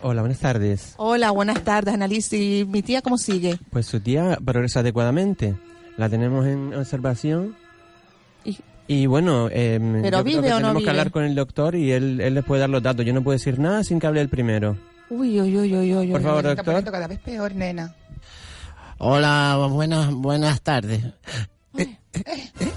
Hola, 0.00 0.22
buenas 0.22 0.38
tardes. 0.38 0.94
Hola, 0.96 1.30
buenas 1.30 1.62
tardes, 1.62 1.94
Analisi. 1.94 2.66
¿Mi 2.68 2.82
tía 2.82 3.02
cómo 3.02 3.18
sigue? 3.18 3.58
Pues 3.70 3.86
su 3.86 4.00
tía 4.00 4.38
progresa 4.44 4.80
adecuadamente. 4.80 5.54
La 5.96 6.08
tenemos 6.08 6.46
en 6.46 6.74
observación. 6.74 7.54
Y, 8.86 9.06
bueno, 9.06 9.48
eh, 9.50 9.78
¿Pero 9.80 10.18
yo 10.18 10.24
creo 10.24 10.24
vive 10.24 10.42
que 10.48 10.48
o 10.48 10.50
no 10.50 10.56
tenemos 10.56 10.74
vive? 10.74 10.84
que 10.84 10.90
hablar 10.90 11.10
con 11.10 11.24
el 11.24 11.34
doctor 11.34 11.74
y 11.74 11.92
él, 11.92 12.20
él 12.20 12.34
les 12.34 12.44
puede 12.44 12.60
dar 12.60 12.70
los 12.70 12.82
datos. 12.82 13.04
Yo 13.06 13.14
no 13.14 13.22
puedo 13.22 13.36
decir 13.38 13.58
nada 13.58 13.82
sin 13.84 13.98
que 13.98 14.06
hable 14.06 14.20
él 14.20 14.28
primero. 14.28 14.76
Uy, 15.08 15.40
uy, 15.40 15.56
uy, 15.56 15.74
uy, 15.76 15.94
uy. 15.94 16.06
Por 16.08 16.20
uy. 16.20 16.24
favor, 16.24 16.42
doctor. 16.42 16.84
cada 16.84 17.06
vez 17.06 17.18
peor, 17.20 17.54
nena. 17.54 17.94
Hola, 18.98 19.68
buenas, 19.70 20.12
buenas 20.12 20.60
tardes. 20.62 21.02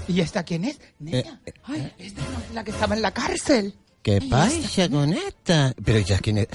¿Y 0.08 0.20
esta 0.20 0.42
quién 0.42 0.64
es? 0.64 0.78
Nena. 0.98 1.40
Ay, 1.64 1.92
esta 1.98 2.22
no 2.22 2.38
es 2.48 2.54
la 2.54 2.64
que 2.64 2.70
estaba 2.70 2.94
en 2.96 3.02
la 3.02 3.12
cárcel. 3.12 3.74
¿Qué 4.02 4.20
pasa 4.22 4.88
con 4.88 5.12
esta? 5.12 5.74
Pero 5.84 5.98
ya 6.00 6.18
quién 6.18 6.38
es. 6.38 6.48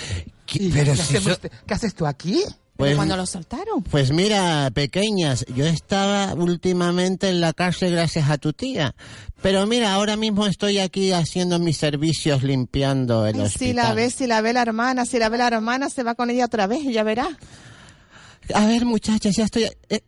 ¿Qué- 0.46 0.64
¿Y 0.64 0.70
Pero 0.72 0.92
qué, 0.94 0.98
si 0.98 1.02
hacemos 1.18 1.34
so- 1.34 1.40
te- 1.40 1.52
¿Qué 1.66 1.74
haces 1.74 1.94
tú 1.94 2.06
aquí? 2.06 2.42
Pues, 2.76 2.96
cuando 2.96 3.16
lo 3.16 3.26
soltaron. 3.28 3.84
pues 3.84 4.12
mira, 4.12 4.72
pequeñas, 4.74 5.46
yo 5.56 5.66
estaba 5.68 6.34
últimamente 6.34 7.30
en 7.30 7.40
la 7.40 7.54
cárcel 7.54 7.92
gracias 7.92 8.28
a 8.32 8.40
tu 8.40 8.52
tía. 8.52 8.96
Pero 9.44 9.68
mira, 9.68 9.94
ahora 9.94 10.18
mismo 10.18 10.48
estoy 10.48 10.80
aquí 10.80 11.12
haciendo 11.12 11.60
mis 11.60 11.78
servicios 11.78 12.42
limpiando 12.42 13.28
el 13.28 13.36
Ay, 13.36 13.42
hospital. 13.42 13.68
si 13.68 13.74
la 13.74 13.94
ve, 13.94 14.10
si 14.10 14.26
la 14.28 14.42
ve 14.42 14.54
la 14.54 14.64
hermana, 14.64 15.06
si 15.06 15.20
la 15.20 15.30
ve 15.30 15.38
la 15.38 15.48
hermana, 15.48 15.90
se 15.90 16.02
va 16.02 16.16
con 16.16 16.32
ella 16.32 16.46
otra 16.46 16.66
vez 16.66 16.84
y 16.84 16.94
ya 16.94 17.04
verá. 17.04 17.30
A 18.56 18.66
ver, 18.66 18.86
muchachas, 18.86 19.36
ya 19.36 19.46
estoy... 19.46 19.70
eh, 19.90 20.02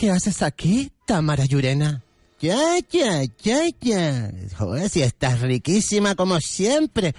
¿Qué 0.00 0.10
haces 0.10 0.40
aquí, 0.40 0.90
Tamara 1.04 1.44
Yurena? 1.44 2.02
Ya, 2.40 2.78
ya, 2.90 3.22
ya, 3.42 3.64
ya. 3.82 4.30
Joder, 4.56 4.88
si 4.88 5.02
estás 5.02 5.42
riquísima 5.42 6.14
como 6.14 6.40
siempre. 6.40 7.14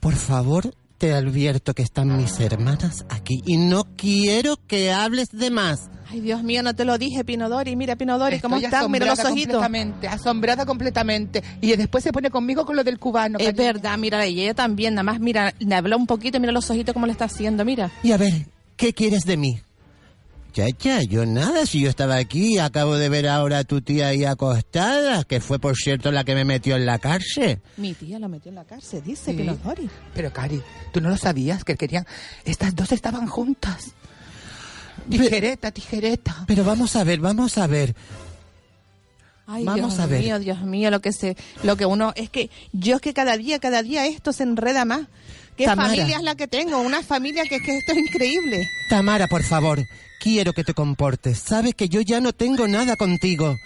Por 0.00 0.16
favor, 0.16 0.74
te 0.98 1.14
advierto 1.14 1.72
que 1.72 1.82
están 1.82 2.14
mis 2.18 2.38
hermanas 2.38 3.06
aquí 3.08 3.40
y 3.46 3.56
no 3.56 3.84
quiero 3.96 4.58
que 4.66 4.92
hables 4.92 5.30
de 5.32 5.50
más. 5.50 5.88
Ay, 6.10 6.20
Dios 6.20 6.42
mío, 6.42 6.62
no 6.62 6.76
te 6.76 6.84
lo 6.84 6.98
dije, 6.98 7.24
Pinodori. 7.24 7.74
Mira, 7.74 7.96
Pinodori, 7.96 8.38
¿cómo 8.40 8.56
Estoy 8.56 8.66
estás? 8.66 8.86
Mira 8.90 9.06
los 9.06 9.18
ojitos. 9.18 9.54
completamente, 9.54 10.06
asombrada 10.06 10.66
completamente. 10.66 11.42
Y 11.62 11.74
después 11.76 12.04
se 12.04 12.12
pone 12.12 12.30
conmigo 12.30 12.66
con 12.66 12.76
lo 12.76 12.84
del 12.84 12.98
cubano. 12.98 13.38
Es 13.38 13.56
verdad, 13.56 13.96
mira, 13.96 14.26
y 14.26 14.42
ella 14.42 14.52
también, 14.52 14.92
nada 14.92 15.04
más, 15.04 15.20
mira, 15.20 15.54
le 15.58 15.74
habló 15.74 15.96
un 15.96 16.06
poquito 16.06 16.38
mira 16.38 16.52
los 16.52 16.68
ojitos 16.68 16.92
cómo 16.92 17.06
le 17.06 17.12
está 17.12 17.24
haciendo, 17.24 17.64
mira. 17.64 17.90
Y 18.02 18.12
a 18.12 18.18
ver, 18.18 18.46
¿qué 18.76 18.92
quieres 18.92 19.24
de 19.24 19.38
mí? 19.38 19.62
Ya, 20.56 20.68
ya, 20.70 21.02
yo 21.02 21.26
nada, 21.26 21.66
si 21.66 21.80
yo 21.82 21.90
estaba 21.90 22.16
aquí, 22.16 22.56
acabo 22.58 22.94
de 22.96 23.10
ver 23.10 23.28
ahora 23.28 23.58
a 23.58 23.64
tu 23.64 23.82
tía 23.82 24.08
ahí 24.08 24.24
acostada, 24.24 25.22
que 25.24 25.40
fue, 25.40 25.58
por 25.58 25.76
cierto, 25.76 26.10
la 26.10 26.24
que 26.24 26.34
me 26.34 26.46
metió 26.46 26.76
en 26.76 26.86
la 26.86 26.98
cárcel. 26.98 27.60
Mi 27.76 27.92
tía 27.92 28.18
lo 28.18 28.30
metió 28.30 28.48
en 28.48 28.54
la 28.54 28.64
cárcel, 28.64 29.02
dice 29.04 29.32
Sí. 29.32 29.36
Pinodori. 29.36 29.90
Pero 30.14 30.32
Cari, 30.32 30.62
tú 30.94 31.02
no 31.02 31.10
lo 31.10 31.18
sabías 31.18 31.62
que 31.62 31.76
querían. 31.76 32.06
Estas 32.46 32.74
dos 32.74 32.90
estaban 32.92 33.26
juntas. 33.26 33.88
Tijereta, 35.10 35.70
tijereta. 35.72 36.44
Pero 36.46 36.64
vamos 36.64 36.96
a 36.96 37.04
ver, 37.04 37.20
vamos 37.20 37.58
a 37.58 37.66
ver. 37.66 37.94
Ay, 39.46 39.62
Vamos 39.64 39.94
Dios 39.94 40.00
a 40.00 40.06
ver. 40.06 40.22
mío, 40.22 40.38
Dios 40.38 40.62
mío, 40.62 40.90
lo 40.90 41.00
que 41.02 41.12
se, 41.12 41.36
lo 41.64 41.76
que 41.76 41.84
uno, 41.84 42.12
es 42.16 42.30
que 42.30 42.50
yo 42.72 42.96
es 42.96 43.02
que 43.02 43.12
cada 43.12 43.36
día, 43.36 43.58
cada 43.60 43.82
día 43.82 44.06
esto 44.06 44.32
se 44.32 44.42
enreda 44.42 44.86
más. 44.86 45.02
¿Qué 45.56 45.64
Tamara. 45.64 45.88
familia 45.90 46.16
es 46.16 46.22
la 46.22 46.34
que 46.34 46.46
tengo? 46.46 46.80
Una 46.80 47.02
familia 47.02 47.44
que, 47.44 47.60
que 47.60 47.78
esto 47.78 47.92
es 47.92 47.98
increíble. 47.98 48.68
Tamara, 48.88 49.26
por 49.26 49.42
favor, 49.42 49.80
quiero 50.20 50.52
que 50.52 50.64
te 50.64 50.74
comportes. 50.74 51.38
Sabes 51.38 51.74
que 51.74 51.88
yo 51.88 52.00
ya 52.02 52.20
no 52.20 52.32
tengo 52.32 52.68
nada 52.68 52.96
contigo. 52.96 53.56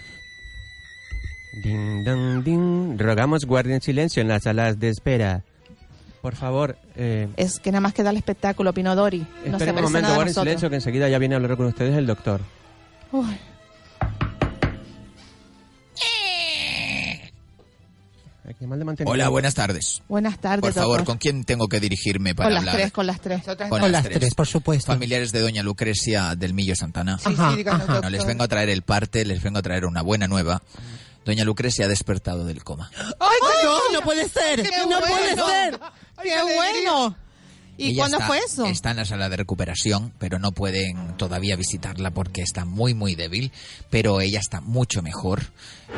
Ding, 1.53 2.05
dong, 2.05 2.45
ding. 2.45 2.99
Rogamos 2.99 3.45
guarden 3.45 3.81
silencio 3.81 4.23
en 4.23 4.29
las 4.29 4.45
salas 4.45 4.79
de 4.79 4.89
espera. 4.89 5.43
Por 6.23 6.37
favor, 6.37 6.77
eh, 6.97 7.29
Es 7.37 7.59
que 7.61 7.73
nada 7.73 7.81
más 7.81 7.95
queda 7.95 8.11
el 8.11 8.17
espectáculo, 8.19 8.73
Pinodori. 8.75 9.27
No 9.47 9.59
se 9.59 9.65
esperen 9.65 9.77
un 9.79 9.83
momento, 9.85 10.15
guarden 10.15 10.35
silencio 10.35 10.69
que 10.69 10.77
enseguida 10.77 11.09
ya 11.09 11.19
viene 11.19 11.35
a 11.35 11.37
hablar 11.39 11.57
con 11.57 11.67
ustedes 11.67 11.97
el 11.97 12.07
doctor. 12.07 12.41
Uy. 13.11 13.27
Hola, 19.05 19.29
buenas 19.29 19.55
tardes. 19.55 20.03
Buenas 20.09 20.39
tardes, 20.41 20.61
Por 20.61 20.73
favor, 20.73 20.99
doctor. 20.99 21.07
¿con 21.07 21.19
quién 21.19 21.45
tengo 21.45 21.69
que 21.69 21.81
dirigirme 21.81 22.35
para 22.35 22.49
Con 22.49 22.55
las 22.55 22.61
hablar? 22.63 22.77
tres, 22.77 22.93
con 22.93 23.07
las 23.07 23.21
tres. 23.21 23.43
Con 23.69 23.93
las 23.93 24.03
tres. 24.09 24.35
por 24.35 24.47
supuesto. 24.47 24.93
Familiares 24.93 25.33
de 25.33 25.41
doña 25.41 25.63
Lucrecia 25.63 26.35
del 26.37 26.55
Millo 26.55 26.75
Santana. 26.77 27.19
Sí, 27.19 27.25
sí, 27.29 27.35
Ajá, 27.39 27.57
díganos, 27.57 27.89
ajá. 27.89 28.01
No, 28.03 28.11
les 28.11 28.25
vengo 28.27 28.43
a 28.45 28.49
traer 28.49 28.69
el 28.71 28.83
parte, 28.83 29.25
les 29.25 29.43
vengo 29.43 29.59
a 29.59 29.63
traer 29.63 29.85
una 29.87 30.03
buena 30.03 30.27
nueva. 30.29 30.63
Doña 31.25 31.45
Lucrecia 31.45 31.85
ha 31.85 31.89
despertado 31.89 32.45
del 32.47 32.65
coma. 32.65 32.91
¡Ay, 32.97 33.37
no, 33.63 33.93
no 33.93 34.01
puede 34.03 34.29
ser! 34.29 34.63
¡Qué 34.63 34.71
¡No 34.89 34.99
bueno! 35.01 35.07
puede 35.07 35.35
ser! 35.37 35.81
¡Qué 36.23 36.55
bueno! 36.57 37.17
¿Y 37.81 37.89
Ella 37.91 37.97
cuándo 38.03 38.17
está- 38.19 38.27
fue 38.27 38.39
eso? 38.39 38.67
Está 38.67 38.91
en 38.93 38.97
la 38.99 39.05
sala 39.05 39.29
de 39.29 39.37
recuperación, 39.37 40.13
pero 40.19 40.39
no 40.39 40.53
pueden 40.53 41.17
todavía 41.17 41.57
visitarla 41.57 42.11
porque 42.11 42.43
está 42.43 42.65
muy, 42.65 42.95
muy 42.95 43.15
débil. 43.15 43.51
Pero 43.91 44.21
ella 44.21 44.39
está 44.41 44.61
mucho 44.61 45.03
mejor. 45.03 45.43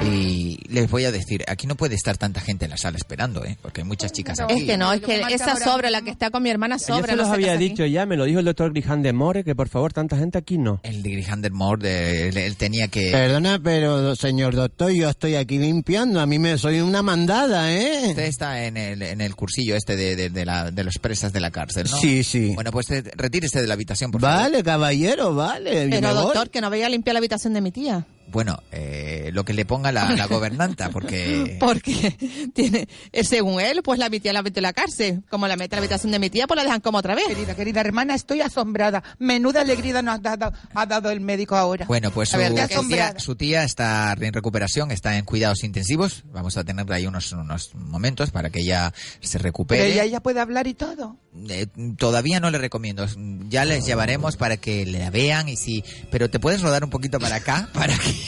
Y 0.03 0.57
les 0.73 0.91
voy 0.91 1.05
a 1.05 1.13
decir, 1.13 1.45
aquí 1.49 1.67
no 1.67 1.75
puede 1.77 1.95
estar 1.97 2.17
tanta 2.17 2.41
gente 2.41 2.65
en 2.65 2.71
la 2.71 2.79
sala 2.79 2.97
esperando, 2.97 3.45
¿eh? 3.45 3.59
Porque 3.61 3.83
hay 3.83 3.87
muchas 3.87 4.11
chicas 4.11 4.41
aquí. 4.41 4.55
Es 4.55 4.65
que 4.65 4.77
no, 4.79 4.91
es 4.93 5.03
que 5.03 5.21
esa 5.31 5.55
sobra, 5.57 5.91
la 5.91 6.01
que 6.01 6.11
está 6.11 6.31
con 6.31 6.43
mi 6.43 6.49
hermana 6.51 6.79
Yo 6.79 6.95
sobra. 6.97 7.09
se 7.13 7.17
los 7.17 7.29
no 7.29 7.35
había 7.35 7.49
hace 7.49 7.57
aquí. 7.57 7.69
dicho 7.69 7.85
ya, 7.85 8.07
me 8.07 8.17
lo 8.17 8.25
dijo 8.25 8.39
el 8.39 8.45
doctor 8.47 8.71
Grijan 8.73 9.03
de 9.03 9.13
More, 9.13 9.45
que 9.45 9.55
por 9.55 9.69
favor, 9.69 9.93
tanta 9.93 10.17
gente 10.17 10.39
aquí 10.39 10.57
no. 10.57 10.81
El 10.83 11.03
de 11.03 11.11
Grijander 11.11 11.53
Moore, 11.53 11.83
de- 11.87 12.29
él, 12.31 12.37
él 12.39 12.57
tenía 12.57 12.89
que... 12.89 13.11
Perdona, 13.11 13.61
pero 13.63 14.17
señor 14.17 14.55
doctor, 14.55 14.93
yo 14.93 15.11
estoy 15.11 15.35
aquí 15.35 15.59
limpiando. 15.59 16.21
A 16.21 16.27
mí 16.27 16.39
me 16.39 16.57
soy 16.57 16.81
una 16.81 17.03
mandada, 17.03 17.71
¿eh? 17.75 18.07
Usted 18.09 18.25
está 18.25 18.65
en 18.65 18.79
el, 18.79 19.03
en 19.03 19.21
el 19.21 19.35
cursillo 19.37 19.77
este 19.77 19.95
de, 19.97 20.17
de, 20.17 20.31
de 20.31 20.45
la, 20.47 20.71
de 20.71 20.85
los 20.85 20.95
presas 20.99 21.35
de 21.35 21.41
la 21.41 21.51
cárcel, 21.51 21.72
¿no? 21.77 21.97
Sí, 21.99 22.23
sí. 22.25 22.53
Bueno, 22.55 22.71
pues 22.71 22.91
eh, 22.91 23.03
retírese 23.17 23.61
de 23.61 23.67
la 23.67 23.75
habitación, 23.75 24.11
por 24.11 24.21
favor. 24.21 24.37
Vale, 24.43 24.63
caballero, 24.63 25.35
vale. 25.35 25.89
Pero 25.91 26.15
voy. 26.15 26.25
doctor, 26.25 26.51
que 26.51 26.61
no 26.61 26.71
vaya 26.71 26.87
a 26.87 26.89
limpiar 26.89 27.15
la 27.15 27.19
habitación 27.19 27.55
de 27.55 27.61
mi 27.61 27.73
tía. 27.73 28.07
Bueno, 28.29 28.63
eh, 28.73 29.31
lo 29.33 29.45
que 29.45 29.53
le 29.53 29.65
ponga 29.65 29.93
la, 29.93 30.11
la 30.13 30.27
gobernanta, 30.27 30.91
porque... 30.91 31.57
Porque 31.61 32.17
tiene, 32.55 32.89
eh, 33.13 33.25
según 33.25 33.61
él, 33.61 33.83
pues 33.83 33.99
la 33.99 34.09
mi 34.09 34.21
tía 34.21 34.33
la 34.33 34.43
metió 34.43 34.61
en 34.61 34.65
la 34.65 34.73
cárcel. 34.73 35.23
Como 35.29 35.47
la 35.47 35.57
mete 35.57 35.75
en 35.75 35.79
la 35.79 35.85
habitación 35.85 36.13
de 36.13 36.19
mi 36.19 36.31
tía, 36.31 36.47
pues 36.47 36.57
la 36.57 36.65
dejan 36.65 36.81
como 36.81 36.99
otra 36.99 37.15
vez. 37.15 37.27
Querida, 37.27 37.55
querida 37.55 37.81
hermana, 37.81 38.15
estoy 38.15 38.41
asombrada. 38.41 39.03
Menuda 39.19 39.61
alegría 39.61 40.01
nos 40.03 40.17
ha 40.17 40.19
dado, 40.19 40.53
ha 40.75 40.87
dado 40.87 41.11
el 41.11 41.21
médico 41.21 41.57
ahora. 41.57 41.87
Bueno, 41.87 42.11
pues 42.11 42.31
su, 42.31 42.39
verdad 42.39 42.71
su 42.73 42.89
tía, 42.89 43.15
su 43.19 43.37
tía 43.37 43.65
está 43.65 44.15
en 44.19 44.33
recuperación, 44.33 44.91
está 44.91 45.17
en 45.19 45.25
cuidados 45.25 45.63
intensivos. 45.65 46.25
Vamos 46.33 46.57
a 46.57 46.65
tenerla 46.65 46.97
ahí 46.97 47.07
unos, 47.07 47.33
unos 47.33 47.75
momentos 47.75 48.31
para 48.31 48.51
que 48.51 48.61
ella 48.61 48.93
se 49.21 49.39
Pero 49.39 49.45
recupere. 49.45 49.93
ella, 49.93 50.05
ella 50.05 50.21
puede 50.21 50.41
hablar 50.41 50.67
y 50.67 50.75
todo. 50.75 51.17
Eh, 51.49 51.67
todavía 51.97 52.41
no 52.41 52.51
le 52.51 52.59
recomiendo. 52.59 53.07
Ya 53.49 53.65
les 53.65 53.85
llevaremos 53.87 54.37
para 54.37 54.57
que 54.57 54.87
la 54.87 55.11
vean 55.11 55.49
y 55.49 55.57
sí. 55.57 55.85
Pero 56.11 56.31
te 56.31 56.41
puedes 56.41 56.63
rodar 56.63 56.85
un 56.85 56.91
poquito 56.91 57.19
para 57.21 57.37
acá 57.37 57.69
para 57.73 57.97
que. 57.97 58.22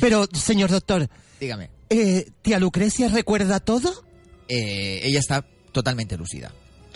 Pero, 0.00 0.26
señor 0.34 0.70
doctor, 0.70 1.08
Dígame. 1.40 1.70
eh, 1.90 2.26
¿tía 2.42 2.58
Lucrecia 2.58 3.08
recuerda 3.08 3.60
todo? 3.60 4.04
Eh, 4.48 5.00
ella 5.02 5.18
está 5.18 5.46
totalmente 5.72 6.16
lúcida. 6.16 6.52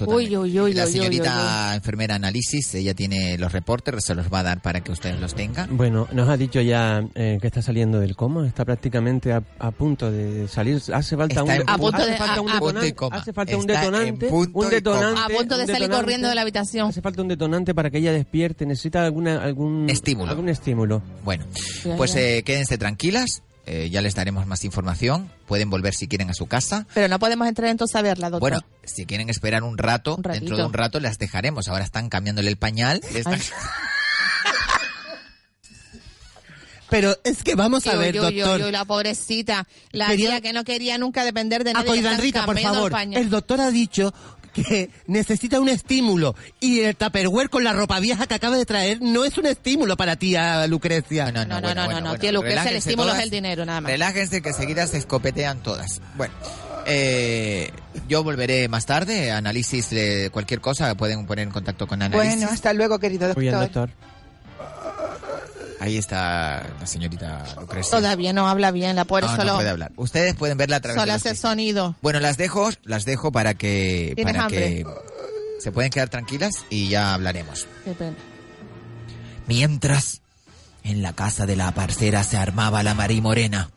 Uy, 0.07 0.37
uy, 0.37 0.61
uy, 0.61 0.73
la 0.75 0.85
uy, 0.85 0.89
uy, 0.89 0.93
señorita 0.93 1.75
enfermera 1.75 2.15
análisis, 2.17 2.75
ella 2.75 2.95
tiene 2.95 3.37
los 3.39 3.53
reportes, 3.53 4.05
se 4.05 4.15
los 4.15 4.33
va 4.33 4.41
a 4.41 4.43
dar 4.43 4.63
para 4.63 4.81
que 4.83 4.93
ustedes 4.93 5.19
los 5.21 5.35
tengan. 5.35 5.77
Bueno, 5.77 6.07
nos 6.13 6.29
ha 6.29 6.37
dicho 6.37 6.61
ya 6.61 7.03
eh, 7.15 7.39
que 7.41 7.47
está 7.47 7.63
saliendo 7.63 7.99
del 8.01 8.17
coma, 8.17 8.47
está 8.47 8.65
prácticamente 8.65 9.33
a, 9.33 9.43
a 9.59 9.71
punto 9.71 10.11
de 10.11 10.49
salir. 10.49 10.81
Hace 10.93 11.17
falta 11.17 11.41
Está 11.41 11.43
un, 11.45 11.79
punto 11.79 12.05
de- 12.05 12.13
a- 12.15 12.27
detonante. 12.27 12.95
Hace 13.13 13.33
falta 13.33 13.57
un 13.57 13.61
Está 13.69 13.81
detonante. 13.81 14.29
un 14.31 14.71
detonante. 14.71 15.21
A 15.21 15.27
punto 15.29 15.57
de 15.57 15.67
salir 15.67 15.83
detonante. 15.83 15.97
corriendo 15.97 16.29
de 16.29 16.35
la 16.35 16.41
habitación. 16.43 16.89
Hace 16.89 17.01
falta 17.03 17.23
un 17.23 17.29
detonante 17.29 17.75
para 17.75 17.91
que 17.91 17.99
ella 17.99 18.13
despierte. 18.13 18.67
Necesita 18.67 19.05
alguna, 19.05 19.43
algún 19.43 19.89
Estímulo. 19.91 20.31
Algún 20.31 20.49
estímulo. 20.49 21.03
Bueno, 21.25 21.45
Ya, 21.85 21.97
pues 21.97 22.15
ya. 22.15 22.21
eh, 22.21 22.43
quédense 22.43 22.79
tranquilas, 22.79 23.43
eh, 23.71 23.91
ya 23.91 24.01
les 24.03 24.15
daremos 24.15 24.47
más 24.47 24.65
información. 24.65 25.31
Pueden 25.47 25.69
volver 25.71 25.95
si 25.95 26.09
quieren 26.09 26.31
a 26.31 26.35
su 26.35 26.47
casa. 26.47 26.87
Pero 26.95 27.09
no 27.09 27.19
podemos 27.19 27.47
entrar 27.47 27.71
entonces 27.71 27.95
a 27.97 28.03
verla, 28.03 28.31
doctor. 28.31 28.51
Bueno, 28.51 28.65
si 28.85 29.05
quieren 29.07 29.29
esperar 29.31 29.63
un 29.63 29.77
rato, 29.79 30.17
Un 30.17 30.23
dentro 30.23 30.57
de 30.57 30.65
un 30.65 30.73
rato 30.73 30.99
las 31.01 31.19
dejaremos. 31.19 31.69
Ahora 31.69 31.85
están 31.85 32.09
cambiándole 32.09 32.49
el 32.49 32.57
pañal. 32.57 33.01
están-. 33.15 33.39
Pero 36.91 37.15
es 37.23 37.43
que 37.43 37.55
vamos 37.55 37.87
a 37.87 37.93
Uy, 37.93 37.99
ver, 37.99 38.15
uy, 38.19 38.39
doctor. 38.41 38.63
uy, 38.63 38.73
la 38.73 38.87
pobrecita. 38.87 39.67
La 39.93 40.07
Quería- 40.09 40.31
tía 40.31 40.41
que 40.41 40.53
no 40.55 40.65
quería 40.65 40.97
nunca 40.97 41.23
depender 41.23 41.63
de 41.63 41.75
nadie. 41.75 42.17
Rita, 42.17 42.47
por 42.47 42.59
favor. 42.59 42.91
pañal. 42.91 43.21
El 43.21 43.29
doctor 43.29 43.61
ha 43.61 43.71
dicho 43.71 44.15
que 44.49 44.91
necesita 45.07 45.61
un 45.61 45.69
estímulo 45.69 46.35
y 46.61 46.81
el 46.81 46.97
tupperware 46.97 47.51
con 47.51 47.65
la 47.65 47.73
ropa 47.73 48.01
vieja 48.01 48.27
que 48.27 48.35
acaba 48.35 48.57
de 48.57 48.67
traer 48.67 49.01
no 49.01 49.25
es 49.25 49.39
un 49.39 49.47
estímulo 49.47 49.97
para 49.97 50.17
tía 50.17 50.67
Lucrecia. 50.67 51.31
No, 51.33 51.45
No, 51.45 51.55
no, 51.57 51.61
bueno, 51.61 51.75
no, 51.83 51.85
bueno, 51.87 52.01
no, 52.01 52.07
bueno, 52.09 52.21
tía 52.21 52.33
Lucrecia, 52.33 52.71
el 52.71 52.77
estímulo 52.77 53.05
todas. 53.09 53.19
es 53.19 53.25
el 53.25 53.31
dinero, 53.31 53.65
nada 53.65 53.81
más. 53.81 53.91
Relájense 53.93 54.43
que 54.43 54.53
seguida 54.53 54.87
se 54.87 54.99
escopetean 54.99 55.63
todas. 55.63 56.01
Bueno, 56.17 56.35
eh, 56.87 57.71
yo 58.09 58.23
volveré 58.25 58.69
más 58.69 58.87
tarde. 58.87 59.31
Análisis 59.31 59.91
de 59.91 60.31
cualquier 60.33 60.61
cosa 60.61 60.95
pueden 60.95 61.27
poner 61.27 61.47
en 61.47 61.53
contacto 61.53 61.87
con 61.87 62.03
análisis. 62.03 62.37
Bueno, 62.39 62.53
hasta 62.53 62.73
luego, 62.73 62.99
querido 62.99 63.29
doctor. 63.29 63.37
Muy 63.43 63.49
bien, 63.51 63.61
doctor. 63.61 63.91
Ahí 65.81 65.97
está 65.97 66.67
la 66.81 66.87
señorita 66.87 67.45
Lucrecia. 67.61 67.91
Todavía 67.91 68.33
no 68.33 68.49
habla 68.49 68.71
bien, 68.71 68.97
la 68.97 69.05
pobre 69.05 69.27
no, 69.27 69.37
solo, 69.37 69.53
no 69.53 69.57
puede 69.57 69.71
hablar. 69.71 69.93
Ustedes 69.97 70.35
pueden 70.35 70.59
verla 70.59 70.77
a 70.77 70.81
través 70.81 71.01
solo 71.01 71.13
de 71.13 71.17
hace 71.17 71.37
sonido. 71.37 71.95
Bueno, 72.03 72.19
las 72.19 72.37
dejo, 72.37 72.71
las 72.83 73.05
dejo 73.05 73.31
para 73.31 73.55
que 73.55 74.13
¿Tienes 74.17 74.35
para 74.35 74.45
hambre? 74.47 74.59
que 74.59 74.87
se 75.61 75.71
pueden 75.71 75.91
quedar 75.91 76.09
tranquilas 76.09 76.65
y 76.69 76.89
ya 76.89 77.15
hablaremos. 77.15 77.67
Qué 77.85 77.93
pena. 77.93 78.17
Mientras, 79.47 80.21
en 80.83 81.03
la 81.03 81.13
casa 81.13 81.47
de 81.47 81.57
la 81.57 81.71
parcera 81.73 82.25
se 82.25 82.37
armaba 82.37 82.83
la 82.83 82.95
Marí 82.95 83.21
Morena. 83.21 83.71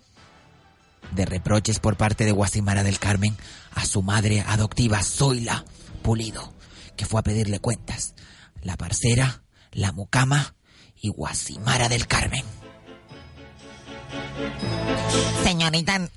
De 1.11 1.25
reproches 1.25 1.79
por 1.79 1.97
parte 1.97 2.25
de 2.25 2.31
Guasimara 2.31 2.83
del 2.83 2.99
Carmen 2.99 3.35
a 3.73 3.85
su 3.85 4.01
madre 4.01 4.43
adoptiva 4.47 5.03
Zoila 5.03 5.65
Pulido, 6.01 6.53
que 6.95 7.05
fue 7.05 7.19
a 7.19 7.23
pedirle 7.23 7.59
cuentas. 7.59 8.15
La 8.63 8.77
parcera, 8.77 9.43
la 9.71 9.91
mucama 9.91 10.55
y 11.01 11.09
Guasimara 11.09 11.89
del 11.89 12.07
Carmen. 12.07 12.43
Señorita, 15.43 16.09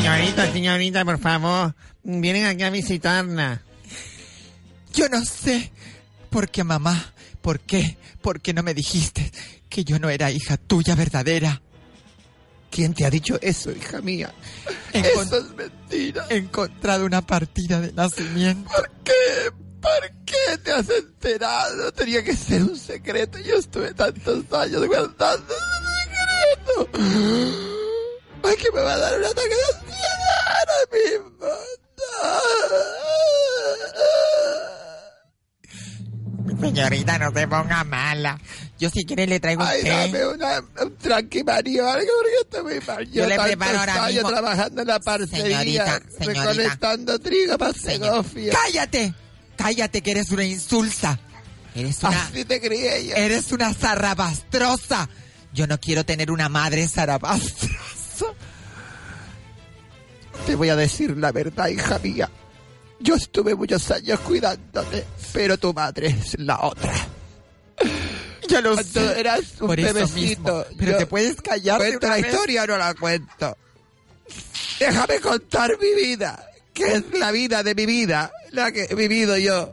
Señorita, 0.00 0.52
señorita, 0.52 1.04
por 1.04 1.18
favor, 1.18 1.74
vienen 2.02 2.46
aquí 2.46 2.62
a 2.62 2.70
visitarla. 2.70 3.62
Yo 4.94 5.08
no 5.08 5.24
sé 5.24 5.72
por 6.30 6.50
qué, 6.50 6.64
mamá. 6.64 7.12
¿Por 7.40 7.60
qué? 7.60 7.96
¿Por 8.20 8.40
qué 8.40 8.52
no 8.52 8.62
me 8.62 8.74
dijiste 8.74 9.30
que 9.68 9.84
yo 9.84 9.98
no 9.98 10.10
era 10.10 10.30
hija 10.30 10.56
tuya 10.56 10.94
verdadera? 10.94 11.62
¿Quién 12.70 12.94
te 12.94 13.04
ha 13.06 13.10
dicho 13.10 13.38
eso, 13.40 13.70
hija 13.70 14.00
mía? 14.00 14.32
Encon- 14.92 15.22
Eso 15.26 15.36
es 15.38 15.50
mentira. 15.56 16.26
He 16.28 16.36
encontrado 16.36 17.06
una 17.06 17.22
partida 17.22 17.80
de 17.80 17.92
nacimiento. 17.92 18.70
¿Por 18.70 18.90
qué? 19.04 19.12
¿Por 19.80 20.10
qué 20.26 20.58
te 20.62 20.72
has 20.72 20.88
enterado? 20.90 21.92
Tenía 21.92 22.22
que 22.22 22.34
ser 22.36 22.62
un 22.64 22.76
secreto. 22.76 23.38
Yo 23.38 23.54
estuve 23.56 23.94
tantos 23.94 24.44
años 24.52 24.86
guardando 24.86 25.54
ese 25.54 26.74
secreto. 26.74 26.90
Ay, 28.44 28.56
que 28.56 28.70
me 28.72 28.80
va 28.80 28.94
a 28.94 28.98
dar 28.98 29.18
un 29.18 29.24
ataque 29.24 29.48
de 29.48 29.64
ansiedad 29.78 30.28
ahora 30.46 30.74
mismo. 30.92 31.46
Señorita, 36.60 37.18
no 37.18 37.30
se 37.32 37.46
ponga 37.48 37.84
mala. 37.84 38.38
Yo 38.78 38.88
si 38.90 39.04
quiere 39.04 39.26
le 39.26 39.40
traigo 39.40 39.62
un 39.62 39.68
té. 39.68 39.88
dame 39.88 40.26
una, 40.26 40.62
un 40.82 40.96
tranquimario 40.96 41.84
o 41.84 41.88
algo 41.88 42.12
porque 42.46 42.62
muy 42.62 42.86
mal. 42.86 43.10
Yo 43.10 43.26
le 43.26 43.34
tantos 43.36 43.46
preparo 43.56 43.78
ahora 43.80 44.06
mismo. 44.06 44.28
trabajando 44.28 44.82
en 44.82 44.88
la 44.88 45.00
parcería, 45.00 45.58
Señorita, 45.58 46.00
señorita. 46.16 46.44
recolectando 46.44 47.18
trigo 47.18 47.58
para 47.58 47.72
Segovia. 47.72 48.52
¡Cállate! 48.52 49.14
¡Cállate 49.56 50.00
que 50.00 50.10
eres 50.12 50.30
una 50.30 50.44
insulsa! 50.44 51.18
Eres 51.74 52.02
una... 52.04 52.22
Así 52.22 52.44
te 52.44 52.60
crié 52.60 53.08
yo. 53.08 53.14
Eres 53.16 53.50
una 53.50 53.74
zarrabastrosa. 53.74 55.08
Yo 55.52 55.66
no 55.66 55.80
quiero 55.80 56.04
tener 56.04 56.30
una 56.30 56.48
madre 56.48 56.86
zarabastrosa. 56.86 58.26
Te 60.46 60.54
voy 60.54 60.68
a 60.68 60.76
decir 60.76 61.16
la 61.16 61.32
verdad, 61.32 61.68
hija 61.68 61.98
mía. 61.98 62.30
Yo 63.00 63.16
estuve 63.16 63.54
muchos 63.54 63.90
años 63.90 64.20
cuidándote, 64.20 65.04
pero 65.32 65.58
tu 65.58 65.74
madre 65.74 66.08
es 66.08 66.38
la 66.38 66.60
otra. 66.62 66.92
Ya 68.52 68.60
lo 68.60 68.74
Cuando 68.74 68.92
sé. 69.14 69.20
eras 69.20 69.42
un 69.60 69.66
Por 69.66 69.80
eso 69.80 69.94
bebecito. 69.94 70.20
mismo. 70.20 70.64
Pero 70.78 70.92
yo- 70.92 70.98
te 70.98 71.06
puedes 71.06 71.40
callar 71.42 71.80
de 71.80 71.88
¿Cuento 71.88 72.06
una 72.06 72.16
la 72.16 72.22
vez? 72.22 72.32
historia 72.34 72.62
o 72.62 72.66
no 72.66 72.78
la 72.78 72.94
cuento? 72.94 73.56
Déjame 74.80 75.20
contar 75.20 75.70
mi 75.80 75.94
vida, 76.02 76.44
que 76.74 76.92
es 76.94 77.04
la 77.18 77.30
vida 77.32 77.62
de 77.62 77.74
mi 77.74 77.86
vida, 77.86 78.30
la 78.52 78.70
que 78.72 78.84
he 78.90 78.94
vivido 78.94 79.36
yo. 79.38 79.72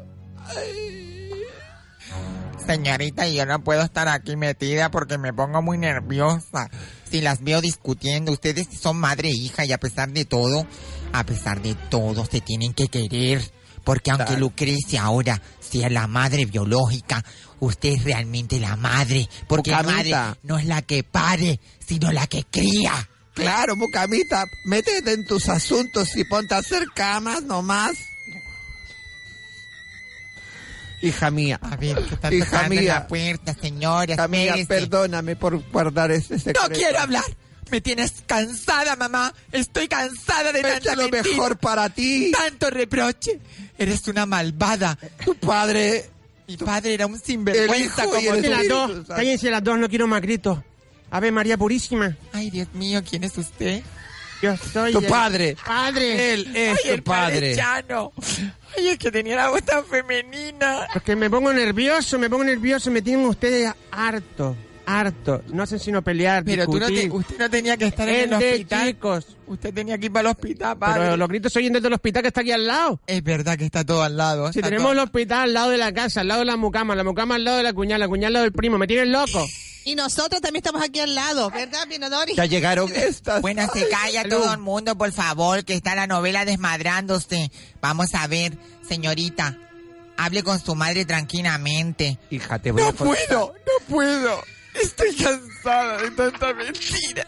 Señorita, 2.65 3.27
yo 3.27 3.45
no 3.45 3.63
puedo 3.63 3.83
estar 3.83 4.07
aquí 4.07 4.35
metida 4.35 4.89
porque 4.89 5.17
me 5.19 5.31
pongo 5.33 5.61
muy 5.61 5.77
nerviosa. 5.77 6.69
Si 7.09 7.21
las 7.21 7.43
veo 7.43 7.61
discutiendo, 7.61 8.31
ustedes 8.31 8.67
son 8.81 8.97
madre 8.97 9.29
e 9.29 9.33
hija 9.35 9.65
y 9.65 9.71
a 9.71 9.77
pesar 9.77 10.09
de 10.11 10.25
todo, 10.25 10.65
a 11.13 11.23
pesar 11.25 11.61
de 11.61 11.75
todo, 11.75 12.25
se 12.25 12.41
tienen 12.41 12.73
que 12.73 12.87
querer. 12.87 13.41
Porque 13.83 14.09
aunque 14.09 14.25
Claro. 14.25 14.39
Lucrecia 14.39 15.03
ahora 15.03 15.39
sea 15.75 15.89
la 15.89 16.07
madre 16.07 16.45
biológica, 16.45 17.23
usted 17.59 17.89
es 17.89 18.03
realmente 18.03 18.59
la 18.59 18.75
madre. 18.77 19.27
Porque 19.47 19.71
la 19.71 19.83
madre 19.83 20.15
no 20.43 20.57
es 20.57 20.65
la 20.65 20.81
que 20.81 21.03
pare, 21.03 21.59
sino 21.85 22.11
la 22.11 22.27
que 22.27 22.45
cría. 22.49 23.09
Claro, 23.33 23.75
mucamita, 23.75 24.45
métete 24.65 25.11
en 25.11 25.25
tus 25.25 25.49
asuntos 25.49 26.15
y 26.15 26.23
ponte 26.23 26.55
a 26.55 26.59
hacer 26.59 26.85
camas 26.95 27.43
nomás. 27.43 27.97
Hija 31.01 31.29
mía. 31.29 31.59
A 31.61 31.75
ver, 31.75 32.01
que 32.05 32.15
están 32.15 32.33
Hija 32.33 32.69
mía. 32.69 32.81
la 32.81 33.07
puerta, 33.07 33.53
señora. 33.53 34.13
Hija 34.13 34.27
mía, 34.29 34.55
perdóname 34.65 35.35
por 35.35 35.61
guardar 35.71 36.11
ese 36.11 36.39
secreto. 36.39 36.69
No 36.69 36.73
quiero 36.73 36.99
hablar. 36.99 37.25
Me 37.71 37.81
tienes 37.81 38.13
cansada, 38.25 38.95
mamá. 38.95 39.33
Estoy 39.51 39.87
cansada 39.87 40.51
de 40.51 40.59
Echa 40.59 40.69
tanta 40.73 40.95
lo 40.95 41.09
mentira. 41.09 41.23
mejor 41.23 41.57
para 41.57 41.89
ti. 41.89 42.31
Tanto 42.31 42.69
reproche. 42.69 43.39
Eres 43.77 44.07
una 44.07 44.25
malvada. 44.25 44.97
Tu 45.23 45.35
padre. 45.35 46.09
Mi 46.47 46.57
padre 46.57 46.93
era 46.93 47.07
un 47.07 47.19
sinvergüenza 47.19 48.03
El 48.03 48.09
como 48.09 48.19
el 48.19 48.25
tú. 48.25 48.29
Cállense 48.29 48.49
las 48.49 48.67
dos, 48.67 49.07
cállense 49.07 49.49
las 49.49 49.63
dos, 49.63 49.79
no 49.79 49.89
quiero 49.89 50.07
más 50.07 50.21
gritos. 50.21 50.59
Ave 51.09 51.31
María 51.31 51.57
Purísima. 51.57 52.15
Ay, 52.33 52.51
Dios 52.51 52.67
mío, 52.73 53.01
¿quién 53.07 53.23
es 53.23 53.35
usted? 53.37 53.81
Yo 54.43 54.55
soy 54.57 54.91
Tu 54.91 54.99
el- 54.99 55.05
padre. 55.07 55.57
Padre. 55.65 56.33
Él 56.33 56.55
es 56.55 56.77
Ay, 56.83 56.91
el 56.91 56.97
tu 56.97 57.03
padre. 57.05 57.55
Chano. 57.55 58.11
Ay, 58.77 58.89
es 58.89 58.99
que 58.99 59.09
tenía 59.11 59.37
la 59.37 59.49
voz 59.49 59.63
tan 59.63 59.83
femenina. 59.85 60.87
Porque 60.93 61.15
me 61.15 61.29
pongo 61.31 61.51
nervioso, 61.51 62.19
me 62.19 62.29
pongo 62.29 62.43
nervioso, 62.43 62.91
me 62.91 63.01
tienen 63.01 63.25
ustedes 63.25 63.73
harto, 63.91 64.55
harto. 64.85 65.41
No 65.53 65.63
hacen 65.63 65.79
sino 65.79 66.01
pelear, 66.03 66.43
Pero 66.43 66.65
tú 66.65 66.79
no 66.79 66.87
te- 66.87 66.91
discutir. 66.93 67.11
usted 67.13 67.37
no 67.39 67.49
tenía 67.49 67.77
que 67.77 67.85
estar 67.87 68.07
en 68.09 68.15
el 68.15 68.33
hospital. 68.33 68.87
chicos. 68.87 69.37
Usted 69.47 69.73
tenía 69.73 69.97
que 69.97 70.05
ir 70.07 70.11
para 70.11 70.29
el 70.29 70.35
hospital, 70.35 70.77
padre. 70.77 71.01
Pero 71.03 71.17
los 71.17 71.27
gritos 71.29 71.53
se 71.53 71.59
oyen 71.59 71.73
desde 71.73 71.87
el 71.87 71.93
hospital 71.93 72.21
que 72.23 72.27
está 72.29 72.41
aquí 72.41 72.51
al 72.51 72.65
lado. 72.65 72.99
Es 73.07 73.23
verdad 73.23 73.57
que 73.57 73.65
está 73.65 73.83
todo 73.83 74.03
al 74.03 74.17
lado. 74.17 74.51
Si 74.53 74.61
tenemos 74.61 74.89
el 74.91 74.97
todo- 74.97 75.05
hospital 75.05 75.39
al 75.43 75.53
lado 75.53 75.69
de 75.71 75.77
la 75.77 75.93
casa, 75.93 76.21
al 76.21 76.27
lado 76.27 76.39
de 76.41 76.45
la 76.45 76.57
mucama, 76.57 76.95
la 76.95 77.03
mucama 77.03 77.35
al 77.35 77.43
lado 77.43 77.57
de 77.57 77.63
la 77.63 77.73
cuñada, 77.73 77.99
la 77.99 78.07
cuñada 78.07 78.27
al 78.27 78.33
lado 78.33 78.43
del 78.43 78.53
primo, 78.53 78.77
me 78.77 78.87
tienen 78.87 79.11
loco. 79.11 79.45
Y 79.87 79.93
nosotros 79.93 80.41
también 80.41 80.63
estamos 80.65 80.81
aquí 80.83 80.99
al 80.99 81.13
lado, 81.13 81.51
¿verdad, 81.51 81.87
Pinodori? 81.87 82.33
Ya 82.33 82.45
llegaron 82.45 82.91
estas. 82.95 83.39
Bueno, 83.41 83.67
se 83.71 83.87
calla 83.87 84.27
todo 84.27 84.51
el 84.51 84.59
mundo, 84.59 84.97
por 84.97 85.11
favor, 85.11 85.63
que 85.63 85.75
está 85.75 85.93
la 85.93 86.07
novela 86.07 86.43
desmadrándose. 86.43 87.51
Vamos 87.81 88.15
a 88.15 88.25
ver, 88.25 88.57
señorita. 88.87 89.57
Hable 90.17 90.41
con 90.43 90.59
su 90.59 90.73
madre 90.75 91.05
tranquilamente. 91.05 92.17
Hija, 92.31 92.57
te 92.57 92.71
voy 92.71 92.81
No 92.81 92.87
a 92.89 92.93
puedo, 92.93 93.53
no 93.53 93.85
puedo. 93.95 94.41
Estoy 94.81 95.15
cansada 95.15 96.01
de 96.01 96.11
tanta 96.11 96.53
mentira. 96.53 97.27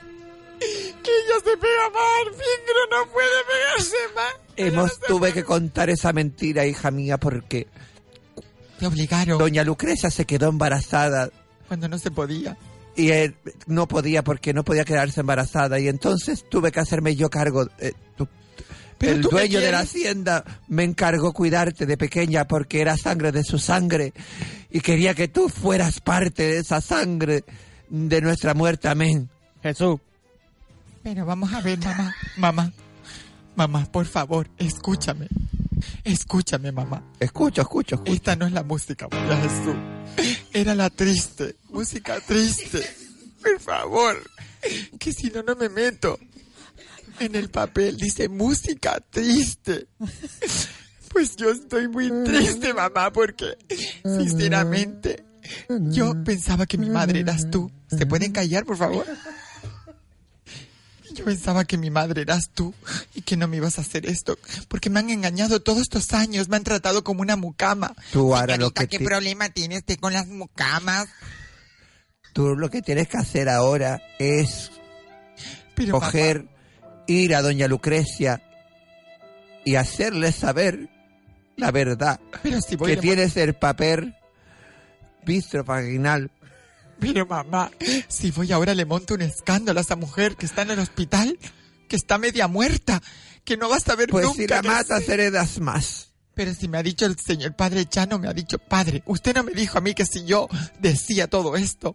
Que 0.60 1.12
ella 1.12 1.36
se 1.44 1.58
pega 1.58 1.90
más 1.94 2.28
al 2.28 2.34
fin, 2.34 2.64
pero 2.66 3.06
no 3.06 3.12
puede 3.12 3.28
pegarse 3.48 3.96
más. 4.16 4.34
Hemos 4.56 5.00
tuve 5.02 5.32
que 5.34 5.44
contar 5.44 5.90
esa 5.90 6.12
mentira, 6.14 6.66
hija 6.66 6.90
mía, 6.92 7.18
porque 7.20 7.68
Te 8.80 8.88
obligaron 8.88 9.38
doña 9.38 9.64
Lucrecia 9.64 10.10
se 10.10 10.26
quedó 10.26 10.50
embarazada 10.50 11.30
cuando 11.68 11.88
no 11.88 11.98
se 12.00 12.10
podía. 12.12 12.58
y 12.96 13.12
él 13.12 13.36
no 13.68 13.88
podía 13.88 14.24
porque 14.24 14.54
no 14.54 14.64
podía 14.64 14.84
quedarse 14.84 15.20
embarazada 15.22 15.80
y 15.80 15.88
entonces 15.88 16.44
tuve 16.50 16.72
que 16.72 16.80
hacerme 16.80 17.16
yo 17.16 17.30
cargo. 17.30 17.68
eh, 17.78 17.94
tu- 18.16 18.28
Pero 18.98 19.14
el 19.14 19.22
dueño 19.22 19.60
de 19.60 19.72
la 19.72 19.80
hacienda 19.80 20.44
me 20.68 20.84
encargó 20.84 21.34
cuidarte 21.34 21.86
de 21.86 21.98
pequeña 21.98 22.48
porque 22.48 22.82
era 22.82 22.98
sangre 22.98 23.32
de 23.32 23.44
su 23.44 23.60
sangre 23.60 24.14
y 24.72 24.82
quería 24.82 25.14
que 25.14 25.28
tú 25.28 25.50
fueras 25.50 26.00
parte 26.02 26.44
de 26.44 26.58
esa 26.60 26.82
sangre 26.82 27.44
de 27.90 28.22
nuestra 28.22 28.54
muerte. 28.54 28.88
Amén. 28.88 29.30
Jesús, 29.62 30.00
Pero 31.04 31.26
vamos 31.26 31.54
a 31.54 31.62
ver, 31.62 31.80
mamá, 31.80 32.16
mamá, 32.38 32.74
mamá, 33.56 33.86
por 33.92 34.06
favor, 34.06 34.48
escúchame. 34.58 35.28
Escúchame, 36.04 36.72
mamá. 36.72 37.04
Escucho, 37.20 37.62
escucho, 37.62 37.96
escucho. 37.96 38.14
Esta 38.14 38.36
no 38.36 38.46
es 38.46 38.52
la 38.52 38.64
música, 38.64 39.08
María 39.10 39.38
Jesús. 39.38 39.76
Era 40.54 40.74
la 40.74 40.90
triste, 40.90 41.56
música 41.70 42.20
triste. 42.20 42.84
Por 43.42 43.60
favor, 43.60 44.16
que 45.00 45.14
si 45.14 45.30
no, 45.30 45.44
no 45.44 45.56
me 45.56 45.70
meto. 45.70 46.20
En 47.20 47.36
el 47.36 47.50
papel 47.50 47.98
dice 47.98 48.30
música 48.30 49.00
triste. 49.10 49.88
Pues 51.10 51.36
yo 51.36 51.50
estoy 51.50 51.88
muy 51.88 52.12
triste, 52.26 52.74
mamá, 52.74 53.12
porque 53.12 53.58
sinceramente 54.04 55.24
yo 55.70 56.14
pensaba 56.24 56.66
que 56.66 56.78
mi 56.78 56.90
madre 56.90 57.22
eras 57.22 57.50
tú. 57.50 57.72
¿Se 57.88 58.06
pueden 58.06 58.34
callar, 58.34 58.66
por 58.66 58.78
favor? 58.78 59.06
Yo 61.14 61.26
pensaba 61.26 61.66
que 61.66 61.78
mi 61.78 61.90
madre 61.90 62.22
eras 62.22 62.52
tú 62.54 62.74
y 63.16 63.22
que 63.22 63.38
no 63.38 63.48
me 63.48 63.58
ibas 63.58 63.80
a 63.80 63.82
hacer 63.82 64.06
esto, 64.06 64.38
porque 64.68 64.90
me 64.90 65.00
han 65.00 65.10
engañado 65.10 65.62
todos 65.62 65.82
estos 65.82 66.14
años, 66.14 66.50
me 66.50 66.58
han 66.58 66.64
tratado 66.64 67.04
como 67.04 67.22
una 67.22 67.36
mucama. 67.36 67.96
Tú 68.12 68.36
ahora 68.36 68.58
lo 68.58 68.72
que 68.72 68.88
¿qué 68.88 69.00
problema 69.00 69.50
tiene 69.50 69.78
usted 69.78 69.98
con 70.00 70.14
las 70.14 70.28
mucamas? 70.28 71.08
Tú 72.34 72.56
lo 72.56 72.70
que 72.70 72.84
tienes 72.84 73.08
que 73.08 73.18
hacer 73.18 73.50
ahora 73.50 74.04
es 74.20 74.70
Pero, 75.74 75.94
coger, 75.94 76.46
ir 77.08 77.34
a 77.36 77.42
doña 77.42 77.68
Lucrecia 77.68 78.42
y 79.66 79.76
hacerle 79.76 80.32
saber 80.32 80.90
la 81.56 81.72
verdad. 81.72 82.20
Pero 82.44 82.62
si 82.62 82.76
voy 82.76 82.94
que 82.94 82.98
a- 83.00 83.02
tienes 83.02 83.36
el 83.38 83.54
papel 83.56 84.16
bistrovaginal. 85.26 86.32
Pero 87.00 87.26
mamá, 87.28 87.70
si 88.08 88.32
voy 88.32 88.52
ahora 88.52 88.74
le 88.74 88.86
monto 88.86 89.14
un 89.14 89.22
escándalo 89.22 89.80
a 89.80 89.84
esa 89.84 89.96
mujer 89.96 90.36
que 90.36 90.46
está 90.48 90.64
en 90.64 90.72
el 90.72 90.80
hospital, 90.80 91.38
que 91.88 91.96
está 91.96 92.18
media 92.18 92.48
muerta, 92.48 93.02
que 93.44 93.56
no 93.56 93.70
vas 93.70 93.88
a 93.88 93.96
ver 93.96 94.10
Pues 94.10 94.26
nunca. 94.26 94.38
si 94.42 94.48
la 94.48 94.62
matas, 94.64 95.08
heredas 95.08 95.60
más. 95.60 96.10
Pero 96.34 96.54
si 96.54 96.68
me 96.68 96.78
ha 96.80 96.84
dicho 96.84 97.06
el 97.06 97.18
señor 97.20 97.56
padre 97.56 97.86
Chano, 97.86 98.18
me 98.20 98.28
ha 98.28 98.34
dicho, 98.34 98.58
padre, 98.58 99.04
usted 99.06 99.36
no 99.36 99.44
me 99.44 99.52
dijo 99.54 99.78
a 99.78 99.82
mí 99.82 99.94
que 99.94 100.06
si 100.06 100.26
yo 100.26 100.48
decía 100.80 101.28
todo 101.28 101.56
esto, 101.56 101.94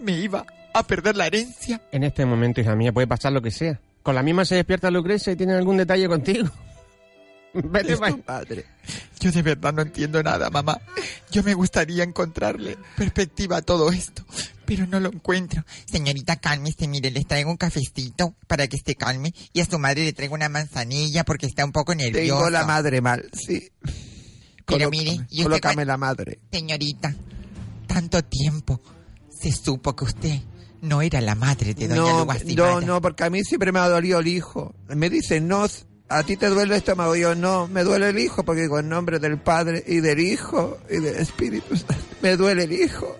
me 0.00 0.12
iba 0.18 0.44
a 0.72 0.82
perder 0.84 1.16
la 1.16 1.26
herencia. 1.26 1.80
en 1.92 2.04
este 2.04 2.24
momento, 2.24 2.60
hija 2.60 2.74
mía, 2.76 2.92
puede 2.92 3.06
pasar 3.08 3.32
lo 3.32 3.42
que 3.42 3.50
sea. 3.50 3.80
Con 4.04 4.14
la 4.14 4.22
misma 4.22 4.44
se 4.44 4.56
despierta 4.56 4.90
Lucrecia 4.90 5.32
y 5.32 5.36
tiene 5.36 5.54
algún 5.54 5.78
detalle 5.78 6.06
contigo. 6.06 6.46
Vete 7.54 7.94
Es 7.94 8.00
tu 8.00 8.20
padre. 8.20 8.66
Yo 9.18 9.32
de 9.32 9.40
verdad 9.40 9.72
no 9.72 9.80
entiendo 9.80 10.22
nada, 10.22 10.50
mamá. 10.50 10.78
Yo 11.30 11.42
me 11.42 11.54
gustaría 11.54 12.04
encontrarle 12.04 12.76
perspectiva 12.96 13.56
a 13.56 13.62
todo 13.62 13.90
esto. 13.90 14.22
pero 14.66 14.86
no 14.86 15.00
lo 15.00 15.08
encuentro. 15.08 15.64
Señorita, 15.90 16.36
cálmese, 16.36 16.86
mire, 16.86 17.10
les 17.10 17.26
traigo 17.26 17.50
un 17.50 17.56
cafecito 17.56 18.34
para 18.46 18.66
que 18.66 18.76
esté 18.76 18.94
calme 18.94 19.32
y 19.54 19.60
a 19.60 19.64
su 19.64 19.78
madre 19.78 20.04
le 20.04 20.12
traigo 20.12 20.34
una 20.34 20.50
manzanilla 20.50 21.24
porque 21.24 21.46
está 21.46 21.64
un 21.64 21.72
poco 21.72 21.94
nerviosa. 21.94 22.20
Tengo 22.20 22.50
la 22.50 22.66
madre 22.66 23.00
mal, 23.00 23.30
sí. 23.32 23.70
Pero 24.66 24.90
mire, 24.90 25.12
y 25.30 25.38
usted 25.38 25.44
colócame 25.44 25.86
la 25.86 25.96
madre. 25.96 26.40
Señorita, 26.52 27.14
tanto 27.86 28.22
tiempo 28.22 28.82
se 29.30 29.50
supo 29.50 29.96
que 29.96 30.04
usted 30.04 30.40
no 30.84 31.02
era 31.02 31.20
la 31.20 31.34
madre 31.34 31.74
de 31.74 31.88
doña 31.88 32.24
No, 32.24 32.26
no, 32.56 32.80
no, 32.80 33.00
porque 33.00 33.24
a 33.24 33.30
mí 33.30 33.42
siempre 33.42 33.72
me 33.72 33.78
ha 33.80 33.88
dolido 33.88 34.20
el 34.20 34.28
hijo. 34.28 34.74
Me 34.88 35.10
dicen, 35.10 35.48
no, 35.48 35.66
a 36.08 36.22
ti 36.22 36.36
te 36.36 36.48
duele 36.48 36.74
el 36.74 36.78
estómago. 36.78 37.16
Yo, 37.16 37.34
no, 37.34 37.66
me 37.68 37.82
duele 37.82 38.10
el 38.10 38.18
hijo, 38.18 38.44
porque 38.44 38.62
digo, 38.62 38.78
en 38.78 38.88
nombre 38.88 39.18
del 39.18 39.38
Padre 39.38 39.82
y 39.86 40.00
del 40.00 40.20
Hijo 40.20 40.78
y 40.88 40.98
del 41.00 41.16
Espíritu 41.16 41.76
Santo, 41.76 41.94
me 42.22 42.36
duele 42.36 42.64
el 42.64 42.72
hijo. 42.72 43.16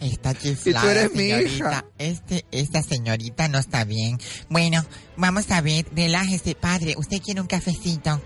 Está 0.00 0.34
chiflada, 0.34 0.80
Y 0.80 0.82
tú 0.82 0.90
eres 0.90 1.12
mi 1.14 1.18
señorita. 1.28 1.48
hija. 1.50 1.84
Este, 1.98 2.44
esta 2.50 2.82
señorita 2.82 3.46
no 3.46 3.58
está 3.58 3.84
bien. 3.84 4.18
Bueno, 4.48 4.84
vamos 5.16 5.48
a 5.52 5.60
ver, 5.60 5.86
relájese, 5.94 6.56
padre. 6.56 6.94
¿Usted 6.96 7.18
quiere 7.22 7.40
un 7.40 7.46
cafecito? 7.46 8.20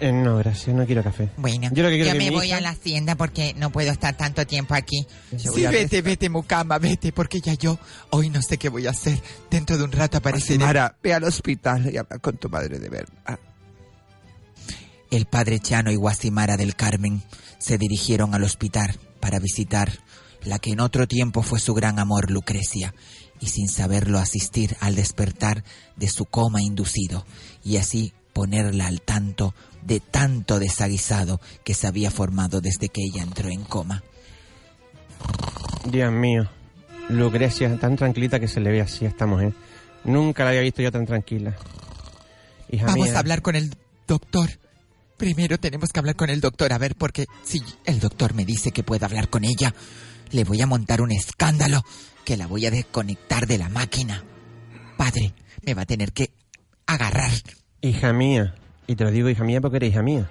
Eh, 0.00 0.12
no, 0.12 0.36
gracias, 0.38 0.76
no 0.76 0.86
quiero 0.86 1.02
café. 1.02 1.28
Bueno, 1.36 1.68
yo 1.72 1.82
lo 1.82 1.88
que 1.88 1.96
quiero 1.96 2.12
yo 2.12 2.18
que 2.18 2.18
me 2.18 2.30
voy 2.30 2.46
hija- 2.48 2.58
a 2.58 2.60
la 2.60 2.70
hacienda 2.70 3.16
porque 3.16 3.54
no 3.54 3.70
puedo 3.70 3.90
estar 3.90 4.16
tanto 4.16 4.46
tiempo 4.46 4.74
aquí. 4.74 5.06
Yo 5.32 5.52
Sí, 5.52 5.66
vete, 5.66 6.02
vete, 6.02 6.28
mucama, 6.28 6.78
vete, 6.78 7.12
porque 7.12 7.40
ya 7.40 7.54
yo 7.54 7.78
hoy 8.10 8.30
no 8.30 8.40
sé 8.40 8.58
qué 8.58 8.68
voy 8.68 8.86
a 8.86 8.90
hacer. 8.90 9.20
Dentro 9.50 9.76
de 9.76 9.82
un 9.84 9.90
rato 9.92 10.18
apareceré. 10.18 10.64
Mara, 10.64 10.96
ve 11.02 11.14
al 11.14 11.24
hospital 11.24 11.92
y 11.92 11.96
habla 11.96 12.18
con 12.18 12.36
tu 12.36 12.48
madre 12.48 12.78
de 12.78 12.88
verdad. 12.88 13.38
El 15.10 15.26
padre 15.26 15.58
Chano 15.58 15.90
y 15.90 15.96
Guasimara 15.96 16.56
del 16.56 16.76
Carmen 16.76 17.22
se 17.58 17.78
dirigieron 17.78 18.34
al 18.34 18.44
hospital 18.44 18.96
para 19.20 19.38
visitar 19.40 19.90
la 20.44 20.58
que 20.58 20.70
en 20.70 20.80
otro 20.80 21.08
tiempo 21.08 21.42
fue 21.42 21.58
su 21.60 21.74
gran 21.74 21.98
amor, 21.98 22.30
Lucrecia, 22.30 22.94
y 23.40 23.46
sin 23.48 23.68
saberlo 23.68 24.18
asistir 24.18 24.76
al 24.80 24.94
despertar 24.94 25.64
de 25.96 26.08
su 26.08 26.24
coma 26.26 26.62
inducido, 26.62 27.26
y 27.64 27.78
así 27.78 28.12
ponerla 28.32 28.86
al 28.86 29.00
tanto 29.00 29.54
de 29.88 30.00
tanto 30.00 30.58
desaguisado 30.60 31.40
que 31.64 31.74
se 31.74 31.86
había 31.86 32.10
formado 32.10 32.60
desde 32.60 32.90
que 32.90 33.02
ella 33.02 33.22
entró 33.22 33.48
en 33.48 33.64
coma. 33.64 34.04
Dios 35.90 36.12
mío. 36.12 36.48
Lucrecia, 37.08 37.74
tan 37.78 37.96
tranquilita 37.96 38.38
que 38.38 38.48
se 38.48 38.60
le 38.60 38.70
ve 38.70 38.82
así 38.82 39.06
a 39.06 39.08
esta 39.08 39.26
mujer. 39.26 39.54
Nunca 40.04 40.44
la 40.44 40.50
había 40.50 40.60
visto 40.60 40.82
yo 40.82 40.92
tan 40.92 41.06
tranquila. 41.06 41.56
Hija 42.70 42.84
Vamos 42.84 43.06
mía. 43.06 43.16
a 43.16 43.18
hablar 43.18 43.40
con 43.40 43.56
el 43.56 43.74
doctor. 44.06 44.50
Primero 45.16 45.58
tenemos 45.58 45.90
que 45.90 45.98
hablar 45.98 46.16
con 46.16 46.28
el 46.28 46.42
doctor, 46.42 46.72
a 46.72 46.78
ver, 46.78 46.94
porque 46.94 47.26
si 47.42 47.62
el 47.86 47.98
doctor 47.98 48.34
me 48.34 48.44
dice 48.44 48.70
que 48.70 48.82
puedo 48.82 49.06
hablar 49.06 49.30
con 49.30 49.42
ella, 49.44 49.74
le 50.30 50.44
voy 50.44 50.60
a 50.60 50.66
montar 50.66 51.00
un 51.00 51.12
escándalo, 51.12 51.82
que 52.26 52.36
la 52.36 52.46
voy 52.46 52.66
a 52.66 52.70
desconectar 52.70 53.46
de 53.46 53.56
la 53.56 53.70
máquina. 53.70 54.22
Padre, 54.98 55.32
me 55.62 55.72
va 55.72 55.82
a 55.82 55.86
tener 55.86 56.12
que 56.12 56.30
agarrar. 56.86 57.30
Hija 57.80 58.12
mía. 58.12 58.54
Y 58.88 58.96
te 58.96 59.04
lo 59.04 59.10
digo, 59.10 59.28
hija 59.28 59.44
mía, 59.44 59.60
porque 59.60 59.76
eres 59.76 59.90
hija 59.90 60.02
mía. 60.02 60.28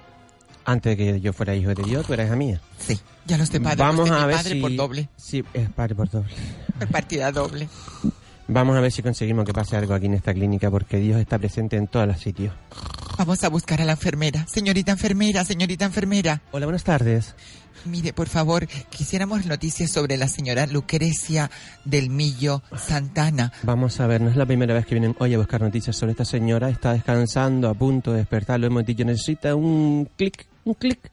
Antes 0.64 0.96
de 0.96 0.96
que 0.96 1.20
yo 1.20 1.32
fuera 1.32 1.54
hijo 1.54 1.72
de 1.74 1.82
Dios, 1.84 2.04
tú 2.06 2.12
eras 2.12 2.26
hija 2.26 2.36
mía. 2.36 2.60
Sí, 2.76 3.00
ya 3.24 3.38
lo 3.38 3.46
sé, 3.46 3.60
padre. 3.60 3.76
Vamos 3.78 4.10
a 4.10 4.26
ver 4.26 4.36
padre 4.36 4.54
si... 4.54 4.60
por 4.60 4.74
doble. 4.74 5.08
Sí, 5.16 5.44
es 5.54 5.70
padre 5.70 5.94
por 5.94 6.10
doble. 6.10 6.34
Por 6.76 6.88
partida 6.92 7.30
doble. 7.30 7.68
Vamos 8.50 8.76
a 8.78 8.80
ver 8.80 8.90
si 8.90 9.02
conseguimos 9.02 9.44
que 9.44 9.52
pase 9.52 9.76
algo 9.76 9.92
aquí 9.92 10.06
en 10.06 10.14
esta 10.14 10.32
clínica, 10.32 10.70
porque 10.70 10.96
Dios 10.96 11.20
está 11.20 11.38
presente 11.38 11.76
en 11.76 11.86
todos 11.86 12.06
los 12.06 12.18
sitios. 12.18 12.54
Vamos 13.18 13.44
a 13.44 13.50
buscar 13.50 13.82
a 13.82 13.84
la 13.84 13.92
enfermera. 13.92 14.46
Señorita 14.48 14.92
enfermera, 14.92 15.44
señorita 15.44 15.84
enfermera. 15.84 16.40
Hola, 16.50 16.64
buenas 16.64 16.84
tardes. 16.84 17.34
Mire, 17.84 18.14
por 18.14 18.28
favor, 18.28 18.66
quisiéramos 18.66 19.44
noticias 19.44 19.90
sobre 19.90 20.16
la 20.16 20.28
señora 20.28 20.66
Lucrecia 20.66 21.50
del 21.84 22.08
Millo 22.08 22.62
Santana. 22.76 23.52
Vamos 23.64 24.00
a 24.00 24.06
ver, 24.06 24.22
no 24.22 24.30
es 24.30 24.36
la 24.36 24.46
primera 24.46 24.72
vez 24.72 24.86
que 24.86 24.94
vienen 24.94 25.14
hoy 25.18 25.34
a 25.34 25.38
buscar 25.38 25.60
noticias 25.60 25.94
sobre 25.94 26.12
esta 26.12 26.24
señora. 26.24 26.70
Está 26.70 26.94
descansando, 26.94 27.68
a 27.68 27.74
punto 27.74 28.12
de 28.12 28.18
despertar. 28.18 28.58
Lo 28.60 28.66
hemos 28.66 28.86
dicho, 28.86 29.04
necesita 29.04 29.54
un 29.54 30.08
clic, 30.16 30.46
un 30.64 30.74
clic, 30.74 31.10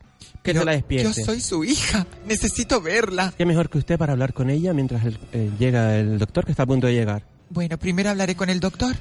que 0.54 0.60
se 0.60 0.66
la 0.66 0.72
yo 0.74 0.78
despierte. 0.78 1.24
soy 1.26 1.42
su 1.42 1.64
hija. 1.64 2.06
Necesito 2.26 2.82
verla. 2.82 3.34
¿Qué 3.38 3.46
mejor 3.46 3.70
que 3.70 3.78
usted 3.78 3.98
para 3.98 4.14
hablar 4.14 4.34
con 4.34 4.50
ella 4.50 4.74
mientras 4.74 5.04
el- 5.06 5.20
eh, 5.34 5.50
llega 5.60 5.98
el 5.98 6.18
doctor 6.20 6.46
que 6.46 6.52
está 6.52 6.64
a 6.64 6.68
punto 6.68 6.88
de 6.88 6.94
llegar? 6.94 7.24
Bueno, 7.50 7.78
primero 7.78 8.10
hablaré 8.10 8.36
con 8.36 8.50
el 8.50 8.60
doctor. 8.60 8.96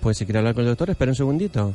Pues 0.00 0.18
si 0.18 0.24
quiere 0.26 0.38
hablar 0.38 0.54
con 0.54 0.64
el 0.64 0.68
doctor, 0.70 0.90
espera 0.90 1.12
un 1.12 1.16
segundito. 1.16 1.74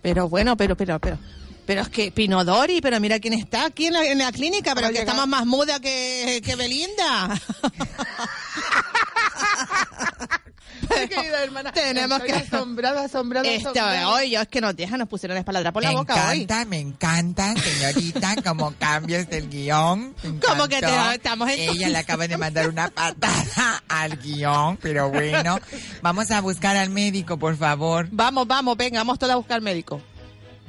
Pero 0.00 0.28
bueno, 0.28 0.56
pero, 0.56 0.76
pero, 0.76 0.98
pero. 0.98 1.18
Pero 1.64 1.82
es 1.82 1.88
que 1.90 2.10
Pinodori, 2.10 2.80
pero 2.80 2.98
mira 2.98 3.20
quién 3.20 3.34
está 3.34 3.66
aquí 3.66 3.86
en 3.86 3.92
la, 3.92 4.04
en 4.04 4.18
la 4.18 4.32
clínica, 4.32 4.74
pero 4.74 4.90
que 4.90 4.98
estamos 4.98 5.28
más 5.28 5.46
muda 5.46 5.78
que, 5.78 6.42
que 6.44 6.56
Belinda. 6.56 7.40
Querida 11.08 11.42
hermana, 11.44 11.72
Tenemos 11.72 12.20
estoy 12.20 12.32
que 12.40 12.46
asombrada, 12.46 13.04
asombrada, 13.04 13.48
Esto, 13.48 13.70
asombrada. 13.70 14.08
hoy, 14.10 14.30
yo 14.30 14.40
es 14.40 14.48
que 14.48 14.60
nos 14.60 14.76
dejan, 14.76 14.98
nos 14.98 15.08
pusieron 15.08 15.36
espalda 15.38 15.72
por 15.72 15.82
la 15.82 15.90
me 15.90 15.96
boca 15.96 16.28
hoy. 16.30 16.42
encanta, 16.42 16.64
me 16.66 16.78
encanta, 16.80 17.54
señorita, 17.56 18.36
como 18.44 18.72
cambias 18.78 19.28
del 19.30 19.48
guion. 19.48 20.14
Como 20.46 20.68
que 20.68 20.80
te- 20.80 21.14
estamos 21.14 21.48
en- 21.50 21.58
Ella 21.70 21.88
le 21.88 21.98
acaba 21.98 22.26
de 22.28 22.36
mandar 22.36 22.68
una 22.68 22.88
patada 22.90 23.82
al 23.88 24.16
guion, 24.18 24.76
pero 24.78 25.10
bueno. 25.10 25.58
Vamos 26.02 26.30
a 26.30 26.40
buscar 26.40 26.76
al 26.76 26.90
médico, 26.90 27.38
por 27.38 27.56
favor. 27.56 28.08
Vamos, 28.10 28.46
vamos, 28.46 28.76
venga, 28.76 28.98
vamos 29.00 29.18
todos 29.18 29.32
a 29.32 29.36
buscar 29.36 29.60
médico. 29.60 30.00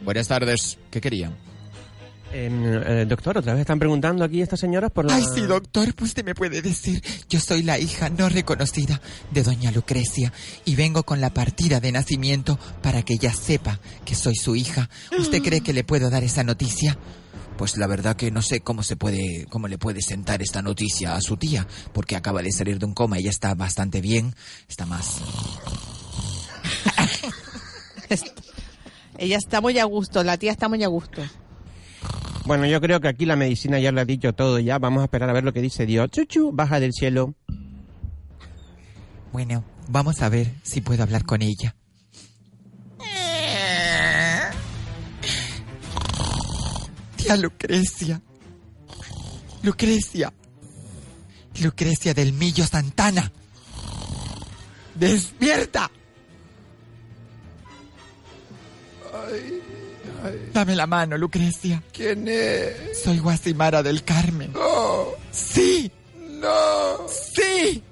Buenas 0.03 0.27
tardes, 0.27 0.77
¿qué 0.91 0.99
querían? 1.01 1.35
Eh, 2.35 3.05
doctor, 3.07 3.37
otra 3.37 3.53
vez 3.53 3.61
están 3.61 3.77
preguntando 3.77 4.23
aquí 4.23 4.41
estas 4.41 4.59
señoras 4.59 4.89
por 4.89 5.05
la... 5.05 5.15
Ay, 5.15 5.23
sí, 5.35 5.41
doctor, 5.41 5.93
pues 5.93 6.09
usted 6.09 6.25
me 6.25 6.33
puede 6.33 6.63
decir. 6.63 7.03
Yo 7.29 7.39
soy 7.39 7.61
la 7.61 7.77
hija 7.77 8.09
no 8.09 8.27
reconocida 8.27 8.99
de 9.29 9.43
doña 9.43 9.71
Lucrecia 9.71 10.33
y 10.65 10.75
vengo 10.75 11.03
con 11.03 11.21
la 11.21 11.31
partida 11.31 11.79
de 11.79 11.91
nacimiento 11.91 12.57
para 12.81 13.03
que 13.03 13.13
ella 13.13 13.31
sepa 13.31 13.79
que 14.03 14.15
soy 14.15 14.35
su 14.35 14.55
hija. 14.55 14.89
¿Usted 15.17 15.43
cree 15.43 15.61
que 15.61 15.73
le 15.73 15.83
puedo 15.83 16.09
dar 16.09 16.23
esa 16.23 16.43
noticia? 16.43 16.97
Pues 17.55 17.77
la 17.77 17.85
verdad 17.85 18.15
que 18.15 18.31
no 18.31 18.41
sé 18.41 18.61
cómo 18.61 18.81
se 18.81 18.95
puede, 18.95 19.45
cómo 19.49 19.67
le 19.67 19.77
puede 19.77 20.01
sentar 20.01 20.41
esta 20.41 20.63
noticia 20.63 21.15
a 21.15 21.21
su 21.21 21.37
tía, 21.37 21.67
porque 21.93 22.15
acaba 22.15 22.41
de 22.41 22.51
salir 22.51 22.79
de 22.79 22.85
un 22.85 22.95
coma, 22.95 23.19
ella 23.19 23.29
está 23.29 23.53
bastante 23.53 24.01
bien, 24.01 24.33
está 24.67 24.87
más. 24.87 25.21
Ella 29.17 29.37
está 29.37 29.61
muy 29.61 29.77
a 29.77 29.85
gusto, 29.85 30.23
la 30.23 30.37
tía 30.37 30.51
está 30.51 30.67
muy 30.67 30.83
a 30.83 30.87
gusto. 30.87 31.21
Bueno, 32.45 32.65
yo 32.65 32.81
creo 32.81 32.99
que 32.99 33.07
aquí 33.07 33.25
la 33.25 33.37
medicina 33.37 33.79
ya 33.79 33.91
lo 33.91 34.01
ha 34.01 34.05
dicho 34.05 34.33
todo 34.33 34.59
ya. 34.59 34.77
Vamos 34.77 35.01
a 35.01 35.05
esperar 35.05 35.29
a 35.29 35.33
ver 35.33 35.45
lo 35.45 35.53
que 35.53 35.61
dice 35.61 35.85
Dios. 35.85 36.09
Chuchu, 36.11 36.51
baja 36.51 36.79
del 36.79 36.91
cielo. 36.91 37.35
Bueno, 39.31 39.63
vamos 39.87 40.21
a 40.21 40.29
ver 40.29 40.53
si 40.61 40.81
puedo 40.81 41.03
hablar 41.03 41.25
con 41.25 41.41
ella. 41.41 41.75
Tía 47.15 47.37
Lucrecia. 47.37 48.21
Lucrecia. 49.63 50.33
Lucrecia 51.61 52.13
del 52.13 52.33
Millo 52.33 52.65
Santana. 52.65 53.31
¡Despierta! 54.95 55.89
Dame 60.53 60.75
la 60.75 60.87
mano, 60.87 61.17
Lucrecia. 61.17 61.81
¿Quién 61.91 62.27
es? 62.27 63.01
Soy 63.03 63.19
Guasimara 63.19 63.83
del 63.83 64.03
Carmen. 64.03 64.53
No. 64.53 65.07
¡Sí! 65.31 65.91
No. 66.17 67.07
¡Sí! 67.07 67.83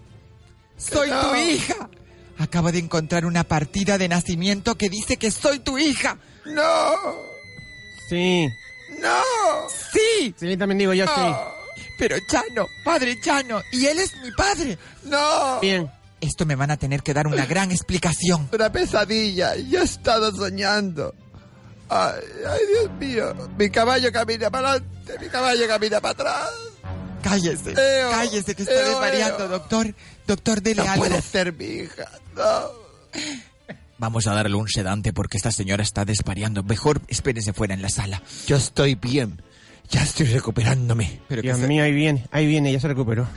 ¡Soy 0.78 1.10
No. 1.10 1.30
tu 1.30 1.36
hija! 1.36 1.90
Acabo 2.38 2.72
de 2.72 2.80
encontrar 2.80 3.26
una 3.26 3.44
partida 3.44 3.98
de 3.98 4.08
nacimiento 4.08 4.76
que 4.76 4.90
dice 4.90 5.18
que 5.18 5.30
soy 5.32 5.60
tu 5.60 5.78
hija. 5.78 6.18
No. 6.46 6.94
Sí. 8.10 8.48
No. 9.00 9.68
¡Sí! 9.94 10.34
Sí, 10.40 10.58
también 10.58 10.80
digo 10.80 10.94
yo 10.94 11.06
sí. 11.06 11.84
Pero 12.00 12.18
Chano, 12.28 12.68
padre 12.84 13.16
Chano, 13.22 13.62
y 13.72 13.86
él 13.86 14.00
es 14.00 14.12
mi 14.24 14.32
padre. 14.32 14.78
No. 15.04 15.60
Bien. 15.60 15.90
Esto 16.20 16.46
me 16.46 16.56
van 16.56 16.70
a 16.72 16.78
tener 16.78 17.02
que 17.02 17.14
dar 17.16 17.26
una 17.28 17.46
gran 17.48 17.72
explicación. 17.72 18.48
Una 18.54 18.72
pesadilla. 18.72 19.56
Yo 19.56 19.82
he 19.82 19.84
estado 19.84 20.32
soñando. 20.32 21.16
Ay, 21.94 22.22
ay, 22.50 22.60
Dios 22.70 22.92
mío. 23.00 23.50
Mi 23.60 23.70
caballo 23.70 24.12
camina 24.14 24.50
para 24.50 24.70
adelante, 24.72 25.14
mi 25.20 25.28
caballo 25.28 25.68
camina 25.68 26.00
para 26.00 26.12
atrás. 26.14 26.50
Cállese, 27.22 27.72
Eo, 27.78 28.10
cállese 28.12 28.56
que 28.56 28.64
está 28.64 28.74
eo, 28.74 28.86
desvariando, 28.90 29.44
eo. 29.44 29.50
doctor. 29.50 29.94
Doctor, 30.26 30.62
dele 30.62 30.84
No 30.84 30.92
algo. 30.92 31.06
puede 31.06 31.22
ser 31.22 31.52
mi 31.54 31.66
hija. 31.66 32.06
No. 32.36 32.72
Vamos 33.98 34.26
a 34.26 34.34
darle 34.34 34.56
un 34.56 34.68
sedante 34.70 35.12
porque 35.12 35.36
esta 35.38 35.52
señora 35.52 35.84
está 35.84 36.06
desvariando. 36.06 36.64
Mejor 36.64 37.02
espérese 37.10 37.52
fuera 37.54 37.74
en 37.74 37.82
la 37.82 37.90
sala. 37.90 38.24
Yo 38.48 38.56
estoy 38.56 38.96
bien. 38.96 39.42
Ya 39.90 40.02
estoy 40.02 40.28
recuperándome. 40.28 41.20
Pero 41.28 41.42
Dios 41.42 41.60
mío, 41.60 41.84
ahí 41.84 41.92
viene, 41.92 42.26
ahí 42.32 42.48
viene, 42.48 42.72
ya 42.72 42.80
se 42.80 42.88
recuperó. 42.88 43.28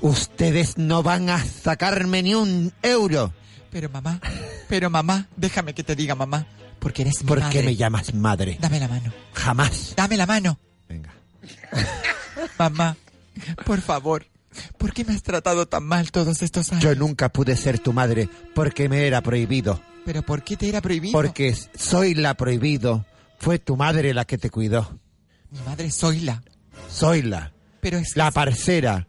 Ustedes 0.00 0.78
no 0.78 1.02
van 1.02 1.30
a 1.30 1.42
sacarme 1.44 2.22
ni 2.22 2.34
un 2.34 2.72
euro. 2.82 3.32
Pero 3.72 3.88
mamá, 3.88 4.20
pero 4.68 4.88
mamá, 4.90 5.26
déjame 5.36 5.74
que 5.74 5.82
te 5.82 5.96
diga 5.96 6.14
mamá, 6.14 6.46
porque 6.78 7.02
eres 7.02 7.22
mi 7.22 7.26
¿Por 7.28 7.40
madre. 7.40 7.58
qué 7.58 7.64
me 7.64 7.74
llamas 7.74 8.12
madre? 8.14 8.58
Dame 8.60 8.78
la 8.78 8.86
mano, 8.86 9.12
Jamás. 9.32 9.94
dame 9.96 10.16
la 10.16 10.26
mano. 10.26 10.58
Venga. 10.88 11.12
Mamá, 12.58 12.96
Por 13.64 13.80
favor, 13.80 14.26
¿por 14.78 14.92
qué 14.92 15.04
me 15.04 15.14
has 15.14 15.22
tratado 15.22 15.66
tan 15.66 15.84
mal 15.84 16.10
todos 16.12 16.42
estos 16.42 16.70
años? 16.70 16.84
Yo 16.84 16.94
nunca 16.94 17.30
pude 17.30 17.56
ser 17.56 17.78
tu 17.78 17.92
madre 17.92 18.28
porque 18.54 18.88
me 18.88 19.06
era 19.06 19.20
prohibido. 19.22 19.80
¿Pero 20.04 20.22
por 20.22 20.42
qué 20.44 20.56
te 20.56 20.68
era 20.68 20.80
prohibido? 20.80 21.12
Porque 21.12 21.56
soy 21.76 22.14
la 22.14 22.34
prohibido. 22.34 23.04
Fue 23.38 23.58
tu 23.58 23.76
madre 23.76 24.12
la 24.14 24.24
que 24.24 24.38
te 24.38 24.50
cuidó. 24.50 24.98
Mi 25.50 25.58
madre 25.60 25.90
Zoila. 25.90 26.42
Zoila. 26.90 27.52
Pero 27.80 27.98
es 27.98 28.16
La 28.16 28.30
parcera. 28.30 29.06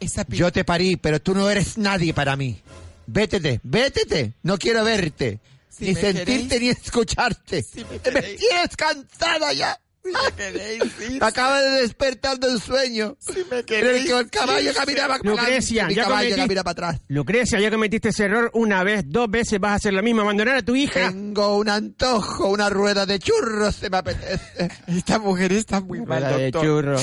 esa 0.00 0.24
Yo 0.28 0.52
te 0.52 0.64
parí, 0.64 0.96
pero 0.96 1.20
tú 1.20 1.34
no 1.34 1.50
eres 1.50 1.76
nadie 1.76 2.14
para 2.14 2.36
mí. 2.36 2.60
Vétete, 3.06 3.60
vétete. 3.62 4.34
No 4.42 4.58
quiero 4.58 4.84
verte. 4.84 5.40
Si 5.68 5.84
ni 5.86 5.94
me 5.94 6.00
sentirte 6.00 6.56
queréis- 6.56 6.60
ni 6.60 6.68
escucharte. 6.70 7.64
me 7.74 7.84
me, 7.84 7.98
queréis- 8.00 8.38
tienes 8.38 8.76
cansada 8.76 9.52
ya. 9.52 9.78
sí. 10.04 11.18
Me 11.20 11.26
acaba 11.26 11.60
de 11.60 11.80
despertar 11.82 12.38
del 12.38 12.60
sueño. 12.60 13.16
me 13.28 13.40
En 13.40 13.46
el 13.58 13.64
queréis, 13.64 14.06
que 14.06 14.18
el 14.18 14.30
caballo 14.30 14.70
sí. 14.70 14.76
caminaba 14.76 15.18
para 15.18 15.30
Lucrecia, 15.30 15.88
ya 15.90 16.04
caballo 16.04 16.30
cometí- 16.30 16.36
camina 16.40 16.62
para 16.64 16.72
atrás. 16.72 17.00
Lucrecia, 17.08 17.60
ya 17.60 17.70
cometiste 17.70 18.08
ese 18.10 18.24
error 18.24 18.50
una 18.54 18.84
vez, 18.84 19.02
dos 19.06 19.28
veces, 19.30 19.58
vas 19.58 19.72
a 19.72 19.74
hacer 19.74 19.92
lo 19.94 20.02
mismo, 20.04 20.20
abandonar 20.22 20.56
a 20.58 20.62
tu 20.62 20.76
hija. 20.76 21.08
Tengo 21.10 21.56
un 21.58 21.68
antojo, 21.68 22.48
una 22.48 22.70
rueda 22.70 23.04
de 23.04 23.18
churros 23.18 23.74
se 23.74 23.90
me 23.90 23.96
apetece. 23.96 24.70
Esta 24.86 25.18
mujer 25.18 25.52
está 25.52 25.80
muy 25.80 26.00
mal, 26.00 26.20
Rueda 26.22 26.36
de 26.38 26.50
doctor. 26.52 26.64
churro. 26.64 27.00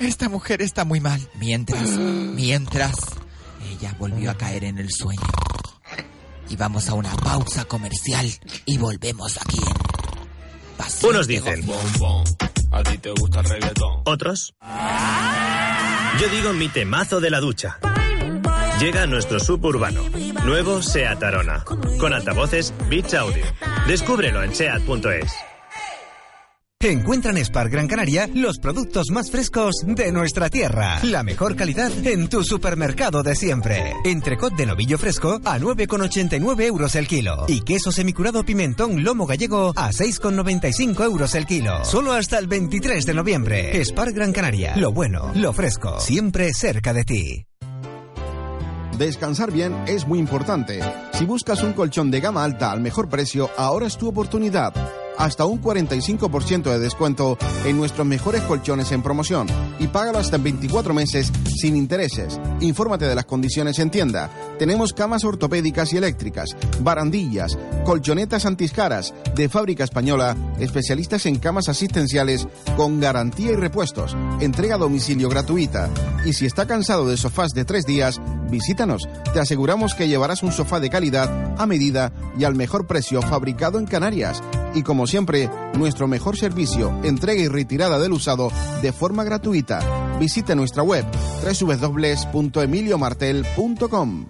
Esta 0.00 0.28
mujer 0.28 0.60
está 0.62 0.84
muy 0.84 0.98
mal. 1.00 1.20
Mientras, 1.38 1.88
mientras, 1.90 2.94
ella 3.80 3.94
volvió 3.98 4.30
a 4.30 4.34
caer 4.34 4.64
en 4.64 4.78
el 4.78 4.90
sueño. 4.90 5.20
Y 6.48 6.56
vamos 6.56 6.88
a 6.88 6.94
una 6.94 7.14
pausa 7.16 7.64
comercial 7.64 8.28
y 8.66 8.78
volvemos 8.78 9.36
aquí 9.40 9.58
en 9.58 10.76
Pasión 10.76 11.10
Unos 11.14 11.26
dicen, 11.26 11.64
A 12.72 12.82
ti 12.82 12.98
te 12.98 13.10
gusta 13.12 13.40
el 13.40 13.48
reggaetón. 13.48 14.02
otros. 14.04 14.54
Yo 16.20 16.28
digo 16.28 16.52
mi 16.52 16.68
temazo 16.68 17.20
de 17.20 17.30
la 17.30 17.40
ducha. 17.40 17.78
Llega 18.80 19.06
nuestro 19.06 19.38
suburbano. 19.38 20.02
Nuevo 20.44 20.82
SEAT 20.82 21.22
Arona. 21.22 21.64
Con 21.98 22.14
altavoces 22.14 22.72
Beats 22.88 23.14
Audio. 23.14 23.44
Descúbrelo 23.86 24.42
en 24.42 24.54
SEAT.es. 24.54 25.32
Encuentra 26.82 27.30
en 27.30 27.44
Spar 27.44 27.68
Gran 27.68 27.86
Canaria 27.86 28.26
los 28.32 28.58
productos 28.58 29.10
más 29.10 29.30
frescos 29.30 29.74
de 29.84 30.10
nuestra 30.12 30.48
tierra. 30.48 30.98
La 31.02 31.22
mejor 31.22 31.54
calidad 31.54 31.92
en 32.06 32.26
tu 32.30 32.42
supermercado 32.42 33.22
de 33.22 33.36
siempre. 33.36 33.92
Entrecot 34.02 34.54
de 34.54 34.64
novillo 34.64 34.96
fresco 34.96 35.42
a 35.44 35.58
9,89 35.58 36.62
euros 36.62 36.94
el 36.94 37.06
kilo. 37.06 37.44
Y 37.48 37.60
queso 37.60 37.92
semicurado 37.92 38.44
pimentón 38.44 39.04
lomo 39.04 39.26
gallego 39.26 39.74
a 39.76 39.90
6,95 39.90 41.04
euros 41.04 41.34
el 41.34 41.44
kilo. 41.44 41.84
Solo 41.84 42.14
hasta 42.14 42.38
el 42.38 42.46
23 42.46 43.04
de 43.04 43.12
noviembre. 43.12 43.84
Spar 43.84 44.12
Gran 44.12 44.32
Canaria. 44.32 44.74
Lo 44.76 44.90
bueno, 44.90 45.32
lo 45.34 45.52
fresco, 45.52 46.00
siempre 46.00 46.54
cerca 46.54 46.94
de 46.94 47.04
ti. 47.04 47.46
Descansar 48.96 49.52
bien 49.52 49.76
es 49.86 50.06
muy 50.06 50.18
importante. 50.18 50.80
Si 51.12 51.26
buscas 51.26 51.62
un 51.62 51.74
colchón 51.74 52.10
de 52.10 52.20
gama 52.20 52.42
alta 52.42 52.72
al 52.72 52.80
mejor 52.80 53.10
precio, 53.10 53.50
ahora 53.58 53.86
es 53.86 53.98
tu 53.98 54.08
oportunidad. 54.08 54.72
Hasta 55.20 55.44
un 55.44 55.60
45% 55.60 56.62
de 56.62 56.78
descuento 56.78 57.36
en 57.66 57.76
nuestros 57.76 58.06
mejores 58.06 58.40
colchones 58.40 58.90
en 58.90 59.02
promoción 59.02 59.46
y 59.78 59.86
págalo 59.86 60.18
hasta 60.18 60.36
en 60.36 60.44
24 60.44 60.94
meses 60.94 61.30
sin 61.44 61.76
intereses. 61.76 62.40
Infórmate 62.60 63.04
de 63.04 63.14
las 63.14 63.26
condiciones 63.26 63.78
en 63.80 63.90
tienda. 63.90 64.30
Tenemos 64.58 64.94
camas 64.94 65.24
ortopédicas 65.24 65.92
y 65.92 65.98
eléctricas, 65.98 66.56
barandillas, 66.80 67.58
colchonetas 67.84 68.46
antiscaras 68.46 69.12
de 69.34 69.50
fábrica 69.50 69.84
española, 69.84 70.34
especialistas 70.58 71.26
en 71.26 71.38
camas 71.38 71.68
asistenciales 71.68 72.48
con 72.74 72.98
garantía 72.98 73.52
y 73.52 73.56
repuestos, 73.56 74.16
entrega 74.40 74.76
a 74.76 74.78
domicilio 74.78 75.28
gratuita. 75.28 75.90
Y 76.24 76.32
si 76.32 76.46
está 76.46 76.66
cansado 76.66 77.06
de 77.06 77.18
sofás 77.18 77.52
de 77.52 77.66
tres 77.66 77.84
días, 77.84 78.18
visítanos. 78.50 79.06
Te 79.34 79.40
aseguramos 79.40 79.94
que 79.94 80.08
llevarás 80.08 80.42
un 80.42 80.52
sofá 80.52 80.80
de 80.80 80.88
calidad, 80.88 81.54
a 81.58 81.66
medida 81.66 82.10
y 82.38 82.44
al 82.44 82.54
mejor 82.54 82.86
precio 82.86 83.20
fabricado 83.20 83.78
en 83.78 83.86
Canarias. 83.86 84.42
Y 84.74 84.82
como 84.82 85.06
siempre, 85.10 85.50
nuestro 85.74 86.08
mejor 86.08 86.38
servicio, 86.38 86.98
entrega 87.02 87.42
y 87.42 87.48
retirada 87.48 87.98
del 87.98 88.12
usado 88.12 88.50
de 88.80 88.92
forma 88.92 89.24
gratuita. 89.24 90.16
Visite 90.18 90.54
nuestra 90.54 90.82
web 90.82 91.04
www.emiliomartel.com. 91.42 94.26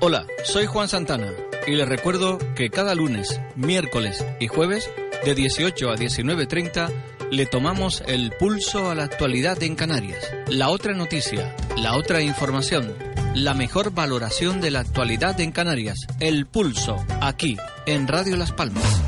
Hola, 0.00 0.26
soy 0.44 0.66
Juan 0.66 0.88
Santana 0.88 1.32
y 1.66 1.72
les 1.72 1.88
recuerdo 1.88 2.38
que 2.54 2.68
cada 2.70 2.94
lunes, 2.94 3.40
miércoles 3.56 4.24
y 4.40 4.46
jueves 4.46 4.88
de 5.24 5.34
18 5.34 5.90
a 5.90 5.96
19.30 5.96 6.92
le 7.30 7.46
tomamos 7.46 8.02
el 8.06 8.32
pulso 8.38 8.90
a 8.90 8.94
la 8.94 9.04
actualidad 9.04 9.62
en 9.62 9.74
Canarias. 9.74 10.32
La 10.48 10.70
otra 10.70 10.94
noticia, 10.94 11.54
la 11.76 11.96
otra 11.96 12.22
información, 12.22 12.94
la 13.34 13.54
mejor 13.54 13.92
valoración 13.92 14.60
de 14.60 14.70
la 14.70 14.80
actualidad 14.80 15.40
en 15.40 15.50
Canarias. 15.50 16.06
El 16.20 16.46
pulso, 16.46 16.96
aquí, 17.20 17.56
en 17.86 18.06
Radio 18.06 18.36
Las 18.36 18.52
Palmas. 18.52 19.02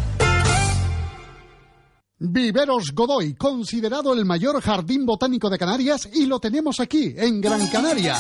Viveros 2.21 2.93
Godoy, 2.95 3.35
considerado 3.35 4.12
el 4.12 4.25
mayor 4.25 4.61
jardín 4.61 5.07
botánico 5.07 5.49
de 5.49 5.57
Canarias, 5.57 6.09
y 6.12 6.27
lo 6.27 6.41
tenemos 6.41 6.81
aquí, 6.81 7.14
en 7.16 7.41
Gran 7.41 7.64
Canaria. 7.69 8.16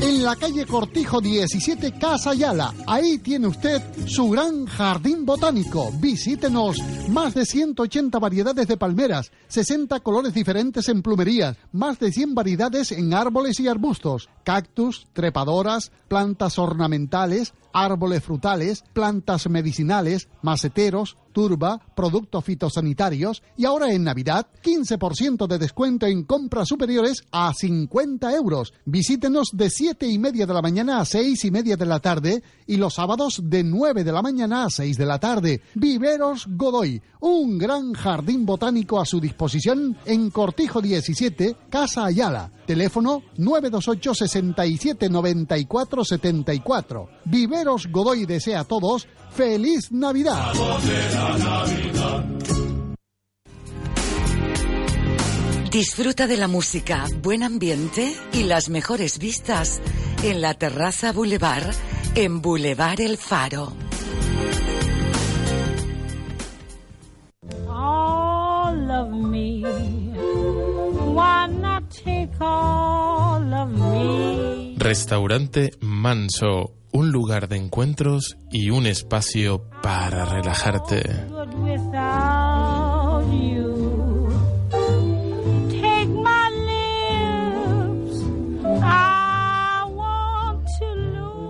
En 0.00 0.24
la 0.24 0.34
calle 0.36 0.64
Cortijo 0.64 1.20
17, 1.20 1.98
Casa 1.98 2.30
Ayala. 2.30 2.72
Ahí 2.86 3.18
tiene 3.18 3.46
usted 3.46 3.82
su 4.06 4.30
gran 4.30 4.64
jardín 4.64 5.26
botánico. 5.26 5.92
Visítenos. 6.00 6.78
Más 7.10 7.34
de 7.34 7.44
180 7.44 8.18
variedades 8.18 8.66
de 8.68 8.78
palmeras, 8.78 9.30
60 9.48 10.00
colores 10.00 10.32
diferentes 10.32 10.88
en 10.88 11.02
plumerías, 11.02 11.58
más 11.72 11.98
de 11.98 12.10
100 12.10 12.34
variedades 12.34 12.92
en 12.92 13.12
árboles 13.12 13.60
y 13.60 13.68
arbustos, 13.68 14.30
cactus, 14.44 15.08
trepadoras, 15.12 15.90
plantas 16.08 16.58
ornamentales, 16.58 17.54
árboles 17.72 18.22
frutales, 18.22 18.84
plantas 18.92 19.48
medicinales, 19.50 20.28
maceteros, 20.42 21.16
turba, 21.32 21.80
productos 21.96 22.44
fitosanitarios 22.44 23.42
y 23.56 23.66
ahora 23.66 23.92
en 23.92 24.04
Navidad 24.04 24.46
15% 24.62 25.48
de 25.48 25.58
descuento 25.58 26.06
en 26.06 26.22
compras 26.22 26.68
superiores 26.68 27.24
a 27.32 27.52
50 27.52 28.32
euros. 28.34 28.72
Visítenos 28.84 29.48
de 29.52 29.68
7 29.68 30.06
y 30.06 30.18
media 30.18 30.46
de 30.46 30.54
la 30.54 30.62
mañana 30.62 31.00
a 31.00 31.04
6 31.04 31.44
y 31.44 31.50
media 31.50 31.76
de 31.76 31.86
la 31.86 31.98
tarde 31.98 32.42
y 32.66 32.76
los 32.76 32.94
sábados 32.94 33.40
de 33.42 33.64
9 33.64 34.04
de 34.04 34.12
la 34.12 34.22
mañana 34.22 34.64
a 34.64 34.70
6 34.70 34.96
de 34.96 35.06
la 35.06 35.18
tarde. 35.18 35.60
Viveros 35.74 36.46
Godoy, 36.48 37.02
un 37.20 37.58
gran 37.58 37.92
jardín 37.92 38.46
botánico 38.46 39.00
a 39.00 39.04
su 39.04 39.20
disposición 39.20 39.96
en 40.06 40.30
Cortijo 40.30 40.80
17, 40.80 41.56
Casa 41.68 42.04
Ayala. 42.04 42.52
Teléfono 42.66 43.22
928 43.36 44.14
67 44.14 45.08
94 45.08 46.04
74. 46.04 47.08
Viveros 47.24 47.88
Godoy 47.90 48.26
desea 48.26 48.60
a 48.60 48.64
todos 48.64 49.06
feliz 49.30 49.90
Navidad. 49.92 50.52
Disfruta 55.70 56.28
de 56.28 56.36
la 56.36 56.46
música, 56.46 57.04
buen 57.20 57.42
ambiente 57.42 58.14
y 58.32 58.44
las 58.44 58.68
mejores 58.68 59.18
vistas 59.18 59.80
en 60.22 60.40
la 60.40 60.54
terraza 60.54 61.12
Boulevard, 61.12 61.74
en 62.14 62.40
Boulevard 62.40 63.00
El 63.00 63.16
Faro. 63.18 63.83
Restaurante 74.94 75.72
Manso, 75.80 76.76
un 76.92 77.10
lugar 77.10 77.48
de 77.48 77.56
encuentros 77.56 78.36
y 78.52 78.70
un 78.70 78.86
espacio 78.86 79.68
para 79.82 80.24
relajarte. 80.24 81.02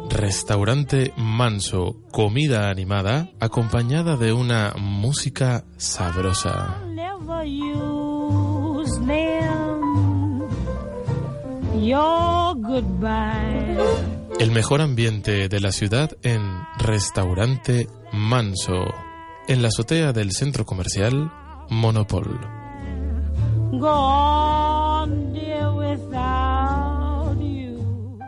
Restaurante 0.09 1.13
Manso, 1.19 1.97
comida 2.11 2.71
animada 2.71 3.29
acompañada 3.41 4.17
de 4.17 4.33
una 4.33 4.73
música 4.79 5.67
sabrosa. 5.77 6.84
Your 11.85 12.57
goodbye. 12.57 13.77
El 14.39 14.51
mejor 14.53 14.81
ambiente 14.81 15.51
de 15.51 15.61
la 15.61 15.71
ciudad 15.71 16.17
en 16.23 16.41
Restaurante 16.79 17.89
Manso, 18.11 18.87
en 19.49 19.61
la 19.61 19.69
azotea 19.69 20.15
del 20.15 20.33
centro 20.33 20.65
comercial 20.65 21.31
Monopol. 21.69 22.41
Go 23.73 23.91
on, 23.91 25.35
dear, 25.35 25.75
without 25.75 27.39
you. 27.39 28.19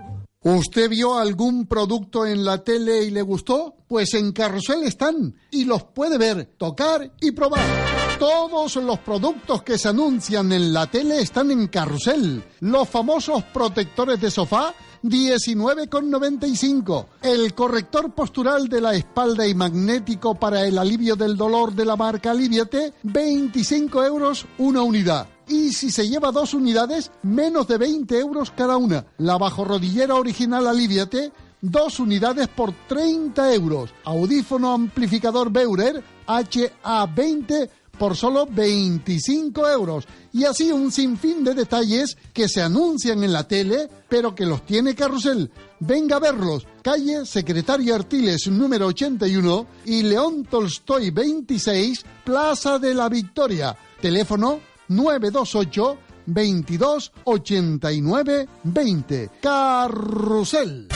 ¿Usted 0.42 0.90
vio 0.90 1.18
algún 1.18 1.66
producto 1.66 2.26
en 2.26 2.44
la 2.44 2.62
tele 2.62 3.04
y 3.04 3.10
le 3.10 3.22
gustó? 3.22 3.74
Pues 3.88 4.12
en 4.12 4.32
Carrusel 4.32 4.82
están 4.82 5.34
y 5.50 5.64
los 5.64 5.84
puede 5.84 6.18
ver, 6.18 6.44
tocar 6.58 7.10
y 7.22 7.32
probar. 7.32 7.95
Todos 8.18 8.76
los 8.76 8.98
productos 9.00 9.62
que 9.62 9.76
se 9.76 9.88
anuncian 9.88 10.50
en 10.50 10.72
la 10.72 10.86
tele 10.86 11.20
están 11.20 11.50
en 11.50 11.66
carrusel. 11.66 12.42
Los 12.60 12.88
famosos 12.88 13.42
protectores 13.44 14.18
de 14.18 14.30
sofá, 14.30 14.72
19,95. 15.02 17.04
El 17.20 17.52
corrector 17.52 18.14
postural 18.14 18.68
de 18.68 18.80
la 18.80 18.94
espalda 18.94 19.46
y 19.46 19.54
magnético 19.54 20.34
para 20.34 20.66
el 20.66 20.78
alivio 20.78 21.14
del 21.14 21.36
dolor 21.36 21.74
de 21.74 21.84
la 21.84 21.96
marca 21.96 22.30
Aliviate, 22.30 22.94
25 23.02 24.02
euros 24.02 24.46
una 24.56 24.80
unidad. 24.80 25.28
Y 25.46 25.74
si 25.74 25.90
se 25.90 26.08
lleva 26.08 26.32
dos 26.32 26.54
unidades, 26.54 27.10
menos 27.22 27.68
de 27.68 27.76
20 27.76 28.18
euros 28.18 28.50
cada 28.50 28.78
una. 28.78 29.04
La 29.18 29.36
bajorrodillera 29.36 30.14
original 30.14 30.66
Aliviate, 30.66 31.32
dos 31.60 32.00
unidades 32.00 32.48
por 32.48 32.72
30 32.88 33.54
euros. 33.54 33.90
Audífono 34.04 34.72
amplificador 34.72 35.50
Beurer 35.50 36.02
HA20 36.26 37.70
por 37.98 38.16
solo 38.16 38.46
25 38.46 39.68
euros. 39.68 40.06
Y 40.32 40.44
así 40.44 40.70
un 40.70 40.92
sinfín 40.92 41.44
de 41.44 41.54
detalles 41.54 42.16
que 42.32 42.48
se 42.48 42.62
anuncian 42.62 43.22
en 43.24 43.32
la 43.32 43.48
tele, 43.48 43.88
pero 44.08 44.34
que 44.34 44.46
los 44.46 44.64
tiene 44.64 44.94
Carrusel. 44.94 45.50
Venga 45.80 46.16
a 46.16 46.20
verlos. 46.20 46.66
Calle 46.82 47.26
Secretario 47.26 47.94
Artiles 47.94 48.46
número 48.48 48.86
81 48.86 49.66
y 49.86 50.02
León 50.02 50.46
Tolstoy 50.48 51.10
26, 51.10 52.04
Plaza 52.24 52.78
de 52.78 52.94
la 52.94 53.08
Victoria. 53.08 53.76
Teléfono 54.00 54.60
928 54.88 55.98
22 56.26 57.12
89 57.24 58.48
20. 58.64 59.30
Carrusel. 59.40 60.88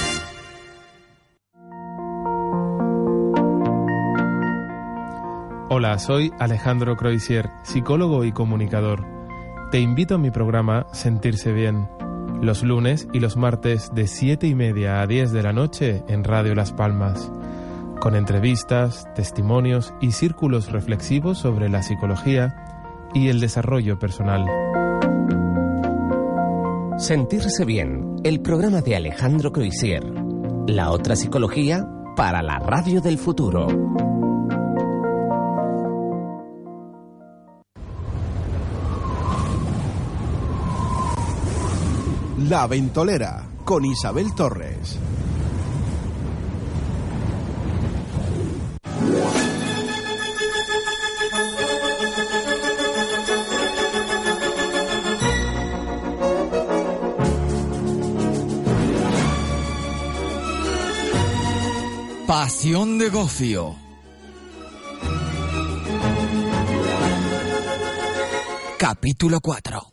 Hola, 5.73 6.01
soy 6.01 6.33
Alejandro 6.41 6.97
Croisier, 6.97 7.49
psicólogo 7.63 8.25
y 8.25 8.33
comunicador. 8.33 9.07
Te 9.71 9.79
invito 9.79 10.17
a 10.17 10.19
mi 10.19 10.33
programa 10.33 10.89
Sentirse 10.93 11.53
Bien, 11.53 11.89
los 12.43 12.65
lunes 12.65 13.07
y 13.13 13.21
los 13.21 13.37
martes 13.37 13.95
de 13.95 14.09
7 14.09 14.49
y 14.49 14.57
media 14.57 15.01
a 15.01 15.07
10 15.07 15.31
de 15.31 15.45
la 15.45 15.53
noche 15.53 16.03
en 16.09 16.25
Radio 16.25 16.57
Las 16.57 16.73
Palmas, 16.73 17.31
con 18.01 18.17
entrevistas, 18.17 19.07
testimonios 19.15 19.95
y 20.01 20.11
círculos 20.11 20.73
reflexivos 20.73 21.39
sobre 21.39 21.69
la 21.69 21.85
psicología 21.85 23.07
y 23.15 23.29
el 23.29 23.39
desarrollo 23.39 23.97
personal. 23.97 24.45
Sentirse 26.99 27.65
bien, 27.65 28.17
el 28.25 28.41
programa 28.41 28.81
de 28.81 28.97
Alejandro 28.97 29.53
Croisier. 29.53 30.03
La 30.67 30.91
otra 30.91 31.15
psicología 31.15 31.87
para 32.17 32.43
la 32.43 32.59
radio 32.59 33.01
del 33.01 33.19
futuro. 33.19 33.69
La 42.49 42.67
Ventolera 42.67 43.47
con 43.67 43.85
Isabel 43.85 44.35
Torres. 44.35 44.99
Pasión 62.27 62.99
de 62.99 63.11
Gofio. 63.11 63.77
Capítulo 68.79 69.41
4. 69.43 69.90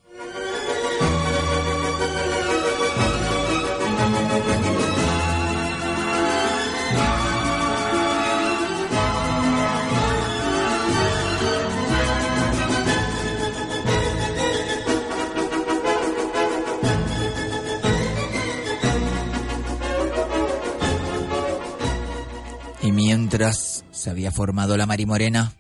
Se 23.37 24.09
había 24.09 24.31
formado 24.31 24.77
la 24.77 24.87
marimorena, 24.87 25.53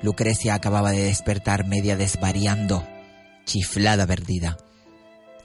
Lucrecia 0.00 0.54
acababa 0.54 0.90
de 0.90 1.02
despertar 1.02 1.66
media 1.66 1.98
desvariando, 1.98 2.82
chiflada 3.44 4.06
perdida. 4.06 4.56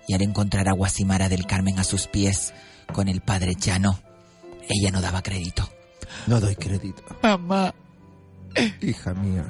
Y 0.07 0.13
al 0.13 0.21
encontrar 0.21 0.69
a 0.69 0.71
Guasimara 0.71 1.27
del 1.27 1.45
Carmen 1.45 1.79
a 1.79 1.83
sus 1.83 2.07
pies 2.07 2.53
con 2.93 3.09
el 3.09 3.19
padre 3.19 3.55
Chano, 3.55 3.99
ella 4.69 4.89
no 4.91 5.01
daba 5.01 5.21
crédito. 5.21 5.69
No 6.27 6.39
doy 6.39 6.55
crédito. 6.55 7.03
Mamá, 7.21 7.75
Hija 8.81 9.13
mía, 9.13 9.43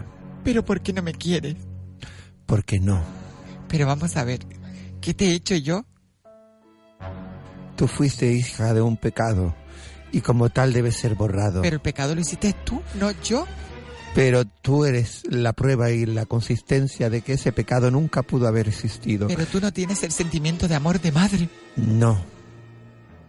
¿pero 0.44 0.66
por 0.66 0.82
qué 0.82 0.94
no 0.94 1.04
me 1.04 1.14
quieres? 1.14 1.58
¿por 2.48 2.66
qué 2.66 2.80
no? 2.80 3.04
Pero 3.68 3.86
vamos 3.86 4.18
a 4.18 4.24
ver, 4.24 4.39
¿qué 5.00 5.14
te 5.14 5.26
he 5.26 5.36
hecho 5.36 5.56
yo? 5.56 5.86
Tú 7.76 7.88
fuiste 7.88 8.32
hija 8.32 8.74
de 8.74 8.82
un 8.82 8.98
pecado 8.98 9.54
y 10.14 10.22
como 10.22 10.49
tal 10.49 10.72
debe 10.72 10.91
ser 10.93 11.16
borrado. 11.16 11.61
Pero 11.61 11.76
el 11.76 11.82
pecado 11.82 12.16
lo 12.16 12.22
hiciste 12.22 12.55
tú, 12.64 12.82
no 12.99 13.11
yo. 13.24 13.45
Pero 14.16 14.45
tú 14.45 14.86
eres 14.86 15.24
la 15.28 15.53
prueba 15.53 15.89
y 15.89 16.05
la 16.05 16.26
consistencia 16.28 17.09
de 17.09 17.22
que 17.22 17.34
ese 17.34 17.51
pecado 17.51 17.89
nunca 17.89 18.22
pudo 18.22 18.47
haber 18.47 18.68
existido. 18.68 19.28
Pero 19.28 19.45
tú 19.47 19.59
no 19.59 19.74
tienes 19.74 20.03
el 20.03 20.11
sentimiento 20.11 20.68
de 20.68 20.76
amor 20.76 21.01
de 21.01 21.11
madre. 21.11 21.49
No, 21.76 22.24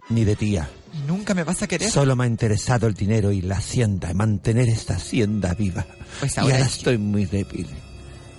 ni 0.09 0.23
de 0.23 0.35
tía. 0.35 0.69
Y 0.93 0.99
nunca 1.07 1.33
me 1.33 1.43
vas 1.43 1.61
a 1.63 1.67
querer. 1.67 1.89
Solo 1.89 2.15
me 2.15 2.25
ha 2.25 2.27
interesado 2.27 2.85
el 2.87 2.93
dinero 2.93 3.31
y 3.31 3.41
la 3.41 3.57
hacienda, 3.57 4.13
mantener 4.13 4.69
esta 4.69 4.93
hacienda 4.95 5.55
viva. 5.55 5.85
Pues 6.19 6.37
y 6.37 6.39
ahora 6.39 6.59
yo- 6.59 6.65
estoy 6.65 6.99
muy 6.99 7.25
débil. 7.25 7.67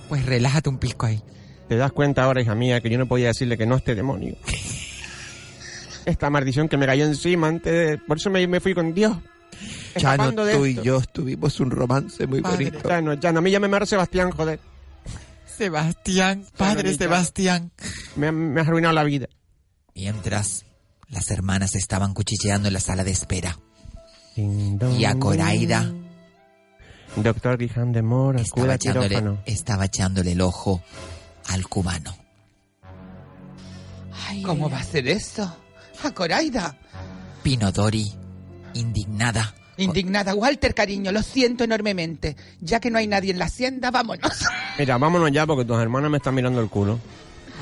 Pues 0.09 0.24
relájate 0.24 0.68
un 0.68 0.78
pisco 0.78 1.07
ahí. 1.07 1.20
¿Te 1.68 1.76
das 1.76 1.90
cuenta 1.90 2.22
ahora, 2.22 2.40
hija 2.40 2.55
mía, 2.55 2.80
que 2.80 2.88
yo 2.90 2.97
no 2.97 3.07
podía 3.07 3.26
decirle 3.26 3.59
que 3.59 3.66
no 3.66 3.74
a 3.74 3.78
este 3.78 3.97
demonio? 3.97 4.36
Esta 6.07 6.31
maldición 6.31 6.69
que 6.69 6.77
me 6.77 6.87
cayó 6.87 7.05
encima 7.05 7.49
antes 7.49 7.73
de... 7.73 7.99
Por 7.99 8.17
eso 8.17 8.31
me, 8.31 8.47
me 8.47 8.61
fui 8.61 8.75
con 8.75 8.95
Dios. 8.95 9.17
Chano, 9.99 10.33
tú 10.33 10.65
y 10.65 10.71
esto. 10.71 10.83
yo 10.83 11.01
tuvimos 11.01 11.61
un 11.61 11.71
romance 11.71 12.27
muy 12.27 12.41
Padre, 12.41 12.71
bonito. 12.71 12.89
Chano, 12.89 13.17
Chano, 13.17 13.39
a 13.39 13.43
mí 13.43 13.51
ya 13.51 13.61
me 13.61 13.69
mejor 13.69 13.87
Sebastián, 13.87 14.31
joder. 14.31 14.61
Sebastián, 15.47 16.45
padre 16.57 16.85
Chano, 16.85 16.99
Sebastián. 16.99 17.73
Me, 18.15 18.31
me 18.33 18.61
has 18.61 18.69
arruinado 18.69 18.95
la 18.95 19.05
vida. 19.05 19.29
Mientras 19.95 20.65
las 21.09 21.31
hermanas 21.31 21.75
estaban 21.75 22.15
cuchicheando 22.15 22.69
en 22.69 22.75
la 22.75 22.81
sala 22.81 23.05
de 23.05 23.11
espera. 23.11 23.59
Y 24.37 25.05
a 25.07 25.19
Coraida 25.19 25.91
Doctor 27.17 27.57
Guiján 27.57 27.93
de 27.93 28.03
Mora, 28.03 28.43
estaba 28.43 28.75
echándole, 28.75 29.39
estaba 29.47 29.85
echándole 29.87 30.33
el 30.33 30.43
ojo 30.43 30.83
al 31.49 31.67
cubano. 31.67 32.15
¿Cómo 34.45 34.69
va 34.69 34.81
a 34.81 34.85
ser 34.85 35.09
eso? 35.09 35.57
A 36.03 36.11
Coraida. 36.12 36.76
Pinodori, 37.42 38.12
indignada, 38.74 39.55
Indignada, 39.78 40.34
Walter, 40.34 40.74
cariño, 40.74 41.12
lo 41.12 41.22
siento 41.22 41.64
enormemente. 41.64 42.34
Ya 42.61 42.80
que 42.80 42.90
no 42.90 42.97
hay 42.97 43.07
nadie 43.07 43.30
en 43.30 43.38
la 43.38 43.44
hacienda, 43.44 43.90
vámonos. 43.90 44.32
Mira, 44.78 44.97
vámonos 44.97 45.30
ya 45.32 45.47
porque 45.47 45.66
tus 45.66 45.78
hermanas 45.78 46.11
me 46.11 46.16
están 46.16 46.34
mirando 46.34 46.61
el 46.62 46.68
culo. 46.70 46.99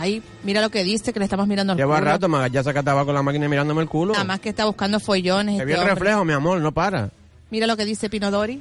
Ay, 0.00 0.22
mira 0.42 0.60
lo 0.60 0.70
que 0.70 0.82
dice, 0.82 1.12
que 1.12 1.18
le 1.20 1.24
estamos 1.26 1.46
mirando 1.46 1.72
el 1.72 1.76
Lleva 1.78 1.96
culo. 1.98 2.10
rato, 2.10 2.28
me 2.28 2.50
ya 2.50 2.64
saca 2.64 2.82
tabaco 2.82 3.12
la 3.12 3.22
máquina 3.22 3.46
y 3.46 3.48
mirándome 3.48 3.82
el 3.82 3.88
culo. 3.88 4.12
Nada 4.12 4.24
más 4.24 4.40
que 4.40 4.48
está 4.48 4.64
buscando 4.64 4.98
follones. 4.98 5.56
Te 5.56 5.62
este 5.62 5.64
vi 5.66 5.72
el 5.72 5.78
hombre. 5.78 5.94
reflejo, 5.94 6.24
mi 6.24 6.32
amor, 6.32 6.60
no 6.60 6.72
para. 6.72 7.10
Mira 7.50 7.66
lo 7.68 7.76
que 7.76 7.84
dice 7.84 8.08
Pinodori. 8.10 8.60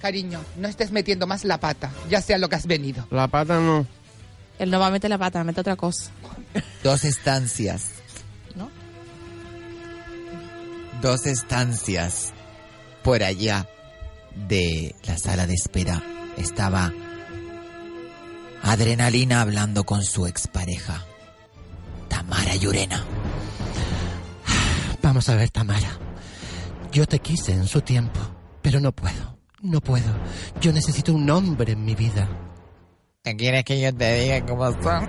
Cariño, 0.00 0.40
no 0.58 0.68
estés 0.68 0.90
metiendo 0.92 1.26
más 1.26 1.44
la 1.44 1.58
pata, 1.58 1.90
ya 2.10 2.20
sea 2.22 2.36
lo 2.38 2.48
que 2.50 2.56
has 2.56 2.66
venido. 2.66 3.06
La 3.10 3.28
pata 3.28 3.58
no. 3.60 3.86
Él 4.58 4.70
no 4.70 4.78
va 4.78 4.88
a 4.88 4.90
meter 4.90 5.08
la 5.10 5.16
pata, 5.18 5.42
mete 5.44 5.60
otra 5.60 5.76
cosa. 5.76 6.10
dos 6.82 7.04
estancias. 7.04 7.92
Dos 11.00 11.26
estancias 11.26 12.32
por 13.02 13.22
allá 13.22 13.68
de 14.48 14.94
la 15.04 15.16
sala 15.16 15.46
de 15.46 15.54
espera 15.54 16.02
estaba 16.36 16.92
Adrenalina 18.62 19.40
hablando 19.40 19.84
con 19.84 20.02
su 20.02 20.26
expareja, 20.26 21.04
Tamara 22.08 22.56
Llurena. 22.56 23.04
Vamos 25.02 25.28
a 25.28 25.36
ver, 25.36 25.50
Tamara. 25.50 25.98
Yo 26.92 27.06
te 27.06 27.20
quise 27.20 27.52
en 27.52 27.66
su 27.66 27.80
tiempo, 27.80 28.20
pero 28.60 28.80
no 28.80 28.92
puedo. 28.92 29.38
No 29.62 29.80
puedo. 29.80 30.12
Yo 30.60 30.72
necesito 30.72 31.14
un 31.14 31.30
hombre 31.30 31.72
en 31.72 31.84
mi 31.84 31.94
vida. 31.94 32.28
¿Qué 33.22 33.36
quieres 33.36 33.64
que 33.64 33.80
yo 33.80 33.94
te 33.94 34.20
diga 34.20 34.44
cómo 34.44 34.70
son? 34.82 35.08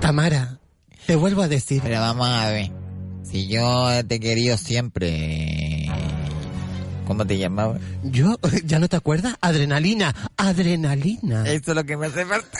Tamara, 0.00 0.60
te 1.06 1.16
vuelvo 1.16 1.42
a 1.42 1.48
decir. 1.48 1.82
Pero 1.82 2.00
vamos 2.00 2.28
a 2.28 2.50
ver. 2.50 2.85
Si 3.30 3.48
yo 3.48 3.88
te 4.06 4.16
he 4.16 4.20
querido 4.20 4.56
siempre. 4.56 5.90
¿Cómo 7.06 7.26
te 7.26 7.38
llamabas? 7.38 7.80
Yo, 8.02 8.36
¿ya 8.64 8.78
no 8.78 8.88
te 8.88 8.96
acuerdas? 8.96 9.34
Adrenalina, 9.40 10.14
adrenalina. 10.36 11.48
Esto 11.48 11.72
es 11.72 11.76
lo 11.76 11.84
que 11.84 11.96
me 11.96 12.06
hace 12.06 12.24
falta. 12.24 12.58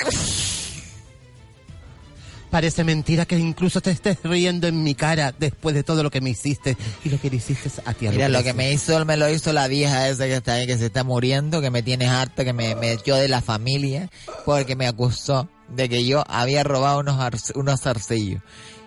Parece 2.51 2.85
mentira 2.85 3.27
que 3.27 3.37
incluso 3.37 3.81
te 3.81 3.91
estés 3.91 4.19
riendo 4.23 4.67
en 4.69 4.83
mi 4.83 4.95
cara 4.95 5.35
después 5.37 5.75
de 5.75 5.83
todo 5.83 6.03
lo 6.03 6.11
que 6.11 6.21
me 6.21 6.31
hiciste 6.31 6.77
y 7.05 7.11
lo 7.11 7.21
que 7.21 7.29
le 7.29 7.37
hiciste 7.37 7.69
a 7.85 7.93
ti. 7.93 8.07
a 8.07 8.12
Mira, 8.12 8.29
lo 8.29 8.43
que 8.43 8.55
me 8.55 8.73
hizo, 8.73 9.05
me 9.05 9.17
lo 9.17 9.29
hizo 9.29 9.53
la 9.53 9.67
vieja 9.69 10.09
esa 10.09 10.27
que 10.27 10.37
está 10.37 10.55
ahí, 10.55 10.67
que 10.67 10.79
se 10.79 10.87
está 10.87 11.05
muriendo, 11.05 11.61
que 11.61 11.71
me 11.71 11.83
tiene 11.83 12.07
harta, 12.07 12.45
que 12.45 12.53
me, 12.53 12.75
me 12.77 12.93
echó 12.93 13.17
de 13.17 13.29
la 13.29 13.43
familia, 13.43 14.11
porque 14.45 14.77
me 14.77 14.87
acusó 14.87 15.49
de 15.69 15.89
que 15.89 16.07
yo 16.07 16.25
había 16.29 16.62
robado 16.62 17.01
unos, 17.01 17.53
unos 17.57 17.81
zarcillos. 17.81 18.41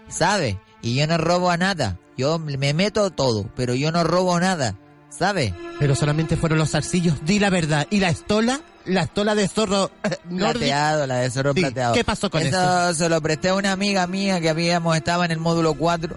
¿Sabe? 0.08 0.58
Y 0.82 0.96
yo 0.96 1.08
no 1.08 1.18
robo 1.18 1.50
a 1.52 1.58
nada. 1.58 1.98
Yo 2.18 2.40
me 2.40 2.74
meto 2.74 3.10
todo, 3.12 3.50
pero 3.56 3.74
yo 3.76 3.92
no 3.92 4.04
robo 4.04 4.40
nada. 4.40 4.76
¿Sabe? 5.10 5.54
Pero 5.80 5.96
solamente 5.96 6.38
fueron 6.38 6.60
los 6.60 6.70
zarcillos, 6.72 7.26
di 7.26 7.40
la 7.40 7.50
verdad. 7.50 7.88
¿Y 7.90 8.00
la 8.00 8.10
estola? 8.10 8.62
La 8.86 9.02
estola 9.04 9.36
de 9.36 9.48
zorro 9.48 9.92
eh? 10.04 10.16
Plateado, 10.38 11.08
la 11.08 11.18
de 11.18 11.30
zorro 11.32 11.54
Sí, 11.54 11.62
plateado. 11.62 11.94
¿Qué 11.94 12.04
pasó 12.04 12.30
con 12.30 12.42
eso? 12.42 12.90
eso? 12.90 12.94
se 12.94 13.10
lo 13.10 13.20
presté 13.22 13.50
a 13.50 13.56
una 13.56 13.72
amiga 13.72 14.06
mía 14.08 14.40
que 14.40 14.50
habíamos 14.50 14.96
estaba 14.96 15.26
en 15.26 15.32
el 15.32 15.40
módulo 15.40 15.74
4 15.74 16.16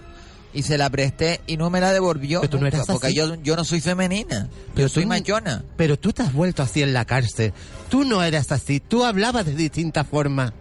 y 0.53 0.61
se 0.63 0.77
la 0.77 0.89
presté 0.89 1.41
y 1.47 1.57
no 1.57 1.69
me 1.69 1.81
la 1.81 1.91
devolvió. 1.91 2.41
Pero 2.41 2.51
tú 2.51 2.57
no 2.57 2.63
nunca, 2.65 2.77
eras 2.77 2.87
porque 2.87 3.07
así. 3.07 3.15
yo, 3.15 3.35
yo 3.41 3.55
no 3.55 3.65
soy 3.65 3.81
femenina. 3.81 4.47
Pero 4.75 4.87
yo 4.87 4.93
soy 4.93 5.03
tú- 5.03 5.09
machona. 5.09 5.63
Pero 5.75 5.97
tú 5.97 6.13
te 6.13 6.21
has 6.21 6.31
vuelto 6.31 6.61
así 6.63 6.81
en 6.83 6.93
la 6.93 7.05
cárcel. 7.05 7.51
Tú 7.89 8.05
no 8.05 8.21
eras 8.23 8.51
así. 8.51 8.79
Tú 8.79 9.03
hablabas 9.03 9.45
de 9.45 9.55
distinta 9.55 10.03
forma. 10.03 10.53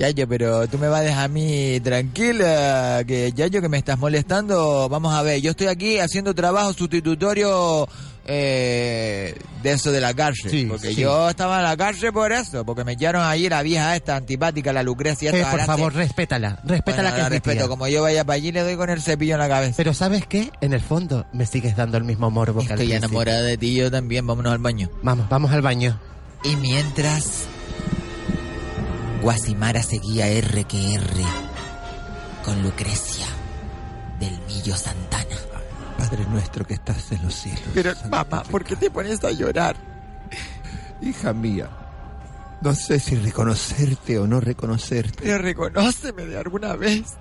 Yayo, 0.00 0.26
pero 0.26 0.66
tú 0.66 0.78
me 0.78 0.88
vas 0.88 1.00
a 1.00 1.04
dejar 1.04 1.24
a 1.26 1.28
mí 1.28 1.78
tranquila, 1.80 3.04
que 3.06 3.32
Yayo 3.32 3.60
que 3.60 3.68
me 3.68 3.76
estás 3.76 3.98
molestando. 3.98 4.88
Vamos 4.88 5.12
a 5.14 5.20
ver, 5.20 5.42
yo 5.42 5.50
estoy 5.50 5.66
aquí 5.66 5.98
haciendo 5.98 6.34
trabajo 6.34 6.72
sustitutorio 6.72 7.86
eh, 8.24 9.34
de 9.62 9.70
eso 9.72 9.92
de 9.92 10.00
la 10.00 10.14
cárcel. 10.14 10.50
Sí, 10.50 10.64
porque 10.64 10.94
sí. 10.94 11.02
yo 11.02 11.28
estaba 11.28 11.58
en 11.58 11.64
la 11.64 11.76
cárcel 11.76 12.14
por 12.14 12.32
eso, 12.32 12.64
porque 12.64 12.82
me 12.82 12.92
echaron 12.92 13.22
ahí 13.22 13.46
la 13.50 13.60
vieja 13.60 13.94
esta 13.94 14.16
antipática, 14.16 14.72
la 14.72 14.82
Lucrecia. 14.82 15.32
Eh, 15.32 15.36
esta 15.36 15.50
por 15.50 15.60
Arance. 15.60 15.76
favor, 15.76 15.94
respétala. 15.94 16.60
Respétala 16.64 17.10
Bueno, 17.10 17.16
que 17.16 17.22
la 17.22 17.28
respeto. 17.28 17.58
tía. 17.58 17.68
Como 17.68 17.86
yo 17.86 18.00
vaya 18.00 18.24
para 18.24 18.36
allí, 18.36 18.52
le 18.52 18.62
doy 18.62 18.76
con 18.76 18.88
el 18.88 19.02
cepillo 19.02 19.34
en 19.34 19.40
la 19.40 19.48
cabeza. 19.50 19.74
Pero 19.76 19.92
¿sabes 19.92 20.24
qué? 20.26 20.50
En 20.62 20.72
el 20.72 20.80
fondo 20.80 21.26
me 21.34 21.44
sigues 21.44 21.76
dando 21.76 21.98
el 21.98 22.04
mismo 22.04 22.30
morbo 22.30 22.60
que 22.62 22.72
al 22.72 22.80
Estoy 22.80 22.96
enamorada 22.96 23.42
de 23.42 23.58
ti, 23.58 23.74
yo 23.74 23.90
también. 23.90 24.26
Vámonos 24.26 24.50
al 24.50 24.60
baño. 24.60 24.88
Vamos, 25.02 25.28
vamos 25.28 25.50
al 25.52 25.60
baño. 25.60 26.00
Y 26.42 26.56
mientras 26.56 27.44
Guasimara 29.22 29.82
seguía 29.82 30.28
R 30.28 30.64
que 30.64 30.94
R 30.94 31.24
con 32.42 32.62
Lucrecia 32.62 33.26
del 34.18 34.38
Millo 34.46 34.74
Santana. 34.74 35.36
Padre 35.98 36.24
nuestro 36.30 36.66
que 36.66 36.74
estás 36.74 37.12
en 37.12 37.22
los 37.22 37.34
cielos. 37.34 37.62
Pero 37.74 37.92
mamá, 38.08 38.42
¿por 38.44 38.64
qué 38.64 38.76
te 38.76 38.90
pones 38.90 39.22
a 39.22 39.30
llorar? 39.30 39.76
Hija 41.02 41.34
mía, 41.34 41.68
no 42.62 42.74
sé 42.74 42.98
si 42.98 43.14
reconocerte 43.16 44.18
o 44.18 44.26
no 44.26 44.40
reconocerte. 44.40 45.22
Pero 45.22 45.38
reconóceme 45.38 46.24
de 46.24 46.38
alguna 46.38 46.74
vez. 46.76 47.16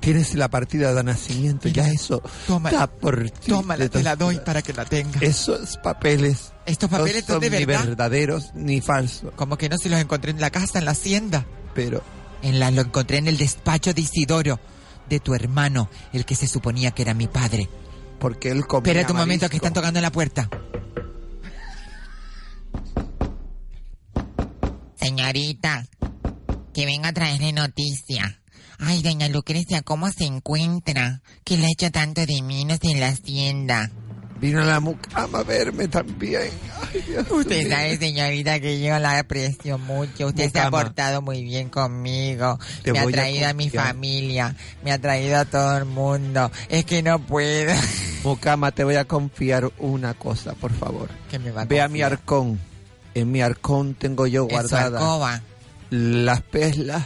Tienes 0.00 0.34
la 0.34 0.48
partida 0.48 0.94
de 0.94 1.04
nacimiento, 1.04 1.68
ya 1.68 1.86
eso 1.88 2.22
Tómala. 2.46 2.70
está 2.84 2.86
por 2.90 3.28
ti. 3.30 3.50
Tómala, 3.50 3.88
te 3.88 4.02
la 4.02 4.16
doy 4.16 4.38
para 4.38 4.62
que 4.62 4.72
la 4.72 4.84
tengas. 4.86 5.22
Esos 5.22 5.76
papeles. 5.76 6.52
Estos 6.64 6.88
papeles 6.88 7.28
no 7.28 7.34
son 7.34 7.40
de 7.42 7.50
ni 7.50 7.64
verdad. 7.66 7.84
verdaderos 7.84 8.52
ni 8.54 8.80
falsos. 8.80 9.32
Como 9.36 9.58
que 9.58 9.68
no 9.68 9.76
se 9.76 9.90
los 9.90 10.00
encontré 10.00 10.30
en 10.30 10.40
la 10.40 10.50
casa, 10.50 10.78
en 10.78 10.86
la 10.86 10.92
hacienda. 10.92 11.44
Pero 11.74 12.02
En 12.42 12.58
la 12.58 12.70
lo 12.70 12.80
encontré 12.80 13.18
en 13.18 13.28
el 13.28 13.36
despacho 13.36 13.92
de 13.92 14.00
Isidoro, 14.00 14.58
de 15.10 15.20
tu 15.20 15.34
hermano, 15.34 15.90
el 16.14 16.24
que 16.24 16.34
se 16.34 16.46
suponía 16.46 16.92
que 16.92 17.02
era 17.02 17.12
mi 17.12 17.26
padre. 17.26 17.68
porque 18.18 18.50
él 18.50 18.66
comía 18.66 18.92
Espera 18.92 19.12
un 19.12 19.18
momento 19.18 19.48
que 19.50 19.56
están 19.56 19.72
tocando 19.74 19.98
en 19.98 20.02
la 20.02 20.12
puerta. 20.12 20.48
Señorita, 24.96 25.86
que 26.74 26.86
venga 26.86 27.08
a 27.08 27.12
traerle 27.12 27.52
noticia. 27.52 28.39
Ay, 28.80 29.02
doña 29.02 29.28
Lucrecia, 29.28 29.82
¿cómo 29.82 30.10
se 30.10 30.24
encuentra? 30.24 31.22
Que 31.44 31.56
le 31.56 31.66
ha 31.66 31.70
hecho 31.70 31.90
tanto 31.90 32.24
de 32.24 32.42
menos 32.42 32.78
en 32.82 33.00
la 33.00 33.08
hacienda. 33.08 33.90
Vino 34.40 34.64
la 34.64 34.80
mucama 34.80 35.40
a 35.40 35.42
verme 35.42 35.86
también. 35.86 36.50
Ay, 36.80 37.04
Dios 37.06 37.30
Usted 37.30 37.68
sabe, 37.68 37.98
señorita, 37.98 38.58
que 38.58 38.80
yo 38.80 38.98
la 38.98 39.18
aprecio 39.18 39.76
mucho. 39.76 40.28
Usted 40.28 40.50
se 40.50 40.60
ha 40.60 40.70
portado 40.70 41.20
muy 41.20 41.42
bien 41.44 41.68
conmigo. 41.68 42.58
Te 42.82 42.92
me 42.92 43.00
ha 43.00 43.02
a 43.02 43.06
traído 43.06 43.48
a, 43.48 43.52
mi 43.52 43.68
familia. 43.68 44.56
Me 44.82 44.92
ha 44.92 44.98
traído 44.98 45.36
a 45.36 45.44
todo 45.44 45.76
el 45.76 45.84
mundo. 45.84 46.50
Es 46.70 46.86
que 46.86 47.02
no 47.02 47.18
puedo. 47.18 47.74
Mucama, 48.24 48.72
te 48.72 48.82
voy 48.82 48.96
a 48.96 49.04
confiar 49.04 49.70
una 49.78 50.14
cosa, 50.14 50.54
por 50.54 50.72
favor. 50.72 51.10
Que 51.30 51.38
me 51.38 51.50
va 51.50 51.62
a 51.62 51.64
Ve 51.66 51.82
a 51.82 51.88
mi 51.88 52.00
arcón. 52.00 52.58
En 53.12 53.30
mi 53.30 53.42
arcón 53.42 53.94
tengo 53.94 54.26
yo 54.26 54.44
En 54.44 54.48
su 54.48 54.54
guardadas 54.54 55.02
alcoba. 55.02 55.42
las 55.90 56.40
peslas, 56.40 57.04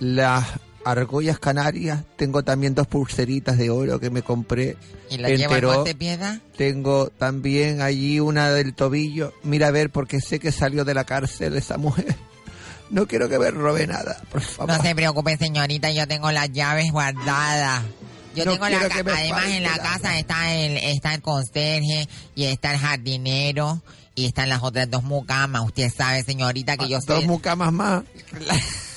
las 0.00 0.46
argollas 0.84 1.38
canarias. 1.38 2.04
Tengo 2.16 2.42
también 2.44 2.74
dos 2.74 2.86
pulseritas 2.86 3.58
de 3.58 3.70
oro 3.70 4.00
que 4.00 4.10
me 4.10 4.22
compré. 4.22 4.76
¿Y 5.10 5.18
la 5.18 5.28
lleva 5.30 5.60
monte 5.60 5.94
piedad? 5.94 6.38
Tengo 6.56 7.08
también 7.10 7.82
allí 7.82 8.20
una 8.20 8.50
del 8.50 8.74
tobillo. 8.74 9.32
Mira 9.42 9.68
a 9.68 9.70
ver, 9.70 9.90
porque 9.90 10.20
sé 10.20 10.38
que 10.38 10.52
salió 10.52 10.84
de 10.84 10.94
la 10.94 11.04
cárcel 11.04 11.56
esa 11.56 11.76
mujer. 11.76 12.16
No 12.90 13.06
quiero 13.06 13.28
que 13.28 13.38
me 13.38 13.50
robe 13.50 13.86
nada, 13.86 14.18
por 14.30 14.40
favor. 14.40 14.74
No 14.74 14.82
se 14.82 14.94
preocupe, 14.94 15.36
señorita, 15.36 15.90
yo 15.90 16.08
tengo 16.08 16.32
las 16.32 16.50
llaves 16.50 16.90
guardadas. 16.90 17.82
Yo 18.34 18.46
No 18.46 18.52
tengo 18.52 18.66
la 18.66 18.78
además 18.78 19.44
en 19.48 19.62
la 19.62 19.76
nada. 19.76 19.82
casa 19.82 20.18
está 20.18 20.54
el 20.54 20.78
está 20.78 21.12
el 21.14 21.20
conserje 21.20 22.08
y 22.34 22.44
está 22.44 22.72
el 22.72 22.78
jardinero 22.80 23.82
y 24.14 24.24
están 24.24 24.48
las 24.48 24.62
otras 24.62 24.90
dos 24.90 25.02
mucamas. 25.02 25.66
Usted 25.66 25.90
sabe, 25.94 26.22
señorita, 26.24 26.78
que 26.78 26.88
yo 26.88 26.96
Ah, 26.96 27.00
Dos 27.06 27.18
soy 27.18 27.26
mucamas 27.26 27.72
más. 27.74 28.04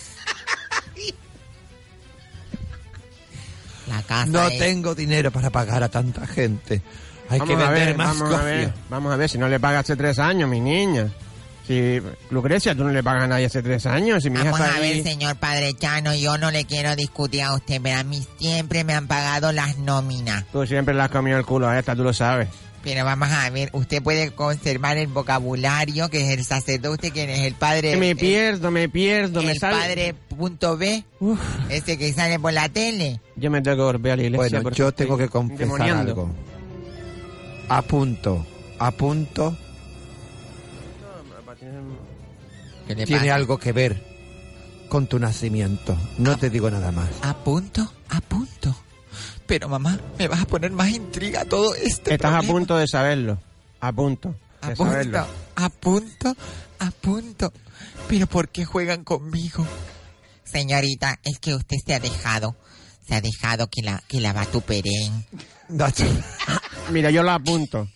la 3.95 4.01
casa 4.03 4.25
No 4.27 4.47
es- 4.47 4.57
tengo 4.59 4.95
dinero 4.95 5.31
para 5.31 5.49
pagar 5.49 5.83
a 5.83 5.89
tanta 5.89 6.25
gente. 6.27 6.81
Hay 7.29 7.39
que 7.39 7.55
Vamos 7.55 7.69
vender 7.69 7.87
ver, 7.87 7.97
más 7.97 8.19
vamos 8.19 8.39
a 8.39 8.43
ver, 8.43 8.73
vamos 8.89 9.13
a 9.13 9.15
ver, 9.15 9.29
si 9.29 9.37
no 9.37 9.47
le 9.47 9.59
pagas 9.59 9.81
hace 9.85 9.95
tres 9.95 10.19
años, 10.19 10.49
mi 10.49 10.59
niña. 10.59 11.07
Si, 11.65 12.01
Lucrecia, 12.31 12.75
tú 12.75 12.83
no 12.83 12.89
le 12.89 13.01
pagas 13.03 13.23
a 13.23 13.27
nadie 13.27 13.45
hace 13.45 13.61
tres 13.63 13.85
años, 13.85 14.23
si 14.23 14.29
mi 14.29 14.35
hija 14.39 14.45
Vamos 14.51 14.59
está 14.59 14.75
a 14.75 14.79
ver, 14.79 14.93
ahí... 14.95 15.03
señor 15.03 15.35
Padre 15.37 15.73
Chano, 15.75 16.13
yo 16.15 16.37
no 16.37 16.51
le 16.51 16.65
quiero 16.65 16.95
discutir 16.95 17.43
a 17.43 17.53
usted, 17.53 17.79
pero 17.81 17.99
a 17.99 18.03
mí 18.03 18.21
siempre 18.39 18.83
me 18.83 18.93
han 18.93 19.07
pagado 19.07 19.51
las 19.53 19.77
nóminas. 19.77 20.43
Tú 20.51 20.65
siempre 20.65 20.93
le 20.93 21.03
has 21.03 21.09
comido 21.11 21.37
el 21.37 21.45
culo 21.45 21.69
a 21.69 21.77
esta, 21.79 21.95
tú 21.95 22.03
lo 22.03 22.13
sabes. 22.13 22.49
Pero 22.83 23.05
vamos 23.05 23.29
a 23.29 23.49
ver, 23.51 23.69
usted 23.73 24.01
puede 24.01 24.31
conservar 24.31 24.97
el 24.97 25.07
vocabulario 25.07 26.09
que 26.09 26.23
es 26.23 26.37
el 26.37 26.43
sacerdote, 26.43 27.11
que 27.11 27.31
es 27.31 27.39
el 27.41 27.53
padre... 27.53 27.95
me 27.97 28.11
el- 28.11 28.17
pierdo, 28.17 28.71
me 28.71 28.89
pierdo, 28.89 29.43
me 29.43 29.51
el 29.51 29.59
sale... 29.59 29.77
padre 29.77 30.15
punto 30.35 30.77
B, 30.77 31.03
ese 31.69 31.97
que 31.97 32.11
sale 32.13 32.39
por 32.39 32.53
la 32.53 32.69
tele. 32.69 33.19
Yo 33.35 33.51
me 33.51 33.61
tengo 33.61 33.77
que 33.77 33.83
volver 33.83 34.11
a 34.13 34.15
la 34.17 34.23
iglesia. 34.23 34.59
Bueno, 34.61 34.75
yo 34.75 34.91
tengo 34.91 35.17
que 35.17 35.29
confesar 35.29 35.81
algo. 35.91 36.29
A 37.69 37.81
punto, 37.83 38.45
a 38.79 38.91
punto, 38.91 39.55
¿Qué 42.87 42.95
le 42.95 43.05
tiene 43.05 43.21
pasa? 43.21 43.35
algo 43.35 43.57
que 43.57 43.71
ver 43.71 44.03
con 44.89 45.07
tu 45.07 45.19
nacimiento. 45.19 45.95
No 46.17 46.37
te 46.37 46.49
digo 46.49 46.69
nada 46.69 46.91
más. 46.91 47.09
A 47.21 47.35
punto, 47.37 47.91
a 48.09 48.19
punto. 48.21 48.75
Pero 49.51 49.67
mamá, 49.67 49.99
me 50.17 50.29
vas 50.29 50.39
a 50.43 50.45
poner 50.45 50.71
más 50.71 50.87
intriga 50.91 51.41
a 51.41 51.45
todo 51.45 51.75
este 51.75 52.13
Estás 52.13 52.33
a 52.35 52.41
punto 52.41 52.77
de 52.77 52.87
saberlo. 52.87 53.37
A 53.81 53.91
punto 53.91 54.33
A 54.61 54.69
de 54.69 54.75
punto, 54.77 54.91
saberlo. 54.93 55.27
a 55.57 55.69
punto, 55.69 56.35
a 56.79 56.91
punto. 56.91 57.51
Pero 58.07 58.27
¿por 58.27 58.47
qué 58.47 58.63
juegan 58.63 59.03
conmigo? 59.03 59.67
Señorita, 60.45 61.19
es 61.25 61.37
que 61.39 61.53
usted 61.53 61.75
se 61.85 61.93
ha 61.93 61.99
dejado, 61.99 62.55
se 63.05 63.13
ha 63.13 63.19
dejado 63.19 63.67
que 63.67 63.81
la, 63.81 64.01
que 64.07 64.21
la 64.21 64.31
vatuperen. 64.31 65.25
Mira, 66.91 67.11
yo 67.11 67.21
lo 67.21 67.31
apunto. 67.31 67.89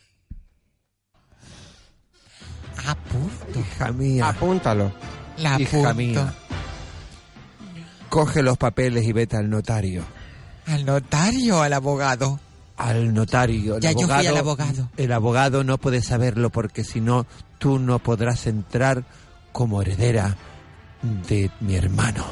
A 2.85 2.95
punto. 2.95 3.59
Hija 3.61 3.93
mía, 3.93 4.27
Apúntalo. 4.27 4.93
La 5.37 5.57
hija 5.57 5.77
apunto. 5.77 5.95
mía. 5.95 6.33
Coge 8.09 8.43
los 8.43 8.57
papeles 8.57 9.05
y 9.05 9.13
vete 9.13 9.37
al 9.37 9.49
notario. 9.49 10.03
¿Al 10.67 10.85
notario 10.85 11.57
o 11.57 11.61
al 11.61 11.73
abogado? 11.73 12.39
Al 12.77 13.13
notario. 13.13 13.75
El 13.75 13.81
Ya 13.81 13.91
yo 13.91 13.99
fui 13.99 14.03
abogado- 14.11 14.29
al 14.29 14.37
abogado. 14.37 14.89
El 14.97 15.11
abogado 15.11 15.63
no 15.63 15.77
puede 15.77 16.01
saberlo 16.01 16.49
porque 16.49 16.83
si 16.83 16.99
no, 17.01 17.25
tú 17.57 17.79
no 17.79 17.99
podrás 17.99 18.47
entrar 18.47 19.03
como 19.51 19.81
heredera 19.81 20.35
de 21.27 21.49
mi 21.61 21.75
hermano, 21.75 22.25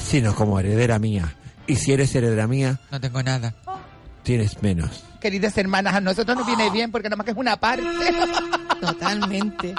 sino 0.00 0.34
como 0.34 0.58
heredera 0.58 0.98
mía. 0.98 1.34
Y 1.66 1.76
si 1.76 1.92
eres 1.92 2.14
heredera 2.14 2.46
mía, 2.48 2.80
No 2.90 3.00
tengo 3.00 3.22
nada. 3.22 3.54
tienes 4.24 4.62
menos. 4.62 5.04
Queridas 5.20 5.56
hermanas, 5.58 5.94
a 5.94 6.00
nosotros 6.00 6.36
nos 6.36 6.46
viene 6.46 6.70
bien 6.70 6.90
porque 6.90 7.08
nada 7.08 7.16
más 7.16 7.24
que 7.24 7.30
es 7.30 7.36
una 7.36 7.56
parte. 7.58 7.84
Totalmente. 8.80 9.74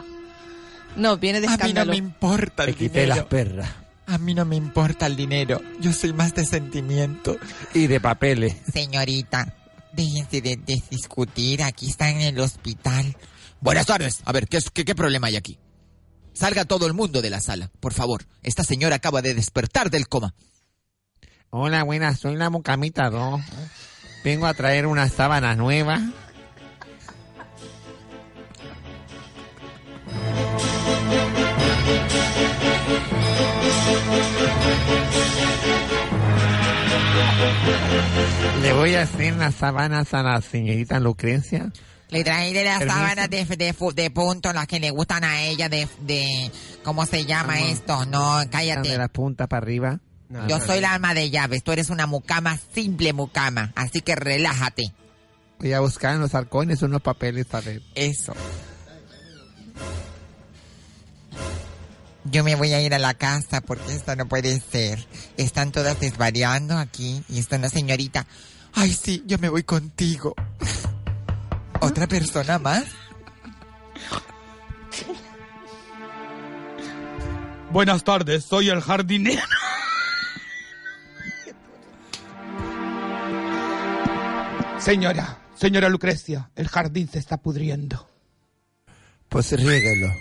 No, 0.95 1.17
viene 1.17 1.41
de 1.41 1.47
A 1.47 1.51
mí 1.51 1.57
no 1.57 1.63
escándalo. 1.65 1.91
me 1.91 1.97
importa 1.97 2.63
Te 2.65 2.71
el 2.71 2.77
quité 2.77 3.07
las 3.07 3.23
perras. 3.25 3.69
A 4.07 4.17
mí 4.17 4.33
no 4.33 4.45
me 4.45 4.55
importa 4.55 5.05
el 5.05 5.15
dinero. 5.15 5.61
Yo 5.79 5.93
soy 5.93 6.13
más 6.13 6.33
de 6.35 6.45
sentimiento. 6.45 7.37
Y 7.73 7.87
de 7.87 7.99
papeles. 8.01 8.55
Señorita, 8.71 9.55
Déjense 9.93 10.41
de, 10.41 10.57
de 10.57 10.81
discutir, 10.89 11.61
aquí 11.61 11.87
están 11.89 12.15
en 12.15 12.21
el 12.35 12.39
hospital. 12.39 13.15
Buenas 13.61 13.85
tardes. 13.85 14.21
A 14.25 14.31
ver, 14.31 14.47
¿qué, 14.47 14.57
es- 14.57 14.71
qué, 14.71 14.83
¿qué 14.85 14.95
problema 14.95 15.27
hay 15.27 15.35
aquí? 15.35 15.59
Salga 16.33 16.65
todo 16.65 16.87
el 16.87 16.93
mundo 16.93 17.21
de 17.21 17.29
la 17.29 17.39
sala, 17.39 17.69
por 17.79 17.93
favor. 17.93 18.25
Esta 18.41 18.63
señora 18.63 18.95
acaba 18.95 19.21
de 19.21 19.35
despertar 19.35 19.91
del 19.91 20.07
coma. 20.07 20.33
Hola, 21.51 21.83
buenas, 21.83 22.19
soy 22.19 22.35
la 22.35 22.49
Mucamita 22.49 23.11
2. 23.11 23.39
Vengo 24.23 24.47
a 24.47 24.55
traer 24.55 24.87
una 24.87 25.07
sábana 25.09 25.53
nueva. 25.55 26.01
Le 38.61 38.73
voy 38.73 38.95
a 38.95 39.01
hacer 39.03 39.35
las 39.35 39.55
sábanas 39.55 40.13
a 40.13 40.23
la 40.23 40.41
señorita 40.41 40.99
Lucrecia. 40.99 41.71
Le 42.09 42.23
traeré 42.23 42.63
las 42.63 42.79
Permiso. 42.79 42.97
sábanas 42.97 43.29
de, 43.29 43.45
de, 43.45 43.75
de 43.95 44.11
punto, 44.11 44.53
las 44.53 44.67
que 44.67 44.79
le 44.79 44.91
gustan 44.91 45.23
a 45.23 45.41
ella, 45.41 45.67
de... 45.69 45.87
de 46.01 46.51
¿Cómo 46.83 47.05
se 47.05 47.25
llama 47.25 47.53
Vamos. 47.55 47.69
esto? 47.69 48.05
No, 48.05 48.39
De 48.39 48.49
cállate. 48.49 48.97
la 48.97 49.07
punta 49.07 49.47
para 49.47 49.63
arriba. 49.63 49.99
Yo 50.47 50.59
soy 50.59 50.81
la 50.81 50.93
alma 50.93 51.13
de 51.13 51.29
llaves, 51.29 51.63
tú 51.63 51.71
eres 51.71 51.89
una 51.91 52.07
mucama, 52.07 52.57
simple 52.73 53.13
mucama, 53.13 53.71
así 53.75 54.01
que 54.01 54.15
relájate. 54.15 54.91
Voy 55.59 55.73
a 55.73 55.79
buscar 55.79 56.15
en 56.15 56.21
los 56.21 56.33
arcones 56.33 56.81
unos 56.81 57.01
papeles 57.03 57.45
a 57.53 57.61
ver. 57.61 57.81
Eso. 57.93 58.33
Yo 62.25 62.43
me 62.43 62.55
voy 62.55 62.73
a 62.73 62.81
ir 62.81 62.93
a 62.93 62.99
la 62.99 63.13
casa 63.13 63.61
porque 63.61 63.93
esto 63.93 64.15
no 64.15 64.27
puede 64.27 64.59
ser. 64.59 65.05
Están 65.37 65.71
todas 65.71 65.99
desvariando 65.99 66.77
aquí 66.77 67.23
y 67.29 67.39
está 67.39 67.57
una 67.57 67.69
señorita. 67.69 68.25
Ay, 68.73 68.93
sí, 68.93 69.23
yo 69.27 69.37
me 69.39 69.49
voy 69.49 69.63
contigo. 69.63 70.33
¿Otra 71.81 72.07
persona 72.07 72.59
más? 72.59 72.85
Buenas 77.71 78.03
tardes, 78.03 78.45
soy 78.45 78.69
el 78.69 78.81
jardinero. 78.81 79.41
Señora, 84.79 85.39
señora 85.55 85.89
Lucrecia, 85.89 86.51
el 86.55 86.67
jardín 86.67 87.09
se 87.09 87.17
está 87.17 87.37
pudriendo. 87.37 88.07
Pues 89.29 89.51
riéguelo. 89.51 90.13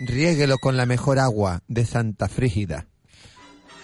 Riéguelo 0.00 0.58
con 0.58 0.76
la 0.76 0.86
mejor 0.86 1.18
agua 1.18 1.62
de 1.68 1.84
Santa 1.86 2.28
Frígida. 2.28 2.86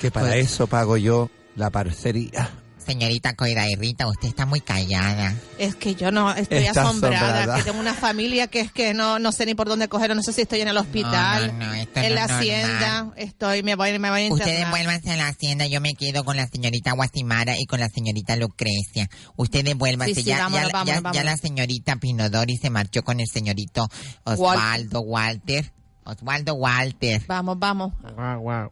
Que 0.00 0.11
para 0.11 0.28
Pues- 0.28 0.46
eso 0.52 0.66
pago 0.66 0.96
yo 0.96 1.30
la 1.56 1.70
parcería. 1.70 2.50
Señorita 2.84 3.34
Coira 3.36 3.68
y 3.70 3.76
Rita, 3.76 4.08
usted 4.08 4.26
está 4.28 4.46
muy 4.46 4.61
callada. 4.62 5.36
Es 5.58 5.76
que 5.76 5.94
yo 5.94 6.11
no 6.11 6.32
estoy 6.34 6.64
Está 6.64 6.80
asombrada, 6.82 7.18
asombrada. 7.34 7.56
que 7.58 7.62
tengo 7.62 7.78
una 7.78 7.94
familia 7.94 8.46
que 8.48 8.61
es 8.61 8.72
que 8.72 8.94
no, 8.94 9.18
no 9.20 9.30
sé 9.30 9.46
ni 9.46 9.54
por 9.54 9.68
dónde 9.68 9.86
cogerlo, 9.88 10.14
no 10.16 10.22
sé 10.22 10.32
si 10.32 10.40
estoy 10.40 10.62
en 10.62 10.68
el 10.68 10.76
hospital, 10.76 11.48
No, 11.48 11.52
no, 11.52 11.66
no, 11.66 11.74
esto 11.74 12.00
en 12.00 12.08
no 12.08 12.14
la 12.16 12.24
es 12.24 12.30
hacienda, 12.32 13.12
estoy, 13.16 13.62
me 13.62 13.76
voy, 13.76 13.96
me 13.98 14.11
voy 14.11 14.20
a 14.22 14.24
internar. 14.24 14.48
Ustedes 14.48 14.70
vuélvanse 14.70 15.11
a 15.11 15.16
la 15.16 15.28
hacienda, 15.28 15.66
yo 15.66 15.80
me 15.80 15.94
quedo 15.94 16.24
con 16.24 16.36
la 16.36 16.48
señorita 16.48 16.92
Guasimara 16.92 17.54
y 17.61 17.66
con 17.66 17.78
la 17.78 17.90
señorita 17.90 18.34
Lucrecia. 18.36 19.08
Ustedes 19.36 19.76
vuélvanse, 19.76 20.14
Sí, 20.14 20.22
sí, 20.22 20.26
ya, 20.30 20.38
ya, 20.38 20.42
vámonos, 20.44 20.66
ya- 20.68 20.72
vámonos, 20.72 20.94
ya 20.96 21.00
vámonos. 21.02 21.24
la 21.26 21.36
señorita 21.36 21.96
Pinodori 21.96 22.56
se 22.56 22.70
marchó 22.70 23.02
con 23.04 23.20
el 23.20 23.28
señorito 23.28 23.86
Osvaldo 24.24 25.00
Walter. 25.02 25.70
Osvaldo 26.05 26.55
Walter. 26.55 27.22
Vamos, 27.26 27.59
vamos. 27.59 27.92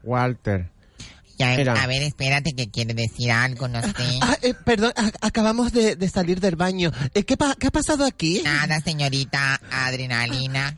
Walter. 0.03 0.71
Ya, 1.39 1.57
Mira. 1.57 1.75
a 1.81 1.87
ver, 1.87 2.03
espérate 2.03 2.51
que 2.51 2.69
quiere 2.69 2.95
decir 2.95 3.31
algo, 3.31 3.69
no 3.69 3.81
sé. 3.81 3.93
Ah, 4.23 4.37
eh, 4.43 4.55
perdón, 4.65 4.93
a- 4.97 5.13
acabamos 5.27 5.73
de, 5.73 5.95
de 5.95 6.09
salir 6.09 6.41
del 6.41 6.57
baño. 6.57 6.91
Eh, 7.15 7.23
¿qué, 7.23 7.37
pa- 7.37 7.55
¿Qué 7.55 7.69
ha 7.69 7.71
pasado 7.71 8.05
aquí? 8.05 8.41
Nada, 8.43 8.81
señorita 8.81 9.61
adrenalina. 9.71 10.77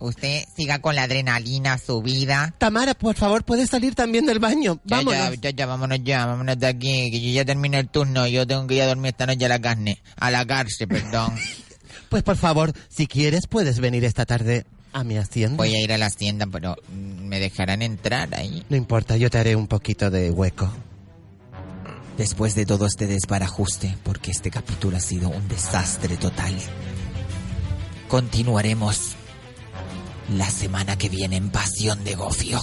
Usted 0.00 0.42
siga 0.56 0.80
con 0.80 0.96
la 0.96 1.04
adrenalina 1.04 1.78
subida. 1.78 2.52
Tamara, 2.58 2.94
por 2.94 3.14
favor, 3.14 3.44
puedes 3.44 3.70
salir 3.70 3.94
también 3.94 4.26
del 4.26 4.40
baño. 4.40 4.80
Ya, 4.84 4.96
Vámonos. 4.96 5.30
ya, 5.34 5.34
ya, 5.40 5.50
ya, 5.50 5.66
vámonos 5.66 5.98
ya, 6.02 6.26
vámonos 6.26 6.58
de 6.58 6.66
aquí, 6.66 7.08
que 7.12 7.20
yo 7.20 7.30
ya 7.30 7.44
terminé 7.44 7.78
el 7.78 7.88
turno, 7.88 8.26
yo 8.26 8.44
tengo 8.44 8.66
que 8.66 8.74
ir 8.74 8.82
a 8.82 8.86
dormir 8.86 9.10
esta 9.12 9.26
noche 9.26 9.44
a 9.44 9.48
la 9.48 9.60
carne, 9.60 10.02
a 10.16 10.30
la 10.32 10.44
cárcel, 10.44 10.88
perdón. 10.88 11.32
Pues 12.08 12.22
por 12.24 12.36
favor, 12.36 12.72
si 12.88 13.06
quieres, 13.06 13.46
puedes 13.46 13.78
venir 13.78 14.04
esta 14.04 14.26
tarde 14.26 14.66
a 14.92 15.04
mi 15.04 15.16
hacienda. 15.16 15.56
Voy 15.56 15.74
a 15.74 15.80
ir 15.80 15.92
a 15.92 15.98
la 15.98 16.06
hacienda, 16.06 16.46
pero 16.46 16.76
mm, 16.88 17.26
¿me 17.26 17.40
dejarán 17.40 17.82
entrar 17.82 18.34
ahí? 18.34 18.64
No 18.68 18.76
importa, 18.76 19.16
yo 19.16 19.30
te 19.30 19.38
haré 19.38 19.56
un 19.56 19.66
poquito 19.66 20.10
de 20.10 20.30
hueco. 20.30 20.70
Después 22.16 22.54
de 22.54 22.66
todo 22.66 22.86
este 22.86 23.06
desbarajuste, 23.06 23.96
porque 24.02 24.30
este 24.30 24.50
capítulo 24.50 24.96
ha 24.98 25.00
sido 25.00 25.30
un 25.30 25.48
desastre 25.48 26.16
total, 26.16 26.54
continuaremos 28.08 29.16
la 30.36 30.48
semana 30.50 30.96
que 30.96 31.08
viene 31.08 31.36
en 31.36 31.50
Pasión 31.50 32.04
de 32.04 32.14
Gofio. 32.14 32.62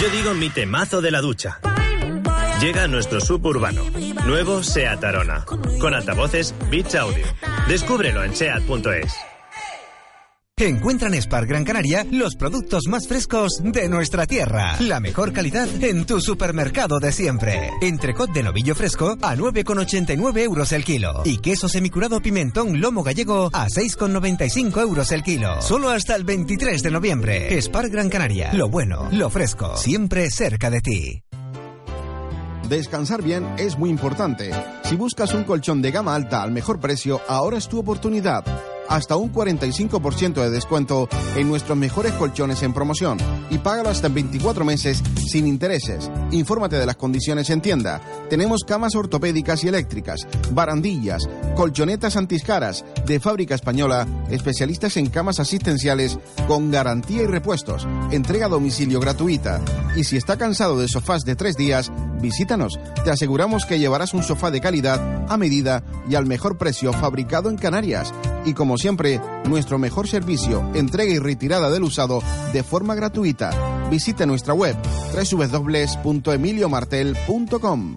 Yo 0.00 0.10
digo 0.10 0.34
mi 0.34 0.50
temazo 0.50 1.00
de 1.00 1.10
la 1.10 1.20
ducha. 1.20 1.60
Llega 2.60 2.88
nuestro 2.88 3.20
suburbano. 3.20 3.84
Nuevo 4.26 4.62
Seat 4.62 5.02
Arona. 5.04 5.44
Con 5.80 5.94
altavoces 5.94 6.54
Beats 6.70 6.94
Audio. 6.94 7.26
Descúbrelo 7.68 8.24
en 8.24 8.34
seat.es. 8.34 9.14
Encuentra 10.60 11.08
en 11.08 11.20
Spar 11.20 11.46
Gran 11.46 11.64
Canaria 11.64 12.06
los 12.12 12.36
productos 12.36 12.84
más 12.88 13.08
frescos 13.08 13.60
de 13.60 13.88
nuestra 13.88 14.24
tierra. 14.24 14.76
La 14.78 15.00
mejor 15.00 15.32
calidad 15.32 15.66
en 15.82 16.06
tu 16.06 16.20
supermercado 16.20 17.00
de 17.00 17.10
siempre. 17.10 17.72
Entrecot 17.82 18.30
de 18.30 18.44
novillo 18.44 18.76
fresco 18.76 19.16
a 19.20 19.34
9,89 19.34 20.38
euros 20.38 20.70
el 20.70 20.84
kilo. 20.84 21.22
Y 21.24 21.38
queso 21.38 21.68
semicurado 21.68 22.20
pimentón 22.20 22.80
lomo 22.80 23.02
gallego 23.02 23.50
a 23.52 23.66
6,95 23.66 24.80
euros 24.80 25.10
el 25.10 25.24
kilo. 25.24 25.60
Solo 25.60 25.90
hasta 25.90 26.14
el 26.14 26.22
23 26.22 26.84
de 26.84 26.90
noviembre. 26.92 27.60
Spar 27.60 27.88
Gran 27.88 28.08
Canaria. 28.08 28.52
Lo 28.54 28.68
bueno, 28.68 29.08
lo 29.10 29.30
fresco. 29.30 29.76
Siempre 29.76 30.30
cerca 30.30 30.70
de 30.70 30.80
ti. 30.80 31.24
Descansar 32.68 33.22
bien 33.22 33.44
es 33.58 33.76
muy 33.76 33.90
importante. 33.90 34.52
Si 34.84 34.94
buscas 34.94 35.34
un 35.34 35.42
colchón 35.42 35.82
de 35.82 35.90
gama 35.90 36.14
alta 36.14 36.44
al 36.44 36.52
mejor 36.52 36.78
precio, 36.78 37.20
ahora 37.26 37.58
es 37.58 37.68
tu 37.68 37.80
oportunidad. 37.80 38.44
Hasta 38.88 39.16
un 39.16 39.32
45% 39.32 40.34
de 40.34 40.50
descuento 40.50 41.08
en 41.36 41.48
nuestros 41.48 41.76
mejores 41.76 42.12
colchones 42.12 42.62
en 42.62 42.72
promoción 42.72 43.18
y 43.50 43.58
págalo 43.58 43.88
hasta 43.88 44.06
en 44.08 44.14
24 44.14 44.64
meses 44.64 45.02
sin 45.26 45.46
intereses. 45.46 46.10
Infórmate 46.30 46.76
de 46.76 46.86
las 46.86 46.96
condiciones 46.96 47.50
en 47.50 47.60
tienda. 47.60 48.00
Tenemos 48.28 48.64
camas 48.64 48.94
ortopédicas 48.94 49.64
y 49.64 49.68
eléctricas, 49.68 50.26
barandillas, 50.52 51.28
colchonetas 51.56 52.16
antiscaras 52.16 52.84
de 53.06 53.20
fábrica 53.20 53.54
española, 53.54 54.06
especialistas 54.30 54.96
en 54.96 55.06
camas 55.06 55.40
asistenciales 55.40 56.18
con 56.46 56.70
garantía 56.70 57.22
y 57.22 57.26
repuestos, 57.26 57.86
entrega 58.10 58.46
a 58.46 58.50
domicilio 58.50 59.00
gratuita. 59.00 59.60
Y 59.96 60.04
si 60.04 60.16
está 60.16 60.36
cansado 60.36 60.78
de 60.78 60.88
sofás 60.88 61.24
de 61.24 61.36
tres 61.36 61.56
días, 61.56 61.92
visítanos. 62.20 62.78
Te 63.04 63.10
aseguramos 63.10 63.64
que 63.64 63.78
llevarás 63.78 64.14
un 64.14 64.22
sofá 64.22 64.50
de 64.50 64.60
calidad, 64.60 65.26
a 65.28 65.36
medida 65.36 65.82
y 66.08 66.14
al 66.14 66.26
mejor 66.26 66.58
precio 66.58 66.92
fabricado 66.92 67.50
en 67.50 67.56
Canarias. 67.56 68.12
Y 68.44 68.54
como 68.54 68.73
siempre, 68.78 69.20
nuestro 69.44 69.78
mejor 69.78 70.08
servicio, 70.08 70.66
entrega 70.74 71.12
y 71.12 71.18
retirada 71.18 71.70
del 71.70 71.84
usado 71.84 72.22
de 72.52 72.62
forma 72.62 72.94
gratuita. 72.94 73.50
Visite 73.90 74.26
nuestra 74.26 74.54
web 74.54 74.76
www.emiliomartel.com. 75.14 77.96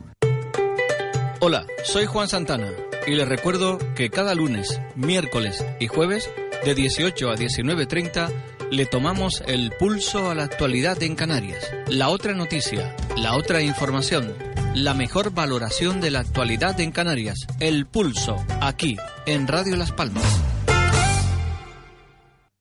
Hola, 1.39 1.67
soy 1.83 2.07
Juan 2.07 2.27
Santana 2.27 2.71
y 3.05 3.13
les 3.15 3.27
recuerdo 3.27 3.77
que 3.95 4.09
cada 4.09 4.33
lunes, 4.35 4.81
miércoles 4.95 5.65
y 5.79 5.87
jueves 5.87 6.29
de 6.65 6.75
18 6.75 7.29
a 7.29 7.35
19.30 7.35 8.31
le 8.71 8.85
tomamos 8.85 9.43
el 9.47 9.71
pulso 9.71 10.29
a 10.29 10.35
la 10.35 10.43
actualidad 10.43 11.01
en 11.03 11.15
Canarias. 11.15 11.71
La 11.87 12.09
otra 12.09 12.33
noticia, 12.33 12.95
la 13.15 13.35
otra 13.35 13.61
información, 13.61 14.33
la 14.73 14.93
mejor 14.93 15.31
valoración 15.31 16.01
de 16.01 16.11
la 16.11 16.19
actualidad 16.19 16.79
en 16.81 16.91
Canarias. 16.91 17.47
El 17.59 17.85
pulso, 17.85 18.35
aquí, 18.59 18.97
en 19.25 19.47
Radio 19.47 19.77
Las 19.77 19.91
Palmas. 19.91 20.56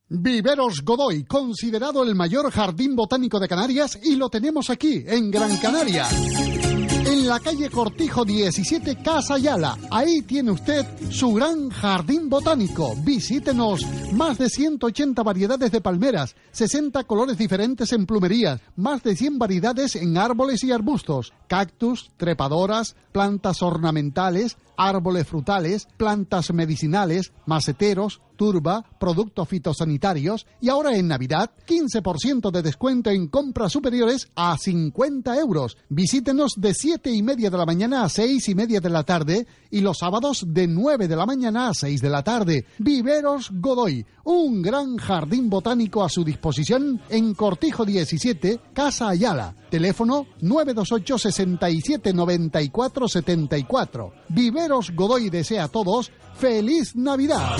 Viveros 0.08 0.82
Godoy, 0.84 1.24
considerado 1.24 2.04
el 2.04 2.14
mayor 2.14 2.52
jardín 2.52 2.94
botánico 2.94 3.40
de 3.40 3.48
Canarias, 3.48 3.98
y 4.04 4.14
lo 4.14 4.28
tenemos 4.28 4.70
aquí, 4.70 5.02
en 5.04 5.32
Gran 5.32 5.56
Canaria. 5.56 6.06
En 7.06 7.26
la 7.26 7.40
calle 7.40 7.68
Cortijo 7.70 8.24
17, 8.24 9.02
Casa 9.02 9.36
Yala. 9.36 9.76
Ahí 9.90 10.22
tiene 10.22 10.52
usted 10.52 10.86
su 11.10 11.34
gran 11.34 11.70
jardín 11.70 12.28
botánico. 12.28 12.94
Visítenos. 13.04 13.84
Más 14.12 14.38
de 14.38 14.48
180 14.48 15.24
variedades 15.24 15.72
de 15.72 15.80
palmeras, 15.80 16.36
60 16.52 17.02
colores 17.04 17.36
diferentes 17.36 17.92
en 17.92 18.06
plumerías, 18.06 18.60
más 18.76 19.02
de 19.02 19.16
100 19.16 19.38
variedades 19.38 19.96
en 19.96 20.16
árboles 20.18 20.62
y 20.62 20.70
arbustos, 20.70 21.32
cactus, 21.48 22.10
trepadoras, 22.16 22.94
plantas 23.10 23.60
ornamentales, 23.60 24.56
árboles 24.76 25.26
frutales, 25.26 25.88
plantas 25.96 26.52
medicinales, 26.52 27.32
maceteros, 27.46 28.20
turba, 28.36 28.84
productos 29.00 29.48
fitosanitarios 29.48 30.46
y 30.60 30.68
ahora 30.68 30.96
en 30.96 31.08
Navidad 31.08 31.50
15% 31.66 32.50
de 32.50 32.62
descuento 32.62 33.10
en 33.10 33.28
compras 33.28 33.72
superiores 33.72 34.28
a 34.36 34.56
50 34.56 35.38
euros. 35.38 35.76
Visítenos 35.88 36.52
de 36.56 36.74
7 36.74 37.10
y 37.10 37.22
media 37.22 37.50
de 37.50 37.58
la 37.58 37.66
mañana 37.66 38.04
a 38.04 38.08
6 38.08 38.48
y 38.48 38.54
media 38.54 38.80
de 38.80 38.90
la 38.90 39.02
tarde 39.02 39.46
y 39.70 39.80
los 39.80 39.98
sábados 39.98 40.44
de 40.46 40.66
9 40.66 41.08
de 41.08 41.16
la 41.16 41.26
mañana 41.26 41.68
a 41.68 41.74
6 41.74 42.00
de 42.00 42.10
la 42.10 42.22
tarde. 42.22 42.66
Viveros 42.78 43.50
Godoy, 43.52 44.04
un 44.24 44.62
gran 44.62 44.96
jardín 44.96 45.50
botánico 45.50 46.04
a 46.04 46.08
su 46.08 46.24
disposición 46.24 47.00
en 47.08 47.34
Cortijo 47.34 47.84
17, 47.84 48.60
Casa 48.72 49.08
Ayala. 49.08 49.54
Teléfono 49.70 50.26
928 50.40 51.18
67 51.18 52.12
94 52.12 53.08
74. 53.08 54.12
Viveros 54.28 54.65
Godoy 54.68 55.30
desea 55.30 55.64
a 55.64 55.68
todos 55.68 56.10
feliz 56.36 56.96
Navidad. 56.96 57.56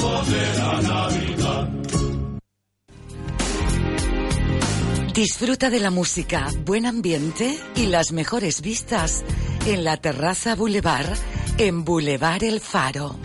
Disfruta 5.14 5.70
de 5.70 5.80
la 5.80 5.90
música, 5.90 6.48
buen 6.64 6.84
ambiente 6.84 7.58
y 7.74 7.86
las 7.86 8.12
mejores 8.12 8.60
vistas 8.60 9.24
en 9.66 9.84
la 9.84 9.96
terraza 9.96 10.54
Boulevard, 10.54 11.16
en 11.58 11.84
Boulevard 11.84 12.42
El 12.42 12.60
Faro. 12.60 13.16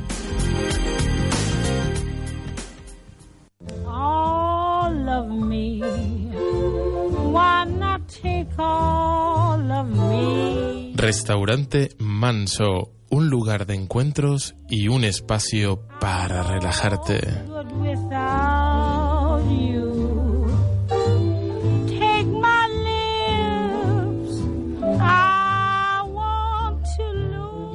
all 4.92 5.10
of 5.10 5.28
me. 5.28 5.80
Why 7.34 7.66
not 7.66 8.08
take 8.08 8.52
all 8.58 9.72
of 9.72 9.88
me? 9.88 10.94
Restaurante 10.96 11.90
Manso, 12.00 13.01
un 13.12 13.30
lugar 13.30 13.66
de 13.66 13.76
encuentros 13.76 14.56
y 14.70 14.88
un 14.88 15.04
espacio 15.04 15.88
para 16.00 16.44
relajarte. 16.44 17.22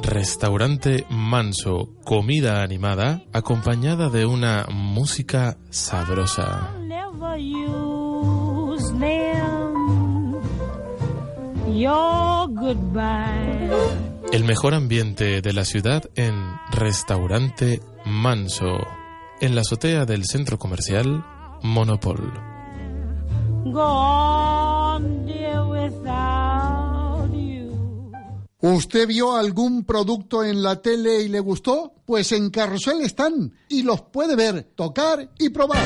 Restaurante 0.03 1.05
Manso, 1.11 1.95
comida 2.05 2.63
animada 2.63 3.23
acompañada 3.33 4.09
de 4.09 4.25
una 4.25 4.67
música 4.71 5.59
sabrosa. 5.71 6.73
Your 11.77 12.49
goodbye. 12.49 14.15
El 14.32 14.44
mejor 14.44 14.74
ambiente 14.74 15.40
de 15.40 15.53
la 15.53 15.65
ciudad 15.65 16.05
en 16.15 16.35
Restaurante 16.70 17.81
Manso, 18.05 18.77
en 19.40 19.55
la 19.55 19.62
azotea 19.62 20.05
del 20.05 20.24
centro 20.24 20.59
comercial 20.59 21.24
Monopol. 21.62 22.32
¿Usted 28.61 29.07
vio 29.07 29.36
algún 29.36 29.85
producto 29.85 30.43
en 30.43 30.62
la 30.62 30.82
tele 30.82 31.23
y 31.23 31.28
le 31.28 31.40
gustó? 31.40 31.94
Pues 32.05 32.32
en 32.32 32.51
Carrusel 32.51 33.03
están 33.03 33.53
y 33.69 33.82
los 33.82 34.03
puede 34.03 34.35
ver, 34.35 34.73
tocar 34.74 35.31
y 35.39 35.51
probar. 35.51 35.85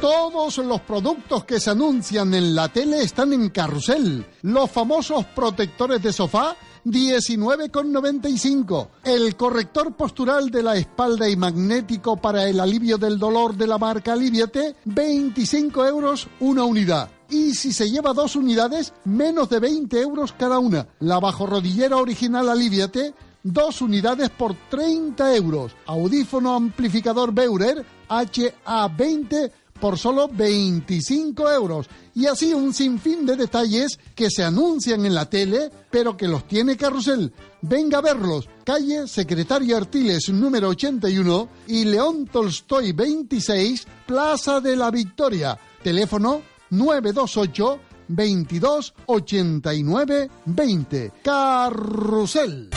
Todos 0.00 0.58
los 0.58 0.80
productos 0.82 1.44
que 1.44 1.58
se 1.58 1.70
anuncian 1.70 2.32
en 2.34 2.54
la 2.54 2.68
tele 2.68 3.02
están 3.02 3.32
en 3.32 3.50
Carrusel. 3.50 4.24
Los 4.42 4.70
famosos 4.70 5.26
protectores 5.26 6.02
de 6.02 6.12
sofá 6.12 6.56
19,95. 6.84 8.88
El 9.04 9.36
corrector 9.36 9.94
postural 9.94 10.50
de 10.50 10.62
la 10.62 10.76
espalda 10.76 11.28
y 11.28 11.36
magnético 11.36 12.16
para 12.16 12.48
el 12.48 12.60
alivio 12.60 12.96
del 12.98 13.18
dolor 13.18 13.56
de 13.56 13.66
la 13.66 13.78
marca 13.78 14.12
Aliviate, 14.12 14.76
25 14.84 15.86
euros 15.86 16.28
una 16.40 16.64
unidad. 16.64 17.10
Y 17.28 17.54
si 17.54 17.72
se 17.72 17.90
lleva 17.90 18.12
dos 18.12 18.36
unidades, 18.36 18.92
menos 19.04 19.48
de 19.48 19.60
20 19.60 20.00
euros 20.00 20.32
cada 20.32 20.58
una. 20.58 20.88
La 20.98 21.20
bajorrodillera 21.20 21.96
original 21.96 22.48
Aliviate, 22.48 23.14
dos 23.42 23.82
unidades 23.82 24.30
por 24.30 24.54
30 24.68 25.36
euros. 25.36 25.72
Audífono 25.86 26.54
amplificador 26.54 27.32
Beurer 27.32 27.84
HA20 28.08 29.52
por 29.80 29.98
solo 29.98 30.28
25 30.28 31.50
euros. 31.50 31.88
Y 32.14 32.26
así 32.26 32.52
un 32.52 32.74
sinfín 32.74 33.24
de 33.26 33.36
detalles 33.36 33.98
que 34.14 34.30
se 34.30 34.44
anuncian 34.44 35.06
en 35.06 35.14
la 35.14 35.28
tele, 35.28 35.70
pero 35.90 36.16
que 36.16 36.28
los 36.28 36.46
tiene 36.46 36.76
Carrusel. 36.76 37.32
Venga 37.62 37.98
a 37.98 38.02
verlos. 38.02 38.48
Calle 38.64 39.08
Secretario 39.08 39.76
Artiles 39.76 40.28
número 40.28 40.68
81 40.68 41.48
y 41.66 41.84
León 41.84 42.26
Tolstoy 42.26 42.92
26, 42.92 43.86
Plaza 44.06 44.60
de 44.60 44.76
la 44.76 44.90
Victoria. 44.90 45.58
Teléfono 45.82 46.42
928 46.70 47.80
22 48.08 48.94
89 49.06 50.30
20. 50.46 51.12
Carrusel. 51.22 52.70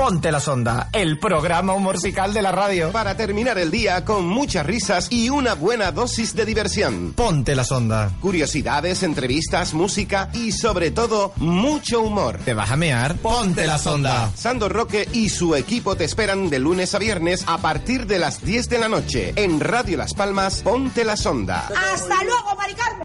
Ponte 0.00 0.32
la 0.32 0.40
sonda, 0.40 0.88
el 0.94 1.18
programa 1.18 1.76
musical 1.76 2.32
de 2.32 2.40
la 2.40 2.50
radio. 2.50 2.90
Para 2.90 3.18
terminar 3.18 3.58
el 3.58 3.70
día 3.70 4.02
con 4.02 4.26
muchas 4.26 4.64
risas 4.64 5.08
y 5.12 5.28
una 5.28 5.52
buena 5.52 5.92
dosis 5.92 6.34
de 6.34 6.46
diversión. 6.46 7.12
Ponte 7.12 7.54
la 7.54 7.64
sonda. 7.64 8.10
Curiosidades, 8.18 9.02
entrevistas, 9.02 9.74
música 9.74 10.30
y 10.32 10.52
sobre 10.52 10.90
todo 10.90 11.34
mucho 11.36 12.00
humor. 12.00 12.38
¿Te 12.46 12.54
vas 12.54 12.70
a 12.70 12.76
mear? 12.76 13.16
Ponte 13.16 13.66
la 13.66 13.76
sonda. 13.76 14.30
Sandor 14.34 14.72
Roque 14.72 15.06
y 15.12 15.28
su 15.28 15.54
equipo 15.54 15.94
te 15.96 16.04
esperan 16.04 16.48
de 16.48 16.60
lunes 16.60 16.94
a 16.94 16.98
viernes 16.98 17.44
a 17.46 17.58
partir 17.58 18.06
de 18.06 18.18
las 18.18 18.42
10 18.42 18.70
de 18.70 18.78
la 18.78 18.88
noche 18.88 19.34
en 19.36 19.60
Radio 19.60 19.98
Las 19.98 20.14
Palmas. 20.14 20.62
Ponte 20.62 21.04
la 21.04 21.18
sonda. 21.18 21.68
¡Hasta 21.92 22.24
luego, 22.24 22.56
Maricarmen! 22.56 23.04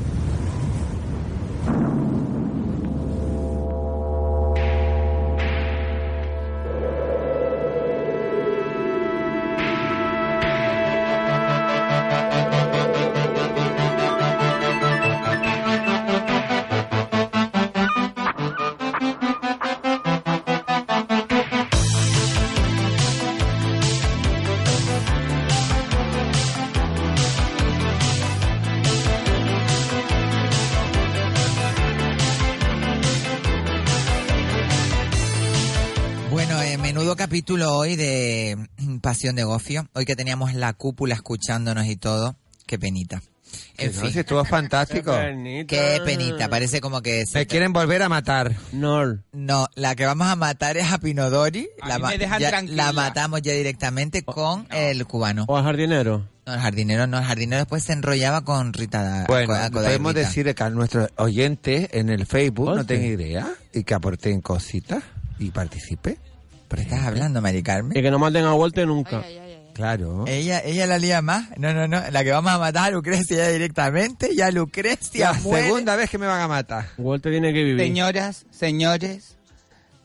Capítulo 37.41 37.75
hoy 37.75 37.95
de 37.95 38.55
Pasión 39.01 39.35
de 39.35 39.43
Gofio. 39.43 39.87
Hoy 39.93 40.05
que 40.05 40.15
teníamos 40.15 40.53
la 40.53 40.73
cúpula 40.73 41.15
escuchándonos 41.15 41.87
y 41.87 41.95
todo. 41.95 42.35
Qué 42.67 42.77
penita. 42.77 43.23
En 43.79 43.95
no, 43.95 44.01
fin. 44.01 44.11
si 44.13 44.19
estuvo 44.19 44.45
fantástico. 44.45 45.11
Qué 45.67 45.99
penita, 46.05 46.49
parece 46.49 46.81
como 46.81 47.01
que... 47.01 47.25
se- 47.25 47.39
Me 47.39 47.47
quieren 47.47 47.73
volver 47.73 48.03
a 48.03 48.09
matar. 48.09 48.55
No. 48.73 49.17
No, 49.31 49.67
la 49.73 49.95
que 49.95 50.05
vamos 50.05 50.27
a 50.27 50.35
matar 50.35 50.77
es 50.77 50.91
a 50.91 50.99
Pinodori. 50.99 51.67
A 51.81 51.87
La, 51.87 51.95
mí 51.97 52.01
ma- 52.03 52.09
me 52.09 52.17
dejan 52.19 52.39
ya- 52.41 52.49
tranquila. 52.49 52.85
la 52.85 52.93
matamos 52.93 53.41
ya 53.41 53.53
directamente 53.53 54.21
con 54.21 54.67
el 54.71 55.03
cubano. 55.07 55.45
¿O 55.47 55.57
al 55.57 55.63
jardinero? 55.63 56.29
No, 56.45 56.53
el 56.53 56.59
jardinero 56.59 57.07
no, 57.07 57.17
el 57.17 57.23
jardinero 57.25 57.57
después 57.61 57.83
se 57.83 57.93
enrollaba 57.93 58.41
con 58.45 58.71
Rita. 58.71 59.25
Bueno, 59.27 59.47
con 59.51 59.71
podemos 59.71 60.13
decir 60.13 60.53
que 60.53 60.63
a 60.63 60.69
nuestros 60.69 61.09
oyentes 61.17 61.89
en 61.91 62.09
el 62.09 62.27
Facebook 62.27 62.75
no 62.75 62.85
tengan 62.85 63.07
idea 63.07 63.51
y 63.73 63.83
que 63.83 63.95
aporten 63.95 64.41
cositas 64.41 65.01
y 65.39 65.49
participe. 65.49 66.19
¿Qué 66.77 66.81
estás 66.83 67.05
hablando, 67.05 67.41
Mari 67.41 67.63
Carmen? 67.63 67.97
Y 67.97 68.01
que 68.01 68.11
no 68.11 68.19
manden 68.19 68.45
a 68.45 68.53
Walter 68.53 68.87
nunca. 68.87 69.23
Claro. 69.73 70.25
Ella, 70.27 70.61
ella 70.63 70.85
la 70.85 70.97
lía 70.97 71.21
más. 71.21 71.47
No, 71.57 71.73
no, 71.73 71.87
no. 71.87 72.01
La 72.11 72.23
que 72.23 72.31
vamos 72.31 72.51
a 72.51 72.59
matar 72.59 72.87
a 72.89 72.91
Lucrecia 72.91 73.37
ya 73.37 73.47
directamente. 73.49 74.35
Ya 74.35 74.51
Lucrecia 74.51 75.31
La 75.31 75.39
muere. 75.39 75.65
segunda 75.67 75.95
vez 75.95 76.09
que 76.09 76.17
me 76.17 76.27
van 76.27 76.41
a 76.41 76.47
matar. 76.47 76.89
Walter 76.97 77.31
tiene 77.31 77.53
que 77.53 77.63
vivir. 77.63 77.79
Señoras, 77.81 78.45
señores, 78.51 79.35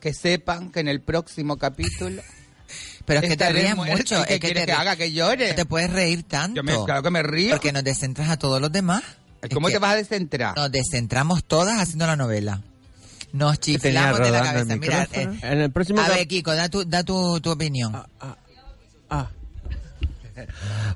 que 0.01 0.15
sepan 0.15 0.71
que 0.71 0.81
en 0.81 0.89
el 0.89 1.01
próximo 1.01 1.57
capítulo... 1.57 2.23
Pero 3.07 3.21
es 3.21 3.29
que 3.29 3.37
te 3.37 3.53
ríes 3.53 3.77
mucho. 3.77 4.19
¿Y 4.21 4.23
Es 4.23 4.27
que 4.27 4.41
quieres 4.41 4.63
te 4.63 4.67
que 4.67 4.73
haga? 4.73 4.97
¿Que 4.97 5.13
llore? 5.13 5.51
No 5.51 5.55
te 5.55 5.65
puedes 5.65 5.91
reír 5.93 6.25
tanto. 6.25 6.57
Yo 6.57 6.63
me- 6.65 6.85
claro 6.85 7.03
que 7.05 7.11
me 7.11 7.23
río. 7.23 7.51
Porque 7.53 7.73
nos 7.73 7.85
descentras 7.85 8.29
a 8.31 8.37
todos 8.37 8.61
los 8.61 8.73
demás. 8.73 9.03
¿Cómo 9.53 9.69
Es 9.69 9.75
te 9.75 9.79
vas 9.79 9.93
a 9.93 9.97
descentrar? 9.97 10.57
Nos 10.57 10.73
descentramos 10.73 11.45
todas 11.45 11.79
haciendo 11.81 12.07
la 12.07 12.17
novela. 12.17 12.63
Nos 13.33 13.59
chiflamos 13.61 14.19
de 14.21 14.31
la 14.31 14.39
el 14.39 14.45
cabeza. 14.45 14.77
Mira, 14.77 15.01
micrófono. 15.01 15.33
eh, 15.35 15.39
En 15.43 15.61
el 15.61 15.71
próximo 15.73 16.01
a 16.01 16.09
ver, 16.09 16.27
Kiko, 16.27 16.55
da 16.55 16.69
tu, 16.69 16.85
da 16.85 17.03
tu, 17.03 17.41
tu 17.41 17.51
opinión. 17.51 17.95
Ah, 19.11 19.29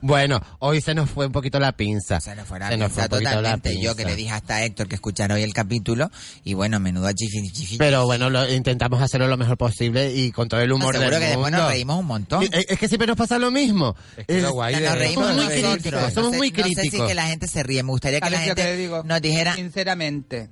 Bueno, 0.03 0.41
hoy 0.59 0.81
se 0.83 0.95
nos 0.95 1.09
fue 1.09 1.27
un 1.27 1.33
poquito 1.33 1.59
la 1.59 1.73
pinza. 1.73 2.21
Se 2.21 2.35
nos 2.37 2.47
fue 2.47 2.59
la 2.59 2.69
Se 2.69 2.77
nos 2.77 2.89
pinza 2.93 3.09
fue 3.09 3.23
la 3.23 3.31
totalmente. 3.33 3.81
Yo 3.81 3.97
que 3.97 4.05
le 4.05 4.15
dije 4.15 4.31
hasta 4.31 4.57
a 4.57 4.65
Héctor 4.65 4.87
que 4.87 4.97
escuchara 4.97 5.35
hoy 5.35 5.43
el 5.43 5.55
capítulo. 5.55 6.11
Y 6.45 6.53
bueno, 6.55 6.79
menudo 6.79 7.11
chifi, 7.13 7.51
chifi. 7.51 7.77
Pero 7.79 8.05
bueno, 8.05 8.29
lo, 8.29 8.47
intentamos 8.53 9.01
hacerlo 9.03 9.29
lo 9.29 9.37
mejor 9.39 9.57
posible 9.57 10.13
y 10.15 10.31
con 10.31 10.49
todo 10.49 10.61
el 10.61 10.71
humor 10.73 10.95
Seguro 10.95 11.11
del 11.13 11.21
que 11.21 11.27
después 11.29 11.53
nos 11.53 11.69
reímos 11.71 11.99
un 12.01 12.07
montón. 12.07 12.43
Es, 12.45 12.67
es 12.69 12.79
que 12.79 12.89
siempre 12.89 13.07
nos 13.07 13.17
pasa 13.17 13.39
lo 13.39 13.51
mismo. 13.51 13.97
que 14.27 14.41
lo 14.43 14.53
guay 14.53 14.75
Nos 14.83 14.99
reímos 14.99 15.27
somos 15.29 15.45
muy 15.45 15.55
críticos, 15.63 16.13
somos 16.13 16.15
No 16.17 16.31
sé- 16.33 16.37
muy 16.39 16.51
No 16.51 16.57
sé 16.57 16.69
si 16.69 16.75
críticos. 16.75 17.09
que 17.09 17.15
la 17.15 17.27
gente 17.27 17.47
se 17.47 17.63
ríe. 17.63 17.83
Me 17.83 17.91
gustaría 17.91 18.21
que 18.21 18.31
la 18.31 18.37
¿Sabes 18.39 18.49
lo 18.49 18.55
que 18.57 18.63
le 18.63 18.69
gente 18.69 18.83
digo? 18.83 19.03
nos 19.05 19.23
dijera 19.23 19.55
Sinceramente, 19.55 20.51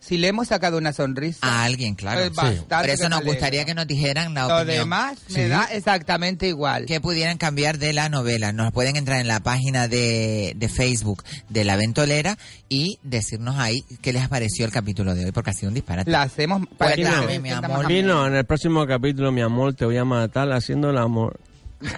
si 0.00 0.16
le 0.16 0.28
hemos 0.28 0.48
sacado 0.48 0.78
una 0.78 0.92
sonrisa... 0.92 1.38
a 1.42 1.64
alguien, 1.64 1.94
claro. 1.94 2.30
Pues 2.34 2.60
Por 2.62 2.88
eso 2.88 3.08
nos 3.08 3.22
gustaría 3.22 3.64
que 3.64 3.74
nos 3.74 3.86
dijeran 3.86 4.34
la 4.34 4.48
Lo 4.48 4.56
opinión. 4.56 4.78
demás 4.84 5.18
me 5.28 5.48
da 5.48 5.64
exactamente 5.72 6.48
igual. 6.48 6.86
que 6.86 7.00
pudieran 7.00 7.38
cambiar 7.38 7.78
de 7.78 7.92
la 7.92 8.08
novela. 8.08 8.52
Nos 8.52 8.72
pueden 8.72 8.96
entrar 8.96 9.20
en 9.20 9.28
la 9.28 9.40
página 9.40 9.88
de, 9.88 10.54
de 10.56 10.68
Facebook 10.68 11.22
de 11.48 11.64
La 11.64 11.76
Ventolera 11.76 12.36
y 12.68 12.98
decirnos 13.02 13.58
ahí 13.58 13.84
qué 14.00 14.12
les 14.12 14.26
pareció 14.28 14.64
el 14.64 14.72
capítulo 14.72 15.14
de 15.14 15.26
hoy, 15.26 15.32
porque 15.32 15.50
ha 15.50 15.54
sido 15.54 15.68
un 15.68 15.74
disparate. 15.74 16.10
La 16.10 16.22
hacemos 16.22 16.62
para 16.78 16.94
que 16.96 17.02
Cuéntame, 17.02 17.38
mi 17.38 17.50
amor. 17.50 17.88
Lino, 17.90 18.26
en 18.26 18.34
el 18.34 18.44
próximo 18.44 18.86
capítulo, 18.86 19.30
mi 19.32 19.42
amor, 19.42 19.74
te 19.74 19.84
voy 19.84 19.96
a 19.98 20.04
matar 20.04 20.50
haciendo 20.52 20.90
el 20.90 20.98
amor. 20.98 21.38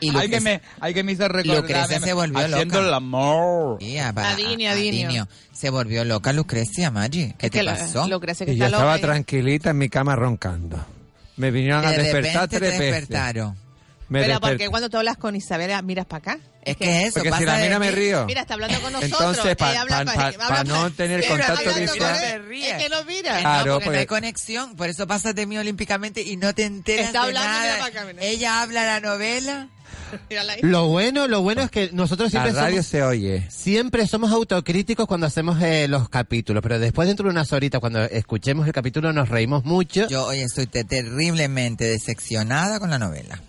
Y 0.00 0.16
Hay 0.16 0.30
que 0.30 0.40
me, 0.40 0.60
hay 0.80 0.94
que 0.94 1.04
me 1.04 1.12
hizo 1.12 1.28
recordar. 1.28 1.60
Lucrecia 1.62 2.00
se 2.00 2.12
volvió 2.14 2.38
haciendo 2.38 2.76
loca. 2.76 2.88
el 2.88 2.94
amor. 2.94 3.78
A- 3.82 4.08
a- 4.08 4.30
Adinio, 4.32 4.70
a- 4.70 4.72
Adinio. 4.72 5.28
Se 5.52 5.68
volvió 5.70 6.04
loca 6.04 6.32
Lucrecia, 6.32 6.90
Maggi. 6.90 7.34
¿Qué 7.38 7.46
Es 7.46 7.52
te 7.52 7.58
que 7.58 7.62
lo- 7.62 7.72
pasó? 7.72 8.08
Lucrecia 8.08 8.46
que 8.46 8.52
Y 8.52 8.56
yo 8.56 8.64
está 8.64 8.78
estaba 8.78 8.94
loca. 8.96 9.06
tranquilita 9.08 9.70
en 9.70 9.78
mi 9.78 9.88
cama 9.90 10.16
roncando. 10.16 10.84
Me 11.36 11.50
vinieron 11.50 11.84
a 11.84 11.90
de 11.90 11.98
despertar 11.98 12.42
repente 12.44 12.58
tres 12.58 12.72
te 12.72 12.78
veces. 12.78 13.00
despertaron. 13.00 13.54
Me 14.08 14.20
Pero 14.20 14.32
desperté. 14.32 14.56
porque 14.56 14.68
cuando 14.70 14.88
tú 14.90 14.96
hablas 14.96 15.16
con 15.18 15.36
Isabela, 15.36 15.82
miras 15.82 16.06
para 16.06 16.18
acá. 16.32 16.38
Es 16.62 16.76
que 16.76 17.04
eso 17.06 17.14
Porque 17.14 17.30
pasa 17.30 17.40
si 17.40 17.46
la 17.46 17.56
de 17.56 17.62
mira 17.64 17.78
me 17.78 17.90
río. 17.90 18.26
Mira, 18.26 18.42
está 18.42 18.54
hablando 18.54 18.80
con 18.80 18.92
nosotros. 18.92 19.20
Entonces, 19.20 19.56
pa- 19.56 19.70
ella 19.70 19.80
habla 19.80 20.04
pa- 20.04 20.14
pa- 20.14 20.32
pa- 20.48 20.64
no 20.64 20.90
tener 20.92 21.26
contacto 21.26 21.74
visual. 21.74 22.16
él, 22.22 22.62
Es 22.62 22.82
que 22.82 22.88
no 22.90 23.04
mira. 23.04 23.38
Claro, 23.40 23.66
no, 23.66 23.72
porque 23.74 23.86
no 23.86 23.90
hay 23.92 23.98
porque- 23.98 24.06
conexión, 24.06 24.76
por 24.76 24.88
eso 24.90 25.06
pasa 25.06 25.32
de 25.32 25.46
mí 25.46 25.56
olímpicamente 25.56 26.20
y 26.22 26.36
no 26.36 26.54
te 26.54 26.64
enteras 26.64 27.06
Está 27.06 27.22
de 27.22 27.26
hablando, 27.28 27.48
nada. 27.50 27.78
para 27.78 27.86
acá, 27.86 28.04
mira. 28.12 28.22
Ella 28.24 28.62
habla 28.62 28.84
la 28.84 29.00
novela. 29.00 29.68
Lo 30.62 30.88
bueno, 30.88 31.28
lo 31.28 31.40
bueno 31.42 31.62
es 31.62 31.70
que 31.70 31.90
nosotros 31.92 32.32
La 32.32 32.42
siempre 32.42 32.60
radio 32.60 32.76
somos, 32.82 32.86
se 32.86 33.02
oye. 33.04 33.46
siempre 33.48 34.06
somos 34.08 34.32
autocríticos 34.32 35.06
cuando 35.06 35.26
hacemos 35.28 35.62
eh, 35.62 35.86
los 35.88 36.08
capítulos, 36.08 36.62
pero 36.62 36.78
después 36.80 37.06
dentro 37.08 37.24
de 37.24 37.30
unas 37.30 37.52
horitas, 37.52 37.80
cuando 37.80 38.02
escuchemos 38.04 38.66
el 38.66 38.72
capítulo, 38.72 39.12
nos 39.12 39.28
reímos 39.28 39.64
mucho. 39.64 40.08
Yo 40.08 40.26
hoy 40.26 40.40
estoy 40.40 40.66
te- 40.66 40.84
terriblemente 40.84 41.84
decepcionada 41.84 42.80
con 42.80 42.90
la 42.90 42.98
novela. 42.98 43.40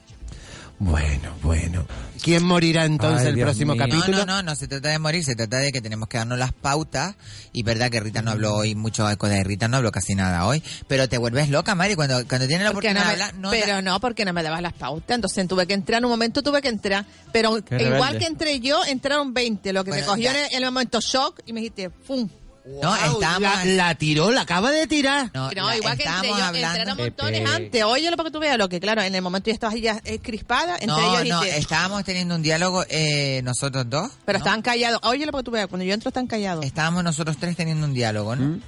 Bueno, 0.84 1.30
bueno. 1.44 1.86
¿Quién 2.24 2.44
morirá 2.44 2.86
entonces 2.86 3.22
Ay, 3.22 3.28
el 3.30 3.36
Dios 3.36 3.46
próximo 3.46 3.74
mío. 3.76 3.84
capítulo? 3.84 4.18
No, 4.18 4.26
no, 4.26 4.36
no, 4.38 4.44
no 4.44 4.56
se 4.56 4.68
trata 4.68 4.90
de 4.90 4.98
morir, 4.98 5.24
se 5.24 5.36
trata 5.36 5.58
de 5.58 5.72
que 5.72 5.80
tenemos 5.80 6.10
que 6.10 6.18
darnos 6.18 6.40
las 6.40 6.54
pautas. 6.54 7.16
Y 7.54 7.62
verdad 7.62 7.92
que 7.92 8.00
Rita 8.00 8.24
no 8.24 8.32
habló 8.32 8.56
hoy 8.56 8.74
mucho 8.74 9.06
de 9.06 9.16
cosas 9.16 9.36
de 9.38 9.44
Rita, 9.44 9.68
no 9.68 9.78
habló 9.78 9.92
casi 9.92 10.16
nada 10.16 10.48
hoy. 10.48 10.64
Pero 10.88 11.08
te 11.08 11.20
vuelves 11.20 11.50
loca, 11.50 11.76
Mari, 11.76 11.94
cuando, 11.94 12.28
cuando 12.28 12.48
tienes 12.48 12.66
la 12.66 12.72
Porque 12.74 12.88
oportunidad 12.90 13.06
no 13.06 13.12
de 13.12 13.18
me- 13.18 13.24
hablar. 13.26 13.40
No 13.42 13.50
pero 13.52 13.74
da- 13.76 13.82
no, 13.84 14.00
porque 14.00 14.26
no 14.26 14.34
me 14.34 14.42
dabas 14.42 14.62
las 14.64 14.74
pautas. 14.74 15.14
Entonces 15.16 15.48
tuve 15.48 15.68
que 15.68 15.76
entrar, 15.76 16.00
en 16.00 16.06
un 16.06 16.12
momento 16.12 16.42
tuve 16.42 16.64
que 16.64 16.70
entrar. 16.70 17.06
Pero 17.32 17.60
igual 17.80 18.18
que 18.18 18.26
entré 18.26 18.60
yo, 18.60 18.84
entraron 18.86 19.36
20. 19.36 19.72
Lo 19.74 19.84
que 19.84 19.92
Bueno, 19.92 20.04
me 20.06 20.10
cogió 20.10 20.24
ya. 20.24 20.32
en 20.32 20.46
el, 20.46 20.52
en 20.58 20.64
el 20.64 20.72
momento 20.72 21.00
shock 21.00 21.42
y 21.46 21.54
me 21.54 21.60
dijiste, 21.62 21.92
¡fum! 22.64 22.80
no, 22.82 22.90
Wow, 22.90 23.14
estábamos. 23.22 23.66
la, 23.66 23.66
la 23.66 23.96
tiró, 23.96 24.32
la 24.32 24.42
acaba 24.42 24.72
de 24.72 24.88
tirar. 24.88 25.30
no, 25.34 25.52
No, 25.52 25.68
la- 25.68 25.78
igual 25.78 25.98
que 25.98 26.08
hablando. 26.08 26.56
entraron 26.58 26.98
montones 26.98 27.42
Pepe. 27.42 27.52
antes. 27.56 27.84
Óyelo 27.84 28.18
para 28.18 28.28
que 28.30 28.34
tú 28.34 28.40
veas 28.40 28.58
lo 28.58 28.70
que, 28.70 28.80
claro, 28.80 29.02
en 29.02 29.16
el 29.16 29.22
momento 29.22 29.48
ya 29.50 29.54
estabas 29.54 29.80
ya 29.82 30.02
eh, 30.06 30.20
crispada. 30.20 30.74
Entre 30.76 30.88
No, 30.88 31.00
ellos 31.20 31.28
no, 31.30 31.40
dijiste, 31.42 31.60
estábamos 31.60 32.04
teniendo 32.04 32.36
un 32.36 32.42
diálogo 32.42 32.84
eh, 32.90 33.42
nosotros 33.44 33.90
dos. 33.90 34.12
pero 34.26 34.38
¿no? 34.40 34.44
estaban 34.44 34.62
callados. 34.62 35.00
Óyelo 35.04 35.32
para 35.32 35.42
que 35.42 35.46
tú 35.46 35.52
veas. 35.52 35.68
Cuando 35.68 35.86
yo 35.86 35.94
entro 35.94 36.10
están 36.10 36.28
callados. 36.28 36.66
Estábamos 36.66 37.04
nosotros 37.04 37.38
tres 37.40 37.56
teniendo 37.56 37.86
un 37.88 37.94
diálogo, 37.94 38.36
¿no? 38.36 38.46
¿Mm? 38.46 38.62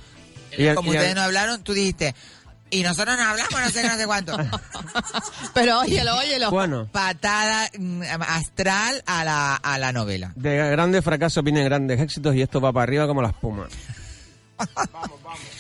Y- 0.58 0.74
Como 0.76 0.94
y- 0.94 0.98
ustedes 0.98 1.16
no 1.16 1.22
hablaron, 1.22 1.64
tú 1.64 1.74
dijiste, 1.74 2.14
y 2.74 2.84
nosotros 2.84 3.16
no 3.18 3.24
hablamos, 3.24 3.60
no 3.62 3.70
sé 3.70 3.88
no 3.88 3.96
sé 3.98 4.06
cuánto. 4.06 4.38
Pero 5.54 5.80
óyelo, 5.80 6.16
óyelo. 6.18 6.52
Bueno, 6.52 6.88
Patada 6.92 7.70
mm, 7.78 8.02
astral 8.28 9.04
a 9.06 9.24
la, 9.24 9.56
a 9.56 9.78
la 9.78 9.92
novela. 9.94 10.32
de 10.36 10.56
grandes 10.72 11.04
fracasos 11.04 11.44
vienen 11.44 11.66
grandes 11.66 12.00
éxitos 12.00 12.36
y 12.36 12.42
esto 12.42 12.60
va 12.62 12.72
para 12.74 12.84
arriba 12.84 13.08
como 13.08 13.22
la 13.22 13.30
espuma. 13.30 13.68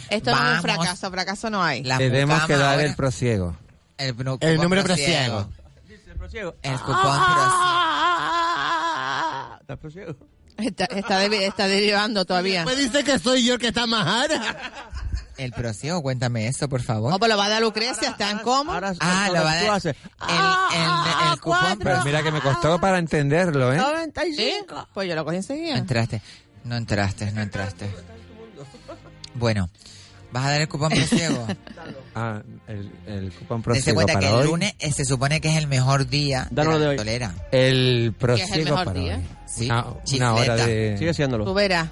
Esto 0.10 0.31
no 0.31 0.38
es 0.38 0.41
un 0.41 0.48
Vamos. 0.48 0.61
fracaso. 0.61 1.11
Fracaso 1.11 1.49
no 1.49 1.64
hay. 1.64 1.84
La 1.84 1.98
Tenemos 1.98 2.44
que 2.45 2.53
dar 2.57 2.73
ahora. 2.73 2.84
el 2.84 2.95
prosiego. 2.95 3.57
el, 3.98 4.15
El 4.41 4.57
número 4.57 4.84
prosiego. 4.84 5.49
prosiego. 6.18 6.56
El 6.61 6.80
cupón 6.80 7.02
prosiego. 7.02 7.53
¿Estás 9.61 9.77
prosiego? 9.80 10.15
Está, 10.57 10.85
está, 10.85 11.18
de- 11.19 11.48
está 11.48 11.68
derivando 11.68 12.26
todavía. 12.26 12.64
Me 12.65 12.76
dice 12.76 13.03
que 13.03 13.18
soy 13.19 13.44
yo 13.45 13.56
el 13.56 13.60
que 13.60 13.69
está 13.69 13.88
majara. 13.88 14.72
El 15.43 15.51
prosiego, 15.51 16.01
cuéntame 16.01 16.47
eso, 16.47 16.69
por 16.69 16.81
favor. 16.81 17.13
Oh, 17.13 17.19
pues 17.19 17.29
lo 17.29 17.37
va 17.37 17.45
a 17.45 17.49
dar 17.49 17.61
Lucrecia, 17.61 18.09
¿está 18.09 18.31
en 18.31 18.39
coma? 18.39 18.75
Ahora, 18.75 18.93
Ah, 18.99 19.27
lo 19.27 19.43
va 19.43 19.51
a 19.51 19.55
dar. 19.55 19.69
haces. 19.71 19.95
El, 20.29 20.79
el, 20.79 21.31
el 21.33 21.39
cupón 21.39 21.59
cuatro. 21.59 21.77
Pero 21.83 22.03
mira 22.05 22.23
que 22.23 22.31
me 22.31 22.39
costó 22.41 22.79
para 22.79 22.97
entenderlo, 22.97 23.73
¿eh? 23.73 23.77
95. 23.77 24.87
Pues 24.93 25.09
yo 25.09 25.15
lo 25.15 25.23
cogí 25.25 25.35
No 25.35 25.39
enseguida. 25.41 25.77
entraste, 25.77 26.21
no 26.63 26.75
entraste, 26.77 27.31
no 27.31 27.41
entraste. 27.41 27.89
Bueno, 29.35 29.69
¿vas 30.31 30.45
a 30.45 30.51
dar 30.51 30.61
el 30.61 30.67
cupón 30.69 30.89
prosiego? 30.89 31.47
Ah, 32.15 32.43
el, 32.67 32.91
el 33.07 33.31
cupón 33.31 33.61
Dese 33.63 33.91
prosiego 33.91 33.95
cuenta 33.95 34.13
que 34.13 34.19
para 34.27 34.29
el 34.29 34.41
hoy. 34.41 34.47
lunes 34.47 34.75
eh, 34.77 34.91
se 34.91 35.03
supone 35.03 35.41
que 35.41 35.49
es 35.49 35.57
el 35.57 35.65
mejor 35.65 36.07
día 36.07 36.47
Danos 36.51 36.79
de 36.79 36.89
hoy. 36.89 36.95
tolera. 36.95 37.33
El 37.51 37.55
¿Qué 37.55 37.65
es 37.65 38.05
el 38.05 38.13
prosiego 38.13 38.63
mejor 38.69 38.85
para 38.85 38.99
día? 38.99 39.15
hoy. 39.15 39.23
Sí, 39.47 39.65
Una, 40.17 40.33
hora 40.35 40.55
de... 40.57 40.95
Sigue 40.99 41.09
haciéndolo. 41.09 41.43
Tú 41.43 41.55
verás. 41.55 41.89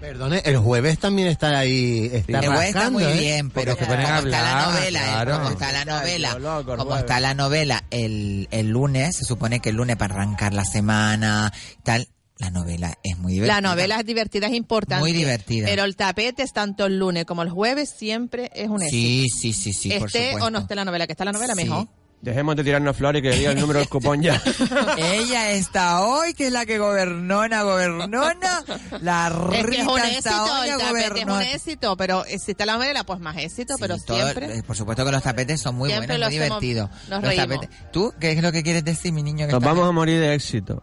Perdone, 0.00 0.40
el 0.46 0.56
jueves 0.56 0.98
también 0.98 1.28
está 1.28 1.58
ahí, 1.58 2.08
está 2.12 2.38
El 2.40 2.46
jueves 2.46 2.68
está 2.68 2.90
muy 2.90 3.04
¿eh? 3.04 3.12
bien, 3.18 3.50
pero 3.50 3.76
como 3.76 3.92
está 3.92 4.02
la 4.10 4.16
hablar, 4.16 4.68
novela, 4.74 5.00
eh, 5.00 5.04
claro. 5.10 5.32
como 5.38 5.50
está 5.50 5.72
la 5.72 5.84
novela, 5.84 6.38
Loco, 6.38 6.70
como 6.76 6.84
jueves. 6.84 7.00
está 7.02 7.20
la 7.20 7.34
novela 7.34 7.84
el, 7.90 8.48
el 8.50 8.68
lunes, 8.68 9.16
se 9.16 9.24
supone 9.26 9.60
que 9.60 9.68
el 9.68 9.76
lunes 9.76 9.96
para 9.96 10.14
arrancar 10.14 10.54
la 10.54 10.64
semana, 10.64 11.52
tal, 11.82 12.08
la 12.38 12.50
novela 12.50 12.96
es 13.04 13.18
muy 13.18 13.34
divertida. 13.34 13.60
La 13.60 13.68
novela 13.68 14.00
es 14.00 14.06
divertida, 14.06 14.46
es 14.46 14.54
importante. 14.54 15.00
Muy 15.02 15.12
divertida. 15.12 15.66
Pero 15.68 15.84
el 15.84 15.94
tapete 15.96 16.42
es 16.44 16.54
tanto 16.54 16.86
el 16.86 16.98
lunes 16.98 17.26
como 17.26 17.42
el 17.42 17.50
jueves, 17.50 17.90
siempre 17.94 18.50
es 18.54 18.68
un 18.68 18.82
éxito. 18.82 18.90
Sí, 18.90 19.26
sí, 19.28 19.52
sí, 19.52 19.72
sí, 19.74 19.98
por 19.98 20.06
esté 20.08 20.28
supuesto. 20.28 20.46
o 20.46 20.50
no 20.50 20.58
esté 20.60 20.74
la 20.74 20.86
novela, 20.86 21.06
que 21.06 21.12
está 21.12 21.26
la 21.26 21.32
novela 21.32 21.54
Sí. 21.54 21.64
mejor. 21.64 21.86
Dejemos 22.22 22.54
de 22.54 22.64
tirarnos 22.64 22.94
flores 22.96 23.20
y 23.20 23.22
que 23.22 23.30
diga 23.34 23.52
el 23.52 23.60
número 23.60 23.78
del 23.78 23.88
cupón 23.88 24.20
ya. 24.20 24.40
Ella 24.98 25.52
está 25.52 26.02
hoy, 26.04 26.34
que 26.34 26.48
es 26.48 26.52
la 26.52 26.66
que 26.66 26.78
gobernona, 26.78 27.62
gobernona. 27.62 28.62
La 29.00 29.28
Es 29.54 29.64
que 29.66 29.80
es 29.80 29.86
un 29.86 29.96
Rita 29.96 30.08
éxito, 30.08 30.28
está 30.28 30.60
hoy, 30.60 30.68
el 30.68 30.74
a 30.74 30.78
tapete 30.78 31.20
es 31.20 31.24
un 31.26 31.40
éxito, 31.42 31.96
pero 31.96 32.24
si 32.24 32.50
está 32.50 32.66
la 32.66 32.74
novela, 32.74 33.04
pues 33.04 33.20
más 33.20 33.38
éxito, 33.38 33.76
pero 33.80 33.96
Todo- 33.98 34.16
siempre. 34.16 34.58
eh, 34.58 34.62
por 34.62 34.76
supuesto 34.76 35.04
que 35.06 35.12
los 35.12 35.22
tapetes 35.22 35.60
son 35.62 35.76
muy 35.76 35.88
Siempre 35.88 36.08
buenos, 36.18 36.28
muy 36.28 36.38
hacemos- 36.38 36.60
divertidos. 36.60 36.90
nos 37.08 37.22
Los 37.22 37.22
reímos. 37.22 37.46
tapetes- 37.60 37.90
¿Tú 37.90 38.12
qué 38.20 38.32
es 38.32 38.42
lo 38.42 38.52
que 38.52 38.62
quieres 38.62 38.84
decir, 38.84 39.12
mi 39.12 39.22
niño? 39.22 39.46
que 39.46 39.52
Nos 39.52 39.62
está 39.62 39.72
vamos 39.72 39.88
a 39.88 39.92
morir 39.92 40.20
de 40.20 40.34
éxito. 40.34 40.82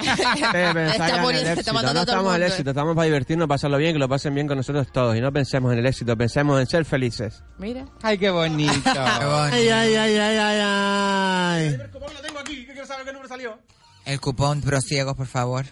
Eh, 0.00 0.04
Está 0.42 0.68
en 0.70 0.76
el 0.76 0.88
está 0.88 1.52
éxito. 1.52 1.72
matando 1.74 1.94
No 1.94 2.00
a 2.00 2.06
todo 2.06 2.14
el 2.14 2.20
estamos 2.20 2.30
en 2.30 2.34
el 2.34 2.40
mundo, 2.40 2.46
éxito, 2.46 2.70
estamos 2.70 2.94
para 2.96 3.04
divertirnos, 3.06 3.48
pasarlo 3.48 3.76
bien, 3.78 3.92
que 3.92 3.98
lo 3.98 4.08
pasen 4.08 4.34
bien 4.34 4.46
con 4.48 4.56
nosotros 4.56 4.86
todos. 4.92 5.16
Y 5.16 5.20
no 5.20 5.32
pensemos 5.32 5.72
en 5.72 5.78
el 5.78 5.86
éxito, 5.86 6.16
pensemos 6.16 6.60
en 6.60 6.66
ser 6.66 6.84
felices. 6.84 7.42
Mira. 7.58 7.84
Ay, 8.02 8.18
qué 8.18 8.30
bonito. 8.30 8.72
Qué 8.72 8.90
bonito. 9.26 9.48
Ay, 9.52 9.68
ay, 9.68 9.94
ay, 9.94 10.16
ay, 10.16 10.36
ay, 10.38 10.60
ay. 10.62 11.78
¿Cómo 11.92 12.06
lo 12.06 12.20
tengo 12.20 12.42
quiero 12.44 12.86
saber 12.86 13.04
qué 13.04 13.12
número 13.12 13.28
salió? 13.28 13.58
El 14.04 14.20
cupón 14.20 14.60
prosiegos, 14.62 15.14
por 15.14 15.26
favor. 15.26 15.64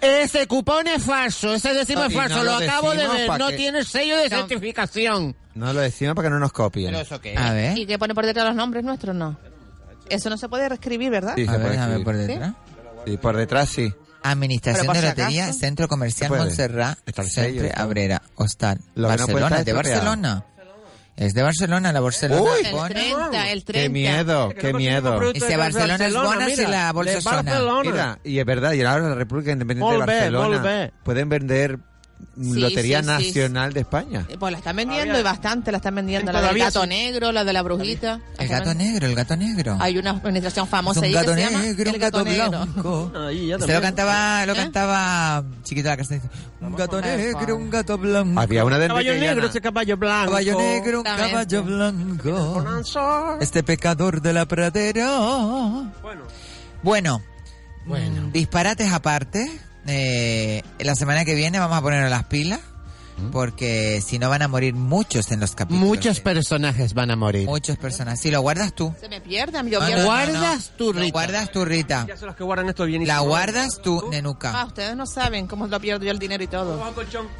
Ese 0.00 0.46
cupón 0.46 0.86
es 0.88 1.02
falso, 1.02 1.54
ese 1.54 1.72
décimo 1.72 2.00
No, 2.02 2.06
es 2.08 2.14
falso, 2.14 2.36
no 2.38 2.44
lo, 2.44 2.50
lo 2.60 2.66
acabo 2.66 2.90
de 2.92 3.08
ver, 3.08 3.38
no 3.38 3.48
que- 3.48 3.56
tiene 3.56 3.84
sello 3.84 4.16
de 4.18 4.28
No. 4.28 4.36
certificación. 4.38 5.34
No 5.54 5.72
lo 5.72 5.80
decimos 5.80 6.14
para 6.14 6.26
que 6.28 6.32
no 6.32 6.38
nos 6.40 6.52
copien. 6.52 6.94
eso 6.94 7.20
qué 7.20 7.36
A 7.36 7.52
ver. 7.52 7.78
¿Y 7.78 7.86
qué 7.86 7.98
pone 7.98 8.14
por 8.14 8.26
detrás 8.26 8.44
los 8.46 8.54
nombres 8.56 8.84
nuestros? 8.84 9.14
No. 9.14 9.38
Eso 10.08 10.30
no 10.30 10.36
se 10.36 10.48
puede 10.48 10.68
reescribir, 10.68 11.10
¿verdad? 11.10 11.34
Sí, 11.36 11.42
A 11.42 11.46
se 11.46 11.50
ver, 11.52 11.60
puede 11.60 11.72
déjame 11.72 12.00
por 12.04 12.16
detrás. 12.16 12.52
Y 13.06 13.16
por 13.18 13.36
detrás 13.36 13.68
sí. 13.68 13.92
Administración 14.22 14.86
de 14.92 15.00
si 15.00 15.06
Lotería, 15.06 15.44
acaso. 15.44 15.58
Centro 15.58 15.88
Comercial. 15.88 16.30
Montserrat, 16.30 16.98
Centre. 17.26 17.72
Abrera, 17.76 18.22
Hostal, 18.36 18.80
Lo 18.94 19.08
Barcelona, 19.08 19.62
de. 19.62 19.72
Barcelona. 19.74 20.44
Es 21.16 21.32
de 21.34 21.42
Barcelona, 21.42 21.92
la 21.92 22.00
Barcelona. 22.00 22.40
Uy. 22.42 22.64
El 22.66 22.70
pone- 22.72 22.94
30, 22.94 23.50
el 23.52 23.64
30. 23.64 23.82
Qué 23.82 23.88
miedo, 23.88 24.48
qué 24.58 24.72
miedo. 24.72 25.32
Y 25.32 25.40
si 25.40 25.54
Barcelona 25.56 26.06
es 26.06 26.14
buena, 26.14 26.48
si 26.50 26.66
la 26.66 26.92
bolsa 26.92 27.18
es. 27.18 27.24
Mira, 27.84 28.18
y 28.24 28.38
es 28.40 28.44
verdad, 28.46 28.72
y 28.72 28.82
ahora 28.82 29.10
la 29.10 29.14
República 29.14 29.52
Independiente 29.52 29.92
de 29.92 29.98
Volve, 29.98 30.12
Barcelona 30.12 30.58
volve. 30.58 30.92
pueden 31.04 31.28
vender 31.28 31.78
Sí, 32.40 32.58
Lotería 32.58 32.98
sí, 32.98 33.04
sí, 33.04 33.10
Nacional 33.10 33.72
de 33.72 33.80
España. 33.80 34.26
Eh, 34.28 34.36
Pues 34.38 34.50
la 34.50 34.58
están 34.58 34.74
vendiendo 34.74 35.16
y 35.18 35.22
bastante 35.22 35.70
la 35.70 35.76
están 35.76 35.94
vendiendo. 35.94 36.32
La 36.32 36.40
del 36.42 36.58
gato 36.58 36.82
sí. 36.82 36.88
negro, 36.88 37.30
la 37.30 37.44
de 37.44 37.52
la 37.52 37.62
brujita. 37.62 38.20
El 38.38 38.48
gato 38.48 38.74
negro, 38.74 39.06
el 39.06 39.14
gato 39.14 39.36
negro. 39.36 39.76
Hay 39.80 39.98
una 39.98 40.12
organización 40.14 40.64
Es 40.64 40.70
famosa 40.70 40.98
un 41.00 41.06
ahí 41.06 41.12
gato 41.12 41.32
que 41.34 41.40
se 41.44 41.50
llama 41.50 41.62
negro, 41.62 41.90
un 41.90 41.94
El 41.94 42.00
gato 42.00 42.24
Negro. 42.24 42.48
blanco. 42.50 43.12
Ahí, 43.28 43.46
ya 43.46 43.58
Se 43.60 43.72
lo 43.72 43.80
cantaba, 43.80 44.46
lo 44.46 44.52
¿Eh? 44.52 44.56
cantaba 44.56 45.44
chiquito 45.62 45.84
de 45.88 45.90
la 45.90 45.96
casa. 45.96 46.20
Un 46.60 46.74
gato 46.74 47.00
negro, 47.00 47.56
un 47.56 47.70
gato 47.70 47.98
blanco. 47.98 48.40
Había 48.40 48.64
una 48.64 48.78
de 48.80 48.88
Caballo 48.88 49.14
negro, 49.14 49.46
ese 49.46 49.60
caballo 49.60 49.96
blanco. 49.96 50.30
Caballo 50.30 50.58
negro, 50.58 50.98
un 50.98 51.04
caballo 51.04 51.62
blanco. 51.62 52.32
Bonanza. 52.54 53.36
Este 53.40 53.62
pecador 53.62 54.20
de 54.22 54.32
la 54.32 54.46
pradera. 54.46 55.08
Bueno, 56.82 57.22
Bueno, 57.86 58.30
disparates 58.32 58.92
aparte. 58.92 59.60
Eh, 59.86 60.62
la 60.78 60.94
semana 60.94 61.24
que 61.24 61.34
viene 61.34 61.58
vamos 61.58 61.76
a 61.78 61.82
poner 61.82 62.08
las 62.10 62.24
pilas. 62.24 62.60
Porque 63.30 64.02
si 64.04 64.18
no 64.18 64.28
van 64.28 64.42
a 64.42 64.48
morir 64.48 64.74
muchos 64.74 65.30
en 65.30 65.38
los 65.38 65.54
capítulos. 65.54 65.86
Muchos 65.86 66.18
personajes 66.18 66.94
van 66.94 67.12
a 67.12 67.16
morir. 67.16 67.46
Muchas 67.46 67.76
personas. 67.76 68.18
Si 68.20 68.28
lo 68.28 68.40
guardas 68.40 68.74
tú. 68.74 68.92
Se 69.00 69.08
me 69.08 69.20
pierden. 69.20 69.68
Yo 69.68 69.78
pierdo. 69.78 69.98
no, 70.02 70.04
¿Guardas 70.06 70.70
no, 70.72 70.76
tu 70.76 70.92
Lo 70.92 70.98
Rita? 71.00 71.12
guardas 71.12 71.52
tú, 71.52 71.64
Rita. 71.64 72.06
ya 72.08 72.16
son 72.16 72.26
los 72.26 72.34
que 72.36 72.42
guardan 72.42 72.68
esto 72.70 72.84
bien. 72.86 73.06
La 73.06 73.20
guardas 73.20 73.80
tú, 73.80 74.08
Nenuca. 74.10 74.52
Ah, 74.60 74.64
ustedes 74.66 74.96
no 74.96 75.06
saben 75.06 75.46
cómo 75.46 75.68
lo 75.68 75.78
pierdo 75.78 76.04
yo 76.04 76.10
el 76.10 76.18
dinero 76.18 76.42
y 76.42 76.48
todo. 76.48 76.76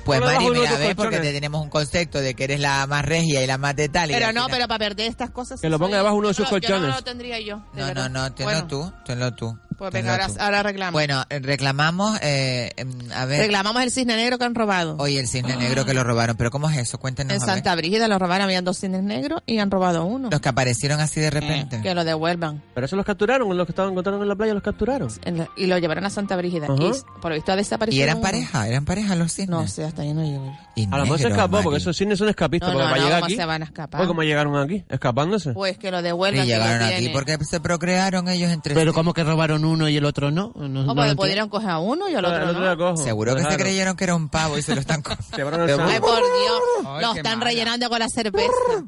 Pues 0.04 0.20
Mari, 0.20 0.48
mira, 0.50 0.60
tus 0.70 0.78
porque 0.78 0.86
te 0.86 0.94
colchones. 0.94 1.32
tenemos 1.32 1.60
un 1.60 1.70
concepto 1.70 2.20
de 2.20 2.34
que 2.34 2.44
eres 2.44 2.60
la 2.60 2.86
más 2.86 3.04
regia 3.04 3.42
y 3.42 3.46
la 3.48 3.58
más 3.58 3.74
de 3.74 3.88
tal. 3.88 4.10
Pero 4.10 4.32
no, 4.32 4.46
pero 4.48 4.68
para 4.68 4.78
perder 4.78 5.08
estas 5.08 5.30
cosas. 5.30 5.60
Que 5.60 5.68
lo 5.68 5.80
ponga 5.80 5.96
debajo 5.96 6.14
de 6.14 6.18
uno 6.20 6.28
de 6.28 6.34
sus 6.34 6.48
yo 6.48 6.50
no- 6.52 6.56
no 6.56 6.60
colchones. 6.68 6.94
lo 6.94 7.02
tendría 7.02 7.40
yo. 7.40 7.64
de 7.74 7.80
No, 7.82 7.94
no, 7.94 8.08
no, 8.08 8.32
tenlo 8.32 8.64
tú, 8.68 8.92
tenlo 9.04 9.34
tú. 9.34 9.58
Pues 9.78 9.92
venga, 9.92 10.12
ahora, 10.12 10.28
ahora 10.40 10.62
reclamo. 10.62 10.92
Bueno, 10.92 11.24
eh, 11.30 11.38
reclamamos, 11.40 12.18
eh, 12.22 12.70
em, 12.76 12.90
a 13.14 13.24
ver, 13.24 13.40
Reclamamos 13.40 13.82
el 13.82 13.90
cisne 13.90 14.16
negro 14.16 14.38
que 14.38 14.44
han 14.44 14.54
robado. 14.54 14.96
oye, 14.98 15.18
el 15.20 15.28
cisne 15.28 15.56
negro 15.56 15.84
que 15.84 15.94
lo 15.94 16.04
robaron, 16.04 16.36
pero 16.36 16.50
¿cómo 16.50 16.68
es 16.70 16.76
eso? 16.78 16.98
Cuéntenos 16.98 17.32
En 17.34 17.42
a 17.42 17.46
ver. 17.46 17.54
Santa 17.54 17.74
Brígida 17.74 18.08
lo 18.08 18.18
robaron, 18.18 18.44
habían 18.44 18.64
dos 18.64 18.78
cisnes 18.78 19.02
negros 19.02 19.42
y 19.46 19.58
han 19.58 19.70
robado 19.70 20.04
uno. 20.04 20.28
Los 20.30 20.40
que 20.40 20.48
aparecieron 20.48 21.00
así 21.00 21.20
de 21.20 21.30
repente. 21.30 21.80
Que 21.82 21.94
lo 21.94 22.04
devuelvan. 22.04 22.62
Pero 22.74 22.86
eso 22.86 22.96
los 22.96 23.04
capturaron, 23.06 23.56
los 23.56 23.66
que 23.66 23.72
estaban 23.72 23.92
encontrando 23.92 24.22
en 24.22 24.28
la 24.28 24.36
playa 24.36 24.54
los 24.54 24.62
capturaron. 24.62 25.08
En 25.24 25.38
la- 25.38 25.48
y 25.56 25.66
lo 25.66 25.78
llevaron 25.78 26.04
a 26.04 26.10
Santa 26.10 26.36
Brígida. 26.36 26.66
Ajá. 26.66 26.74
Y 26.74 27.20
por 27.20 27.30
lo 27.30 27.34
visto 27.36 27.52
ha 27.52 27.56
desaparecido. 27.56 28.00
¿Y 28.00 28.02
eran 28.04 28.16
uno. 28.18 28.22
pareja? 28.26 28.68
¿Eran 28.68 28.84
pareja 28.84 29.14
los 29.16 29.32
cisnes? 29.32 29.48
No 29.50 29.66
sé, 29.68 29.84
hasta 29.84 30.02
ahí 30.02 30.12
no 30.14 30.22
llego. 30.24 30.56
Y 30.76 30.86
A 30.86 30.96
lo 30.98 31.02
mejor 31.04 31.18
se 31.18 31.28
escapó, 31.28 31.48
Mari. 31.52 31.64
porque 31.64 31.78
esos 31.78 31.96
cines 31.96 32.18
son 32.18 32.28
escapistas. 32.28 32.72
No, 32.72 32.78
para 32.78 32.90
no, 32.90 32.96
llegar 32.96 33.12
¿cómo 33.20 33.24
aquí. 33.26 33.36
se 33.36 33.44
van 33.44 33.62
a 33.62 33.64
escapar? 33.66 33.98
Pues, 33.98 34.08
¿Cómo 34.08 34.22
llegaron 34.22 34.56
aquí? 34.56 34.84
¿Escapándose? 34.88 35.52
Pues 35.52 35.78
que 35.78 35.90
lo 35.90 36.00
Y 36.00 36.02
devuelvan. 36.02 36.40
lo 36.40 36.52
llegaron 36.52 36.82
aquí 36.88 37.08
porque 37.10 37.38
se 37.44 37.60
procrearon 37.60 38.28
ellos 38.28 38.50
entre 38.50 38.74
Pero 38.74 38.90
sí. 38.92 38.94
como 38.94 39.14
que 39.14 39.24
robaron 39.24 39.63
uno 39.64 39.88
y 39.88 39.96
el 39.96 40.04
otro 40.04 40.30
no. 40.30 40.52
No, 40.54 40.68
no 40.68 40.80
O 40.80 40.90
entiendo. 40.92 41.16
pudieron 41.16 41.48
coger 41.48 41.70
a 41.70 41.78
uno 41.78 42.08
y 42.08 42.14
al 42.14 42.24
otro 42.24 42.42
El 42.42 42.48
otro 42.50 42.60
no. 42.64 42.76
cojo. 42.76 42.96
Seguro 43.02 43.32
que 43.34 43.38
se 43.40 43.44
Dejaron. 43.46 43.64
creyeron 43.66 43.96
que 43.96 44.04
era 44.04 44.14
un 44.14 44.28
pavo 44.28 44.58
y 44.58 44.62
se 44.62 44.74
lo 44.74 44.80
están 44.80 45.02
co- 45.02 45.16
Quebraron 45.34 45.68
el 45.68 45.80
Ay, 45.80 46.00
por 46.00 46.16
Dios. 46.18 46.60
Ay, 46.86 47.02
lo 47.04 47.12
qué 47.12 47.18
están 47.20 47.38
mala. 47.38 47.50
rellenando 47.50 47.88
con 47.88 47.98
la 47.98 48.08
cerveza. 48.08 48.48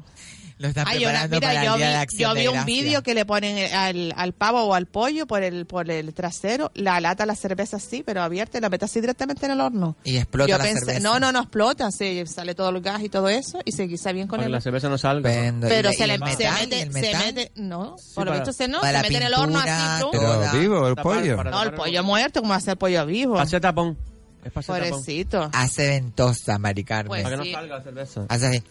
lo 0.59 0.67
están 0.69 0.87
Ay, 0.87 0.97
una- 1.05 1.09
preparando 1.27 1.35
mira, 1.37 1.47
para 1.49 1.63
yo 1.65 1.71
el 1.73 1.75
vi, 1.77 1.83
día 1.83 1.89
de 1.91 1.95
acción 1.97 2.29
yo 2.31 2.35
vi 2.35 2.41
de 2.41 2.49
un 2.49 2.65
vídeo 2.65 3.03
que 3.03 3.13
le 3.13 3.25
ponen 3.25 3.73
al, 3.75 4.13
al 4.17 4.33
pavo 4.33 4.63
o 4.63 4.73
al 4.73 4.87
pollo 4.87 5.27
por 5.27 5.43
el 5.43 5.65
por 5.67 5.89
el 5.91 6.13
trasero, 6.15 6.71
la 6.73 6.99
lata 6.99 7.25
la 7.27 7.35
cerveza 7.35 7.77
así, 7.77 8.01
pero 8.03 8.23
abierta 8.23 8.57
y 8.57 8.61
la 8.61 8.69
mete 8.69 8.85
así 8.85 8.99
directamente 8.99 9.45
en 9.45 9.51
el 9.51 9.61
horno. 9.61 9.95
Y 10.03 10.17
explota 10.17 10.49
yo 10.49 10.57
la 10.57 10.63
pensé, 10.63 10.79
cerveza. 10.85 10.99
no, 11.01 11.19
no, 11.19 11.31
no 11.31 11.41
explota, 11.41 11.91
se 11.91 12.25
sale 12.25 12.55
todo 12.55 12.69
el 12.69 12.81
gas 12.81 13.03
y 13.03 13.09
todo 13.09 13.29
eso 13.29 13.59
y 13.65 13.71
se 13.71 13.83
guisa 13.83 14.11
bien 14.13 14.27
con 14.27 14.41
el 14.41 14.51
la 14.51 14.59
cerveza 14.61 14.89
no 14.89 14.97
salga. 14.97 15.29
Vendo. 15.29 15.67
pero 15.67 15.91
¿Y 15.91 15.93
se 15.93 16.03
el 16.03 16.09
le 16.09 16.17
metal? 16.17 16.37
se 16.37 16.43
¿Y 16.43 16.51
mete, 16.67 16.81
el 16.81 16.93
se 16.93 17.15
mete, 17.17 17.51
no, 17.55 17.95
por 18.15 18.25
lo 18.25 18.33
visto 18.33 18.51
se 18.51 18.67
no, 18.67 18.81
se 18.81 18.91
mete 18.93 19.17
en 19.17 19.23
el 19.23 19.33
horno 19.35 19.53
pintura, 19.59 19.95
así, 19.95 20.01
plum. 20.01 20.11
Pero 20.11 20.23
Toda. 20.33 20.51
vivo 20.53 20.87
el 20.87 20.95
Tapar, 20.95 21.03
pollo. 21.19 21.43
No, 21.43 21.63
el 21.63 21.73
pollo 21.73 22.03
muerto, 22.03 22.39
como 22.39 22.49
va 22.51 22.57
a 22.57 22.61
ser 22.61 22.77
pollo 22.77 23.05
vivo? 23.05 23.39
Hace 23.39 23.59
tapón. 23.59 23.95
Es 24.43 24.55
hacer. 24.55 24.89
Pobrecito. 24.91 25.49
Hace 25.51 25.87
ventosa, 25.87 26.57
Mari 26.57 26.83
Carmen. 26.85 27.07
Pues 27.09 27.23
Para 27.23 27.37
que 27.37 27.43
sí. 27.43 27.51
no 27.51 27.57
salga 27.59 27.77
la 27.77 27.83
cerveza. 27.83 28.25
Hace 28.29 28.47
así. 28.47 28.63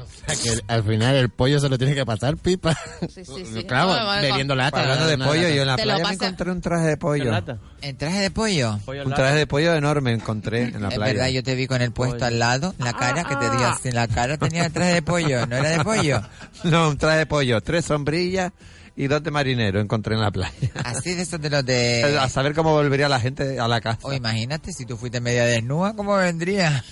O 0.00 0.34
sea, 0.34 0.36
que 0.56 0.60
al 0.68 0.84
final 0.84 1.16
el 1.16 1.28
pollo 1.30 1.58
se 1.60 1.68
lo 1.68 1.76
tiene 1.78 1.94
que 1.94 2.06
pasar 2.06 2.36
pipa. 2.36 2.76
Sí, 3.12 3.24
sí, 3.24 3.44
sí. 3.54 3.64
Claro, 3.64 3.94
No, 3.96 4.04
bueno, 4.06 4.22
bebiendo 4.22 4.54
lata. 4.54 4.80
Hablando 4.80 5.06
de 5.06 5.18
pollo, 5.18 5.42
lata. 5.42 5.54
yo 5.54 5.62
en 5.62 5.66
la 5.68 5.76
playa 5.76 6.04
me 6.08 6.14
encontré 6.14 6.50
un 6.50 6.60
traje 6.60 6.86
de 6.86 6.96
pollo. 6.96 7.32
¿En 7.80 7.96
traje 7.96 8.20
de 8.20 8.30
pollo? 8.30 8.78
Pollo 8.84 9.02
Un 9.04 9.10
lata. 9.10 9.22
traje 9.22 9.38
de 9.38 9.46
pollo 9.46 9.74
enorme 9.74 10.12
encontré 10.12 10.62
en 10.64 10.82
la 10.82 10.88
Es 10.88 10.94
playa. 10.94 11.12
verdad, 11.12 11.28
yo 11.28 11.42
te 11.42 11.54
vi 11.54 11.66
con 11.66 11.82
el 11.82 11.92
puesto 11.92 12.16
Pollo. 12.16 12.26
al 12.26 12.38
lado, 12.38 12.74
en 12.78 12.84
la 12.84 12.92
cara, 12.92 13.24
que 13.24 13.36
te 13.36 13.46
Ah. 13.46 13.56
di 13.56 13.62
así 13.64 13.88
en 13.88 13.94
la 13.94 14.08
cara, 14.08 14.36
tenía 14.38 14.66
el 14.66 14.72
traje 14.72 14.94
de 14.94 15.02
pollo, 15.02 15.46
¿no 15.46 15.56
era 15.56 15.68
de 15.70 15.84
pollo? 15.84 16.22
No, 16.64 16.88
un 16.88 16.96
traje 16.98 17.18
de 17.18 17.26
pollo, 17.26 17.60
tres 17.60 17.84
sombrillas 17.84 18.52
y 18.98 19.06
dos 19.06 19.22
de 19.22 19.30
marinero 19.30 19.80
encontré 19.80 20.16
en 20.16 20.20
la 20.20 20.32
playa. 20.32 20.52
Así 20.84 21.14
de 21.14 21.22
esos 21.22 21.40
de 21.40 21.48
los 21.48 21.64
de... 21.64 22.18
A 22.20 22.28
saber 22.28 22.52
cómo 22.52 22.72
volvería 22.72 23.08
la 23.08 23.20
gente 23.20 23.60
a 23.60 23.68
la 23.68 23.80
casa. 23.80 24.00
O 24.02 24.12
imagínate, 24.12 24.72
si 24.72 24.84
tú 24.84 24.96
fuiste 24.96 25.20
media 25.20 25.44
desnuda, 25.44 25.94
¿cómo 25.94 26.16
vendría? 26.16 26.84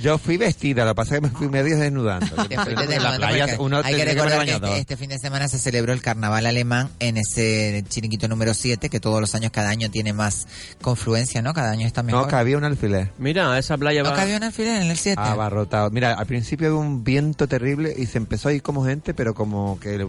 Yo 0.00 0.18
fui 0.18 0.36
vestida, 0.36 0.84
lo 0.84 0.92
que 0.92 0.94
pasa 0.94 1.16
es 1.16 1.20
que 1.20 1.26
me 1.26 1.34
fui 1.34 1.48
medio 1.48 1.76
desnudando. 1.76 2.28
Te 2.48 2.56
fuiste 2.56 2.94
en 2.94 3.02
la 3.02 3.16
playa 3.16 3.56
uno 3.58 3.80
hay 3.82 3.96
que 3.96 4.04
recordar 4.04 4.44
que 4.44 4.52
este, 4.52 4.78
este 4.78 4.96
fin 4.96 5.10
de 5.10 5.18
semana 5.18 5.48
se 5.48 5.58
celebró 5.58 5.92
el 5.92 6.00
carnaval 6.00 6.46
alemán 6.46 6.90
en 7.00 7.16
ese 7.16 7.84
chiringuito 7.88 8.28
número 8.28 8.54
7, 8.54 8.88
que 8.88 9.00
todos 9.00 9.20
los 9.20 9.34
años, 9.34 9.50
cada 9.50 9.70
año 9.70 9.90
tiene 9.90 10.12
más 10.12 10.46
confluencia, 10.80 11.42
¿no? 11.42 11.54
Cada 11.54 11.72
año 11.72 11.88
está 11.88 12.04
mejor. 12.04 12.22
No, 12.22 12.28
cabía 12.28 12.56
un 12.56 12.62
alfiler. 12.62 13.10
Mira, 13.18 13.58
esa 13.58 13.76
playa 13.76 14.04
¿No 14.04 14.10
va... 14.10 14.16
cabía 14.16 14.36
un 14.36 14.44
alfiler 14.44 14.80
en 14.80 14.92
el 14.92 14.96
7? 14.96 15.20
Abarrotado. 15.20 15.90
Mira, 15.90 16.14
al 16.14 16.26
principio 16.26 16.68
había 16.68 16.78
un 16.78 17.02
viento 17.02 17.48
terrible 17.48 17.92
y 17.98 18.06
se 18.06 18.18
empezó 18.18 18.50
a 18.50 18.52
ir 18.52 18.62
como 18.62 18.84
gente, 18.84 19.12
pero 19.12 19.34
como 19.34 19.80
que 19.80 20.06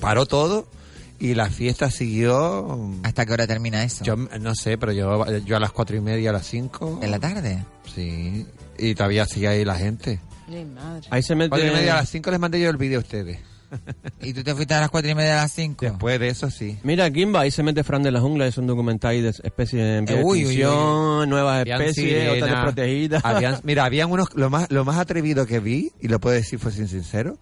paró 0.00 0.26
todo 0.26 0.66
y 1.20 1.34
la 1.34 1.50
fiesta 1.50 1.90
siguió. 1.90 2.90
¿Hasta 3.02 3.26
qué 3.26 3.32
hora 3.34 3.46
termina 3.46 3.84
eso? 3.84 4.02
Yo 4.04 4.16
no 4.16 4.54
sé, 4.54 4.78
pero 4.78 4.92
yo, 4.92 5.24
yo 5.40 5.56
a 5.56 5.60
las 5.60 5.70
cuatro 5.70 5.96
y 5.96 6.00
media, 6.00 6.30
a 6.30 6.32
las 6.32 6.46
cinco. 6.46 6.98
¿En 7.02 7.10
la 7.10 7.18
tarde? 7.20 7.64
Sí. 7.94 8.46
Y 8.78 8.94
todavía 8.94 9.26
sigue 9.26 9.48
ahí 9.48 9.64
la 9.64 9.76
gente. 9.76 10.20
Ay, 10.48 10.64
madre. 10.64 11.06
Ahí 11.10 11.22
se 11.22 11.34
mete... 11.34 11.50
Cuatro 11.50 11.68
y 11.68 11.70
media, 11.72 11.92
a 11.92 11.96
las 11.98 12.08
cinco 12.08 12.30
les 12.30 12.40
mandé 12.40 12.60
yo 12.60 12.70
el 12.70 12.78
vídeo 12.78 12.98
a 12.98 13.02
ustedes. 13.02 13.38
¿Y 14.20 14.32
tú 14.34 14.42
te 14.42 14.54
fuiste 14.54 14.74
a 14.74 14.80
las 14.80 14.90
cuatro 14.90 15.10
y 15.10 15.14
media 15.14 15.38
a 15.38 15.42
las 15.42 15.52
cinco? 15.52 15.84
Después 15.84 16.18
de 16.20 16.28
eso 16.28 16.50
sí. 16.50 16.78
Mira, 16.82 17.10
Kimba, 17.10 17.40
ahí 17.40 17.50
se 17.50 17.62
mete 17.62 17.84
Fran 17.84 18.02
de 18.02 18.10
la 18.10 18.20
jungla, 18.20 18.46
es 18.46 18.58
un 18.58 18.66
documental 18.66 19.20
de 19.22 19.28
especies 19.30 19.82
en 19.82 20.08
Eh, 20.08 20.14
uy, 20.22 20.22
uy, 20.24 20.40
extinción, 20.40 21.20
uy. 21.20 21.26
nuevas 21.28 21.60
Habían 21.60 21.80
especies, 21.82 22.30
otras 22.30 22.50
desprotegidas. 22.50 23.24
habían- 23.24 23.60
mira, 23.64 23.84
habían 23.84 24.10
unos, 24.10 24.34
lo 24.34 24.50
más, 24.50 24.70
lo 24.70 24.84
más 24.84 24.98
atrevido 24.98 25.46
que 25.46 25.60
vi, 25.60 25.92
y 26.00 26.08
lo 26.08 26.20
puedo 26.20 26.34
decir 26.34 26.58
fue 26.58 26.72
sin 26.72 26.88
sincero, 26.88 27.38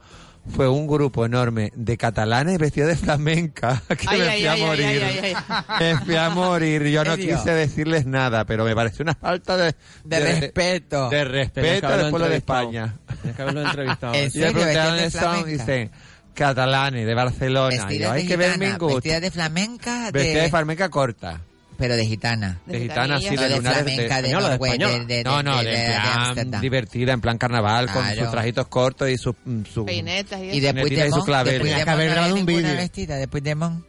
fue 0.55 0.67
un 0.67 0.87
grupo 0.87 1.27
enorme 1.27 1.73
de 1.75 1.99
catalanes 1.99 2.57
vestidos 2.59 2.89
de 2.89 2.97
flamenca, 2.97 3.83
que 3.89 4.07
Ay, 4.07 4.19
me 4.21 4.29
ay, 4.29 4.39
fui 4.39 4.47
a 4.47 4.53
ay, 4.53 4.63
morir. 4.63 5.03
ay, 5.05 5.21
ay, 5.23 5.35
Me 5.81 5.97
fui 6.01 6.17
a 6.17 6.31
morir, 6.31 6.83
yo 6.85 7.05
no 7.05 7.17
quise 7.17 7.51
decirles 7.53 8.07
nada, 8.07 8.47
pero 8.47 8.65
me 8.65 8.75
pareció 8.75 9.03
una 9.03 9.15
falta 9.15 9.57
de, 9.59 9.75
De 10.05 10.21
respeto. 10.21 11.11
De 11.11 11.25
respeto 11.25 11.89
al 11.89 12.09
pueblo 12.11 12.29
de. 12.29 12.37
España. 12.37 12.97
Tienes 13.21 13.37
que 13.37 13.43
haberlo 13.43 13.63
entrevistado. 13.63 14.15
¿En 14.15 14.21
Y 14.21 14.25
le 14.25 14.31
serio? 14.31 14.53
¿Vestidas 14.55 14.87
dónde 14.87 15.03
de 15.03 15.11
son, 15.11 15.21
flamenca? 15.21 15.49
dicen, 15.51 15.91
catalanes, 16.39 17.07
de 17.07 17.15
Barcelona. 17.15 17.75
Y 17.75 17.79
yo, 17.79 17.85
Vestida 17.87 18.13
hay 18.13 18.23
de 18.23 18.29
que 18.29 18.37
ver 18.37 18.51
mi 18.59 18.67
gitana, 18.67 18.79
gusto. 18.79 18.95
vestida 18.97 19.21
de 19.21 19.31
flamenca, 19.31 20.11
Vestida 20.13 20.35
de 20.37 20.43
de, 20.43 20.49
flamenca 20.51 20.89
corta. 20.89 21.41
pero 21.77 21.97
de 21.97 22.07
gitana. 22.07 22.59
De 22.67 22.81
gitana, 22.81 23.19
sí, 23.21 23.29
de 23.37 23.49
de 23.49 23.57
lunares 23.57 23.83
flamenca, 23.83 24.23
de 24.23 24.29
española, 24.29 24.49
de- 24.59 25.05
de- 25.07 25.25
No, 25.25 25.37
de- 25.37 25.43
no, 25.43 25.59
de- 25.59 25.65
de, 25.65 25.71
de- 25.71 25.83
de 25.83 26.45
plan 26.47 26.61
divertida, 26.61 27.13
en 27.13 27.21
plan 27.21 27.39
carnaval, 27.39 27.87
con 27.93 28.03
Claro. 28.03 28.21
sus 28.23 28.31
trajitos 28.31 28.67
cortos 28.69 29.09
y 29.11 29.17
su... 29.19 29.35
su 29.73 29.85
Peinetas 29.85 30.41
y 30.41 30.45
Y 30.57 30.61
de 30.61 30.69
y 30.71 30.73
Puigdemont, 30.73 31.15
su 31.15 31.25
clavel. 31.25 31.53
de 31.55 31.61
Puigdemont 31.61 31.89
haber 31.89 32.11
grabado 32.11 32.35
un 32.35 32.47
vídeo. 32.47 32.77
vestida 32.77 33.17
de 33.17 33.29
Puigdemont. 33.29 33.85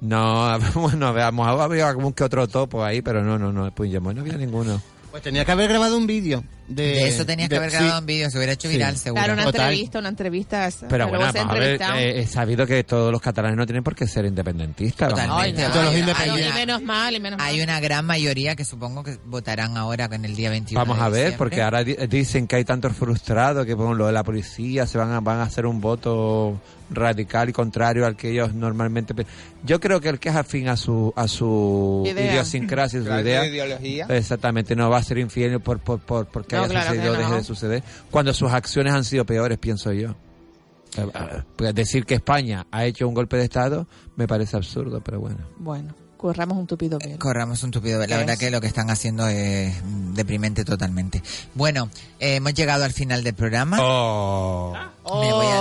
No, 0.00 0.58
bueno, 0.74 1.12
veamos, 1.12 1.48
había 1.60 1.88
algún 1.88 2.12
que 2.12 2.24
otro 2.24 2.46
topo 2.48 2.84
ahí, 2.84 3.02
pero 3.02 3.22
no, 3.22 3.38
no, 3.38 3.52
no, 3.52 3.72
pues 3.74 3.90
no 4.00 4.08
había 4.10 4.34
ninguno. 4.36 4.80
Pues 5.10 5.22
tenía 5.22 5.44
que 5.44 5.52
haber 5.52 5.68
grabado 5.68 5.96
un 5.96 6.06
vídeo. 6.06 6.44
De, 6.68 6.82
De 6.82 7.08
eso 7.08 7.24
tenías 7.24 7.48
que 7.48 7.56
haber 7.56 7.70
sí. 7.70 7.76
grabado 7.78 8.00
un 8.00 8.04
vídeo, 8.06 8.30
se 8.30 8.36
hubiera 8.36 8.52
hecho 8.52 8.68
Sí. 8.68 8.74
viral 8.74 8.94
seguro. 8.96 9.20
Claro, 9.22 9.32
una 9.32 9.44
Total. 9.44 9.60
entrevista, 9.70 9.98
una 10.00 10.08
entrevista. 10.10 10.68
Pero 10.88 11.08
bueno, 11.08 11.24
vamos 11.24 11.28
a 11.28 11.54
ver, 11.54 11.62
entrevistado. 11.62 11.98
eh, 11.98 12.20
he 12.20 12.26
sabido 12.26 12.66
que 12.66 12.84
todos 12.84 13.10
los 13.10 13.22
catalanes 13.22 13.56
no 13.56 13.64
tienen 13.64 13.82
por 13.82 13.94
qué 13.94 14.06
ser 14.06 14.26
independentistas. 14.26 15.08
Totalmente. 15.08 15.62
Todos 15.64 15.84
los 15.86 15.94
independientes. 15.94 16.18
hay 16.34 16.42
Y 16.42 16.46
una- 16.46 16.54
menos 16.54 16.82
mal, 16.82 17.14
y 17.16 17.20
menos 17.20 17.38
mal. 17.38 17.46
Hay 17.48 17.60
una 17.62 17.80
gran 17.80 18.04
mayoría 18.04 18.54
que 18.54 18.66
supongo 18.66 19.02
que 19.02 19.16
votarán 19.24 19.76
ahora 19.78 20.10
en 20.12 20.24
el 20.26 20.36
día 20.36 20.50
21 20.50 20.78
Vamos 20.80 20.98
de 20.98 21.02
a 21.04 21.08
ver, 21.08 21.14
diciembre. 21.16 21.38
porque 21.38 21.62
ahora 21.62 21.84
di- 21.84 21.96
dicen 22.08 22.46
que 22.46 22.56
hay 22.56 22.64
tantos 22.64 22.94
frustrados 22.94 23.64
que 23.64 23.74
por 23.74 23.96
lo 23.96 24.06
de 24.06 24.12
la 24.12 24.22
policía 24.22 24.86
se 24.86 24.98
van 24.98 25.10
a, 25.12 25.20
van 25.20 25.38
a 25.38 25.44
hacer 25.44 25.64
un 25.64 25.80
voto 25.80 26.60
radical 26.90 27.50
y 27.50 27.52
contrario 27.52 28.06
al 28.06 28.16
que 28.16 28.30
ellos 28.30 28.54
normalmente... 28.54 29.14
Yo 29.64 29.78
creo 29.80 30.00
que 30.00 30.08
el 30.08 30.18
que 30.18 30.28
es 30.30 30.36
afín 30.36 30.68
a 30.68 30.76
su 30.76 31.12
a 31.16 31.28
su 31.28 32.04
Idea. 32.06 32.30
idiosincrasia, 32.32 33.00
su 33.02 33.06
idea, 33.06 33.44
ideología. 33.44 34.06
exactamente, 34.08 34.74
no 34.76 34.88
va 34.88 34.98
a 34.98 35.02
ser 35.02 35.18
infiel 35.18 35.60
por, 35.60 35.80
por, 35.80 35.98
por 36.00 36.26
porque 36.26 36.56
No, 36.58 36.64
haya 36.64 36.72
claro 36.72 36.88
sucedido 36.90 37.12
o 37.12 37.16
no. 37.16 37.22
deje 37.22 37.34
de 37.34 37.44
suceder, 37.44 37.82
cuando 38.10 38.34
sus 38.34 38.50
acciones 38.52 38.92
han 38.92 39.04
sido 39.04 39.24
peores, 39.24 39.58
pienso 39.58 39.92
yo. 39.92 40.10
Eh, 40.96 41.06
eh, 41.14 41.42
pues 41.56 41.74
decir 41.74 42.06
que 42.06 42.14
España 42.14 42.66
ha 42.70 42.84
hecho 42.86 43.06
un 43.06 43.14
golpe 43.14 43.36
de 43.36 43.44
Estado 43.44 43.86
me 44.16 44.26
parece 44.26 44.56
absurdo, 44.56 45.00
pero 45.02 45.20
bueno. 45.20 45.38
Bueno, 45.58 45.94
corramos 46.16 46.56
un 46.58 46.66
tupido 46.66 46.98
velo. 46.98 47.18
Corramos 47.18 47.62
un 47.62 47.70
tupido. 47.70 47.98
La 48.00 48.06
¿Qué 48.06 48.14
verdad 48.16 48.32
es? 48.32 48.38
que 48.40 48.50
lo 48.50 48.60
que 48.60 48.66
están 48.68 48.88
haciendo 48.90 49.28
es 49.28 49.74
deprimente 50.14 50.64
totalmente. 50.64 51.22
Bueno, 51.54 51.90
eh, 52.18 52.36
hemos 52.36 52.54
llegado 52.54 52.84
al 52.84 52.92
final 52.92 53.22
del 53.22 53.34
programa. 53.34 53.76
Oh. 53.80 54.72
Me 55.20 55.32
voy 55.32 55.46
a- 55.46 55.58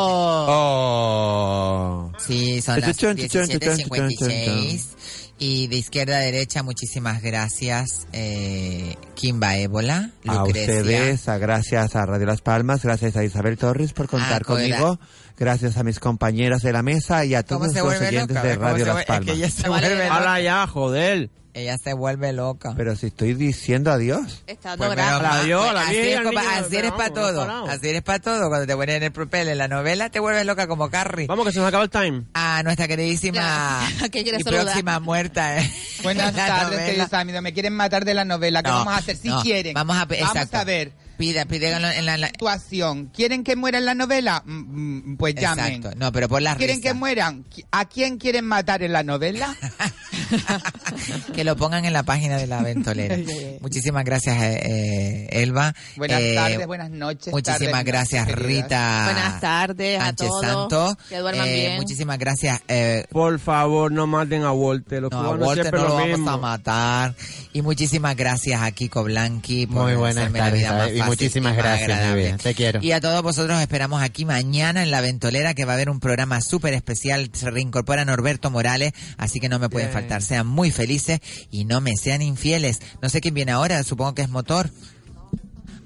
Oh. 1.10 2.12
Sí, 2.20 2.62
son 2.62 2.80
las 2.82 2.96
Chuchun, 2.98 3.16
chuchun, 3.18 3.48
chuchun, 3.50 3.60
chuchun, 3.78 4.30
17.56. 4.30 4.97
Y 5.40 5.68
de 5.68 5.76
izquierda 5.76 6.18
a 6.18 6.22
derecha, 6.22 6.64
muchísimas 6.64 7.22
gracias, 7.22 8.08
eh, 8.12 8.96
Kimba 9.14 9.56
Ébola, 9.58 10.10
A 10.28 10.34
Lucrecia. 10.40 10.78
ustedes, 10.82 11.30
a- 11.30 11.38
gracias 11.38 11.96
a 11.96 12.08
Radio 12.08 12.26
Las 12.26 12.42
Palmas, 12.42 12.82
gracias 12.84 13.16
a 13.18 13.24
Isabel 13.24 13.56
Torres 13.56 13.94
por 13.94 14.08
contar 14.08 14.42
Ah, 14.42 14.46
conmigo, 14.46 15.00
gracias 15.38 15.78
a 15.78 15.84
mis 15.84 16.00
compañeras 16.00 16.64
de 16.64 16.74
la 16.74 16.82
mesa 16.82 17.24
y 17.24 17.36
a 17.36 17.44
¿Cómo 17.44 17.68
todos 17.72 17.76
los 17.76 18.02
oyentes 18.02 18.30
loca? 18.30 18.42
de 18.44 18.56
¿Cómo 18.56 18.68
Radio 18.68 18.86
se 18.86 18.92
Las 18.92 19.00
es 19.02 19.06
Palmas. 19.06 19.26
que 19.26 19.32
ella 19.34 19.50
se. 19.52 19.68
Hala 20.10 20.42
ya, 20.42 20.66
joder. 20.66 21.30
Ella 21.58 21.76
se 21.80 21.94
vuelve 21.94 22.34
loca. 22.34 22.74
Pero 22.78 22.96
si 22.96 23.08
estoy 23.08 23.34
diciendo 23.34 23.92
adiós. 23.92 24.44
Está 24.46 24.78
Pues, 24.78 24.92
Adiós, 24.98 25.64
pues, 25.64 25.74
la 25.74 25.82
así, 25.82 25.98
es, 25.98 26.20
niño, 26.20 26.30
eres 26.72 26.92
para 26.92 27.10
vamos, 27.10 27.14
todo. 27.14 27.68
Así 27.68 27.90
eres 27.90 28.02
para 28.04 28.20
todo. 28.20 28.48
Cuando 28.50 28.68
te 28.68 28.76
ponen 28.76 28.98
en 28.98 29.04
el 29.04 29.12
papel 29.12 29.50
en 29.50 29.58
la 29.58 29.68
novela, 29.68 30.10
te 30.12 30.20
vuelves 30.20 30.46
loca 30.46 30.68
como 30.68 30.90
Carrie. 30.92 31.26
Vamos, 31.26 31.46
que 31.48 31.52
se 31.52 31.58
nos 31.60 31.68
acaba 31.68 31.84
el 31.84 31.90
time. 31.90 32.26
A 32.36 32.62
nuestra 32.64 32.88
queridísima 32.88 33.82
Ya, 34.00 34.10
¿qué 34.12 34.22
quieres 34.22 34.42
y 34.42 34.44
saludar? 34.44 34.66
próxima 34.66 35.00
muerta. 35.00 35.58
¿eh? 35.60 35.72
Buenas 36.04 36.32
tardes, 36.36 36.80
queridos 36.80 37.14
amigos. 37.14 37.42
Me 37.42 37.54
quieren 37.54 37.74
matar 37.74 38.06
de 38.06 38.14
la 38.14 38.24
novela. 38.24 38.62
¿Qué 38.62 38.70
No, 38.70 38.78
vamos 38.78 38.94
a 38.94 38.98
hacer? 38.98 39.18
Si 39.18 39.30
no. 39.30 39.42
quieren. 39.42 39.74
Vamos 39.74 39.98
a- 39.98 40.04
exacto. 40.14 40.58
a 40.58 40.64
ver. 40.64 40.92
Pida, 41.18 41.46
pídelo 41.46 41.76
en 41.78 42.06
la, 42.06 42.16
en 42.16 42.22
la- 42.22 42.28
Actuación. 42.28 43.08
¿Quieren 43.08 43.44
que 43.44 43.56
muera 43.56 43.78
en 43.80 43.86
la 43.86 43.96
novela? 43.96 44.44
Mm, 44.46 45.12
mm, 45.14 45.18
Pues 45.18 45.36
llamen. 45.36 45.76
Exacto. 45.76 45.98
No, 45.98 46.12
pero 46.12 46.30
por 46.30 46.42
la 46.42 46.56
¿Quieren 46.56 46.78
risa. 46.78 46.90
que 46.90 46.94
mueran? 46.94 47.46
¿A 47.72 47.86
quién 47.86 48.18
quieren 48.18 48.46
matar 48.46 48.84
en 48.84 48.94
la 48.94 49.02
novela? 49.04 49.56
que 51.34 51.44
lo 51.44 51.56
pongan 51.56 51.86
en 51.86 51.94
la 51.94 52.04
página 52.04 52.38
de 52.38 52.48
la 52.48 52.62
ventolera. 52.62 53.18
Muchísimas 53.62 54.06
gracias, 54.06 54.38
eh, 54.42 54.60
eh, 54.64 55.42
Elba. 55.44 55.74
Buenas 55.96 56.22
Eh, 56.22 56.36
tardes, 56.36 56.68
buenas 56.68 56.90
noches. 56.92 57.34
Muchísimas 57.34 57.72
tardes, 57.72 57.86
gracias, 57.86 58.28
noches. 58.28 58.46
Rita. 58.46 59.02
Buenas 59.06 59.42
tardes 59.42 60.02
a 60.02 60.14
todos. 60.14 60.42
Santo. 60.42 60.98
Que 61.10 61.18
duerman 61.18 61.48
Eh, 61.48 61.54
bien. 61.54 61.76
Muchísimas 61.78 62.18
gracias. 62.20 62.62
Eh, 62.68 63.06
Por 63.12 63.40
favor, 63.40 63.92
no 63.92 64.06
maten 64.08 64.44
a 64.44 64.52
Walter. 64.52 65.02
Los 65.02 65.12
no, 65.12 65.20
a 65.20 65.30
Walter 65.36 65.74
no 65.74 65.82
lo 65.82 65.88
lo 65.88 65.96
vamos 65.96 66.28
a 66.28 66.38
matar. 66.38 67.16
Y 67.54 67.62
muchísimas 67.62 68.16
gracias 68.16 68.62
a 68.62 68.72
Kiko 68.72 69.04
Blanqui 69.04 69.66
por 69.68 69.84
Muy 69.84 69.96
buenas 69.96 70.18
hacerme 70.26 70.40
la 70.40 70.50
vida 70.52 70.72
más 70.74 70.82
fácil 70.92 71.07
muchísimas 71.08 71.56
gracias, 71.56 72.08
mi 72.08 72.22
vida. 72.22 72.38
Te 72.38 72.54
quiero. 72.54 72.80
Y 72.82 72.92
a 72.92 73.02
todos 73.02 73.22
vosotros 73.24 73.60
esperamos 73.62 74.02
aquí 74.02 74.26
mañana 74.26 74.84
en 74.84 74.92
La 74.92 75.02
Ventolera, 75.02 75.54
que 75.54 75.66
va 75.66 75.74
a 75.74 75.76
haber 75.76 75.90
un 75.90 76.00
programa 76.00 76.42
súper 76.42 76.74
especial. 76.74 77.30
Se 77.34 77.50
reincorpora 77.50 78.06
Norberto 78.06 78.52
Morales, 78.52 78.94
así 79.18 79.40
que 79.40 79.50
no 79.50 79.60
me 79.60 79.70
pueden 79.70 79.90
Bien. 79.90 80.02
faltar. 80.02 80.22
Sean 80.22 80.48
muy 80.48 80.72
felices 80.72 81.20
y 81.52 81.66
no 81.66 81.82
me 81.82 81.96
sean 81.96 82.22
infieles. 82.22 82.80
No 83.02 83.10
sé 83.10 83.22
quién 83.22 83.34
viene 83.34 83.52
ahora, 83.52 83.84
supongo 83.84 84.16
que 84.16 84.22
es 84.22 84.30
motor. 84.30 84.70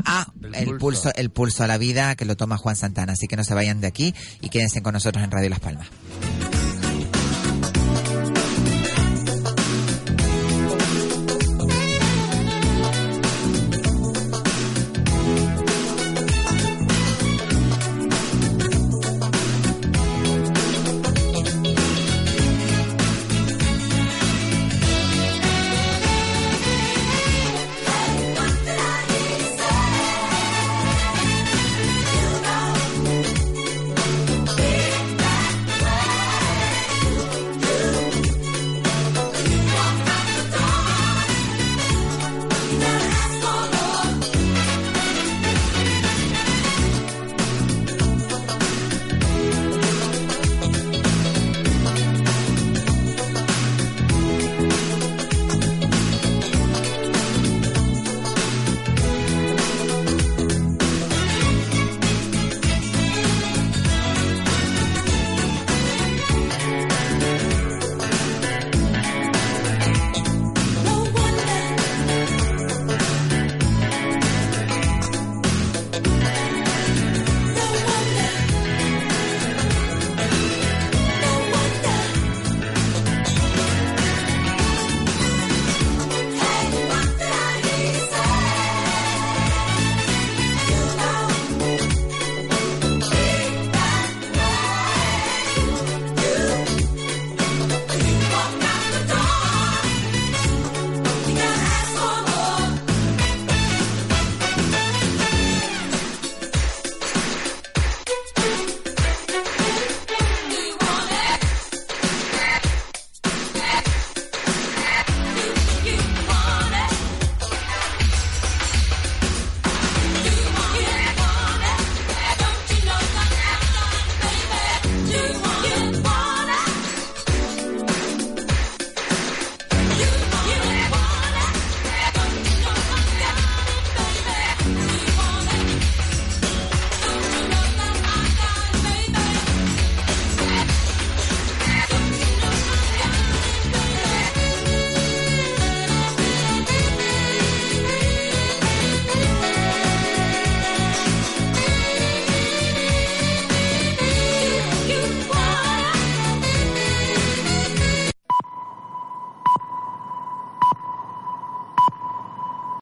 Ah, 0.06 0.28
el, 0.54 0.78
pulso. 0.78 1.12
el 1.16 1.30
pulso 1.30 1.64
a 1.64 1.68
la 1.68 1.78
vida 1.78 2.16
que 2.16 2.26
lo 2.26 2.36
toma 2.36 2.58
Juan 2.58 2.76
Santana. 2.76 3.14
Así 3.14 3.28
que 3.28 3.36
no 3.36 3.44
se 3.44 3.54
vayan 3.54 3.82
de 3.82 3.88
aquí 3.88 4.16
y 4.42 4.50
quédense 4.50 4.82
con 4.82 4.94
nosotros 4.94 5.24
en 5.24 5.32
Radio 5.32 5.50
Las 5.50 5.60
Palmas. 5.60 5.88